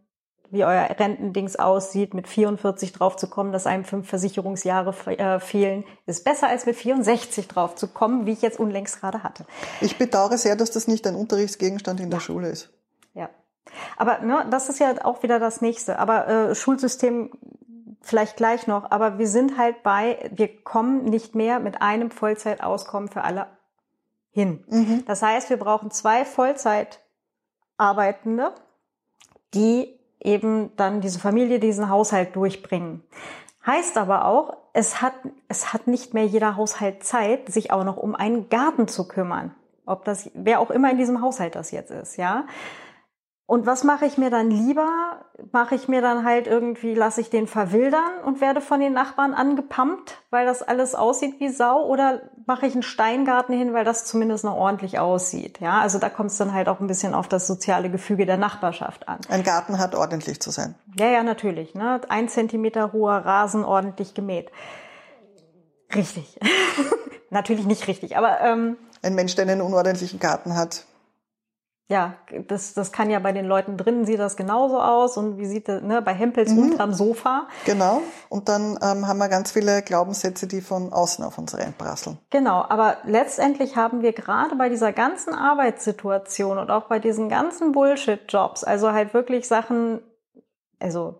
wie 0.50 0.64
euer 0.64 0.88
Rentendings 0.98 1.56
aussieht, 1.56 2.14
mit 2.14 2.26
44 2.26 2.92
drauf 2.92 3.16
zu 3.16 3.28
kommen, 3.28 3.52
dass 3.52 3.66
einem 3.66 3.84
fünf 3.84 4.08
Versicherungsjahre 4.08 4.94
äh, 5.10 5.40
fehlen, 5.40 5.84
ist 6.06 6.24
besser 6.24 6.48
als 6.48 6.66
mit 6.66 6.76
64 6.76 7.48
drauf 7.48 7.76
zu 7.76 7.88
kommen, 7.88 8.26
wie 8.26 8.32
ich 8.32 8.42
jetzt 8.42 8.58
unlängst 8.58 9.00
gerade 9.00 9.22
hatte. 9.22 9.44
Ich 9.80 9.98
bedauere 9.98 10.38
sehr, 10.38 10.56
dass 10.56 10.70
das 10.70 10.88
nicht 10.88 11.06
ein 11.06 11.14
Unterrichtsgegenstand 11.14 12.00
in 12.00 12.06
ja. 12.06 12.16
der 12.16 12.20
Schule 12.20 12.48
ist. 12.48 12.70
Ja. 13.14 13.28
Aber 13.96 14.20
ne, 14.20 14.46
das 14.50 14.68
ist 14.68 14.80
ja 14.80 15.04
auch 15.04 15.22
wieder 15.22 15.38
das 15.38 15.60
nächste. 15.60 15.98
Aber 15.98 16.28
äh, 16.28 16.54
Schulsystem 16.54 17.30
vielleicht 18.00 18.36
gleich 18.36 18.66
noch, 18.66 18.90
aber 18.90 19.18
wir 19.18 19.28
sind 19.28 19.58
halt 19.58 19.82
bei, 19.82 20.30
wir 20.32 20.62
kommen 20.62 21.04
nicht 21.04 21.34
mehr 21.34 21.60
mit 21.60 21.82
einem 21.82 22.10
Vollzeitauskommen 22.10 23.10
für 23.10 23.22
alle 23.22 23.46
hin. 24.30 24.64
Mhm. 24.68 25.04
Das 25.06 25.20
heißt, 25.22 25.50
wir 25.50 25.58
brauchen 25.58 25.90
zwei 25.90 26.24
Vollzeitarbeitende, 26.24 28.54
die 29.54 29.99
eben 30.20 30.70
dann 30.76 31.00
diese 31.00 31.18
Familie, 31.18 31.58
diesen 31.58 31.88
Haushalt 31.88 32.36
durchbringen. 32.36 33.02
Heißt 33.66 33.98
aber 33.98 34.24
auch, 34.24 34.56
es 34.72 35.02
hat, 35.02 35.14
es 35.48 35.72
hat 35.72 35.86
nicht 35.86 36.14
mehr 36.14 36.24
jeder 36.24 36.56
Haushalt 36.56 37.04
Zeit, 37.04 37.50
sich 37.52 37.72
auch 37.72 37.84
noch 37.84 37.96
um 37.96 38.14
einen 38.14 38.48
Garten 38.48 38.88
zu 38.88 39.06
kümmern. 39.06 39.54
Ob 39.86 40.04
das, 40.04 40.30
wer 40.34 40.60
auch 40.60 40.70
immer 40.70 40.90
in 40.90 40.98
diesem 40.98 41.20
Haushalt 41.20 41.54
das 41.54 41.70
jetzt 41.70 41.90
ist, 41.90 42.16
ja. 42.16 42.44
Und 43.50 43.66
was 43.66 43.82
mache 43.82 44.06
ich 44.06 44.16
mir 44.16 44.30
dann 44.30 44.48
lieber? 44.48 45.24
Mache 45.50 45.74
ich 45.74 45.88
mir 45.88 46.00
dann 46.00 46.24
halt 46.24 46.46
irgendwie, 46.46 46.94
lasse 46.94 47.20
ich 47.20 47.30
den 47.30 47.48
verwildern 47.48 48.22
und 48.24 48.40
werde 48.40 48.60
von 48.60 48.78
den 48.78 48.92
Nachbarn 48.92 49.34
angepumpt, 49.34 50.18
weil 50.30 50.46
das 50.46 50.62
alles 50.62 50.94
aussieht 50.94 51.40
wie 51.40 51.48
Sau? 51.48 51.84
Oder 51.84 52.20
mache 52.46 52.66
ich 52.66 52.74
einen 52.74 52.84
Steingarten 52.84 53.52
hin, 53.52 53.74
weil 53.74 53.84
das 53.84 54.04
zumindest 54.04 54.44
noch 54.44 54.54
ordentlich 54.54 55.00
aussieht? 55.00 55.58
Ja, 55.58 55.80
also 55.80 55.98
da 55.98 56.08
kommt 56.08 56.30
es 56.30 56.36
dann 56.36 56.54
halt 56.54 56.68
auch 56.68 56.78
ein 56.78 56.86
bisschen 56.86 57.12
auf 57.12 57.26
das 57.26 57.48
soziale 57.48 57.90
Gefüge 57.90 58.24
der 58.24 58.36
Nachbarschaft 58.36 59.08
an. 59.08 59.18
Ein 59.28 59.42
Garten 59.42 59.80
hat 59.80 59.96
ordentlich 59.96 60.38
zu 60.38 60.52
sein. 60.52 60.76
Ja, 60.96 61.08
ja, 61.08 61.24
natürlich. 61.24 61.74
Ne? 61.74 62.00
Ein 62.08 62.28
Zentimeter 62.28 62.92
hoher 62.92 63.16
Rasen 63.16 63.64
ordentlich 63.64 64.14
gemäht. 64.14 64.52
Richtig. 65.92 66.38
natürlich 67.30 67.66
nicht 67.66 67.88
richtig, 67.88 68.16
aber... 68.16 68.42
Ähm, 68.42 68.76
ein 69.02 69.16
Mensch, 69.16 69.34
der 69.34 69.48
einen 69.48 69.60
unordentlichen 69.60 70.20
Garten 70.20 70.54
hat, 70.54 70.84
ja, 71.90 72.14
das, 72.46 72.72
das 72.72 72.92
kann 72.92 73.10
ja 73.10 73.18
bei 73.18 73.32
den 73.32 73.46
Leuten 73.46 73.76
drinnen 73.76 74.06
sieht 74.06 74.20
das 74.20 74.36
genauso 74.36 74.80
aus 74.80 75.16
und 75.16 75.38
wie 75.38 75.46
sieht 75.46 75.66
das, 75.66 75.82
ne, 75.82 76.00
bei 76.00 76.14
Hempels 76.14 76.52
mhm. 76.52 76.70
unterm 76.70 76.94
Sofa. 76.94 77.48
Genau. 77.64 78.00
Und 78.28 78.48
dann 78.48 78.78
ähm, 78.80 79.08
haben 79.08 79.18
wir 79.18 79.28
ganz 79.28 79.50
viele 79.50 79.82
Glaubenssätze, 79.82 80.46
die 80.46 80.60
von 80.60 80.92
außen 80.92 81.24
auf 81.24 81.36
uns 81.36 81.58
reinprasseln. 81.58 82.18
Genau. 82.30 82.64
Aber 82.68 82.98
letztendlich 83.02 83.74
haben 83.74 84.02
wir 84.02 84.12
gerade 84.12 84.54
bei 84.54 84.68
dieser 84.68 84.92
ganzen 84.92 85.34
Arbeitssituation 85.34 86.58
und 86.58 86.70
auch 86.70 86.84
bei 86.84 87.00
diesen 87.00 87.28
ganzen 87.28 87.72
Bullshit-Jobs, 87.72 88.62
also 88.62 88.92
halt 88.92 89.12
wirklich 89.12 89.48
Sachen, 89.48 90.00
also 90.78 91.18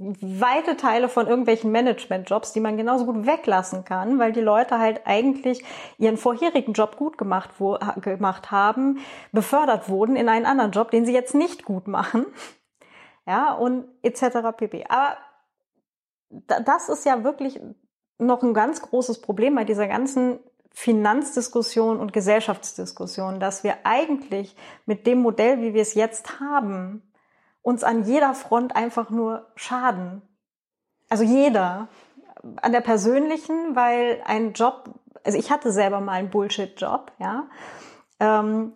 weite 0.00 0.78
Teile 0.78 1.10
von 1.10 1.26
irgendwelchen 1.26 1.70
Management-Jobs, 1.72 2.54
die 2.54 2.60
man 2.60 2.78
genauso 2.78 3.04
gut 3.04 3.26
weglassen 3.26 3.84
kann, 3.84 4.18
weil 4.18 4.32
die 4.32 4.40
Leute 4.40 4.78
halt 4.78 5.02
eigentlich 5.04 5.62
ihren 5.98 6.16
vorherigen 6.16 6.72
Job 6.72 6.96
gut 6.96 7.18
gemacht, 7.18 7.50
wo, 7.58 7.78
gemacht 8.00 8.50
haben, 8.50 9.00
befördert 9.30 9.90
wurden 9.90 10.16
in 10.16 10.30
einen 10.30 10.46
anderen 10.46 10.70
Job, 10.70 10.90
den 10.90 11.04
sie 11.04 11.12
jetzt 11.12 11.34
nicht 11.34 11.64
gut 11.64 11.86
machen. 11.86 12.26
Ja, 13.26 13.52
und 13.52 13.84
etc. 14.02 14.38
pp. 14.56 14.86
Aber 14.88 15.16
das 16.30 16.88
ist 16.88 17.04
ja 17.04 17.22
wirklich 17.22 17.60
noch 18.18 18.42
ein 18.42 18.54
ganz 18.54 18.82
großes 18.82 19.20
Problem 19.20 19.54
bei 19.54 19.64
dieser 19.64 19.86
ganzen 19.86 20.40
Finanzdiskussion 20.72 22.00
und 22.00 22.12
Gesellschaftsdiskussion, 22.12 23.38
dass 23.38 23.62
wir 23.62 23.76
eigentlich 23.84 24.56
mit 24.86 25.06
dem 25.06 25.20
Modell, 25.20 25.60
wie 25.60 25.74
wir 25.74 25.82
es 25.82 25.94
jetzt 25.94 26.40
haben, 26.40 27.09
uns 27.62 27.84
an 27.84 28.04
jeder 28.04 28.34
Front 28.34 28.76
einfach 28.76 29.10
nur 29.10 29.50
schaden. 29.54 30.22
Also 31.08 31.24
jeder. 31.24 31.88
An 32.62 32.72
der 32.72 32.80
persönlichen, 32.80 33.76
weil 33.76 34.22
ein 34.24 34.54
Job, 34.54 34.94
also 35.24 35.36
ich 35.36 35.50
hatte 35.50 35.72
selber 35.72 36.00
mal 36.00 36.12
einen 36.12 36.30
Bullshit-Job, 36.30 37.12
ja. 37.18 37.48
Ähm, 38.18 38.74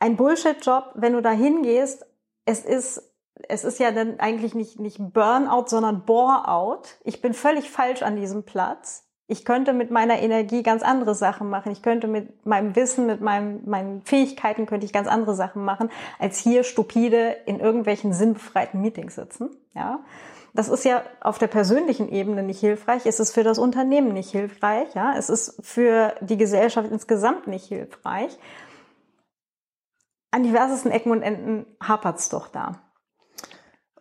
ein 0.00 0.16
Bullshit-Job, 0.16 0.92
wenn 0.94 1.12
du 1.12 1.22
da 1.22 1.30
hingehst, 1.30 2.04
es 2.44 2.64
ist 2.64 3.08
es 3.48 3.64
ist 3.64 3.78
ja 3.78 3.92
dann 3.92 4.18
eigentlich 4.20 4.54
nicht, 4.54 4.80
nicht 4.80 4.98
Burnout, 4.98 5.66
sondern 5.68 6.04
Boreout. 6.04 6.82
Ich 7.04 7.20
bin 7.20 7.34
völlig 7.34 7.70
falsch 7.70 8.02
an 8.02 8.16
diesem 8.16 8.44
Platz. 8.44 9.07
Ich 9.30 9.44
könnte 9.44 9.74
mit 9.74 9.90
meiner 9.90 10.18
Energie 10.20 10.62
ganz 10.62 10.82
andere 10.82 11.14
Sachen 11.14 11.50
machen. 11.50 11.70
Ich 11.70 11.82
könnte 11.82 12.08
mit 12.08 12.46
meinem 12.46 12.74
Wissen, 12.74 13.06
mit 13.06 13.20
meinem, 13.20 13.60
meinen 13.66 14.00
Fähigkeiten 14.02 14.64
könnte 14.64 14.86
ich 14.86 14.92
ganz 14.92 15.06
andere 15.06 15.34
Sachen 15.34 15.66
machen, 15.66 15.90
als 16.18 16.38
hier 16.38 16.64
stupide 16.64 17.36
in 17.44 17.60
irgendwelchen 17.60 18.14
sinnbefreiten 18.14 18.80
Meetings 18.80 19.16
sitzen. 19.16 19.50
Ja. 19.74 20.00
Das 20.54 20.70
ist 20.70 20.86
ja 20.86 21.02
auf 21.20 21.36
der 21.36 21.46
persönlichen 21.46 22.08
Ebene 22.08 22.42
nicht 22.42 22.60
hilfreich. 22.60 23.04
Es 23.04 23.20
ist 23.20 23.34
für 23.34 23.44
das 23.44 23.58
Unternehmen 23.58 24.14
nicht 24.14 24.30
hilfreich. 24.30 24.94
Ja. 24.94 25.14
Es 25.14 25.28
ist 25.28 25.60
für 25.62 26.14
die 26.22 26.38
Gesellschaft 26.38 26.90
insgesamt 26.90 27.46
nicht 27.48 27.66
hilfreich. 27.66 28.38
An 30.30 30.42
diversesten 30.42 30.90
Ecken 30.90 31.12
und 31.12 31.20
Enden 31.20 31.66
hapert's 31.86 32.30
doch 32.30 32.48
da. 32.48 32.80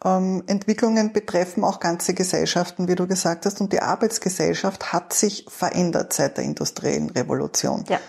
Ähm, 0.03 0.43
Entwicklungen 0.47 1.13
betreffen 1.13 1.63
auch 1.63 1.79
ganze 1.79 2.13
Gesellschaften, 2.13 2.87
wie 2.87 2.95
du 2.95 3.07
gesagt 3.07 3.45
hast, 3.45 3.61
und 3.61 3.73
die 3.73 3.81
Arbeitsgesellschaft 3.81 4.93
hat 4.93 5.13
sich 5.13 5.45
verändert 5.49 6.13
seit 6.13 6.37
der 6.37 6.43
industriellen 6.43 7.09
Revolution. 7.09 7.83
Ja. 7.87 7.99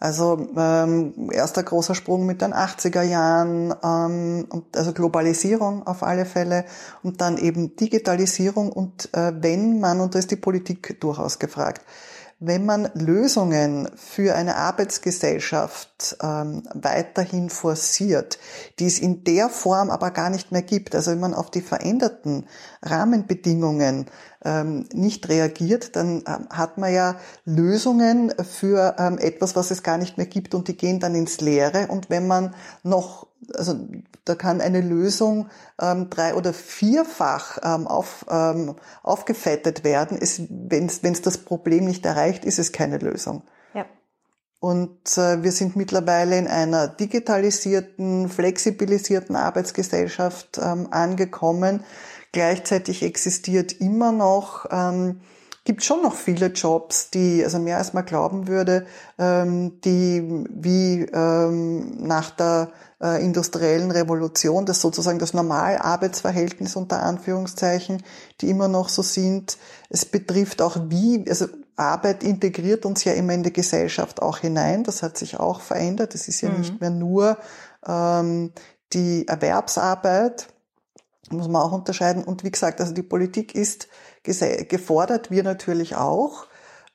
Also 0.00 0.48
ähm, 0.56 1.30
erster 1.32 1.64
großer 1.64 1.96
Sprung 1.96 2.24
mit 2.24 2.40
den 2.40 2.54
80er 2.54 3.02
Jahren, 3.02 3.74
ähm, 3.82 4.46
also 4.74 4.92
Globalisierung 4.92 5.84
auf 5.88 6.04
alle 6.04 6.24
Fälle 6.24 6.66
und 7.02 7.20
dann 7.20 7.36
eben 7.36 7.74
Digitalisierung 7.74 8.70
und 8.70 9.12
äh, 9.12 9.32
wenn 9.40 9.80
man, 9.80 10.00
und 10.00 10.14
da 10.14 10.20
ist 10.20 10.30
die 10.30 10.36
Politik 10.36 11.00
durchaus 11.00 11.40
gefragt, 11.40 11.82
wenn 12.40 12.64
man 12.64 12.90
Lösungen 12.94 13.88
für 13.96 14.36
eine 14.36 14.56
Arbeitsgesellschaft 14.56 16.16
ähm, 16.22 16.62
weiterhin 16.72 17.50
forciert, 17.50 18.38
die 18.78 18.86
es 18.86 19.00
in 19.00 19.24
der 19.24 19.48
Form 19.48 19.90
aber 19.90 20.12
gar 20.12 20.30
nicht 20.30 20.52
mehr 20.52 20.62
gibt, 20.62 20.94
also 20.94 21.10
wenn 21.10 21.20
man 21.20 21.34
auf 21.34 21.50
die 21.50 21.60
veränderten 21.60 22.46
Rahmenbedingungen 22.82 24.06
ähm, 24.44 24.86
nicht 24.92 25.28
reagiert, 25.28 25.96
dann 25.96 26.22
ähm, 26.26 26.48
hat 26.50 26.78
man 26.78 26.92
ja 26.92 27.16
Lösungen 27.44 28.32
für 28.44 28.94
ähm, 28.98 29.18
etwas, 29.18 29.56
was 29.56 29.72
es 29.72 29.82
gar 29.82 29.98
nicht 29.98 30.16
mehr 30.16 30.26
gibt 30.26 30.54
und 30.54 30.68
die 30.68 30.76
gehen 30.76 31.00
dann 31.00 31.16
ins 31.16 31.40
Leere. 31.40 31.88
Und 31.88 32.08
wenn 32.08 32.28
man 32.28 32.54
noch 32.84 33.27
also 33.54 33.88
da 34.24 34.34
kann 34.34 34.60
eine 34.60 34.80
Lösung 34.80 35.48
ähm, 35.80 36.10
drei- 36.10 36.34
oder 36.34 36.52
vierfach 36.52 37.58
ähm, 37.62 37.86
auf, 37.86 38.26
ähm, 38.30 38.74
aufgefettet 39.02 39.84
werden. 39.84 40.18
Wenn 40.20 40.86
es 40.86 41.22
das 41.22 41.38
Problem 41.38 41.84
nicht 41.84 42.04
erreicht, 42.04 42.44
ist 42.44 42.58
es 42.58 42.72
keine 42.72 42.98
Lösung. 42.98 43.42
Ja. 43.74 43.86
Und 44.60 45.16
äh, 45.16 45.42
wir 45.42 45.52
sind 45.52 45.76
mittlerweile 45.76 46.36
in 46.36 46.48
einer 46.48 46.88
digitalisierten, 46.88 48.28
flexibilisierten 48.28 49.36
Arbeitsgesellschaft 49.36 50.58
ähm, 50.62 50.88
angekommen. 50.90 51.84
Gleichzeitig 52.32 53.02
existiert 53.02 53.72
immer 53.80 54.12
noch 54.12 54.66
ähm, 54.70 55.20
gibt 55.68 55.84
schon 55.84 56.00
noch 56.00 56.14
viele 56.14 56.46
Jobs, 56.46 57.10
die, 57.10 57.44
also 57.44 57.58
mehr 57.58 57.76
als 57.76 57.92
man 57.92 58.06
glauben 58.06 58.48
würde, 58.48 58.86
ähm, 59.18 59.82
die 59.82 60.46
wie 60.48 61.02
ähm, 61.02 62.06
nach 62.06 62.30
der 62.30 62.72
äh, 63.02 63.24
industriellen 63.24 63.90
Revolution, 63.90 64.66
das 64.66 64.80
sozusagen 64.80 65.18
das 65.18 65.34
Normalarbeitsverhältnis 65.34 66.76
unter 66.76 67.02
Anführungszeichen, 67.02 68.02
die 68.40 68.50
immer 68.50 68.68
noch 68.68 68.88
so 68.88 69.02
sind. 69.02 69.58
Es 69.88 70.04
betrifft 70.04 70.60
auch 70.62 70.76
wie, 70.88 71.24
also 71.28 71.46
Arbeit 71.76 72.24
integriert 72.24 72.84
uns 72.84 73.04
ja 73.04 73.12
immer 73.12 73.34
in 73.34 73.44
die 73.44 73.52
Gesellschaft 73.52 74.20
auch 74.20 74.38
hinein. 74.38 74.82
Das 74.82 75.02
hat 75.02 75.16
sich 75.16 75.38
auch 75.38 75.60
verändert. 75.60 76.14
Es 76.14 76.26
ist 76.26 76.40
ja 76.40 76.50
mhm. 76.50 76.58
nicht 76.58 76.80
mehr 76.80 76.90
nur 76.90 77.38
ähm, 77.86 78.52
die 78.92 79.28
Erwerbsarbeit, 79.28 80.48
muss 81.30 81.46
man 81.46 81.62
auch 81.62 81.72
unterscheiden. 81.72 82.24
Und 82.24 82.42
wie 82.42 82.50
gesagt, 82.50 82.80
also 82.80 82.92
die 82.92 83.02
Politik 83.02 83.54
ist 83.54 83.88
gefordert, 84.24 85.30
wir 85.30 85.44
natürlich 85.44 85.94
auch, 85.94 86.47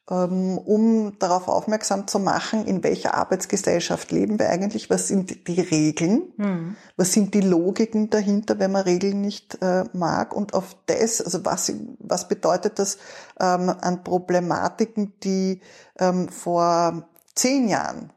um 0.05 1.17
darauf 1.19 1.47
aufmerksam 1.47 2.07
zu 2.07 2.19
machen, 2.19 2.65
in 2.65 2.84
welcher 2.84 3.13
Arbeitsgesellschaft 3.13 4.11
leben 4.11 4.38
wir 4.38 4.49
eigentlich, 4.49 4.89
was 4.89 5.07
sind 5.07 5.47
die 5.47 5.61
Regeln, 5.61 6.23
mhm. 6.35 6.75
was 6.97 7.13
sind 7.13 7.34
die 7.34 7.41
Logiken 7.41 8.09
dahinter, 8.09 8.59
wenn 8.59 8.73
man 8.73 8.84
Regeln 8.84 9.21
nicht 9.21 9.59
äh, 9.61 9.85
mag 9.93 10.35
und 10.35 10.53
auf 10.53 10.75
das, 10.88 11.21
also 11.21 11.45
was, 11.45 11.71
was 11.99 12.27
bedeutet 12.27 12.80
das 12.80 12.97
ähm, 13.39 13.73
an 13.80 14.03
Problematiken, 14.03 15.13
die 15.23 15.61
ähm, 15.97 16.27
vor 16.27 17.07
zehn 17.34 17.69
Jahren 17.69 18.11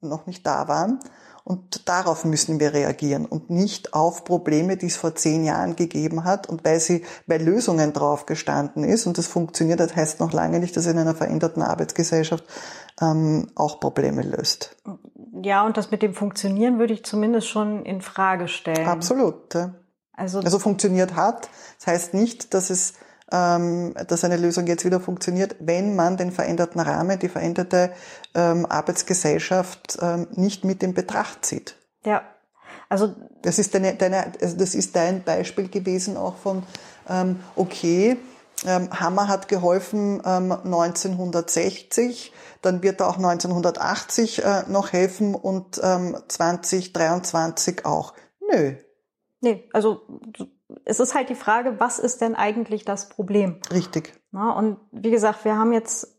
noch 0.00 0.26
nicht 0.26 0.46
da 0.46 0.68
waren, 0.68 1.00
und 1.46 1.88
darauf 1.88 2.24
müssen 2.24 2.58
wir 2.58 2.74
reagieren 2.74 3.24
und 3.24 3.50
nicht 3.50 3.94
auf 3.94 4.24
Probleme, 4.24 4.76
die 4.76 4.86
es 4.86 4.96
vor 4.96 5.14
zehn 5.14 5.44
Jahren 5.44 5.76
gegeben 5.76 6.24
hat 6.24 6.48
und 6.48 6.64
weil 6.64 6.80
sie 6.80 7.04
bei 7.28 7.38
Lösungen 7.38 7.92
drauf 7.92 8.26
gestanden 8.26 8.82
ist 8.82 9.06
und 9.06 9.16
das 9.16 9.28
funktioniert, 9.28 9.78
das 9.78 9.94
heißt 9.94 10.18
noch 10.18 10.32
lange 10.32 10.58
nicht, 10.58 10.76
dass 10.76 10.86
in 10.86 10.98
einer 10.98 11.14
veränderten 11.14 11.62
Arbeitsgesellschaft 11.62 12.42
ähm, 13.00 13.46
auch 13.54 13.78
Probleme 13.78 14.22
löst. 14.22 14.74
Ja, 15.40 15.64
und 15.64 15.76
das 15.76 15.92
mit 15.92 16.02
dem 16.02 16.14
Funktionieren 16.14 16.80
würde 16.80 16.94
ich 16.94 17.04
zumindest 17.04 17.46
schon 17.46 17.84
in 17.84 18.00
Frage 18.00 18.48
stellen. 18.48 18.88
Absolut. 18.88 19.54
Ja. 19.54 19.72
Also, 20.14 20.40
also 20.40 20.58
funktioniert 20.58 21.14
hat. 21.14 21.48
Das 21.78 21.86
heißt 21.86 22.14
nicht, 22.14 22.54
dass 22.54 22.70
es 22.70 22.94
dass 23.28 24.24
eine 24.24 24.36
Lösung 24.36 24.68
jetzt 24.68 24.84
wieder 24.84 25.00
funktioniert, 25.00 25.56
wenn 25.58 25.96
man 25.96 26.16
den 26.16 26.30
veränderten 26.30 26.80
Rahmen, 26.80 27.18
die 27.18 27.28
veränderte 27.28 27.92
ähm, 28.34 28.66
Arbeitsgesellschaft 28.66 29.98
ähm, 30.00 30.28
nicht 30.32 30.64
mit 30.64 30.82
in 30.84 30.94
Betracht 30.94 31.44
zieht. 31.44 31.76
Ja, 32.04 32.22
also 32.88 33.14
das 33.42 33.58
ist 33.58 33.74
deine, 33.74 33.94
deine 33.94 34.32
also 34.40 34.56
das 34.56 34.74
ist 34.74 34.94
dein 34.94 35.24
Beispiel 35.24 35.68
gewesen 35.68 36.16
auch 36.16 36.36
von 36.36 36.62
ähm, 37.08 37.40
okay. 37.56 38.16
Ähm, 38.66 38.88
Hammer 38.90 39.28
hat 39.28 39.48
geholfen 39.48 40.22
ähm, 40.24 40.50
1960, 40.50 42.32
dann 42.62 42.82
wird 42.82 43.00
er 43.00 43.08
auch 43.08 43.16
1980 43.16 44.42
äh, 44.42 44.62
noch 44.68 44.92
helfen 44.92 45.34
und 45.34 45.78
ähm, 45.82 46.16
2023 46.26 47.84
auch. 47.84 48.14
Nö. 48.50 48.76
Nee, 49.42 49.68
also 49.74 50.00
es 50.84 51.00
ist 51.00 51.14
halt 51.14 51.28
die 51.28 51.34
Frage, 51.34 51.78
was 51.78 51.98
ist 51.98 52.20
denn 52.20 52.34
eigentlich 52.34 52.84
das 52.84 53.08
Problem? 53.08 53.60
Richtig. 53.72 54.12
Na, 54.32 54.50
und 54.52 54.78
wie 54.90 55.10
gesagt, 55.10 55.44
wir 55.44 55.56
haben 55.56 55.72
jetzt 55.72 56.16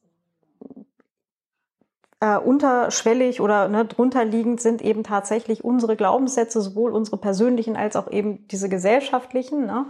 äh, 2.20 2.38
unterschwellig 2.38 3.42
oder 3.42 3.68
ne, 3.68 3.86
drunter 3.86 4.26
liegend 4.26 4.62
sind 4.62 4.82
eben 4.82 5.04
tatsächlich 5.04 5.64
unsere 5.64 5.96
Glaubenssätze, 5.96 6.62
sowohl 6.62 6.92
unsere 6.92 7.18
persönlichen 7.18 7.76
als 7.76 7.96
auch 7.96 8.10
eben 8.10 8.48
diese 8.48 8.70
gesellschaftlichen. 8.70 9.66
Ne? 9.66 9.86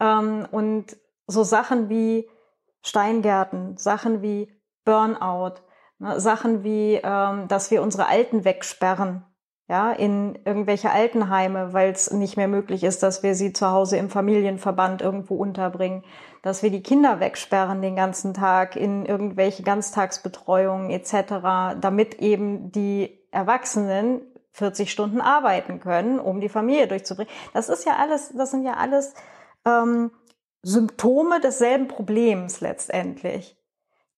Ähm, 0.00 0.46
und 0.50 0.96
so 1.26 1.42
Sachen 1.42 1.88
wie 1.88 2.28
Steingärten, 2.82 3.76
Sachen 3.78 4.20
wie 4.20 4.52
Burnout, 4.84 5.54
ne, 5.98 6.20
Sachen 6.20 6.64
wie, 6.64 7.00
ähm, 7.02 7.48
dass 7.48 7.70
wir 7.70 7.80
unsere 7.82 8.06
Alten 8.06 8.44
wegsperren, 8.44 9.24
ja, 9.68 9.92
in 9.92 10.38
irgendwelche 10.44 10.90
Altenheime, 10.90 11.72
weil 11.72 11.90
es 11.90 12.10
nicht 12.10 12.36
mehr 12.36 12.48
möglich 12.48 12.84
ist, 12.84 13.02
dass 13.02 13.22
wir 13.22 13.34
sie 13.34 13.52
zu 13.52 13.70
Hause 13.70 13.96
im 13.96 14.10
Familienverband 14.10 15.00
irgendwo 15.00 15.36
unterbringen, 15.36 16.04
dass 16.42 16.62
wir 16.62 16.70
die 16.70 16.82
Kinder 16.82 17.18
wegsperren 17.20 17.80
den 17.80 17.96
ganzen 17.96 18.34
Tag 18.34 18.76
in 18.76 19.06
irgendwelche 19.06 19.62
Ganztagsbetreuungen 19.62 20.90
etc., 20.90 21.80
damit 21.80 22.16
eben 22.16 22.72
die 22.72 23.18
Erwachsenen 23.30 24.20
40 24.52 24.92
Stunden 24.92 25.22
arbeiten 25.22 25.80
können, 25.80 26.20
um 26.20 26.40
die 26.40 26.50
Familie 26.50 26.86
durchzubringen. 26.86 27.32
Das 27.54 27.70
ist 27.70 27.86
ja 27.86 27.96
alles, 27.96 28.32
das 28.36 28.50
sind 28.50 28.64
ja 28.64 28.74
alles 28.74 29.14
ähm, 29.64 30.10
Symptome 30.62 31.40
desselben 31.40 31.88
Problems 31.88 32.60
letztendlich, 32.60 33.56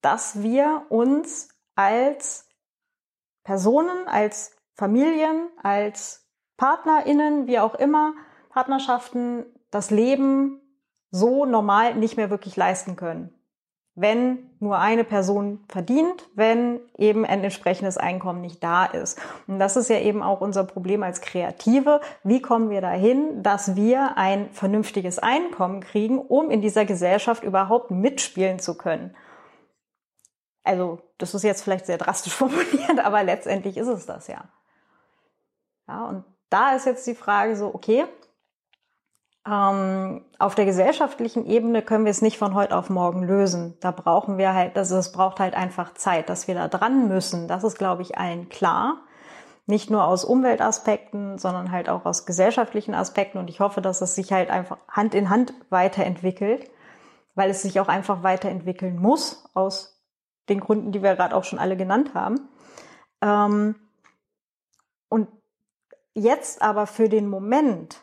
dass 0.00 0.42
wir 0.42 0.82
uns 0.88 1.48
als 1.76 2.48
Personen, 3.44 4.08
als 4.08 4.55
Familien, 4.76 5.48
als 5.62 6.28
PartnerInnen, 6.58 7.46
wie 7.46 7.58
auch 7.58 7.74
immer, 7.74 8.12
Partnerschaften 8.50 9.46
das 9.70 9.90
Leben 9.90 10.60
so 11.10 11.46
normal 11.46 11.94
nicht 11.94 12.16
mehr 12.16 12.30
wirklich 12.30 12.56
leisten 12.56 12.96
können. 12.96 13.32
Wenn 13.94 14.50
nur 14.60 14.78
eine 14.78 15.04
Person 15.04 15.64
verdient, 15.68 16.28
wenn 16.34 16.80
eben 16.98 17.24
ein 17.24 17.42
entsprechendes 17.42 17.96
Einkommen 17.96 18.42
nicht 18.42 18.62
da 18.62 18.84
ist. 18.84 19.18
Und 19.46 19.58
das 19.58 19.76
ist 19.76 19.88
ja 19.88 19.98
eben 19.98 20.22
auch 20.22 20.42
unser 20.42 20.64
Problem 20.64 21.02
als 21.02 21.22
Kreative. 21.22 22.02
Wie 22.22 22.42
kommen 22.42 22.68
wir 22.68 22.82
dahin, 22.82 23.42
dass 23.42 23.74
wir 23.74 24.18
ein 24.18 24.50
vernünftiges 24.50 25.18
Einkommen 25.18 25.80
kriegen, 25.80 26.18
um 26.18 26.50
in 26.50 26.60
dieser 26.60 26.84
Gesellschaft 26.84 27.42
überhaupt 27.42 27.90
mitspielen 27.90 28.58
zu 28.58 28.76
können? 28.76 29.16
Also, 30.62 31.00
das 31.16 31.32
ist 31.32 31.44
jetzt 31.44 31.62
vielleicht 31.62 31.86
sehr 31.86 31.96
drastisch 31.96 32.34
formuliert, 32.34 32.98
aber 33.02 33.22
letztendlich 33.22 33.78
ist 33.78 33.88
es 33.88 34.04
das 34.04 34.26
ja. 34.26 34.44
Ja, 35.88 36.06
und 36.06 36.24
da 36.50 36.74
ist 36.74 36.86
jetzt 36.86 37.06
die 37.06 37.14
Frage 37.14 37.56
so, 37.56 37.74
okay, 37.74 38.06
ähm, 39.46 40.24
auf 40.38 40.56
der 40.56 40.64
gesellschaftlichen 40.64 41.46
Ebene 41.46 41.82
können 41.82 42.04
wir 42.04 42.10
es 42.10 42.22
nicht 42.22 42.38
von 42.38 42.54
heute 42.54 42.76
auf 42.76 42.90
morgen 42.90 43.22
lösen. 43.22 43.76
Da 43.80 43.92
brauchen 43.92 44.38
wir 44.38 44.54
halt, 44.54 44.76
also 44.76 44.96
es 44.96 45.12
braucht 45.12 45.38
halt 45.38 45.54
einfach 45.54 45.94
Zeit, 45.94 46.28
dass 46.28 46.48
wir 46.48 46.56
da 46.56 46.66
dran 46.68 47.06
müssen. 47.08 47.46
Das 47.46 47.62
ist, 47.62 47.78
glaube 47.78 48.02
ich, 48.02 48.18
allen 48.18 48.48
klar. 48.48 49.02
Nicht 49.66 49.90
nur 49.90 50.04
aus 50.04 50.24
Umweltaspekten, 50.24 51.38
sondern 51.38 51.70
halt 51.70 51.88
auch 51.88 52.04
aus 52.06 52.26
gesellschaftlichen 52.26 52.94
Aspekten. 52.94 53.38
Und 53.38 53.48
ich 53.50 53.60
hoffe, 53.60 53.80
dass 53.80 54.00
es 54.00 54.14
sich 54.16 54.32
halt 54.32 54.50
einfach 54.50 54.78
Hand 54.88 55.14
in 55.14 55.30
Hand 55.30 55.54
weiterentwickelt, 55.70 56.68
weil 57.34 57.50
es 57.50 57.62
sich 57.62 57.78
auch 57.78 57.88
einfach 57.88 58.22
weiterentwickeln 58.22 58.96
muss, 58.96 59.48
aus 59.54 60.02
den 60.48 60.60
Gründen, 60.60 60.92
die 60.92 61.02
wir 61.02 61.14
gerade 61.14 61.36
auch 61.36 61.44
schon 61.44 61.58
alle 61.58 61.76
genannt 61.76 62.14
haben. 62.14 62.48
Ähm, 63.22 63.76
und 65.08 65.28
jetzt 66.16 66.62
aber 66.62 66.86
für 66.86 67.08
den 67.08 67.28
Moment, 67.28 68.00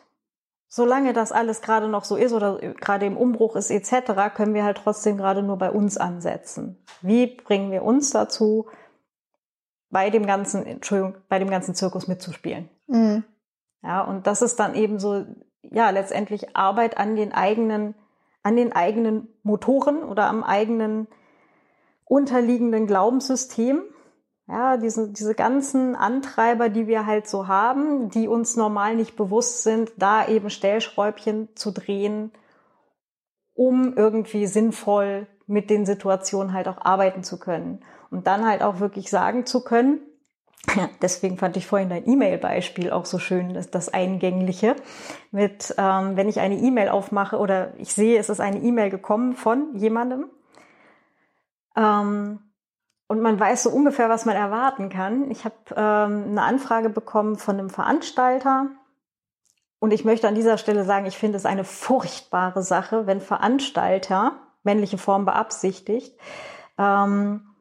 solange 0.68 1.12
das 1.12 1.32
alles 1.32 1.60
gerade 1.60 1.88
noch 1.88 2.04
so 2.04 2.16
ist 2.16 2.32
oder 2.32 2.58
gerade 2.58 3.06
im 3.06 3.16
Umbruch 3.16 3.56
ist 3.56 3.70
etc., 3.70 4.34
können 4.34 4.54
wir 4.54 4.64
halt 4.64 4.78
trotzdem 4.78 5.16
gerade 5.16 5.42
nur 5.42 5.58
bei 5.58 5.70
uns 5.70 5.96
ansetzen. 5.96 6.82
Wie 7.02 7.26
bringen 7.26 7.70
wir 7.70 7.82
uns 7.82 8.10
dazu, 8.10 8.66
bei 9.94 10.10
dem 10.10 10.26
ganzen, 10.26 10.66
Entschuldigung, 10.66 11.14
bei 11.28 11.38
dem 11.38 11.48
ganzen 11.48 11.76
Zirkus 11.76 12.08
mitzuspielen. 12.08 12.68
Mhm. 12.88 13.22
Ja, 13.80 14.02
und 14.02 14.26
das 14.26 14.42
ist 14.42 14.56
dann 14.56 14.74
eben 14.74 14.98
so, 14.98 15.24
ja, 15.62 15.90
letztendlich 15.90 16.56
Arbeit 16.56 16.98
an 16.98 17.14
den 17.14 17.32
eigenen, 17.32 17.94
an 18.42 18.56
den 18.56 18.72
eigenen 18.72 19.28
Motoren 19.44 20.02
oder 20.02 20.26
am 20.26 20.42
eigenen 20.42 21.06
unterliegenden 22.06 22.88
Glaubenssystem. 22.88 23.82
Ja, 24.46 24.76
diese, 24.76 25.10
diese 25.10 25.34
ganzen 25.34 25.96
Antreiber, 25.96 26.68
die 26.68 26.86
wir 26.86 27.06
halt 27.06 27.26
so 27.26 27.48
haben, 27.48 28.10
die 28.10 28.28
uns 28.28 28.56
normal 28.56 28.94
nicht 28.94 29.16
bewusst 29.16 29.62
sind, 29.62 29.92
da 29.96 30.28
eben 30.28 30.50
Stellschräubchen 30.50 31.48
zu 31.56 31.70
drehen, 31.70 32.30
um 33.54 33.94
irgendwie 33.96 34.46
sinnvoll 34.46 35.26
mit 35.46 35.70
den 35.70 35.86
Situationen 35.86 36.52
halt 36.52 36.68
auch 36.68 36.78
arbeiten 36.78 37.24
zu 37.24 37.38
können. 37.38 37.80
Und 38.10 38.26
dann 38.26 38.46
halt 38.46 38.62
auch 38.62 38.80
wirklich 38.80 39.08
sagen 39.08 39.46
zu 39.46 39.64
können, 39.64 40.00
ja, 40.76 40.88
deswegen 41.02 41.38
fand 41.38 41.56
ich 41.56 41.66
vorhin 41.66 41.88
dein 41.88 42.06
E-Mail-Beispiel 42.06 42.90
auch 42.90 43.06
so 43.06 43.18
schön, 43.18 43.54
das, 43.54 43.88
Eingängliche. 43.88 44.76
Mit, 45.30 45.74
ähm, 45.78 46.16
wenn 46.16 46.28
ich 46.28 46.40
eine 46.40 46.56
E-Mail 46.56 46.90
aufmache 46.90 47.38
oder 47.38 47.72
ich 47.78 47.94
sehe, 47.94 48.18
es 48.18 48.28
ist 48.28 48.40
eine 48.40 48.60
E-Mail 48.60 48.90
gekommen 48.90 49.34
von 49.34 49.74
jemandem 49.74 50.26
ähm, 51.76 52.40
und 53.06 53.20
man 53.20 53.38
weiß 53.38 53.64
so 53.64 53.70
ungefähr, 53.70 54.08
was 54.08 54.24
man 54.24 54.36
erwarten 54.36 54.88
kann. 54.88 55.30
Ich 55.30 55.44
habe 55.44 55.56
ähm, 55.70 56.24
eine 56.28 56.42
Anfrage 56.42 56.88
bekommen 56.88 57.36
von 57.36 57.58
einem 57.58 57.70
Veranstalter 57.70 58.70
und 59.78 59.92
ich 59.92 60.04
möchte 60.04 60.28
an 60.28 60.34
dieser 60.34 60.56
Stelle 60.56 60.84
sagen, 60.84 61.06
ich 61.06 61.18
finde 61.18 61.36
es 61.36 61.44
eine 61.44 61.64
furchtbare 61.64 62.62
Sache, 62.62 63.06
wenn 63.06 63.20
Veranstalter 63.20 64.32
männliche 64.62 64.96
Form 64.96 65.26
beabsichtigt, 65.26 66.18
ähm, 66.78 67.54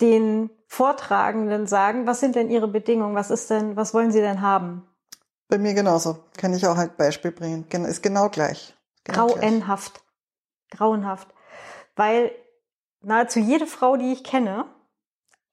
den 0.00 0.50
Vortragenden 0.66 1.66
sagen, 1.66 2.06
was 2.06 2.20
sind 2.20 2.36
denn 2.36 2.50
ihre 2.50 2.68
Bedingungen, 2.68 3.14
was 3.14 3.30
ist 3.30 3.50
denn, 3.50 3.76
was 3.76 3.94
wollen 3.94 4.10
sie 4.10 4.20
denn 4.20 4.40
haben? 4.40 4.88
Bei 5.48 5.58
mir 5.58 5.74
genauso. 5.74 6.24
Kann 6.36 6.54
ich 6.54 6.66
auch 6.66 6.76
ein 6.76 6.90
Beispiel 6.96 7.30
bringen. 7.30 7.66
Ist 7.84 8.02
genau 8.02 8.28
gleich. 8.28 8.74
Genau 9.04 9.28
Grauenhaft. 9.28 9.92
Gleich. 9.92 10.78
Grauenhaft. 10.78 11.28
Weil 11.94 12.32
nahezu 13.06 13.38
jede 13.38 13.66
Frau, 13.66 13.96
die 13.96 14.12
ich 14.12 14.24
kenne, 14.24 14.66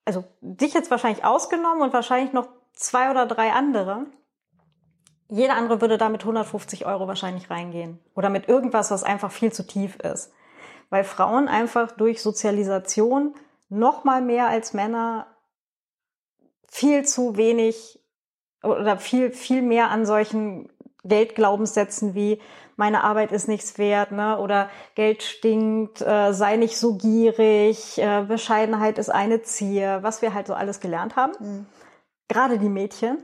also 0.04 0.24
dich 0.40 0.74
jetzt 0.74 0.90
wahrscheinlich 0.90 1.24
ausgenommen 1.24 1.82
und 1.82 1.92
wahrscheinlich 1.92 2.32
noch 2.32 2.48
zwei 2.72 3.10
oder 3.10 3.26
drei 3.26 3.52
andere, 3.52 4.06
jeder 5.28 5.54
andere 5.54 5.80
würde 5.80 5.96
da 5.96 6.08
mit 6.08 6.22
150 6.22 6.84
Euro 6.84 7.08
wahrscheinlich 7.08 7.48
reingehen. 7.50 7.98
Oder 8.14 8.28
mit 8.28 8.48
irgendwas, 8.48 8.90
was 8.90 9.04
einfach 9.04 9.32
viel 9.32 9.52
zu 9.52 9.66
tief 9.66 9.96
ist. 9.96 10.32
Weil 10.90 11.04
Frauen 11.04 11.48
einfach 11.48 11.92
durch 11.92 12.20
Sozialisation 12.20 13.34
noch 13.68 14.04
mal 14.04 14.20
mehr 14.20 14.48
als 14.48 14.74
Männer 14.74 15.26
viel 16.68 17.04
zu 17.04 17.36
wenig 17.36 18.00
oder 18.62 18.98
viel, 18.98 19.30
viel 19.30 19.62
mehr 19.62 19.90
an 19.90 20.06
solchen 20.06 20.70
Geldglaubenssätzen 21.04 22.14
wie 22.14 22.40
meine 22.76 23.04
Arbeit 23.04 23.32
ist 23.32 23.48
nichts 23.48 23.78
wert, 23.78 24.12
ne? 24.12 24.38
Oder 24.38 24.70
Geld 24.94 25.22
stinkt, 25.22 26.00
äh, 26.00 26.32
sei 26.32 26.56
nicht 26.56 26.76
so 26.78 26.96
gierig, 26.96 27.98
äh, 27.98 28.24
Bescheidenheit 28.26 28.98
ist 28.98 29.10
eine 29.10 29.42
Zier, 29.42 29.98
was 30.02 30.22
wir 30.22 30.34
halt 30.34 30.46
so 30.46 30.54
alles 30.54 30.80
gelernt 30.80 31.16
haben. 31.16 31.32
Mhm. 31.38 31.66
Gerade 32.28 32.58
die 32.58 32.68
Mädchen 32.68 33.18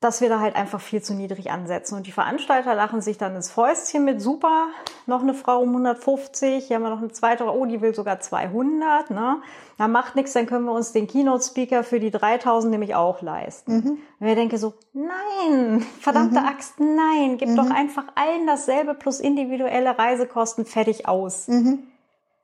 dass 0.00 0.20
wir 0.20 0.28
da 0.28 0.38
halt 0.40 0.54
einfach 0.54 0.80
viel 0.80 1.02
zu 1.02 1.14
niedrig 1.14 1.50
ansetzen. 1.50 1.96
Und 1.96 2.06
die 2.06 2.12
Veranstalter 2.12 2.74
lachen 2.74 3.00
sich 3.00 3.16
dann 3.16 3.34
ins 3.34 3.50
Fäustchen 3.50 4.04
mit 4.04 4.20
super, 4.20 4.66
noch 5.06 5.22
eine 5.22 5.32
Frau 5.32 5.60
um 5.60 5.70
150, 5.70 6.66
hier 6.66 6.76
haben 6.76 6.82
wir 6.82 6.90
noch 6.90 6.98
eine 6.98 7.12
zweite, 7.12 7.44
oh, 7.44 7.64
die 7.64 7.80
will 7.80 7.94
sogar 7.94 8.20
200, 8.20 9.10
ne? 9.10 9.40
Da 9.78 9.88
macht 9.88 10.14
nichts, 10.14 10.32
dann 10.32 10.46
können 10.46 10.66
wir 10.66 10.72
uns 10.72 10.92
den 10.92 11.06
Keynote-Speaker 11.06 11.82
für 11.82 11.98
die 11.98 12.10
3000 12.10 12.70
nämlich 12.70 12.94
auch 12.94 13.22
leisten. 13.22 13.74
Mhm. 13.74 13.98
Und 14.20 14.26
ich 14.26 14.34
denke 14.34 14.58
so, 14.58 14.74
nein, 14.92 15.84
verdammte 16.00 16.40
mhm. 16.40 16.46
Axt, 16.46 16.78
nein, 16.78 17.38
gib 17.38 17.48
mhm. 17.48 17.56
doch 17.56 17.70
einfach 17.70 18.04
allen 18.14 18.46
dasselbe 18.46 18.94
plus 18.94 19.20
individuelle 19.20 19.98
Reisekosten 19.98 20.64
fertig 20.64 21.08
aus. 21.08 21.48
Mhm. 21.48 21.84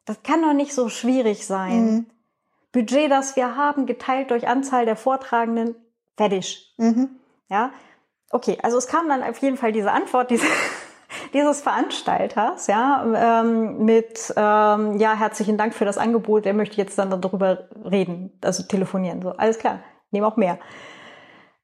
Das 0.06 0.22
kann 0.22 0.42
doch 0.42 0.54
nicht 0.54 0.74
so 0.74 0.88
schwierig 0.88 1.46
sein. 1.46 1.84
Mhm. 1.84 2.06
Budget, 2.72 3.10
das 3.10 3.36
wir 3.36 3.54
haben, 3.56 3.86
geteilt 3.86 4.30
durch 4.30 4.48
Anzahl 4.48 4.86
der 4.86 4.96
Vortragenden, 4.96 5.76
fertig. 6.16 6.74
Mhm. 6.78 7.19
Ja, 7.50 7.72
okay, 8.30 8.58
also 8.62 8.78
es 8.78 8.86
kam 8.86 9.08
dann 9.08 9.22
auf 9.22 9.38
jeden 9.38 9.56
Fall 9.56 9.72
diese 9.72 9.90
Antwort 9.90 10.30
diese, 10.30 10.46
dieses 11.34 11.60
Veranstalters, 11.60 12.68
ja, 12.68 13.40
ähm, 13.42 13.84
mit 13.84 14.32
ähm, 14.36 14.96
ja 14.98 15.14
herzlichen 15.14 15.58
Dank 15.58 15.74
für 15.74 15.84
das 15.84 15.98
Angebot. 15.98 16.46
Er 16.46 16.54
möchte 16.54 16.76
jetzt 16.76 16.96
dann 16.96 17.20
darüber 17.20 17.68
reden, 17.84 18.38
also 18.40 18.62
telefonieren. 18.62 19.20
So 19.20 19.30
alles 19.30 19.58
klar, 19.58 19.80
nehme 20.12 20.26
auch 20.26 20.36
mehr. 20.36 20.58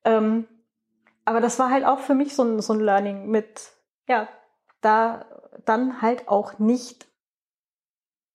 Ähm, 0.04 0.48
aber 1.24 1.40
das 1.40 1.58
war 1.58 1.70
halt 1.70 1.84
auch 1.84 2.00
für 2.00 2.14
mich 2.14 2.34
so 2.34 2.42
ein, 2.42 2.60
so 2.60 2.72
ein 2.72 2.80
Learning 2.80 3.28
mit, 3.28 3.72
ja, 4.08 4.28
da 4.80 5.24
dann 5.64 6.02
halt 6.02 6.28
auch 6.28 6.58
nicht 6.58 7.06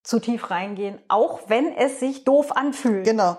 zu 0.03 0.19
tief 0.19 0.49
reingehen, 0.49 0.99
auch 1.09 1.41
wenn 1.47 1.73
es 1.73 1.99
sich 1.99 2.23
doof 2.23 2.55
anfühlt. 2.55 3.05
Genau. 3.05 3.37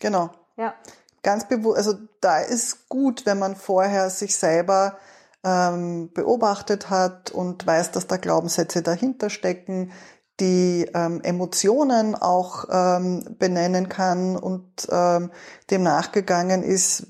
Genau. 0.00 0.30
Ja 0.56 0.74
ganz 1.22 1.48
bewusst, 1.48 1.78
also 1.78 1.94
da 2.20 2.38
ist 2.38 2.88
gut, 2.88 3.26
wenn 3.26 3.38
man 3.38 3.56
vorher 3.56 4.10
sich 4.10 4.36
selber 4.36 4.98
ähm, 5.44 6.10
beobachtet 6.12 6.90
hat 6.90 7.30
und 7.30 7.66
weiß, 7.66 7.92
dass 7.92 8.06
da 8.06 8.16
Glaubenssätze 8.16 8.82
dahinter 8.82 9.30
stecken, 9.30 9.92
die 10.40 10.88
ähm, 10.94 11.20
Emotionen 11.22 12.14
auch 12.14 12.66
ähm, 12.70 13.36
benennen 13.38 13.88
kann 13.88 14.36
und 14.36 14.86
ähm, 14.90 15.30
dem 15.70 15.82
nachgegangen 15.82 16.62
ist, 16.62 17.06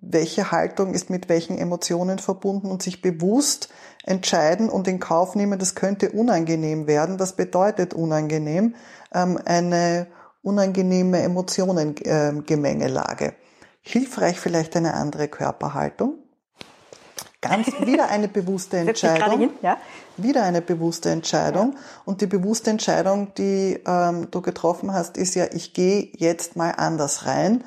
welche 0.00 0.50
Haltung 0.50 0.92
ist 0.92 1.08
mit 1.08 1.28
welchen 1.28 1.56
Emotionen 1.56 2.18
verbunden 2.18 2.70
und 2.70 2.82
sich 2.82 3.00
bewusst 3.00 3.68
entscheiden 4.04 4.68
und 4.68 4.86
in 4.86 5.00
Kauf 5.00 5.34
nehmen, 5.34 5.58
das 5.58 5.74
könnte 5.74 6.12
unangenehm 6.12 6.86
werden. 6.86 7.18
Was 7.18 7.36
bedeutet 7.36 7.94
unangenehm? 7.94 8.74
Ähm, 9.12 9.38
eine 9.44 10.06
unangenehme 10.42 11.22
Emotionengemengelage. 11.22 13.34
Hilfreich 13.86 14.40
vielleicht 14.40 14.76
eine 14.76 14.94
andere 14.94 15.28
Körperhaltung. 15.28 16.14
Ganz 17.42 17.66
wieder 17.84 18.08
eine 18.08 18.28
bewusste 18.28 18.76
Entscheidung. 18.78 19.38
Hin, 19.38 19.50
ja? 19.60 19.76
Wieder 20.16 20.42
eine 20.44 20.62
bewusste 20.62 21.10
Entscheidung. 21.10 21.74
Ja. 21.74 21.78
Und 22.06 22.22
die 22.22 22.26
bewusste 22.26 22.70
Entscheidung, 22.70 23.34
die 23.34 23.78
ähm, 23.86 24.30
du 24.30 24.40
getroffen 24.40 24.94
hast, 24.94 25.18
ist 25.18 25.34
ja, 25.34 25.44
ich 25.52 25.74
gehe 25.74 26.08
jetzt 26.14 26.56
mal 26.56 26.70
anders 26.70 27.26
rein. 27.26 27.62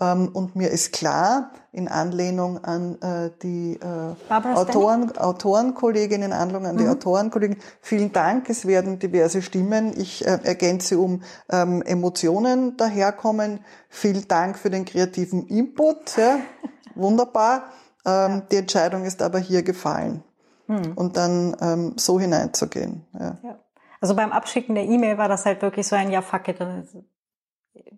Ähm, 0.00 0.30
und 0.32 0.56
mir 0.56 0.70
ist 0.70 0.92
klar, 0.92 1.52
in 1.72 1.88
Anlehnung 1.88 2.64
an 2.64 3.00
äh, 3.00 3.30
die 3.42 3.78
äh, 3.80 4.32
Autoren, 4.54 5.16
Autorenkolleginnen, 5.16 6.30
in 6.30 6.36
Anlehnung 6.36 6.66
an 6.66 6.74
mhm. 6.74 6.78
die 6.78 6.88
Autorenkollegen, 6.88 7.56
vielen 7.80 8.12
Dank, 8.12 8.50
es 8.50 8.66
werden 8.66 8.98
diverse 8.98 9.42
Stimmen, 9.42 9.92
ich 9.96 10.26
äh, 10.26 10.38
ergänze 10.42 10.98
um 10.98 11.22
ähm, 11.50 11.82
Emotionen 11.82 12.76
daherkommen. 12.76 13.60
Vielen 13.88 14.26
Dank 14.26 14.58
für 14.58 14.70
den 14.70 14.84
kreativen 14.84 15.46
Input, 15.46 16.16
ja, 16.16 16.40
wunderbar. 16.94 17.64
Ähm, 18.04 18.12
ja. 18.12 18.42
Die 18.50 18.56
Entscheidung 18.56 19.04
ist 19.04 19.22
aber 19.22 19.38
hier 19.38 19.62
gefallen. 19.62 20.24
Mhm. 20.66 20.92
Und 20.94 21.16
dann 21.16 21.56
ähm, 21.60 21.94
so 21.96 22.18
hineinzugehen. 22.18 23.04
Ja. 23.18 23.38
ja. 23.42 23.58
Also 24.00 24.16
beim 24.16 24.32
Abschicken 24.32 24.74
der 24.74 24.84
E-Mail 24.84 25.18
war 25.18 25.28
das 25.28 25.44
halt 25.44 25.62
wirklich 25.62 25.86
so 25.86 25.94
ein 25.94 26.10
Ja, 26.10 26.22
fuck 26.22 26.48
it, 26.48 26.58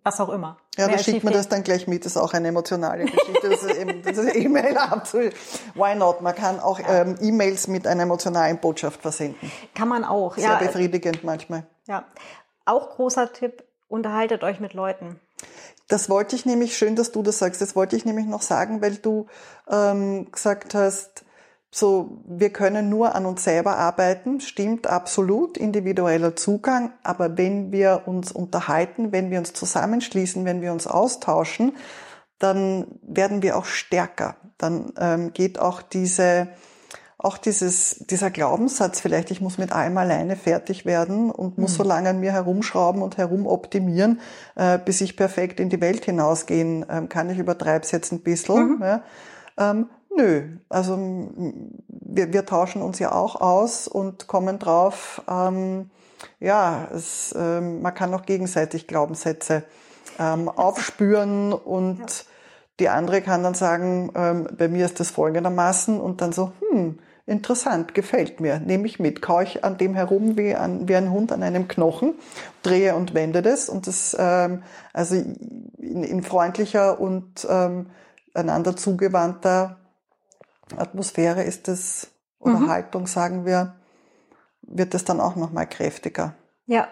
was 0.05 0.21
auch 0.21 0.31
immer. 0.31 0.57
Ja, 0.77 0.89
da 0.89 0.99
schickt 0.99 1.25
man 1.25 1.33
das 1.33 1.49
dann 1.49 1.63
gleich 1.63 1.87
mit, 1.87 2.05
das 2.05 2.13
ist 2.13 2.23
auch 2.23 2.33
eine 2.33 2.49
emotionale 2.49 3.05
Geschichte, 3.05 3.49
das 3.49 3.63
ist 3.63 3.77
eben 3.77 4.03
das 4.03 4.19
ist 4.19 4.35
E-Mail 4.35 4.77
absolut. 4.77 5.33
Why 5.75 5.95
not? 5.95 6.21
Man 6.23 6.35
kann 6.35 6.61
auch 6.61 6.81
ja. 6.81 7.03
ähm, 7.03 7.17
E-Mails 7.21 7.69
mit 7.69 7.87
einer 7.87 8.03
emotionalen 8.03 8.59
Botschaft 8.59 9.03
versenden. 9.03 9.51
Kann 9.75 9.89
man 9.89 10.05
auch, 10.05 10.35
Sehr 10.35 10.45
ja. 10.45 10.59
Sehr 10.59 10.69
befriedigend 10.69 11.25
manchmal. 11.25 11.67
Ja. 11.87 12.05
Auch 12.65 12.91
großer 12.91 13.33
Tipp, 13.33 13.65
unterhaltet 13.89 14.43
euch 14.43 14.61
mit 14.61 14.75
Leuten. 14.75 15.21
Das 15.89 16.09
wollte 16.09 16.37
ich 16.37 16.47
nämlich, 16.47 16.77
schön, 16.77 16.97
dass 16.97 17.13
du 17.13 17.23
das 17.23 17.39
sagst, 17.39 17.61
das 17.61 17.77
wollte 17.77 17.97
ich 17.97 18.05
nämlich 18.05 18.27
noch 18.27 18.43
sagen, 18.43 18.81
weil 18.81 18.97
du 18.97 19.27
ähm, 19.69 20.31
gesagt 20.33 20.75
hast, 20.75 21.25
so, 21.75 22.23
wir 22.27 22.51
können 22.51 22.91
nur 22.91 23.15
an 23.15 23.25
uns 23.25 23.45
selber 23.45 23.79
arbeiten, 23.79 24.43
stimmt 24.43 24.87
absolut, 24.87 25.57
individueller 25.57 26.37
Zugang, 26.37 26.93
aber 27.03 27.39
wenn 27.39 27.73
wir 27.73 28.03
uns 28.05 28.31
unterhalten, 28.31 29.11
wenn 29.11 29.31
wir 29.31 29.39
uns 29.39 29.55
zusammenschließen, 29.55 30.45
wenn 30.45 30.61
wir 30.61 30.71
uns 30.71 30.87
austauschen, 30.87 31.73
dann 32.39 32.99
werden 33.01 33.41
wir 33.41 33.57
auch 33.57 33.65
stärker. 33.65 34.37
Dann 34.59 34.93
ähm, 34.99 35.33
geht 35.33 35.59
auch 35.59 35.81
diese, 35.81 36.49
auch 37.17 37.39
dieses, 37.39 38.05
dieser 38.11 38.31
Glaubenssatz 38.31 39.01
vielleicht, 39.01 39.31
ich 39.31 39.41
muss 39.41 39.57
mit 39.57 39.73
allem 39.73 39.97
alleine 39.97 40.37
fertig 40.37 40.85
werden 40.85 41.31
und 41.31 41.57
muss 41.57 41.73
mhm. 41.73 41.77
so 41.77 41.83
lange 41.85 42.11
an 42.11 42.21
mir 42.21 42.33
herumschrauben 42.33 43.01
und 43.01 43.17
herumoptimieren, 43.17 44.21
äh, 44.57 44.79
bis 44.79 45.01
ich 45.01 45.17
perfekt 45.17 45.59
in 45.59 45.71
die 45.71 45.81
Welt 45.81 46.05
hinausgehen 46.05 46.85
ähm, 46.91 47.09
kann. 47.09 47.31
Ich 47.31 47.39
übertreibe 47.39 47.83
es 47.83 47.93
jetzt 47.93 48.13
ein 48.13 48.21
bisschen. 48.21 48.77
Mhm. 48.77 48.83
Ja. 48.83 49.03
Ähm, 49.57 49.89
Nö, 50.17 50.43
also 50.69 50.99
wir, 51.89 52.33
wir 52.33 52.45
tauschen 52.45 52.83
uns 52.83 52.99
ja 52.99 53.13
auch 53.13 53.41
aus 53.41 53.89
und 53.89 54.27
kommen 54.27 54.59
drauf, 54.59 55.23
ähm, 55.29 55.91
ja, 56.39 56.89
es, 56.95 57.35
ähm, 57.37 57.83
man 57.83 57.95
kann 57.95 58.13
auch 58.15 58.23
gegenseitig 58.27 58.87
Glaubenssätze 58.87 59.65
ähm, 60.19 60.49
aufspüren 60.57 61.53
und 61.53 61.99
ja. 61.99 62.07
die 62.81 62.89
andere 62.89 63.23
kann 63.23 63.43
dann 63.43 63.55
sagen, 63.55 64.13
ähm, 64.15 64.49
bei 64.57 64.69
mir 64.69 64.85
ist 64.85 65.01
das 65.01 65.11
folgendermaßen 65.11 66.01
und 66.01 66.21
dann 66.21 66.33
so, 66.33 66.53
hm, 66.71 66.99
interessant, 67.27 67.95
gefällt 67.95 68.41
mir, 68.41 68.59
nehme 68.59 68.87
ich 68.87 68.99
mit, 68.99 69.23
kaue 69.23 69.45
ich 69.45 69.65
an 69.65 69.79
dem 69.79 69.95
herum 69.95 70.37
wie, 70.37 70.55
an, 70.55 70.89
wie 70.89 70.97
ein 70.97 71.11
Hund 71.11 71.33
an 71.33 71.43
einem 71.43 71.69
Knochen, 71.69 72.15
drehe 72.63 72.95
und 72.95 73.15
wende 73.15 73.43
das 73.43 73.69
und 73.69 73.87
das, 73.87 74.17
ähm, 74.19 74.63
also 74.93 75.15
in, 75.15 76.05
in 76.05 76.23
freundlicher 76.23 77.01
und 77.01 77.47
ähm, 77.49 77.87
einander 78.35 78.77
zugewandter 78.77 79.79
Atmosphäre 80.77 81.43
ist 81.43 81.69
es, 81.69 82.11
oder 82.39 82.59
mhm. 82.59 82.71
Haltung 82.71 83.07
sagen 83.07 83.45
wir, 83.45 83.75
wird 84.63 84.95
es 84.95 85.05
dann 85.05 85.21
auch 85.21 85.37
nochmal 85.37 85.69
kräftiger. 85.69 86.35
Ja, 86.67 86.89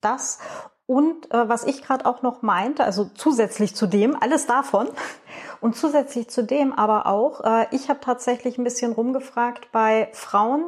das. 0.00 0.38
Und 0.86 1.32
äh, 1.32 1.48
was 1.48 1.64
ich 1.64 1.82
gerade 1.82 2.06
auch 2.06 2.22
noch 2.22 2.42
meinte, 2.42 2.84
also 2.84 3.04
zusätzlich 3.14 3.74
zu 3.74 3.86
dem, 3.86 4.20
alles 4.20 4.46
davon 4.46 4.88
und 5.60 5.76
zusätzlich 5.76 6.28
zu 6.28 6.42
dem 6.42 6.72
aber 6.72 7.06
auch, 7.06 7.42
äh, 7.44 7.66
ich 7.70 7.88
habe 7.88 8.00
tatsächlich 8.00 8.58
ein 8.58 8.64
bisschen 8.64 8.92
rumgefragt 8.92 9.70
bei 9.72 10.08
Frauen, 10.12 10.64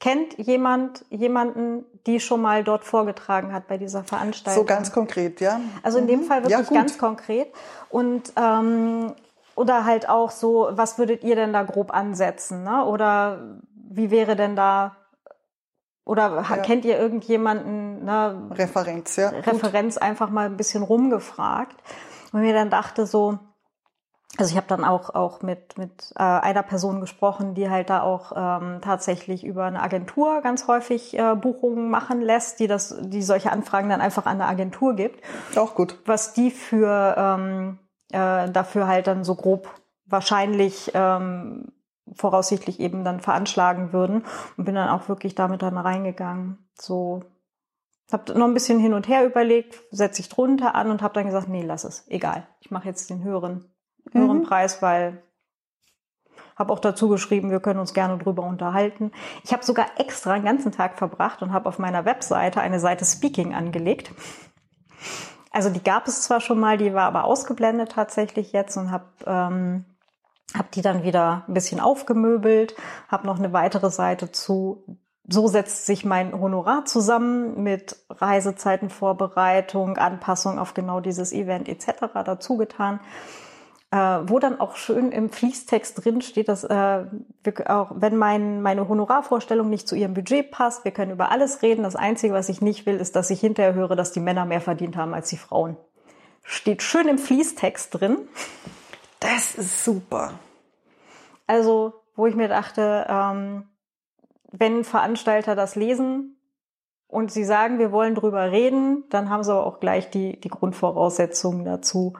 kennt 0.00 0.38
jemand 0.38 1.04
jemanden, 1.10 1.84
die 2.06 2.20
schon 2.20 2.40
mal 2.40 2.62
dort 2.62 2.84
vorgetragen 2.84 3.52
hat 3.52 3.66
bei 3.66 3.78
dieser 3.78 4.04
Veranstaltung? 4.04 4.62
So 4.62 4.66
ganz 4.66 4.92
konkret, 4.92 5.40
ja. 5.40 5.60
Also 5.82 5.98
in 5.98 6.06
dem 6.06 6.20
mhm. 6.20 6.24
Fall 6.24 6.44
wirklich 6.44 6.70
ja, 6.70 6.74
ganz 6.74 6.98
konkret. 6.98 7.52
Und 7.90 8.32
ähm, 8.36 9.12
oder 9.58 9.84
halt 9.84 10.08
auch 10.08 10.30
so, 10.30 10.68
was 10.70 10.98
würdet 10.98 11.24
ihr 11.24 11.34
denn 11.34 11.52
da 11.52 11.64
grob 11.64 11.92
ansetzen? 11.92 12.62
Ne? 12.62 12.84
Oder 12.84 13.58
wie 13.74 14.10
wäre 14.12 14.36
denn 14.36 14.54
da, 14.54 14.96
oder 16.04 16.44
ja. 16.48 16.56
kennt 16.58 16.84
ihr 16.84 16.96
irgendjemanden? 16.96 18.04
Ne? 18.04 18.50
Referenz, 18.52 19.16
ja. 19.16 19.30
Referenz 19.30 19.94
Gut. 19.94 20.02
einfach 20.02 20.30
mal 20.30 20.46
ein 20.46 20.56
bisschen 20.56 20.84
rumgefragt. 20.84 21.76
Und 22.32 22.42
mir 22.42 22.54
dann 22.54 22.70
dachte 22.70 23.04
so, 23.04 23.38
also 24.36 24.50
ich 24.50 24.56
habe 24.56 24.68
dann 24.68 24.84
auch 24.84 25.14
auch 25.14 25.42
mit 25.42 25.78
mit 25.78 26.12
äh, 26.14 26.22
einer 26.22 26.62
Person 26.62 27.00
gesprochen, 27.00 27.54
die 27.54 27.68
halt 27.70 27.90
da 27.90 28.02
auch 28.02 28.32
ähm, 28.36 28.80
tatsächlich 28.82 29.42
über 29.42 29.64
eine 29.64 29.82
Agentur 29.82 30.42
ganz 30.42 30.68
häufig 30.68 31.18
äh, 31.18 31.34
Buchungen 31.34 31.90
machen 31.90 32.20
lässt, 32.20 32.60
die 32.60 32.66
das 32.68 32.94
die 33.00 33.22
solche 33.22 33.50
Anfragen 33.50 33.88
dann 33.88 34.02
einfach 34.02 34.26
an 34.26 34.40
eine 34.40 34.46
Agentur 34.46 34.94
gibt. 34.94 35.24
Auch 35.56 35.74
gut. 35.74 35.98
Was 36.04 36.34
die 36.34 36.50
für 36.50 37.14
ähm, 37.16 37.78
äh, 38.12 38.50
dafür 38.50 38.86
halt 38.86 39.06
dann 39.06 39.24
so 39.24 39.34
grob 39.34 39.68
wahrscheinlich 40.06 40.90
ähm, 40.94 41.72
voraussichtlich 42.14 42.80
eben 42.80 43.04
dann 43.04 43.20
veranschlagen 43.20 43.92
würden 43.92 44.24
und 44.56 44.64
bin 44.64 44.74
dann 44.74 44.88
auch 44.88 45.08
wirklich 45.08 45.34
damit 45.34 45.62
dann 45.62 45.76
reingegangen. 45.76 46.58
So 46.74 47.22
habe 48.10 48.38
noch 48.38 48.46
ein 48.46 48.54
bisschen 48.54 48.78
hin 48.78 48.94
und 48.94 49.08
her 49.08 49.26
überlegt, 49.26 49.80
setze 49.90 50.22
ich 50.22 50.28
drunter 50.28 50.74
an 50.74 50.90
und 50.90 51.02
habe 51.02 51.14
dann 51.14 51.26
gesagt, 51.26 51.48
nee, 51.48 51.62
lass 51.62 51.84
es, 51.84 52.06
egal. 52.08 52.46
Ich 52.60 52.70
mache 52.70 52.88
jetzt 52.88 53.10
den 53.10 53.22
höheren, 53.22 53.70
höheren 54.12 54.38
mhm. 54.38 54.44
Preis, 54.44 54.80
weil 54.80 55.22
habe 56.56 56.72
auch 56.72 56.80
dazu 56.80 57.08
geschrieben, 57.08 57.50
wir 57.50 57.60
können 57.60 57.78
uns 57.78 57.94
gerne 57.94 58.18
drüber 58.18 58.42
unterhalten. 58.42 59.12
Ich 59.44 59.52
habe 59.52 59.64
sogar 59.64 59.86
extra 59.96 60.32
einen 60.32 60.44
ganzen 60.44 60.72
Tag 60.72 60.98
verbracht 60.98 61.42
und 61.42 61.52
habe 61.52 61.68
auf 61.68 61.78
meiner 61.78 62.04
Webseite 62.04 62.60
eine 62.60 62.80
Seite 62.80 63.04
Speaking 63.04 63.54
angelegt. 63.54 64.10
Also 65.50 65.70
die 65.70 65.82
gab 65.82 66.06
es 66.06 66.22
zwar 66.22 66.40
schon 66.40 66.60
mal, 66.60 66.76
die 66.76 66.94
war 66.94 67.06
aber 67.06 67.24
ausgeblendet 67.24 67.92
tatsächlich 67.92 68.52
jetzt 68.52 68.76
und 68.76 68.90
habe 68.90 69.06
ähm, 69.26 69.84
hab 70.54 70.70
die 70.72 70.82
dann 70.82 71.02
wieder 71.02 71.44
ein 71.48 71.54
bisschen 71.54 71.80
aufgemöbelt, 71.80 72.74
habe 73.08 73.26
noch 73.26 73.38
eine 73.38 73.52
weitere 73.52 73.90
Seite 73.90 74.32
zu. 74.32 74.84
So 75.30 75.46
setzt 75.46 75.84
sich 75.84 76.06
mein 76.06 76.32
Honorar 76.32 76.86
zusammen 76.86 77.62
mit 77.62 77.96
Reisezeitenvorbereitung, 78.08 79.98
Anpassung 79.98 80.58
auf 80.58 80.72
genau 80.72 81.00
dieses 81.00 81.32
Event 81.32 81.68
etc. 81.68 82.06
dazu 82.24 82.56
getan 82.56 83.00
äh, 83.90 83.96
wo 83.96 84.38
dann 84.38 84.60
auch 84.60 84.76
schön 84.76 85.12
im 85.12 85.30
Fließtext 85.30 86.04
drin 86.04 86.20
steht, 86.20 86.48
dass 86.48 86.64
äh, 86.64 87.04
wir 87.42 87.70
auch, 87.70 87.92
wenn 87.94 88.16
mein, 88.16 88.60
meine 88.60 88.88
Honorarvorstellung 88.88 89.70
nicht 89.70 89.88
zu 89.88 89.96
ihrem 89.96 90.14
Budget 90.14 90.50
passt, 90.50 90.84
wir 90.84 90.92
können 90.92 91.12
über 91.12 91.30
alles 91.30 91.62
reden. 91.62 91.84
Das 91.84 91.96
Einzige, 91.96 92.34
was 92.34 92.48
ich 92.50 92.60
nicht 92.60 92.84
will, 92.84 92.96
ist, 92.96 93.16
dass 93.16 93.30
ich 93.30 93.40
hinterher 93.40 93.74
höre, 93.74 93.96
dass 93.96 94.12
die 94.12 94.20
Männer 94.20 94.44
mehr 94.44 94.60
verdient 94.60 94.96
haben 94.96 95.14
als 95.14 95.30
die 95.30 95.38
Frauen. 95.38 95.76
Steht 96.42 96.82
schön 96.82 97.08
im 97.08 97.18
Fließtext 97.18 97.98
drin. 97.98 98.18
Das 99.20 99.54
ist 99.54 99.84
super. 99.84 100.32
Also, 101.46 101.94
wo 102.14 102.26
ich 102.26 102.34
mir 102.34 102.48
dachte, 102.48 103.06
ähm, 103.08 103.68
wenn 104.52 104.84
Veranstalter 104.84 105.56
das 105.56 105.76
lesen 105.76 106.36
und 107.06 107.32
sie 107.32 107.44
sagen, 107.44 107.78
wir 107.78 107.90
wollen 107.90 108.14
drüber 108.14 108.50
reden, 108.50 109.04
dann 109.08 109.30
haben 109.30 109.42
sie 109.42 109.52
aber 109.52 109.66
auch 109.66 109.80
gleich 109.80 110.10
die, 110.10 110.38
die 110.38 110.48
Grundvoraussetzungen 110.48 111.64
dazu. 111.64 112.14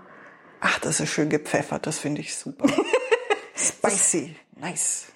Ach, 0.61 0.79
das 0.81 1.01
ist 1.01 1.11
schön 1.11 1.29
gepfeffert, 1.29 1.87
das 1.87 1.99
finde 1.99 2.21
ich 2.21 2.37
super. 2.37 2.67
Spicy, 3.55 4.37
nice. 4.57 5.07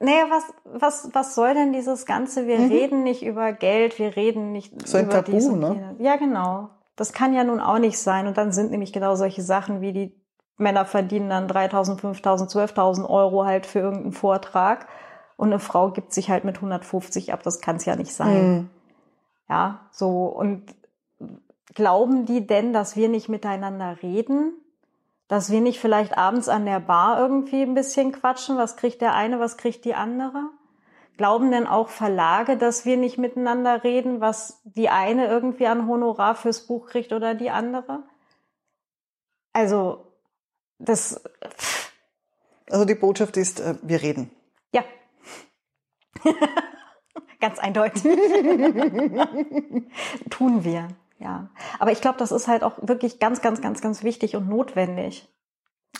Naja, 0.00 0.26
was, 0.30 0.44
was, 0.64 1.08
was 1.12 1.34
soll 1.34 1.54
denn 1.54 1.72
dieses 1.72 2.06
Ganze? 2.06 2.46
Wir 2.46 2.58
mhm. 2.58 2.72
reden 2.72 3.02
nicht 3.04 3.22
über 3.22 3.52
Geld, 3.52 3.98
wir 3.98 4.16
reden 4.16 4.50
nicht 4.50 4.86
so 4.86 4.98
über 4.98 5.06
ein 5.06 5.24
Tabu, 5.24 5.32
dies 5.32 5.48
ne? 5.48 5.96
Ja, 6.00 6.16
genau. 6.16 6.70
Das 6.96 7.12
kann 7.12 7.32
ja 7.32 7.44
nun 7.44 7.60
auch 7.60 7.78
nicht 7.78 7.98
sein. 7.98 8.26
Und 8.26 8.36
dann 8.36 8.52
sind 8.52 8.72
nämlich 8.72 8.92
genau 8.92 9.14
solche 9.14 9.42
Sachen 9.42 9.80
wie 9.80 9.92
die 9.92 10.22
Männer 10.56 10.84
verdienen 10.84 11.30
dann 11.30 11.48
3.000, 11.48 12.00
5.000, 12.00 12.50
12.000 12.50 13.08
Euro 13.08 13.44
halt 13.44 13.66
für 13.66 13.78
irgendeinen 13.80 14.12
Vortrag 14.12 14.88
und 15.36 15.48
eine 15.48 15.58
Frau 15.58 15.90
gibt 15.90 16.12
sich 16.12 16.30
halt 16.30 16.44
mit 16.44 16.56
150 16.56 17.32
ab. 17.32 17.42
Das 17.42 17.60
kann 17.60 17.76
es 17.76 17.84
ja 17.84 17.96
nicht 17.96 18.14
sein. 18.14 18.50
Mhm. 18.50 18.70
Ja, 19.48 19.80
so. 19.90 20.26
Und 20.26 20.74
glauben 21.74 22.26
die 22.26 22.46
denn, 22.46 22.72
dass 22.72 22.96
wir 22.96 23.08
nicht 23.08 23.28
miteinander 23.28 23.98
reden? 24.02 24.52
Dass 25.32 25.50
wir 25.50 25.62
nicht 25.62 25.80
vielleicht 25.80 26.18
abends 26.18 26.50
an 26.50 26.66
der 26.66 26.78
Bar 26.78 27.18
irgendwie 27.18 27.62
ein 27.62 27.72
bisschen 27.72 28.12
quatschen, 28.12 28.58
was 28.58 28.76
kriegt 28.76 29.00
der 29.00 29.14
eine, 29.14 29.40
was 29.40 29.56
kriegt 29.56 29.86
die 29.86 29.94
andere? 29.94 30.50
Glauben 31.16 31.50
denn 31.50 31.66
auch 31.66 31.88
Verlage, 31.88 32.58
dass 32.58 32.84
wir 32.84 32.98
nicht 32.98 33.16
miteinander 33.16 33.82
reden, 33.82 34.20
was 34.20 34.60
die 34.64 34.90
eine 34.90 35.28
irgendwie 35.28 35.66
an 35.68 35.88
Honorar 35.88 36.34
fürs 36.34 36.66
Buch 36.66 36.86
kriegt 36.86 37.14
oder 37.14 37.34
die 37.34 37.48
andere? 37.48 38.02
Also, 39.54 40.12
das. 40.78 41.24
Also 42.70 42.84
die 42.84 42.94
Botschaft 42.94 43.38
ist, 43.38 43.60
äh, 43.60 43.76
wir 43.80 44.02
reden. 44.02 44.30
Ja. 44.74 44.84
Ganz 47.40 47.58
eindeutig. 47.58 48.02
Tun 50.28 50.62
wir. 50.62 50.88
Ja, 51.22 51.50
aber 51.78 51.92
ich 51.92 52.00
glaube, 52.00 52.18
das 52.18 52.32
ist 52.32 52.48
halt 52.48 52.64
auch 52.64 52.74
wirklich 52.82 53.20
ganz, 53.20 53.40
ganz, 53.40 53.60
ganz, 53.60 53.80
ganz 53.80 54.02
wichtig 54.02 54.34
und 54.34 54.48
notwendig, 54.48 55.32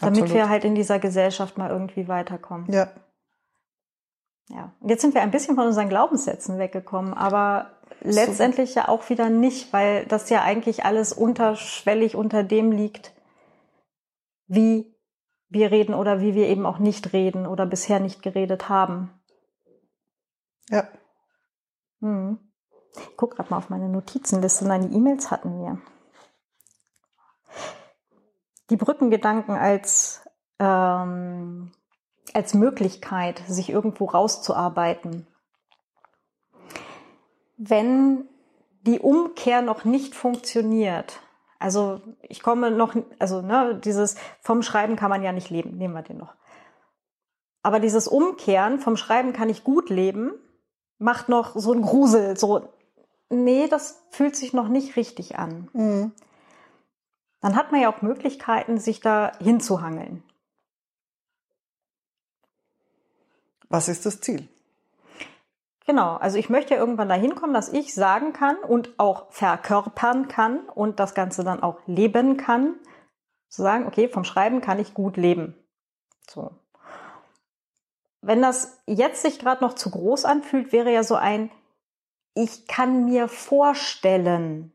damit 0.00 0.22
Absolut. 0.22 0.34
wir 0.34 0.48
halt 0.48 0.64
in 0.64 0.74
dieser 0.74 0.98
Gesellschaft 0.98 1.58
mal 1.58 1.70
irgendwie 1.70 2.08
weiterkommen. 2.08 2.66
Ja. 2.72 2.88
Ja. 4.48 4.74
Und 4.80 4.88
jetzt 4.88 5.02
sind 5.02 5.14
wir 5.14 5.22
ein 5.22 5.30
bisschen 5.30 5.54
von 5.54 5.68
unseren 5.68 5.88
Glaubenssätzen 5.88 6.58
weggekommen, 6.58 7.14
aber 7.14 7.70
letztendlich 8.00 8.74
ja 8.74 8.88
auch 8.88 9.08
wieder 9.08 9.30
nicht, 9.30 9.72
weil 9.72 10.06
das 10.06 10.28
ja 10.28 10.42
eigentlich 10.42 10.84
alles 10.84 11.12
unterschwellig 11.12 12.16
unter 12.16 12.42
dem 12.42 12.72
liegt, 12.72 13.12
wie 14.48 14.92
wir 15.48 15.70
reden 15.70 15.94
oder 15.94 16.20
wie 16.20 16.34
wir 16.34 16.48
eben 16.48 16.66
auch 16.66 16.78
nicht 16.78 17.12
reden 17.12 17.46
oder 17.46 17.64
bisher 17.64 18.00
nicht 18.00 18.22
geredet 18.22 18.68
haben. 18.68 19.10
Ja. 20.68 20.88
Hm. 22.00 22.38
Ich 22.96 23.16
guck 23.16 23.36
gerade 23.36 23.50
mal 23.50 23.58
auf 23.58 23.70
meine 23.70 23.88
Notizenliste. 23.88 24.66
Nein, 24.66 24.88
die 24.88 24.96
E-Mails 24.96 25.30
hatten 25.30 25.58
wir. 25.60 25.78
Die 28.70 28.76
Brückengedanken 28.76 29.56
als, 29.56 30.26
ähm, 30.58 31.72
als 32.34 32.54
Möglichkeit, 32.54 33.42
sich 33.46 33.70
irgendwo 33.70 34.06
rauszuarbeiten. 34.06 35.26
Wenn 37.56 38.28
die 38.82 38.98
Umkehr 38.98 39.62
noch 39.62 39.84
nicht 39.84 40.14
funktioniert, 40.14 41.20
also 41.58 42.00
ich 42.22 42.42
komme 42.42 42.70
noch, 42.70 42.96
also 43.18 43.40
ne, 43.40 43.80
dieses 43.82 44.16
vom 44.40 44.62
Schreiben 44.62 44.96
kann 44.96 45.10
man 45.10 45.22
ja 45.22 45.32
nicht 45.32 45.50
leben, 45.50 45.76
nehmen 45.76 45.94
wir 45.94 46.02
den 46.02 46.18
noch. 46.18 46.34
Aber 47.62 47.78
dieses 47.78 48.08
Umkehren 48.08 48.80
vom 48.80 48.96
Schreiben 48.96 49.32
kann 49.32 49.48
ich 49.48 49.62
gut 49.62 49.88
leben, 49.88 50.32
macht 50.98 51.28
noch 51.28 51.54
so 51.54 51.72
ein 51.72 51.82
Grusel, 51.82 52.36
so, 52.36 52.68
nee, 53.32 53.66
das 53.68 54.02
fühlt 54.10 54.36
sich 54.36 54.52
noch 54.52 54.68
nicht 54.68 54.96
richtig 54.96 55.38
an. 55.38 55.68
Mhm. 55.72 56.12
Dann 57.40 57.56
hat 57.56 57.72
man 57.72 57.80
ja 57.80 57.92
auch 57.92 58.02
Möglichkeiten, 58.02 58.78
sich 58.78 59.00
da 59.00 59.32
hinzuhangeln. 59.40 60.22
Was 63.68 63.88
ist 63.88 64.06
das 64.06 64.20
Ziel? 64.20 64.48
Genau, 65.86 66.14
also 66.16 66.38
ich 66.38 66.48
möchte 66.48 66.74
ja 66.74 66.80
irgendwann 66.80 67.08
dahin 67.08 67.34
kommen, 67.34 67.54
dass 67.54 67.68
ich 67.68 67.94
sagen 67.94 68.32
kann 68.32 68.56
und 68.58 68.94
auch 68.98 69.32
verkörpern 69.32 70.28
kann 70.28 70.68
und 70.68 71.00
das 71.00 71.14
Ganze 71.14 71.42
dann 71.42 71.62
auch 71.62 71.80
leben 71.86 72.36
kann. 72.36 72.76
Zu 73.48 73.62
sagen, 73.62 73.86
okay, 73.86 74.08
vom 74.08 74.24
Schreiben 74.24 74.60
kann 74.60 74.78
ich 74.78 74.94
gut 74.94 75.16
leben. 75.16 75.56
So. 76.30 76.52
Wenn 78.20 78.40
das 78.40 78.80
jetzt 78.86 79.22
sich 79.22 79.40
gerade 79.40 79.64
noch 79.64 79.72
zu 79.74 79.90
groß 79.90 80.24
anfühlt, 80.24 80.70
wäre 80.70 80.92
ja 80.92 81.02
so 81.02 81.16
ein, 81.16 81.50
ich 82.34 82.66
kann 82.66 83.04
mir 83.04 83.28
vorstellen, 83.28 84.72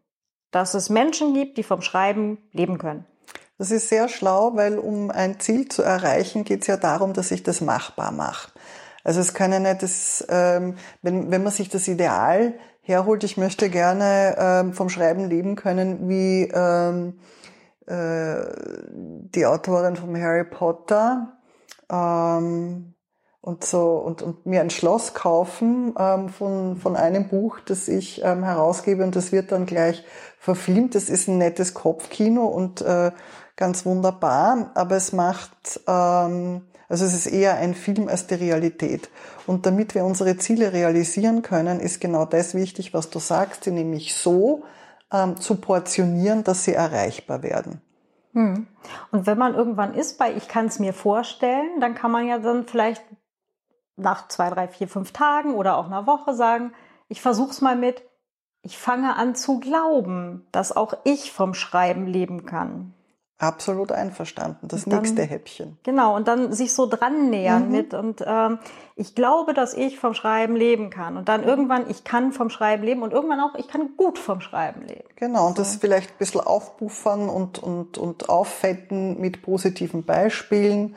dass 0.52 0.74
es 0.74 0.90
Menschen 0.90 1.34
gibt, 1.34 1.58
die 1.58 1.64
vom 1.64 1.82
Schreiben 1.82 2.38
leben 2.52 2.78
können. 2.78 3.06
Das 3.58 3.72
ist 3.72 3.90
sehr 3.90 4.08
schlau, 4.08 4.56
weil 4.56 4.78
um 4.78 5.10
ein 5.10 5.40
Ziel 5.40 5.68
zu 5.68 5.82
erreichen, 5.82 6.44
geht 6.44 6.62
es 6.62 6.68
ja 6.68 6.78
darum, 6.78 7.14
dass 7.14 7.32
ich 7.32 7.44
das 7.44 7.62
machbar 7.62 8.12
mache. 8.12 8.52
Also 9.04 9.20
es 9.20 9.34
kann 9.34 9.52
ja 9.52 9.60
nicht 9.60 9.82
das, 9.82 10.26
ähm, 10.30 10.76
wenn, 11.02 11.32
wenn 11.32 11.44
man 11.44 11.52
sich 11.52 11.70
das 11.70 11.88
Ideal 11.88 12.54
herholt, 12.82 13.24
ich 13.24 13.38
möchte 13.38 13.70
gerne 13.70 14.36
ähm, 14.38 14.74
vom 14.74 14.90
Schreiben 14.90 15.28
leben 15.28 15.56
können, 15.56 16.08
wie 16.08 16.52
ähm, 16.54 17.20
äh, 17.88 18.36
die 18.92 19.46
Autorin 19.46 19.96
von 19.96 20.16
Harry 20.22 20.44
Potter 20.44 21.38
ähm, 21.92 22.94
und 23.42 23.64
so 23.64 23.98
und, 23.98 24.22
und 24.22 24.46
mir 24.46 24.62
ein 24.62 24.70
Schloss 24.70 25.14
kaufen 25.14 25.94
ähm, 25.98 26.30
von, 26.30 26.78
von 26.78 26.96
einem 26.96 27.30
Buch, 27.30 27.60
das 27.66 27.88
ich 27.88 28.24
ähm, 28.24 28.44
herausgebe 28.44 29.04
und 29.04 29.16
das 29.16 29.32
wird 29.32 29.52
dann 29.52 29.66
gleich 29.66 30.04
verfilmt. 30.40 30.96
Das 30.96 31.10
ist 31.10 31.28
ein 31.28 31.38
nettes 31.38 31.74
Kopfkino 31.74 32.46
und 32.46 32.82
äh, 32.82 33.12
ganz 33.56 33.86
wunderbar, 33.86 34.72
aber 34.76 34.96
es 34.96 35.14
macht 35.14 35.80
ähm, 35.88 36.64
also 36.90 37.06
es 37.06 37.14
ist 37.14 37.28
eher 37.28 37.58
ein 37.58 37.74
Film 37.74 38.08
als 38.08 38.28
die 38.28 38.36
Realität. 38.36 39.10
Und 39.46 39.66
damit 39.66 39.94
wir 39.94 40.06
unsere 40.06 40.38
Ziele 40.38 40.72
realisieren 40.74 41.42
können, 41.42 41.80
ist 41.80 42.00
genau 42.00 42.26
das 42.26 42.56
wichtig, 42.56 42.94
was 42.94 43.10
du 43.10 43.20
sagst, 43.20 43.66
die 43.66 43.72
nämlich 43.72 44.16
so 44.16 44.64
ähm, 45.12 45.38
zu 45.38 45.56
portionieren, 45.56 46.44
dass 46.44 46.64
sie 46.64 46.74
erreichbar 46.74 47.44
werden. 47.44 47.82
Hm. 48.34 48.68
Und 49.12 49.26
wenn 49.26 49.38
man 49.38 49.56
irgendwann 49.56 49.94
ist 49.96 50.18
bei 50.18 50.34
Ich 50.34 50.48
kann 50.48 50.68
es 50.68 50.80
mir 50.80 50.94
vorstellen, 50.94 51.80
dann 51.82 51.96
kann 51.96 52.12
man 52.12 52.28
ja 52.28 52.40
dann 52.40 52.68
vielleicht 52.68 53.04
nach 53.98 54.28
zwei, 54.28 54.50
drei, 54.50 54.68
vier, 54.68 54.88
fünf 54.88 55.12
Tagen 55.12 55.56
oder 55.56 55.78
auch 55.78 55.88
einer 55.88 56.08
Woche 56.08 56.34
sagen, 56.34 56.74
ich 57.10 57.22
versuch's 57.22 57.62
mal 57.62 57.76
mit, 57.76 58.04
ich 58.62 58.78
fange 58.78 59.16
an 59.16 59.36
zu 59.36 59.60
glauben, 59.60 60.46
dass 60.52 60.76
auch 60.76 60.94
ich 61.04 61.32
vom 61.32 61.54
Schreiben 61.54 62.06
leben 62.06 62.46
kann. 62.46 62.94
Absolut 63.40 63.92
einverstanden. 63.92 64.68
Das 64.68 64.86
dann, 64.86 65.00
nächste 65.00 65.22
Häppchen. 65.22 65.78
Genau, 65.84 66.16
und 66.16 66.28
dann 66.28 66.54
sich 66.54 66.74
so 66.74 66.88
dran 66.88 67.30
nähern 67.30 67.68
mhm. 67.68 67.72
mit. 67.72 67.94
Und 67.94 68.24
ähm, 68.26 68.58
ich 68.96 69.14
glaube, 69.14 69.54
dass 69.54 69.76
ich 69.76 70.00
vom 70.00 70.16
Schreiben 70.16 70.56
leben 70.56 70.90
kann. 70.90 71.18
Und 71.18 71.30
dann 71.30 71.44
irgendwann, 71.44 71.88
ich 71.88 72.04
kann 72.04 72.32
vom 72.32 72.50
Schreiben 72.50 72.84
leben 72.84 73.04
und 73.04 73.14
irgendwann 73.14 73.40
auch, 73.40 73.54
ich 73.54 73.68
kann 73.68 73.92
gut 73.96 74.18
vom 74.18 74.42
Schreiben 74.42 74.82
leben. 74.82 75.08
Genau, 75.16 75.46
und 75.46 75.58
so. 75.58 75.62
das 75.62 75.76
vielleicht 75.76 76.12
ein 76.12 76.18
bisschen 76.18 76.42
aufpuffern 76.42 77.30
und, 77.30 77.60
und, 77.60 78.00
und 78.00 78.28
auffetten 78.28 79.22
mit 79.22 79.44
positiven 79.44 80.04
Beispielen 80.04 80.96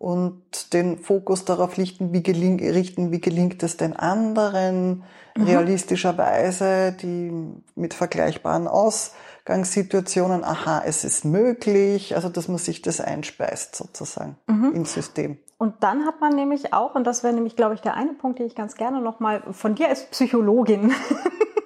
und 0.00 0.72
den 0.72 0.98
Fokus 0.98 1.44
darauf 1.44 1.76
richten, 1.76 2.12
wie, 2.12 2.22
geling, 2.22 2.58
richten, 2.58 3.12
wie 3.12 3.20
gelingt 3.20 3.62
es 3.62 3.76
den 3.76 3.94
anderen, 3.94 5.04
mhm. 5.36 5.44
realistischerweise, 5.44 6.92
die 6.92 7.30
mit 7.76 7.94
vergleichbaren 7.94 8.66
Aus 8.66 9.12
Ausgangssituationen, 9.50 10.44
aha, 10.44 10.82
es 10.86 11.04
ist 11.04 11.24
möglich, 11.24 12.14
also 12.14 12.28
dass 12.28 12.48
man 12.48 12.58
sich 12.58 12.82
das 12.82 13.00
einspeist 13.00 13.74
sozusagen 13.74 14.36
mhm. 14.46 14.72
ins 14.74 14.94
System. 14.94 15.38
Und 15.58 15.82
dann 15.82 16.06
hat 16.06 16.20
man 16.20 16.34
nämlich 16.34 16.72
auch, 16.72 16.94
und 16.94 17.04
das 17.04 17.24
wäre 17.24 17.34
nämlich, 17.34 17.56
glaube 17.56 17.74
ich, 17.74 17.80
der 17.80 17.94
eine 17.94 18.12
Punkt, 18.12 18.38
den 18.38 18.46
ich 18.46 18.54
ganz 18.54 18.76
gerne 18.76 19.00
nochmal 19.00 19.42
von 19.52 19.74
dir 19.74 19.88
als 19.88 20.06
Psychologin 20.06 20.92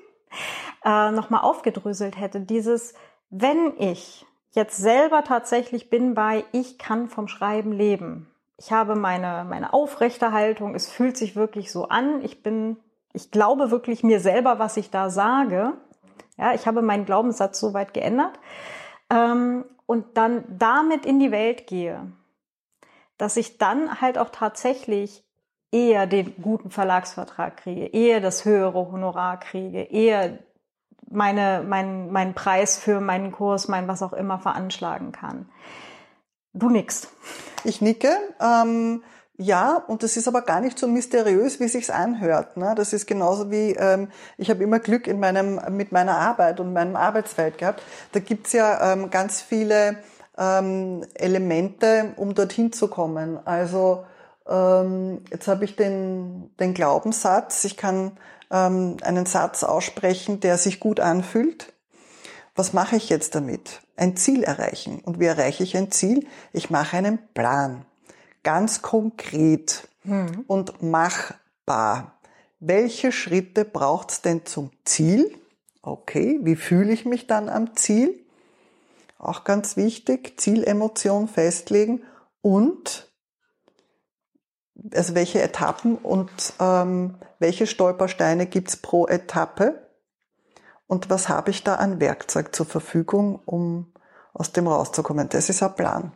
äh, 0.85 1.11
nochmal 1.11 1.43
aufgedröselt 1.43 2.19
hätte, 2.19 2.41
dieses, 2.41 2.95
wenn 3.31 3.75
ich 3.79 4.25
jetzt 4.55 4.77
selber 4.77 5.25
tatsächlich 5.25 5.91
bin 5.91 6.15
bei, 6.15 6.45
ich 6.53 6.79
kann 6.79 7.09
vom 7.09 7.29
Schreiben 7.29 7.73
leben. 7.73 8.31
Ich 8.57 8.73
habe 8.73 8.95
meine, 8.95 9.45
meine 9.49 9.73
aufrechte 9.73 10.33
Haltung, 10.33 10.75
es 10.75 10.91
fühlt 10.91 11.17
sich 11.17 11.35
wirklich 11.35 11.73
so 11.73 11.89
an, 11.89 12.25
ich 12.25 12.43
bin, 12.43 12.77
ich 13.13 13.31
glaube 13.31 13.71
wirklich 13.71 14.05
mir 14.05 14.21
selber, 14.21 14.59
was 14.59 14.77
ich 14.77 14.91
da 14.91 15.11
sage. 15.11 15.73
Ja, 16.39 16.55
ich 16.55 16.67
habe 16.67 16.83
meinen 16.83 17.05
Glaubenssatz 17.05 17.59
so 17.61 17.75
weit 17.75 17.95
geändert 17.95 18.39
ähm, 19.11 19.65
und 19.87 20.17
dann 20.17 20.45
damit 20.49 21.05
in 21.05 21.19
die 21.19 21.33
Welt 21.33 21.67
gehe, 21.67 22.13
dass 23.19 23.37
ich 23.37 23.59
dann 23.59 24.01
halt 24.01 24.19
auch 24.19 24.31
tatsächlich 24.31 25.25
eher 25.71 26.07
den 26.07 26.35
guten 26.41 26.71
Verlagsvertrag 26.71 27.57
kriege, 27.57 27.87
eher 27.87 28.21
das 28.21 28.45
höhere 28.45 28.93
Honorar 28.93 29.41
kriege, 29.41 29.83
eher 29.83 30.39
meine, 31.15 31.65
mein, 31.67 32.11
meinen 32.11 32.35
Preis 32.35 32.79
für 32.79 33.01
meinen 33.01 33.33
Kurs, 33.33 33.69
mein 33.69 33.89
was 33.89 34.03
auch 34.03 34.13
immer 34.13 34.39
veranschlagen 34.39 35.13
kann. 35.13 35.49
Du 36.53 36.69
nickst. 36.69 37.09
Ich 37.65 37.81
nicke. 37.81 38.11
Ähm, 38.41 39.03
ja, 39.37 39.83
und 39.89 40.05
das 40.05 40.17
ist 40.17 40.29
aber 40.29 40.43
gar 40.43 40.61
nicht 40.61 40.79
so 40.79 40.87
mysteriös, 40.87 41.59
wie 41.59 41.67
sich's 41.67 41.91
anhört. 41.91 42.57
Ne? 42.57 42.75
Das 42.77 42.93
ist 42.93 43.07
genauso 43.07 43.51
wie, 43.51 43.73
ähm, 43.73 44.09
ich 44.39 44.49
habe 44.49 44.63
immer 44.63 44.79
Glück 44.79 45.09
in 45.09 45.19
meinem, 45.19 45.61
mit 45.71 45.91
meiner 45.91 46.17
Arbeit 46.17 46.61
und 46.61 46.73
meinem 46.73 46.95
Arbeitsfeld 46.95 47.59
gehabt. 47.59 47.83
Da 48.13 48.21
gibt's 48.21 48.53
ja 48.53 48.93
ähm, 48.93 49.11
ganz 49.11 49.41
viele 49.43 49.97
ähm, 50.39 51.05
Elemente, 51.15 52.13
um 52.17 52.35
dorthin 52.35 52.73
zu 52.73 52.87
kommen. 52.87 53.45
Also 53.45 54.05
ähm, 54.49 55.23
jetzt 55.31 55.49
habe 55.49 55.65
ich 55.65 55.75
den, 55.75 56.55
den 56.61 56.75
Glaubenssatz, 56.75 57.65
ich 57.65 57.77
kann 57.77 58.13
ähm, 58.55 58.97
einen 59.03 59.27
Satz 59.27 59.65
aussprechen, 59.65 60.39
der 60.41 60.57
sich 60.57 60.79
gut 60.79 61.01
anfühlt. 61.01 61.73
Was 62.55 62.73
mache 62.73 62.95
ich 62.97 63.09
jetzt 63.09 63.35
damit? 63.35 63.83
Ein 63.97 64.17
Ziel 64.17 64.45
erreichen. 64.45 65.01
Und 65.01 65.19
wie 65.19 65.25
erreiche 65.25 65.65
ich 65.65 65.77
ein 65.77 65.91
Ziel? 65.91 66.27
Ich 66.53 66.71
mache 66.71 66.97
einen 66.97 67.19
Plan 67.35 67.85
ganz 68.45 68.81
konkret 68.81 69.89
mhm. 70.05 70.45
und 70.47 70.83
machbar. 70.83 72.21
Welche 72.61 73.11
Schritte 73.11 73.65
braucht 73.65 74.13
es 74.13 74.23
denn 74.23 74.47
zum 74.47 74.71
Ziel? 74.85 75.37
Okay, 75.83 76.39
wie 76.43 76.57
fühle 76.57 76.93
ich 76.93 77.05
mich 77.05 77.27
dann 77.27 77.49
am 77.49 77.75
Ziel? 77.75 78.25
Auch 79.19 79.43
ganz 79.43 79.77
wichtig, 79.77 80.39
Zielemotion 80.39 81.27
festlegen 81.27 82.03
und 82.41 83.13
also 84.93 85.15
welche 85.15 85.41
Etappen 85.41 85.97
und 85.97 86.31
ähm, 86.61 87.17
welche 87.39 87.67
Stolpersteine 87.67 88.47
gibt's 88.47 88.77
pro 88.77 89.07
Etappe 89.07 89.89
und 90.87 91.11
was 91.11 91.29
habe 91.29 91.51
ich 91.51 91.65
da 91.65 91.77
an 91.77 92.01
Werkzeug 92.01 92.55
zur 92.55 92.67
Verfügung, 92.67 93.41
um 93.47 93.93
aus 94.33 94.53
dem 94.53 94.67
rauszukommen. 94.67 95.29
Das 95.29 95.49
ist 95.49 95.63
ein 95.63 95.75
Plan. 95.75 96.13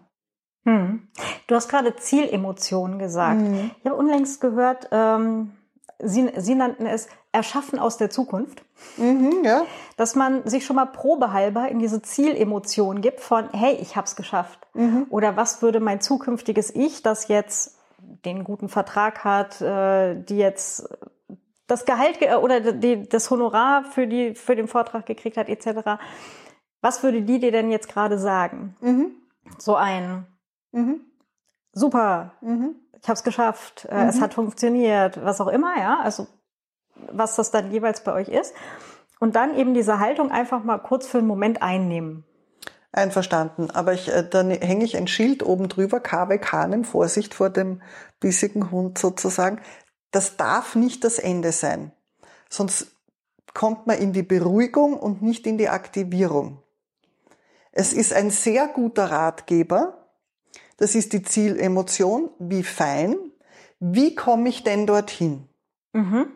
Hm. 0.65 1.09
Du 1.47 1.55
hast 1.55 1.69
gerade 1.69 1.97
Zielemotionen 1.97 2.99
gesagt. 2.99 3.41
Hm. 3.41 3.71
Ich 3.79 3.87
habe 3.87 3.97
unlängst 3.97 4.41
gehört, 4.41 4.89
ähm, 4.91 5.53
Sie, 6.01 6.31
Sie 6.37 6.55
nannten 6.55 6.87
es 6.87 7.09
Erschaffen 7.33 7.79
aus 7.79 7.97
der 7.97 8.09
Zukunft. 8.09 8.63
Mhm, 8.97 9.43
ja. 9.43 9.63
Dass 9.97 10.15
man 10.15 10.49
sich 10.49 10.65
schon 10.65 10.77
mal 10.77 10.87
probehalber 10.87 11.69
in 11.69 11.81
diese 11.81 12.01
Zielemotion 12.03 13.01
gibt 13.01 13.21
von, 13.21 13.49
hey, 13.53 13.75
ich 13.81 13.97
hab's 13.97 14.15
geschafft. 14.15 14.69
Mhm. 14.75 15.07
Oder 15.11 15.37
was 15.37 15.61
würde 15.61 15.81
mein 15.81 16.01
zukünftiges 16.01 16.73
Ich, 16.73 17.03
das 17.03 17.27
jetzt 17.27 17.78
den 18.01 18.45
guten 18.45 18.69
Vertrag 18.69 19.25
hat, 19.25 19.61
äh, 19.61 20.23
die 20.23 20.39
jetzt 20.39 20.89
das 21.67 21.85
Gehalt 21.85 22.19
oder 22.43 22.73
die, 22.73 23.09
das 23.09 23.31
Honorar 23.31 23.85
für, 23.85 24.07
die, 24.07 24.35
für 24.35 24.57
den 24.57 24.69
Vortrag 24.69 25.07
gekriegt 25.07 25.37
hat, 25.37 25.49
etc. 25.49 26.01
Was 26.81 27.03
würde 27.03 27.23
die 27.23 27.39
dir 27.39 27.53
denn 27.53 27.71
jetzt 27.71 27.89
gerade 27.89 28.19
sagen? 28.19 28.77
Mhm. 28.81 29.11
So 29.59 29.77
ein, 29.77 30.27
Mhm. 30.73 31.01
Super, 31.73 32.33
mhm. 32.41 32.77
ich 33.01 33.09
habe 33.09 33.15
es 33.15 33.25
geschafft, 33.25 33.87
äh, 33.91 34.03
mhm. 34.03 34.09
es 34.09 34.21
hat 34.21 34.35
funktioniert, 34.35 35.23
was 35.25 35.41
auch 35.41 35.49
immer, 35.49 35.79
ja, 35.79 36.01
also 36.01 36.27
was 37.13 37.37
das 37.37 37.51
dann 37.51 37.71
jeweils 37.71 38.03
bei 38.03 38.13
euch 38.13 38.29
ist. 38.29 38.55
Und 39.21 39.37
dann 39.37 39.57
eben 39.57 39.75
diese 39.75 39.99
Haltung 40.01 40.31
einfach 40.31 40.63
mal 40.63 40.79
kurz 40.79 41.07
für 41.07 41.19
einen 41.19 41.27
Moment 41.27 41.63
einnehmen. 41.63 42.25
Einverstanden, 42.93 43.71
aber 43.71 43.93
ich, 43.93 44.09
äh, 44.09 44.27
dann 44.29 44.51
hänge 44.51 44.85
ich 44.85 44.97
ein 44.97 45.09
Schild 45.09 45.43
oben 45.43 45.69
drüber, 45.69 46.01
KW 46.01 46.39
Kanem, 46.39 46.85
Vorsicht 46.85 47.35
vor 47.35 47.51
dem 47.51 47.83
bissigen 48.19 48.71
Hund 48.71 48.99
sozusagen. 48.99 49.61
Das 50.11 50.37
darf 50.37 50.75
nicht 50.75 51.05
das 51.05 51.19
Ende 51.19 51.53
sein. 51.53 51.93
Sonst 52.49 52.93
kommt 53.53 53.87
man 53.87 53.99
in 53.99 54.13
die 54.13 54.23
Beruhigung 54.23 54.95
und 54.95 55.21
nicht 55.21 55.47
in 55.47 55.59
die 55.59 55.69
Aktivierung. 55.69 56.63
Es 57.73 57.93
ist 57.93 58.13
ein 58.13 58.31
sehr 58.31 58.69
guter 58.69 59.11
Ratgeber, 59.11 59.99
das 60.79 60.95
ist 60.95 61.13
die 61.13 61.23
Zielemotion, 61.23 62.31
wie 62.39 62.63
fein. 62.63 63.17
Wie 63.81 64.15
komme 64.15 64.49
ich 64.49 64.65
denn 64.65 64.87
dorthin? 64.87 65.49
Mhm. 65.93 66.29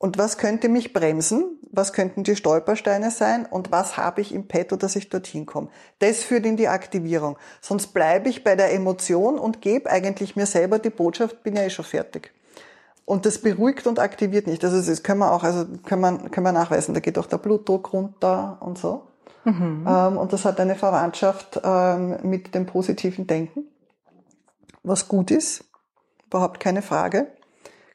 Und 0.00 0.16
was 0.16 0.38
könnte 0.38 0.70
mich 0.70 0.94
bremsen? 0.94 1.58
Was 1.70 1.92
könnten 1.92 2.24
die 2.24 2.34
Stolpersteine 2.34 3.10
sein? 3.10 3.44
Und 3.44 3.70
was 3.70 3.98
habe 3.98 4.22
ich 4.22 4.34
im 4.34 4.48
Petto, 4.48 4.76
dass 4.76 4.96
ich 4.96 5.10
dorthin 5.10 5.44
komme? 5.44 5.68
Das 5.98 6.22
führt 6.22 6.46
in 6.46 6.56
die 6.56 6.68
Aktivierung. 6.68 7.36
Sonst 7.60 7.88
bleibe 7.88 8.30
ich 8.30 8.42
bei 8.42 8.56
der 8.56 8.72
Emotion 8.72 9.38
und 9.38 9.60
gebe 9.60 9.90
eigentlich 9.90 10.36
mir 10.36 10.46
selber 10.46 10.78
die 10.78 10.88
Botschaft, 10.88 11.42
bin 11.42 11.54
ja 11.54 11.64
eh 11.64 11.70
schon 11.70 11.84
fertig. 11.84 12.32
Und 13.04 13.26
das 13.26 13.42
beruhigt 13.42 13.86
und 13.86 13.98
aktiviert 13.98 14.46
nicht. 14.46 14.64
Also 14.64 14.80
das 14.80 15.02
können 15.02 15.18
wir 15.18 15.32
auch, 15.32 15.44
also 15.44 15.66
können 15.84 16.00
wir, 16.00 16.30
können 16.30 16.46
wir 16.46 16.52
nachweisen. 16.52 16.94
Da 16.94 17.00
geht 17.00 17.18
auch 17.18 17.26
der 17.26 17.36
Blutdruck 17.36 17.92
runter 17.92 18.56
und 18.60 18.78
so. 18.78 19.02
Mhm. 19.44 19.84
Ähm, 19.86 20.16
und 20.16 20.32
das 20.32 20.46
hat 20.46 20.58
eine 20.60 20.76
Verwandtschaft 20.76 21.60
ähm, 21.62 22.16
mit 22.22 22.54
dem 22.54 22.64
positiven 22.64 23.26
Denken, 23.26 23.64
was 24.82 25.08
gut 25.08 25.30
ist, 25.30 25.66
überhaupt 26.24 26.58
keine 26.58 26.80
Frage 26.80 27.26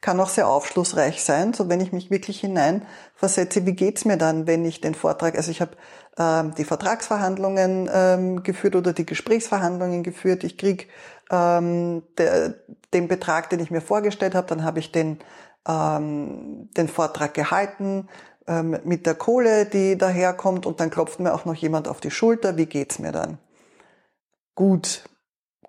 kann 0.01 0.19
auch 0.19 0.29
sehr 0.29 0.47
aufschlussreich 0.47 1.23
sein. 1.23 1.53
So 1.53 1.69
wenn 1.69 1.79
ich 1.79 1.91
mich 1.91 2.11
wirklich 2.11 2.39
hineinversetze, 2.39 3.65
wie 3.65 3.73
geht's 3.73 4.05
mir 4.05 4.17
dann, 4.17 4.47
wenn 4.47 4.65
ich 4.65 4.81
den 4.81 4.95
Vortrag, 4.95 5.35
also 5.35 5.51
ich 5.51 5.61
habe 5.61 5.71
ähm, 6.17 6.53
die 6.55 6.63
Vertragsverhandlungen 6.63 7.89
ähm, 7.91 8.43
geführt 8.43 8.75
oder 8.75 8.93
die 8.93 9.05
Gesprächsverhandlungen 9.05 10.03
geführt. 10.03 10.43
Ich 10.43 10.57
krieg 10.57 10.89
ähm, 11.31 12.03
der, 12.17 12.55
den 12.93 13.07
Betrag, 13.07 13.49
den 13.49 13.59
ich 13.59 13.71
mir 13.71 13.81
vorgestellt 13.81 14.35
habe, 14.35 14.47
dann 14.47 14.63
habe 14.63 14.79
ich 14.79 14.91
den, 14.91 15.19
ähm, 15.67 16.69
den 16.77 16.87
Vortrag 16.87 17.33
gehalten 17.33 18.07
ähm, 18.47 18.79
mit 18.83 19.05
der 19.05 19.15
Kohle, 19.15 19.65
die 19.65 19.97
daherkommt 19.97 20.65
und 20.65 20.79
dann 20.79 20.91
klopft 20.91 21.19
mir 21.19 21.33
auch 21.33 21.45
noch 21.45 21.55
jemand 21.55 21.87
auf 21.87 21.99
die 21.99 22.11
Schulter. 22.11 22.57
Wie 22.57 22.67
geht's 22.67 22.99
mir 22.99 23.11
dann? 23.11 23.39
Gut, 24.53 25.03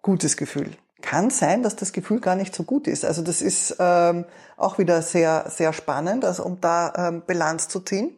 gutes 0.03 0.37
Gefühl 0.37 0.71
kann 1.03 1.31
sein, 1.31 1.63
dass 1.63 1.77
das 1.77 1.93
Gefühl 1.93 2.21
gar 2.21 2.37
nicht 2.37 2.55
so 2.55 2.63
gut 2.63 2.87
ist. 2.87 3.05
Also 3.05 3.23
das 3.23 3.43
ist 3.43 3.77
ähm, 3.79 4.25
auch 4.57 4.79
wieder 4.79 5.03
sehr, 5.03 5.47
sehr 5.49 5.73
spannend, 5.73 6.25
also 6.25 6.45
um 6.45 6.61
da 6.61 6.93
ähm, 6.97 7.23
Bilanz 7.27 7.69
zu 7.69 7.81
ziehen. 7.81 8.17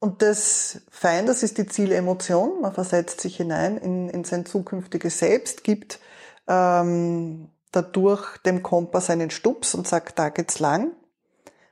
Und 0.00 0.22
das 0.22 0.80
Fein, 0.90 1.26
das 1.26 1.42
ist 1.42 1.58
die 1.58 1.66
Zielemotion. 1.66 2.60
Man 2.60 2.72
versetzt 2.72 3.20
sich 3.20 3.36
hinein 3.36 3.76
in, 3.76 4.08
in 4.08 4.24
sein 4.24 4.46
zukünftiges 4.46 5.18
Selbst, 5.18 5.64
gibt 5.64 5.98
ähm, 6.46 7.48
dadurch 7.72 8.38
dem 8.38 8.62
Kompass 8.62 9.10
einen 9.10 9.30
Stups 9.30 9.74
und 9.74 9.86
sagt, 9.86 10.18
da 10.18 10.28
geht's 10.28 10.60
lang. 10.60 10.92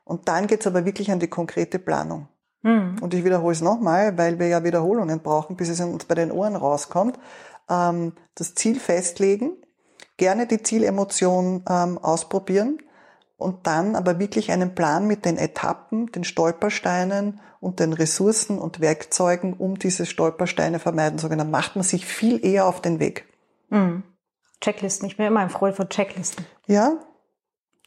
Und 0.04 0.28
dann 0.28 0.46
geht's 0.46 0.66
aber 0.66 0.84
wirklich 0.84 1.10
an 1.10 1.20
die 1.20 1.28
konkrete 1.28 1.78
Planung. 1.78 2.28
Mhm. 2.62 2.96
Und 3.00 3.14
ich 3.14 3.24
wiederhole 3.24 3.52
es 3.52 3.60
nochmal, 3.60 4.18
weil 4.18 4.38
wir 4.38 4.48
ja 4.48 4.64
Wiederholungen 4.64 5.20
brauchen, 5.20 5.56
bis 5.56 5.68
es 5.68 5.80
uns 5.80 6.04
bei 6.04 6.14
den 6.14 6.32
Ohren 6.32 6.56
rauskommt. 6.56 7.18
Ähm, 7.70 8.12
das 8.34 8.54
Ziel 8.54 8.78
festlegen, 8.78 9.52
gerne 10.16 10.46
die 10.46 10.62
Zielemotion 10.62 11.64
ähm, 11.68 11.98
ausprobieren 11.98 12.78
und 13.36 13.66
dann 13.66 13.96
aber 13.96 14.18
wirklich 14.18 14.50
einen 14.50 14.74
Plan 14.74 15.06
mit 15.06 15.24
den 15.24 15.36
Etappen, 15.36 16.10
den 16.12 16.24
Stolpersteinen 16.24 17.40
und 17.60 17.80
den 17.80 17.92
Ressourcen 17.92 18.58
und 18.58 18.80
Werkzeugen, 18.80 19.54
um 19.54 19.78
diese 19.78 20.06
Stolpersteine 20.06 20.78
vermeiden 20.78 21.18
zu 21.18 21.28
können. 21.28 21.40
Dann 21.40 21.50
macht 21.50 21.76
man 21.76 21.82
sich 21.82 22.06
viel 22.06 22.44
eher 22.44 22.66
auf 22.66 22.80
den 22.80 22.98
Weg. 22.98 23.26
Mhm. 23.68 24.02
Checklisten. 24.60 25.06
Ich 25.06 25.16
bin 25.16 25.26
immer 25.26 25.40
ein 25.40 25.50
Freund 25.50 25.76
von 25.76 25.88
Checklisten. 25.88 26.46
Ja. 26.66 26.98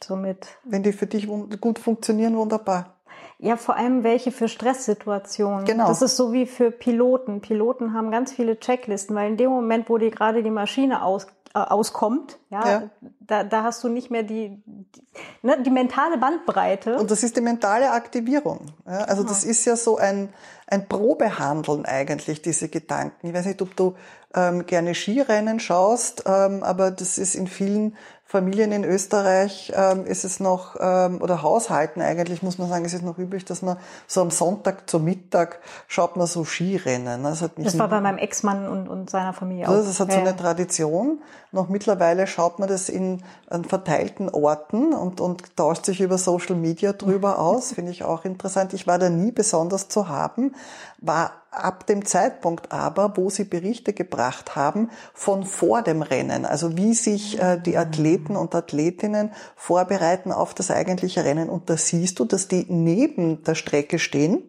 Somit. 0.03 0.47
Wenn 0.63 0.83
die 0.83 0.93
für 0.93 1.07
dich 1.07 1.27
gut 1.59 1.79
funktionieren, 1.79 2.37
wunderbar. 2.37 2.99
Ja, 3.39 3.55
vor 3.55 3.75
allem 3.75 4.03
welche 4.03 4.31
für 4.31 4.47
Stresssituationen. 4.47 5.65
Genau. 5.65 5.87
Das 5.87 6.01
ist 6.01 6.15
so 6.15 6.33
wie 6.33 6.45
für 6.45 6.71
Piloten. 6.71 7.41
Piloten 7.41 7.93
haben 7.93 8.11
ganz 8.11 8.33
viele 8.33 8.59
Checklisten, 8.59 9.15
weil 9.15 9.31
in 9.31 9.37
dem 9.37 9.49
Moment, 9.49 9.89
wo 9.89 9.97
die 9.97 10.11
gerade 10.11 10.43
die 10.43 10.51
Maschine 10.51 11.03
aus, 11.03 11.27
auskommt, 11.53 12.37
ja, 12.49 12.69
ja, 12.69 12.89
Da, 13.19 13.43
da 13.43 13.63
hast 13.63 13.83
du 13.83 13.89
nicht 13.89 14.11
mehr 14.11 14.23
die, 14.23 14.61
die, 14.65 15.01
ne, 15.41 15.61
die 15.63 15.69
mentale 15.69 16.17
Bandbreite. 16.17 16.97
Und 16.97 17.11
das 17.11 17.23
ist 17.23 17.37
die 17.37 17.41
mentale 17.41 17.91
Aktivierung. 17.91 18.67
Ja, 18.85 18.99
also 18.99 19.23
ja. 19.23 19.29
das 19.29 19.43
ist 19.43 19.65
ja 19.65 19.75
so 19.75 19.97
ein, 19.97 20.29
ein 20.67 20.87
Probehandeln 20.87 21.85
eigentlich, 21.85 22.41
diese 22.41 22.69
Gedanken. 22.69 23.27
Ich 23.27 23.33
weiß 23.33 23.45
nicht, 23.45 23.61
ob 23.61 23.75
du 23.75 23.95
ähm, 24.35 24.65
gerne 24.65 24.93
Skirennen 24.93 25.59
schaust, 25.59 26.23
ähm, 26.25 26.63
aber 26.63 26.91
das 26.91 27.17
ist 27.17 27.35
in 27.35 27.47
vielen 27.47 27.95
Familien 28.29 28.71
in 28.71 28.83
Österreich 28.83 29.73
ähm, 29.75 30.05
ist 30.05 30.23
es 30.23 30.39
noch, 30.39 30.75
ähm, 30.79 31.19
oder 31.19 31.41
Haushalten 31.41 31.99
eigentlich, 31.99 32.43
muss 32.43 32.59
man 32.59 32.69
sagen, 32.69 32.85
ist 32.85 32.93
es 32.93 33.01
noch 33.01 33.17
üblich, 33.17 33.43
dass 33.43 33.63
man 33.63 33.77
so 34.05 34.21
am 34.21 34.29
Sonntag 34.29 34.87
zum 34.87 35.03
Mittag 35.03 35.57
schaut 35.87 36.15
man 36.15 36.27
so 36.27 36.45
Skirennen. 36.45 37.23
Das, 37.23 37.41
hat 37.41 37.53
das 37.57 37.79
war 37.79 37.87
bei 37.87 37.99
meinem 37.99 38.19
Ex-Mann 38.19 38.67
und, 38.67 38.87
und 38.87 39.09
seiner 39.09 39.33
Familie 39.33 39.67
auch. 39.67 39.73
Das 39.73 39.99
hat 39.99 40.11
so 40.11 40.19
eine 40.19 40.37
Tradition. 40.37 41.23
Noch 41.51 41.69
mittlerweile 41.69 42.27
schaut 42.27 42.59
man 42.59 42.69
das 42.69 42.87
in 42.87 43.23
an 43.49 43.65
verteilten 43.65 44.29
Orten 44.29 44.93
und, 44.93 45.21
und 45.21 45.57
tauscht 45.57 45.85
sich 45.85 45.99
über 45.99 46.19
Social 46.19 46.55
Media 46.55 46.93
drüber 46.93 47.39
aus. 47.39 47.73
Finde 47.73 47.89
ich 47.89 48.03
auch 48.03 48.25
interessant. 48.25 48.75
Ich 48.75 48.85
war 48.85 48.99
da 48.99 49.09
nie 49.09 49.31
besonders 49.31 49.89
zu 49.89 50.07
haben, 50.07 50.53
war 50.99 51.31
ab 51.51 51.87
dem 51.87 52.05
Zeitpunkt 52.05 52.71
aber, 52.71 53.17
wo 53.17 53.29
sie 53.29 53.43
Berichte 53.43 53.93
gebracht 53.93 54.55
haben 54.55 54.89
von 55.13 55.43
vor 55.45 55.81
dem 55.81 56.01
Rennen, 56.01 56.45
also 56.45 56.77
wie 56.77 56.93
sich 56.93 57.39
äh, 57.39 57.59
die 57.59 57.77
Athleten 57.77 58.35
und 58.35 58.53
Athletinnen 58.55 59.31
vorbereiten 59.55 60.31
auf 60.31 60.53
das 60.53 60.71
eigentliche 60.71 61.25
Rennen. 61.25 61.49
Und 61.49 61.69
da 61.69 61.77
siehst 61.77 62.19
du, 62.19 62.25
dass 62.25 62.47
die 62.47 62.65
neben 62.69 63.43
der 63.43 63.55
Strecke 63.55 63.99
stehen 63.99 64.43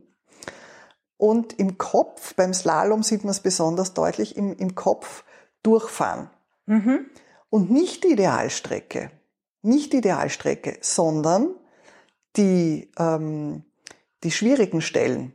und 1.20 1.58
im 1.58 1.76
Kopf, 1.76 2.34
beim 2.34 2.54
Slalom 2.54 3.02
sieht 3.02 3.24
man 3.24 3.32
es 3.32 3.40
besonders 3.40 3.92
deutlich, 3.92 4.38
im, 4.38 4.56
im 4.56 4.74
Kopf 4.74 5.22
durchfahren. 5.62 6.30
Mhm. 6.64 7.10
Und 7.50 7.70
nicht 7.70 8.04
die 8.04 8.12
Idealstrecke, 8.12 9.10
nicht 9.60 9.92
die 9.92 9.98
Idealstrecke, 9.98 10.78
sondern 10.80 11.54
die, 12.36 12.90
ähm, 12.98 13.64
die 14.24 14.30
schwierigen 14.30 14.80
Stellen 14.80 15.34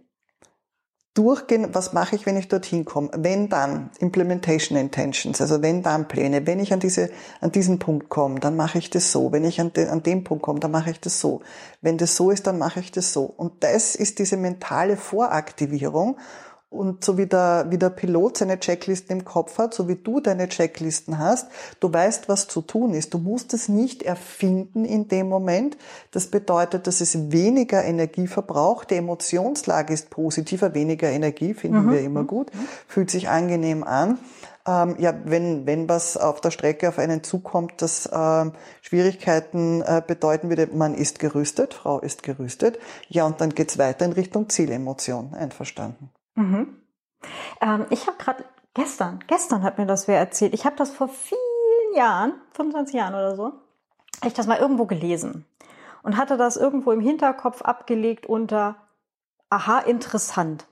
durchgehen, 1.16 1.70
was 1.74 1.94
mache 1.94 2.16
ich, 2.16 2.26
wenn 2.26 2.38
ich 2.38 2.50
dorthin 2.50 2.86
komme? 2.86 3.10
Wenn 3.16 3.50
dann 3.50 3.90
Implementation 4.00 4.78
Intentions, 4.78 5.42
also 5.42 5.62
wenn 5.62 5.82
dann 5.82 6.08
Pläne, 6.08 6.46
wenn 6.46 6.60
ich 6.60 6.74
an 6.74 6.80
diese 6.80 7.10
an 7.42 7.52
diesen 7.52 7.80
Punkt 7.80 8.10
komme, 8.10 8.40
dann 8.40 8.56
mache 8.56 8.78
ich 8.78 8.92
das 8.92 9.12
so. 9.12 9.32
Wenn 9.32 9.46
ich 9.46 9.60
an, 9.60 9.74
de, 9.74 9.88
an 9.88 10.04
dem 10.04 10.24
Punkt 10.24 10.44
komme, 10.44 10.60
dann 10.60 10.72
mache 10.72 10.92
ich 10.92 11.00
das 11.00 11.20
so. 11.20 11.42
Wenn 11.82 11.98
das 11.98 12.16
so 12.16 12.30
ist, 12.30 12.46
dann 12.46 12.60
mache 12.60 12.82
ich 12.82 12.92
das 12.92 13.14
so. 13.14 13.24
Und 13.24 13.64
das 13.64 13.96
ist 13.96 14.20
diese 14.20 14.38
mentale 14.38 14.98
Voraktivierung 14.98 16.18
und 16.76 17.04
so 17.04 17.18
wie 17.18 17.26
der, 17.26 17.68
wie 17.70 17.78
der 17.78 17.90
Pilot 17.90 18.38
seine 18.38 18.60
Checklisten 18.60 19.18
im 19.18 19.26
Kopf 19.26 19.58
hat, 19.58 19.74
so 19.74 19.88
wie 19.88 19.96
du 19.96 20.20
deine 20.20 20.48
Checklisten 20.50 21.18
hast, 21.18 21.48
du 21.80 21.92
weißt, 21.92 22.30
was 22.30 22.48
zu 22.48 22.62
tun 22.62 22.94
ist. 22.94 23.14
Du 23.14 23.18
musst 23.18 23.54
es 23.54 23.70
nicht 23.70 24.04
erfinden 24.04 24.86
in 24.86 25.08
dem 25.08 25.30
Moment. 25.30 25.78
Das 26.12 26.28
bedeutet, 26.28 26.88
dass 26.88 27.02
es 27.02 27.32
weniger 27.32 27.84
Energie 27.84 28.28
verbraucht. 28.28 28.92
Die 28.92 28.96
Emotionslage 28.96 29.94
ist 29.94 30.10
positiver, 30.10 30.74
weniger 30.74 31.10
Energie 31.10 31.54
finden 31.54 31.86
mhm. 31.86 31.92
wir 31.92 32.02
immer 32.02 32.24
gut, 32.24 32.52
fühlt 32.88 33.10
sich 33.10 33.30
angenehm 33.30 33.84
an. 33.84 34.20
Ähm, 34.68 34.96
ja, 34.98 35.14
wenn, 35.26 35.68
wenn 35.68 35.88
was 35.88 36.18
auf 36.18 36.42
der 36.42 36.52
Strecke 36.52 36.90
auf 36.90 36.98
einen 36.98 37.24
zukommt, 37.24 37.82
das 37.82 38.10
ähm, 38.12 38.54
Schwierigkeiten 38.82 39.82
äh, 39.82 40.02
bedeuten 40.06 40.50
würde, 40.50 40.68
man 40.74 40.96
ist 40.96 41.20
gerüstet, 41.20 41.76
Frau 41.76 42.00
ist 42.00 42.24
gerüstet. 42.24 42.80
Ja, 43.08 43.26
und 43.26 43.42
dann 43.42 43.52
geht's 43.52 43.78
weiter 43.78 44.06
in 44.06 44.14
Richtung 44.14 44.50
Zielemotion. 44.50 45.34
Einverstanden. 45.36 46.10
Mhm. 46.36 46.82
Ähm, 47.62 47.86
ich 47.90 48.08
habe 48.08 48.18
gerade 48.18 48.46
gestern, 48.74 49.20
gestern 49.28 49.64
hat 49.64 49.78
mir 49.78 49.86
das 49.86 50.08
wer 50.08 50.20
erzählt. 50.20 50.54
Ich 50.54 50.66
habe 50.66 50.76
das 50.76 50.92
vor 50.92 51.08
vielen 51.08 51.40
Jahren, 51.96 52.34
25 52.54 52.96
Jahren 52.96 53.16
oder 53.16 53.36
so, 53.36 53.46
habe 53.46 54.28
ich 54.28 54.34
das 54.34 54.48
mal 54.48 54.60
irgendwo 54.60 54.86
gelesen 54.86 55.46
und 56.04 56.18
hatte 56.18 56.38
das 56.38 56.58
irgendwo 56.58 56.92
im 56.92 57.00
Hinterkopf 57.00 57.62
abgelegt 57.62 58.26
unter 58.26 58.76
Aha, 59.50 59.80
interessant. 59.80 60.66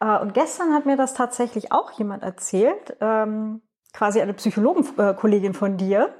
Äh, 0.00 0.18
und 0.18 0.34
gestern 0.34 0.74
hat 0.74 0.86
mir 0.86 0.96
das 0.96 1.14
tatsächlich 1.14 1.72
auch 1.72 1.90
jemand 1.92 2.22
erzählt, 2.22 2.96
ähm, 3.00 3.62
quasi 3.92 4.20
eine 4.20 4.34
Psychologenkollegin 4.34 5.54
von 5.54 5.76
dir, 5.76 6.14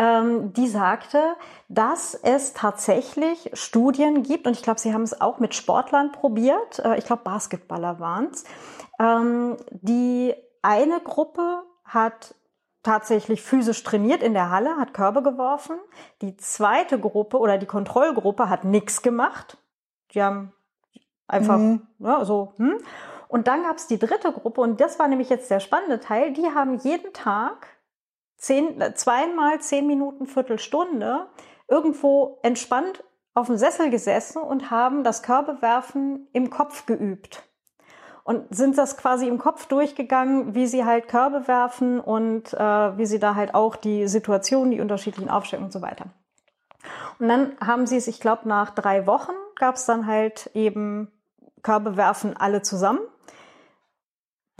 die 0.00 0.68
sagte, 0.68 1.20
dass 1.68 2.14
es 2.14 2.54
tatsächlich 2.54 3.50
Studien 3.52 4.22
gibt, 4.22 4.46
und 4.46 4.54
ich 4.54 4.62
glaube, 4.62 4.80
sie 4.80 4.94
haben 4.94 5.02
es 5.02 5.20
auch 5.20 5.40
mit 5.40 5.54
Sportlern 5.54 6.10
probiert, 6.12 6.78
äh, 6.78 6.96
ich 6.96 7.04
glaube, 7.04 7.22
Basketballer 7.22 8.00
waren 8.00 8.28
es, 8.30 8.44
ähm, 8.98 9.56
die 9.70 10.34
eine 10.62 11.00
Gruppe 11.00 11.62
hat 11.84 12.34
tatsächlich 12.82 13.42
physisch 13.42 13.82
trainiert 13.82 14.22
in 14.22 14.32
der 14.32 14.50
Halle, 14.50 14.76
hat 14.76 14.94
Körbe 14.94 15.22
geworfen. 15.22 15.76
Die 16.22 16.36
zweite 16.36 16.98
Gruppe 16.98 17.38
oder 17.38 17.58
die 17.58 17.66
Kontrollgruppe 17.66 18.48
hat 18.48 18.64
nichts 18.64 19.02
gemacht. 19.02 19.58
Die 20.12 20.22
haben 20.22 20.52
einfach 21.26 21.58
mhm. 21.58 21.86
ja, 21.98 22.24
so. 22.24 22.54
Hm. 22.56 22.78
Und 23.28 23.48
dann 23.48 23.62
gab 23.62 23.76
es 23.76 23.86
die 23.86 23.98
dritte 23.98 24.32
Gruppe 24.32 24.60
und 24.60 24.80
das 24.80 24.98
war 24.98 25.08
nämlich 25.08 25.28
jetzt 25.28 25.50
der 25.50 25.60
spannende 25.60 26.00
Teil. 26.00 26.32
Die 26.32 26.46
haben 26.54 26.78
jeden 26.78 27.12
Tag 27.12 27.68
zehn, 28.40 28.82
zweimal 28.94 29.60
zehn 29.60 29.86
Minuten, 29.86 30.26
Viertelstunde 30.26 31.28
irgendwo 31.68 32.40
entspannt 32.42 33.04
auf 33.34 33.46
dem 33.46 33.56
Sessel 33.56 33.90
gesessen 33.90 34.42
und 34.42 34.70
haben 34.70 35.04
das 35.04 35.22
Körbewerfen 35.22 36.28
im 36.32 36.50
Kopf 36.50 36.86
geübt. 36.86 37.44
und 38.24 38.54
sind 38.54 38.78
das 38.78 38.96
quasi 38.96 39.26
im 39.26 39.38
Kopf 39.38 39.66
durchgegangen, 39.66 40.54
wie 40.54 40.66
sie 40.66 40.84
halt 40.84 41.08
Körbe 41.08 41.48
werfen 41.48 42.00
und 42.00 42.52
äh, 42.54 42.98
wie 42.98 43.06
sie 43.06 43.18
da 43.18 43.34
halt 43.34 43.54
auch 43.54 43.76
die 43.76 44.06
Situationen, 44.08 44.70
die 44.70 44.80
unterschiedlichen 44.80 45.30
Aufstellungen 45.30 45.68
und 45.68 45.72
so 45.72 45.82
weiter. 45.82 46.06
Und 47.18 47.28
dann 47.28 47.56
haben 47.60 47.86
sie 47.86 47.96
es, 47.96 48.06
ich 48.06 48.20
glaube, 48.20 48.48
nach 48.48 48.70
drei 48.70 49.06
Wochen 49.06 49.32
gab 49.56 49.74
es 49.74 49.84
dann 49.84 50.06
halt 50.06 50.50
eben 50.54 51.10
Körbe 51.62 51.96
werfen 51.96 52.36
alle 52.36 52.62
zusammen. 52.62 53.00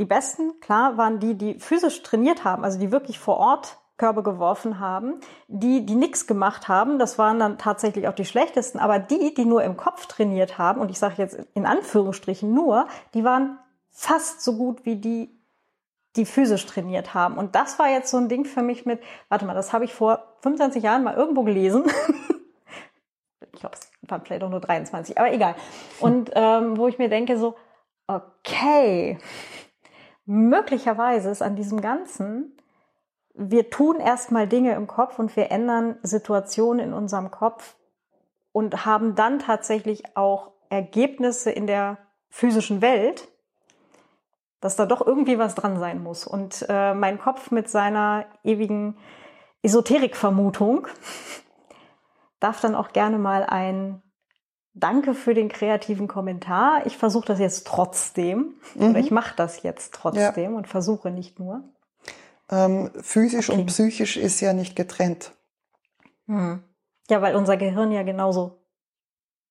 Die 0.00 0.06
besten, 0.06 0.58
klar, 0.60 0.96
waren 0.96 1.20
die, 1.20 1.34
die 1.34 1.60
physisch 1.60 2.02
trainiert 2.02 2.42
haben, 2.42 2.64
also 2.64 2.78
die 2.78 2.90
wirklich 2.90 3.18
vor 3.18 3.36
Ort 3.36 3.76
Körbe 3.98 4.22
geworfen 4.22 4.80
haben. 4.80 5.20
Die, 5.46 5.84
die 5.84 5.94
nichts 5.94 6.26
gemacht 6.26 6.68
haben, 6.68 6.98
das 6.98 7.18
waren 7.18 7.38
dann 7.38 7.58
tatsächlich 7.58 8.08
auch 8.08 8.14
die 8.14 8.24
schlechtesten. 8.24 8.80
Aber 8.80 8.98
die, 8.98 9.34
die 9.34 9.44
nur 9.44 9.62
im 9.62 9.76
Kopf 9.76 10.06
trainiert 10.06 10.56
haben, 10.56 10.80
und 10.80 10.90
ich 10.90 10.98
sage 10.98 11.16
jetzt 11.18 11.38
in 11.52 11.66
Anführungsstrichen 11.66 12.52
nur, 12.52 12.88
die 13.12 13.24
waren 13.24 13.58
fast 13.90 14.40
so 14.40 14.56
gut 14.56 14.86
wie 14.86 14.96
die, 14.96 15.38
die 16.16 16.24
physisch 16.24 16.64
trainiert 16.64 17.12
haben. 17.12 17.36
Und 17.36 17.54
das 17.54 17.78
war 17.78 17.90
jetzt 17.90 18.10
so 18.10 18.16
ein 18.16 18.30
Ding 18.30 18.46
für 18.46 18.62
mich 18.62 18.86
mit, 18.86 19.02
warte 19.28 19.44
mal, 19.44 19.54
das 19.54 19.74
habe 19.74 19.84
ich 19.84 19.92
vor 19.92 20.24
25 20.40 20.82
Jahren 20.82 21.04
mal 21.04 21.14
irgendwo 21.14 21.42
gelesen. 21.42 21.84
ich 23.52 23.60
glaube, 23.60 23.76
es 23.76 23.90
waren 24.10 24.22
vielleicht 24.24 24.42
auch 24.42 24.50
nur 24.50 24.60
23, 24.60 25.18
aber 25.18 25.30
egal. 25.30 25.56
Und 26.00 26.30
ähm, 26.34 26.78
wo 26.78 26.88
ich 26.88 26.96
mir 26.96 27.10
denke 27.10 27.36
so, 27.36 27.54
okay, 28.06 29.18
möglicherweise 30.30 31.30
ist 31.30 31.42
an 31.42 31.56
diesem 31.56 31.80
Ganzen 31.80 32.52
wir 33.34 33.70
tun 33.70 34.00
erstmal 34.00 34.46
Dinge 34.46 34.74
im 34.74 34.86
Kopf 34.86 35.18
und 35.18 35.34
wir 35.36 35.50
ändern 35.50 35.96
Situationen 36.02 36.88
in 36.88 36.92
unserem 36.92 37.30
Kopf 37.30 37.76
und 38.52 38.84
haben 38.84 39.14
dann 39.14 39.38
tatsächlich 39.38 40.16
auch 40.16 40.50
Ergebnisse 40.68 41.50
in 41.50 41.66
der 41.66 41.98
physischen 42.28 42.82
Welt, 42.82 43.28
dass 44.60 44.76
da 44.76 44.86
doch 44.86 45.04
irgendwie 45.04 45.38
was 45.38 45.54
dran 45.54 45.78
sein 45.78 46.02
muss. 46.02 46.26
Und 46.26 46.66
äh, 46.68 46.92
mein 46.92 47.18
Kopf 47.18 47.50
mit 47.50 47.70
seiner 47.70 48.26
ewigen 48.44 48.96
Esoterikvermutung 49.62 50.88
darf 52.40 52.60
dann 52.60 52.74
auch 52.74 52.92
gerne 52.92 53.18
mal 53.18 53.44
ein 53.44 54.02
Danke 54.80 55.14
für 55.14 55.34
den 55.34 55.48
kreativen 55.48 56.08
Kommentar. 56.08 56.86
Ich 56.86 56.96
versuche 56.96 57.26
das 57.26 57.38
jetzt 57.38 57.66
trotzdem 57.66 58.54
mhm. 58.74 58.90
oder 58.90 58.98
ich 58.98 59.10
mache 59.10 59.34
das 59.36 59.62
jetzt 59.62 59.94
trotzdem 59.94 60.52
ja. 60.52 60.56
und 60.56 60.66
versuche 60.66 61.10
nicht 61.10 61.38
nur. 61.38 61.62
Ähm, 62.50 62.90
physisch 63.00 63.50
okay. 63.50 63.60
und 63.60 63.66
psychisch 63.66 64.16
ist 64.16 64.40
ja 64.40 64.52
nicht 64.52 64.74
getrennt. 64.74 65.32
Hm. 66.26 66.64
Ja, 67.08 67.22
weil 67.22 67.36
unser 67.36 67.56
Gehirn 67.56 67.92
ja 67.92 68.02
genauso 68.02 68.58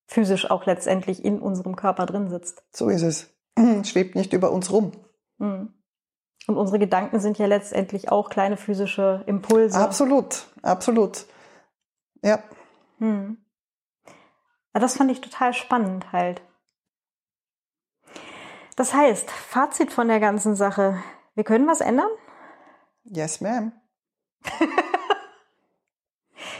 physisch 0.07 0.49
auch 0.49 0.65
letztendlich 0.65 1.23
in 1.23 1.39
unserem 1.39 1.76
Körper 1.76 2.06
drin 2.06 2.30
sitzt. 2.30 2.64
So 2.72 2.89
ist 2.89 3.03
es. 3.03 3.30
Schwebt 3.84 4.15
nicht 4.15 4.34
über 4.34 4.51
uns 4.51 4.72
rum. 4.72 4.91
Hm. 5.38 5.73
Und 6.47 6.57
unsere 6.57 6.80
Gedanken 6.80 7.19
sind 7.19 7.38
ja 7.38 7.45
letztendlich 7.45 8.11
auch 8.11 8.30
kleine 8.30 8.57
physische 8.57 9.23
Impulse. 9.27 9.77
Absolut, 9.77 10.47
absolut. 10.64 11.26
Ja. 12.23 12.41
Hm. 12.97 13.38
Das 14.80 14.97
fand 14.97 15.11
ich 15.11 15.22
total 15.22 15.53
spannend 15.53 16.11
halt. 16.11 16.41
Das 18.76 18.93
heißt, 18.93 19.30
Fazit 19.30 19.91
von 19.91 20.07
der 20.07 20.19
ganzen 20.19 20.56
Sache. 20.56 21.03
Wir 21.35 21.43
können 21.43 21.68
was 21.68 21.81
ändern. 21.81 22.10
Yes, 23.03 23.41
ma'am. 23.41 23.73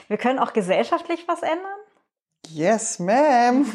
Wir 0.10 0.18
können 0.18 0.40
auch 0.40 0.54
gesellschaftlich 0.54 1.28
was 1.28 1.44
ändern? 1.44 1.78
Yes, 2.48 3.00
ma'am. 3.00 3.66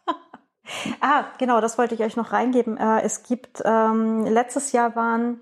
ah, 1.00 1.24
genau, 1.38 1.60
das 1.60 1.78
wollte 1.78 1.94
ich 1.94 2.02
euch 2.02 2.16
noch 2.16 2.32
reingeben. 2.32 2.76
Äh, 2.76 3.02
es 3.02 3.22
gibt, 3.22 3.62
ähm, 3.64 4.24
letztes 4.26 4.72
Jahr 4.72 4.96
waren 4.96 5.40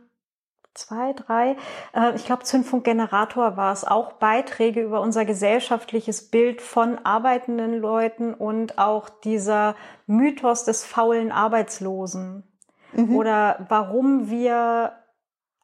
zwei, 0.81 1.13
drei, 1.13 1.57
äh, 1.95 2.15
ich 2.17 2.25
glaube 2.25 2.45
Zündfunk 2.45 2.85
Generator 2.85 3.57
war 3.57 3.73
es, 3.73 3.85
auch 3.85 4.15
Beiträge 4.15 4.83
über 4.83 5.01
unser 5.01 5.25
gesellschaftliches 5.25 6.31
Bild 6.31 6.63
von 6.63 6.99
arbeitenden 7.05 7.79
Leuten 7.79 8.35
und 8.35 8.79
auch 8.79 9.09
dieser 9.09 9.75
Mythos 10.07 10.65
des 10.65 10.85
faulen 10.85 11.33
Arbeitslosen. 11.33 12.45
Mhm. 12.93 13.15
Oder 13.15 13.67
warum 13.69 14.31
wir 14.31 14.93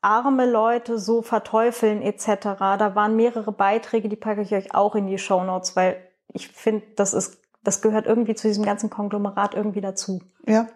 arme 0.03 0.49
Leute 0.49 0.99
so 0.99 1.23
verteufeln 1.23 2.03
etc. 2.03 2.29
Da 2.59 2.95
waren 2.95 3.17
mehrere 3.17 3.51
Beiträge, 3.51 4.09
die 4.09 4.17
packe 4.17 4.43
ich 4.43 4.55
euch 4.55 4.75
auch 4.75 4.95
in 4.95 5.07
die 5.07 5.19
Show 5.19 5.43
Notes, 5.43 5.75
weil 5.75 5.97
ich 6.33 6.49
finde, 6.49 6.87
das 6.95 7.15
ist, 7.15 7.41
das 7.65 7.83
gehört 7.83 8.07
irgendwie 8.07 8.35
zu 8.35 8.47
diesem 8.47 8.65
ganzen 8.65 8.91
Konglomerat 8.91 9.55
irgendwie 9.55 9.81
dazu. 9.81 10.21
Ja. 10.47 10.69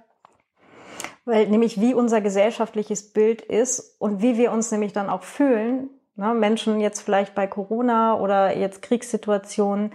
Weil 1.24 1.48
nämlich 1.48 1.80
wie 1.80 1.94
unser 1.94 2.20
gesellschaftliches 2.20 3.12
Bild 3.12 3.42
ist 3.42 3.96
und 4.00 4.22
wie 4.22 4.36
wir 4.38 4.52
uns 4.52 4.70
nämlich 4.70 4.92
dann 4.92 5.10
auch 5.10 5.22
fühlen, 5.22 5.90
ne, 6.16 6.34
Menschen 6.34 6.80
jetzt 6.80 7.00
vielleicht 7.00 7.34
bei 7.34 7.46
Corona 7.46 8.18
oder 8.18 8.56
jetzt 8.56 8.82
Kriegssituationen, 8.82 9.92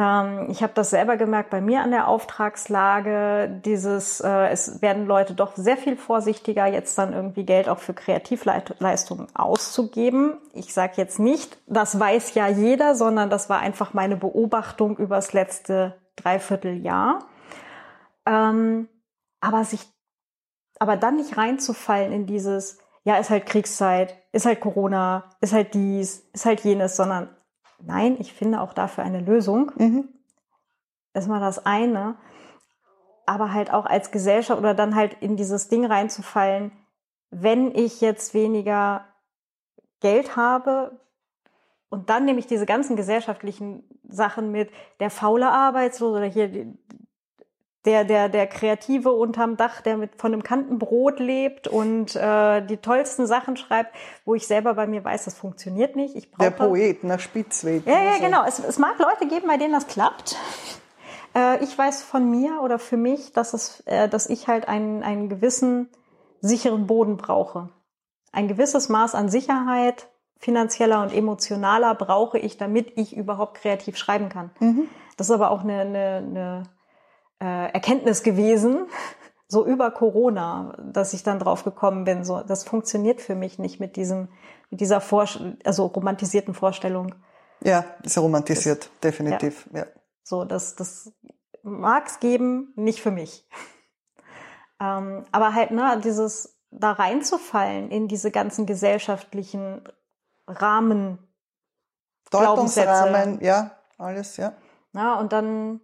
ähm, 0.00 0.46
ich 0.48 0.62
habe 0.62 0.72
das 0.74 0.90
selber 0.90 1.16
gemerkt 1.16 1.50
bei 1.50 1.60
mir 1.60 1.82
an 1.82 1.90
der 1.90 2.08
Auftragslage. 2.08 3.60
Dieses, 3.64 4.20
äh, 4.20 4.48
es 4.48 4.80
werden 4.80 5.06
Leute 5.06 5.34
doch 5.34 5.56
sehr 5.56 5.76
viel 5.76 5.96
vorsichtiger, 5.96 6.66
jetzt 6.66 6.96
dann 6.96 7.12
irgendwie 7.12 7.44
Geld 7.44 7.68
auch 7.68 7.78
für 7.78 7.92
Kreativleistungen 7.92 9.26
auszugeben. 9.34 10.38
Ich 10.54 10.72
sage 10.72 10.94
jetzt 10.96 11.18
nicht, 11.18 11.58
das 11.66 11.98
weiß 11.98 12.34
ja 12.34 12.48
jeder, 12.48 12.94
sondern 12.94 13.30
das 13.30 13.50
war 13.50 13.58
einfach 13.58 13.92
meine 13.92 14.16
Beobachtung 14.16 14.96
übers 14.96 15.32
letzte 15.32 15.96
Dreivierteljahr. 16.16 17.18
Ähm, 18.26 18.88
aber 19.40 19.64
sich, 19.64 19.80
aber 20.80 20.96
dann 20.96 21.16
nicht 21.16 21.36
reinzufallen 21.36 22.10
in 22.10 22.26
dieses, 22.26 22.78
ja, 23.04 23.16
ist 23.18 23.30
halt 23.30 23.46
Kriegszeit, 23.46 24.16
ist 24.32 24.46
halt 24.46 24.60
Corona, 24.60 25.30
ist 25.40 25.52
halt 25.52 25.74
dies, 25.74 26.28
ist 26.32 26.46
halt 26.46 26.60
jenes, 26.62 26.96
sondern 26.96 27.28
nein, 27.78 28.16
ich 28.18 28.32
finde 28.32 28.60
auch 28.60 28.72
dafür 28.72 29.04
eine 29.04 29.20
Lösung. 29.20 29.70
Mhm. 29.76 30.08
Das 31.12 31.24
ist 31.24 31.28
mal 31.28 31.38
das 31.38 31.64
eine. 31.64 32.16
Aber 33.26 33.52
halt 33.52 33.72
auch 33.72 33.86
als 33.86 34.10
Gesellschaft 34.10 34.58
oder 34.58 34.74
dann 34.74 34.94
halt 34.94 35.16
in 35.20 35.36
dieses 35.36 35.68
Ding 35.68 35.84
reinzufallen, 35.84 36.72
wenn 37.30 37.74
ich 37.74 38.00
jetzt 38.00 38.34
weniger 38.34 39.04
Geld 40.00 40.34
habe, 40.36 40.98
und 41.90 42.08
dann 42.08 42.24
nehme 42.24 42.38
ich 42.38 42.46
diese 42.46 42.66
ganzen 42.66 42.96
gesellschaftlichen 42.96 43.82
Sachen 44.08 44.50
mit, 44.52 44.70
der 45.00 45.10
faule 45.10 45.50
Arbeitslose 45.50 46.18
oder 46.18 46.26
hier 46.26 46.72
der, 47.86 48.04
der, 48.04 48.28
der 48.28 48.46
Kreative 48.46 49.12
unterm 49.12 49.56
Dach, 49.56 49.80
der 49.80 49.96
mit 49.96 50.20
von 50.20 50.32
einem 50.32 50.42
Kantenbrot 50.42 51.18
lebt 51.18 51.66
und 51.66 52.14
äh, 52.14 52.60
die 52.66 52.76
tollsten 52.76 53.26
Sachen 53.26 53.56
schreibt, 53.56 53.94
wo 54.24 54.34
ich 54.34 54.46
selber 54.46 54.74
bei 54.74 54.86
mir 54.86 55.02
weiß, 55.02 55.24
das 55.24 55.34
funktioniert 55.34 55.96
nicht. 55.96 56.14
Ich 56.14 56.30
brauche, 56.30 56.50
der 56.50 56.50
Poet 56.50 57.04
nach 57.04 57.20
Spitzweg. 57.20 57.86
Ja, 57.86 58.02
ja, 58.02 58.14
so. 58.14 58.24
genau. 58.24 58.44
Es, 58.46 58.58
es 58.58 58.78
mag 58.78 58.98
Leute 58.98 59.26
geben, 59.26 59.46
bei 59.46 59.56
denen 59.56 59.72
das 59.72 59.86
klappt. 59.86 60.36
Äh, 61.34 61.64
ich 61.64 61.76
weiß 61.76 62.02
von 62.02 62.30
mir 62.30 62.60
oder 62.62 62.78
für 62.78 62.98
mich, 62.98 63.32
dass, 63.32 63.54
es, 63.54 63.80
äh, 63.86 64.08
dass 64.08 64.28
ich 64.28 64.46
halt 64.46 64.68
einen, 64.68 65.02
einen 65.02 65.30
gewissen 65.30 65.88
sicheren 66.40 66.86
Boden 66.86 67.16
brauche. 67.16 67.70
Ein 68.32 68.46
gewisses 68.46 68.90
Maß 68.90 69.14
an 69.14 69.28
Sicherheit, 69.30 70.08
finanzieller 70.38 71.02
und 71.02 71.14
emotionaler 71.14 71.94
brauche 71.94 72.38
ich, 72.38 72.56
damit 72.56 72.92
ich 72.96 73.16
überhaupt 73.16 73.58
kreativ 73.58 73.96
schreiben 73.96 74.28
kann. 74.28 74.50
Mhm. 74.60 74.88
Das 75.16 75.28
ist 75.28 75.34
aber 75.34 75.50
auch 75.50 75.62
eine, 75.62 75.80
eine, 75.80 76.16
eine 76.16 76.62
äh, 77.40 77.72
Erkenntnis 77.72 78.22
gewesen, 78.22 78.86
so 79.48 79.66
über 79.66 79.90
Corona, 79.90 80.76
dass 80.92 81.12
ich 81.12 81.22
dann 81.22 81.38
drauf 81.38 81.64
gekommen 81.64 82.04
bin, 82.04 82.24
so 82.24 82.40
das 82.42 82.64
funktioniert 82.64 83.20
für 83.20 83.34
mich 83.34 83.58
nicht 83.58 83.80
mit 83.80 83.96
diesem 83.96 84.28
mit 84.70 84.80
dieser 84.80 85.00
Vor 85.00 85.26
also 85.64 85.86
romantisierten 85.86 86.54
Vorstellung. 86.54 87.14
Ja, 87.62 87.84
ist 88.02 88.16
ja 88.16 88.22
romantisiert, 88.22 88.84
das, 88.84 89.00
definitiv. 89.00 89.68
Ja. 89.72 89.80
ja. 89.80 89.86
So, 90.22 90.44
das 90.44 90.76
das 90.76 91.12
mag's 91.62 92.20
geben, 92.20 92.72
nicht 92.76 93.02
für 93.02 93.10
mich. 93.10 93.48
ähm, 94.80 95.24
aber 95.32 95.54
halt 95.54 95.72
ne, 95.72 96.00
dieses 96.02 96.56
da 96.70 96.92
reinzufallen 96.92 97.90
in 97.90 98.06
diese 98.06 98.30
ganzen 98.30 98.66
gesellschaftlichen 98.66 99.82
Rahmen, 100.46 101.18
Deutungsrahmen, 102.30 103.40
ja, 103.42 103.72
alles, 103.98 104.36
ja. 104.36 104.52
Na, 104.92 105.18
und 105.18 105.32
dann 105.32 105.80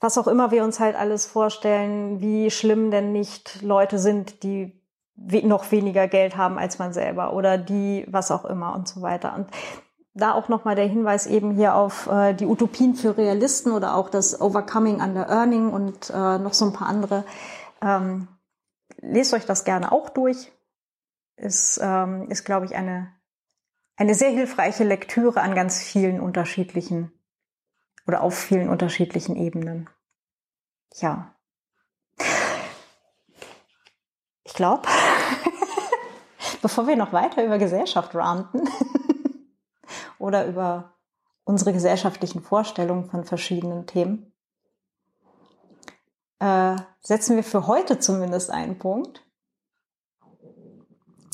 was 0.00 0.18
auch 0.18 0.26
immer 0.26 0.50
wir 0.50 0.64
uns 0.64 0.80
halt 0.80 0.96
alles 0.96 1.26
vorstellen, 1.26 2.20
wie 2.20 2.50
schlimm 2.50 2.90
denn 2.90 3.12
nicht 3.12 3.62
Leute 3.62 3.98
sind, 3.98 4.42
die 4.42 4.80
noch 5.16 5.70
weniger 5.72 6.08
Geld 6.08 6.36
haben 6.36 6.58
als 6.58 6.78
man 6.78 6.92
selber 6.92 7.32
oder 7.32 7.56
die 7.56 8.04
was 8.08 8.30
auch 8.30 8.44
immer 8.44 8.74
und 8.74 8.86
so 8.86 9.00
weiter. 9.00 9.34
Und 9.34 9.48
da 10.12 10.32
auch 10.32 10.48
nochmal 10.48 10.76
der 10.76 10.86
Hinweis 10.86 11.26
eben 11.26 11.54
hier 11.54 11.74
auf 11.74 12.06
äh, 12.06 12.34
die 12.34 12.46
Utopien 12.46 12.94
für 12.94 13.16
Realisten 13.16 13.72
oder 13.72 13.96
auch 13.96 14.08
das 14.08 14.40
Overcoming 14.40 15.00
under 15.00 15.28
Earning 15.28 15.70
und 15.70 16.10
äh, 16.10 16.38
noch 16.38 16.54
so 16.54 16.66
ein 16.66 16.72
paar 16.72 16.88
andere. 16.88 17.24
Ähm, 17.82 18.28
lest 18.98 19.34
euch 19.34 19.46
das 19.46 19.64
gerne 19.64 19.92
auch 19.92 20.08
durch. 20.10 20.52
Ist, 21.36 21.78
ähm, 21.82 22.30
ist 22.30 22.44
glaube 22.44 22.64
ich, 22.64 22.74
eine, 22.74 23.12
eine 23.96 24.14
sehr 24.14 24.30
hilfreiche 24.30 24.84
Lektüre 24.84 25.42
an 25.42 25.54
ganz 25.54 25.82
vielen 25.82 26.18
unterschiedlichen 26.18 27.12
oder 28.06 28.22
auf 28.22 28.36
vielen 28.38 28.68
unterschiedlichen 28.68 29.36
Ebenen. 29.36 29.90
Ja. 30.94 31.34
ich 34.44 34.54
glaube, 34.54 34.88
bevor 36.62 36.86
wir 36.86 36.96
noch 36.96 37.12
weiter 37.12 37.44
über 37.44 37.58
Gesellschaft 37.58 38.14
ranten 38.14 38.66
oder 40.18 40.46
über 40.46 40.94
unsere 41.44 41.72
gesellschaftlichen 41.72 42.42
Vorstellungen 42.42 43.10
von 43.10 43.24
verschiedenen 43.24 43.86
Themen, 43.86 44.32
äh, 46.38 46.76
setzen 47.00 47.36
wir 47.36 47.44
für 47.44 47.66
heute 47.66 47.98
zumindest 47.98 48.50
einen 48.50 48.78
Punkt. 48.78 49.22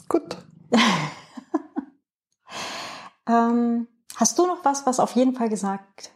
Gut. 0.09 0.39
ähm, 3.29 3.89
hast 4.17 4.39
du 4.39 4.47
noch 4.47 4.65
was, 4.65 4.87
was 4.87 5.01
auf 5.01 5.13
jeden 5.13 5.35
Fall 5.35 5.49
gesagt 5.49 6.13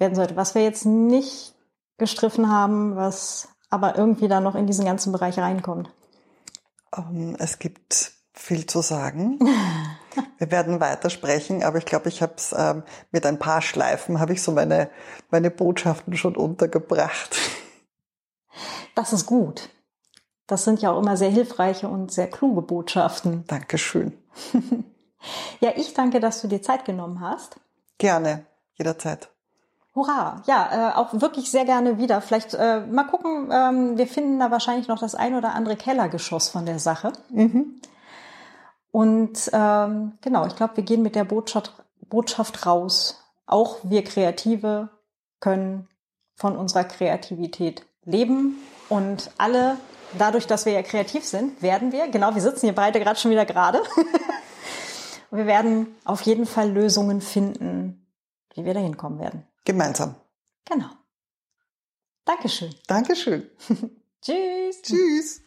werden 0.00 0.14
sollte, 0.14 0.36
was 0.36 0.54
wir 0.54 0.62
jetzt 0.62 0.86
nicht 0.86 1.54
gestriffen 1.98 2.50
haben, 2.50 2.96
was 2.96 3.48
aber 3.68 3.96
irgendwie 3.96 4.28
da 4.28 4.40
noch 4.40 4.54
in 4.54 4.66
diesen 4.66 4.84
ganzen 4.84 5.12
Bereich 5.12 5.38
reinkommt? 5.38 5.90
Um, 6.94 7.04
ähm, 7.14 7.36
es 7.38 7.58
gibt 7.58 8.12
viel 8.32 8.66
zu 8.66 8.80
sagen. 8.80 9.38
Wir 10.38 10.50
werden 10.50 10.80
weitersprechen, 10.80 11.62
aber 11.62 11.78
ich 11.78 11.84
glaube, 11.84 12.08
ich 12.08 12.20
habe 12.20 12.32
es 12.36 12.52
ähm, 12.56 12.82
mit 13.12 13.24
ein 13.26 13.38
paar 13.38 13.62
Schleifen 13.62 14.18
habe 14.18 14.32
ich 14.32 14.42
so 14.42 14.50
meine 14.50 14.90
meine 15.30 15.50
Botschaften 15.50 16.16
schon 16.16 16.36
untergebracht. 16.36 17.36
Das 18.96 19.12
ist 19.12 19.26
gut. 19.26 19.68
Das 20.46 20.64
sind 20.64 20.82
ja 20.82 20.90
auch 20.90 20.98
immer 20.98 21.16
sehr 21.16 21.30
hilfreiche 21.30 21.86
und 21.86 22.10
sehr 22.10 22.28
kluge 22.28 22.62
Botschaften. 22.62 23.44
Dankeschön. 23.46 24.18
ja, 25.60 25.70
ich 25.76 25.94
danke, 25.94 26.18
dass 26.18 26.42
du 26.42 26.48
dir 26.48 26.60
Zeit 26.60 26.84
genommen 26.84 27.20
hast. 27.20 27.60
Gerne, 27.98 28.46
jederzeit. 28.74 29.30
Hurra! 29.94 30.42
Ja, 30.46 30.92
äh, 30.92 30.96
auch 30.96 31.08
wirklich 31.12 31.50
sehr 31.50 31.64
gerne 31.64 31.98
wieder. 31.98 32.20
Vielleicht 32.20 32.54
äh, 32.54 32.80
mal 32.80 33.04
gucken, 33.04 33.50
ähm, 33.52 33.98
wir 33.98 34.06
finden 34.06 34.38
da 34.38 34.50
wahrscheinlich 34.50 34.88
noch 34.88 35.00
das 35.00 35.14
ein 35.14 35.34
oder 35.34 35.54
andere 35.54 35.76
Kellergeschoss 35.76 36.48
von 36.48 36.64
der 36.64 36.78
Sache. 36.78 37.12
Mhm. 37.30 37.80
Und 38.92 39.50
ähm, 39.52 40.18
genau, 40.20 40.46
ich 40.46 40.56
glaube, 40.56 40.76
wir 40.76 40.84
gehen 40.84 41.02
mit 41.02 41.16
der 41.16 41.24
Botschaft, 41.24 41.72
Botschaft 42.08 42.66
raus. 42.66 43.22
Auch 43.46 43.78
wir 43.82 44.04
Kreative 44.04 44.90
können 45.40 45.88
von 46.36 46.56
unserer 46.56 46.84
Kreativität 46.84 47.84
leben 48.04 48.56
und 48.88 49.30
alle, 49.38 49.76
dadurch, 50.18 50.46
dass 50.46 50.66
wir 50.66 50.72
ja 50.72 50.82
kreativ 50.82 51.24
sind, 51.24 51.62
werden 51.62 51.92
wir, 51.92 52.08
genau, 52.08 52.34
wir 52.34 52.42
sitzen 52.42 52.66
hier 52.66 52.74
beide 52.74 52.98
gerade 53.00 53.18
schon 53.18 53.30
wieder 53.30 53.44
gerade. 53.44 53.82
wir 55.30 55.46
werden 55.46 55.94
auf 56.04 56.22
jeden 56.22 56.46
Fall 56.46 56.70
Lösungen 56.70 57.20
finden, 57.20 58.06
wie 58.54 58.64
wir 58.64 58.74
da 58.74 58.80
hinkommen 58.80 59.18
werden. 59.18 59.46
Gemeinsam. 59.64 60.16
Genau. 60.64 60.90
Dankeschön. 62.24 62.74
Dankeschön. 62.86 63.50
Tschüss. 64.22 64.82
Tschüss. 64.82 65.42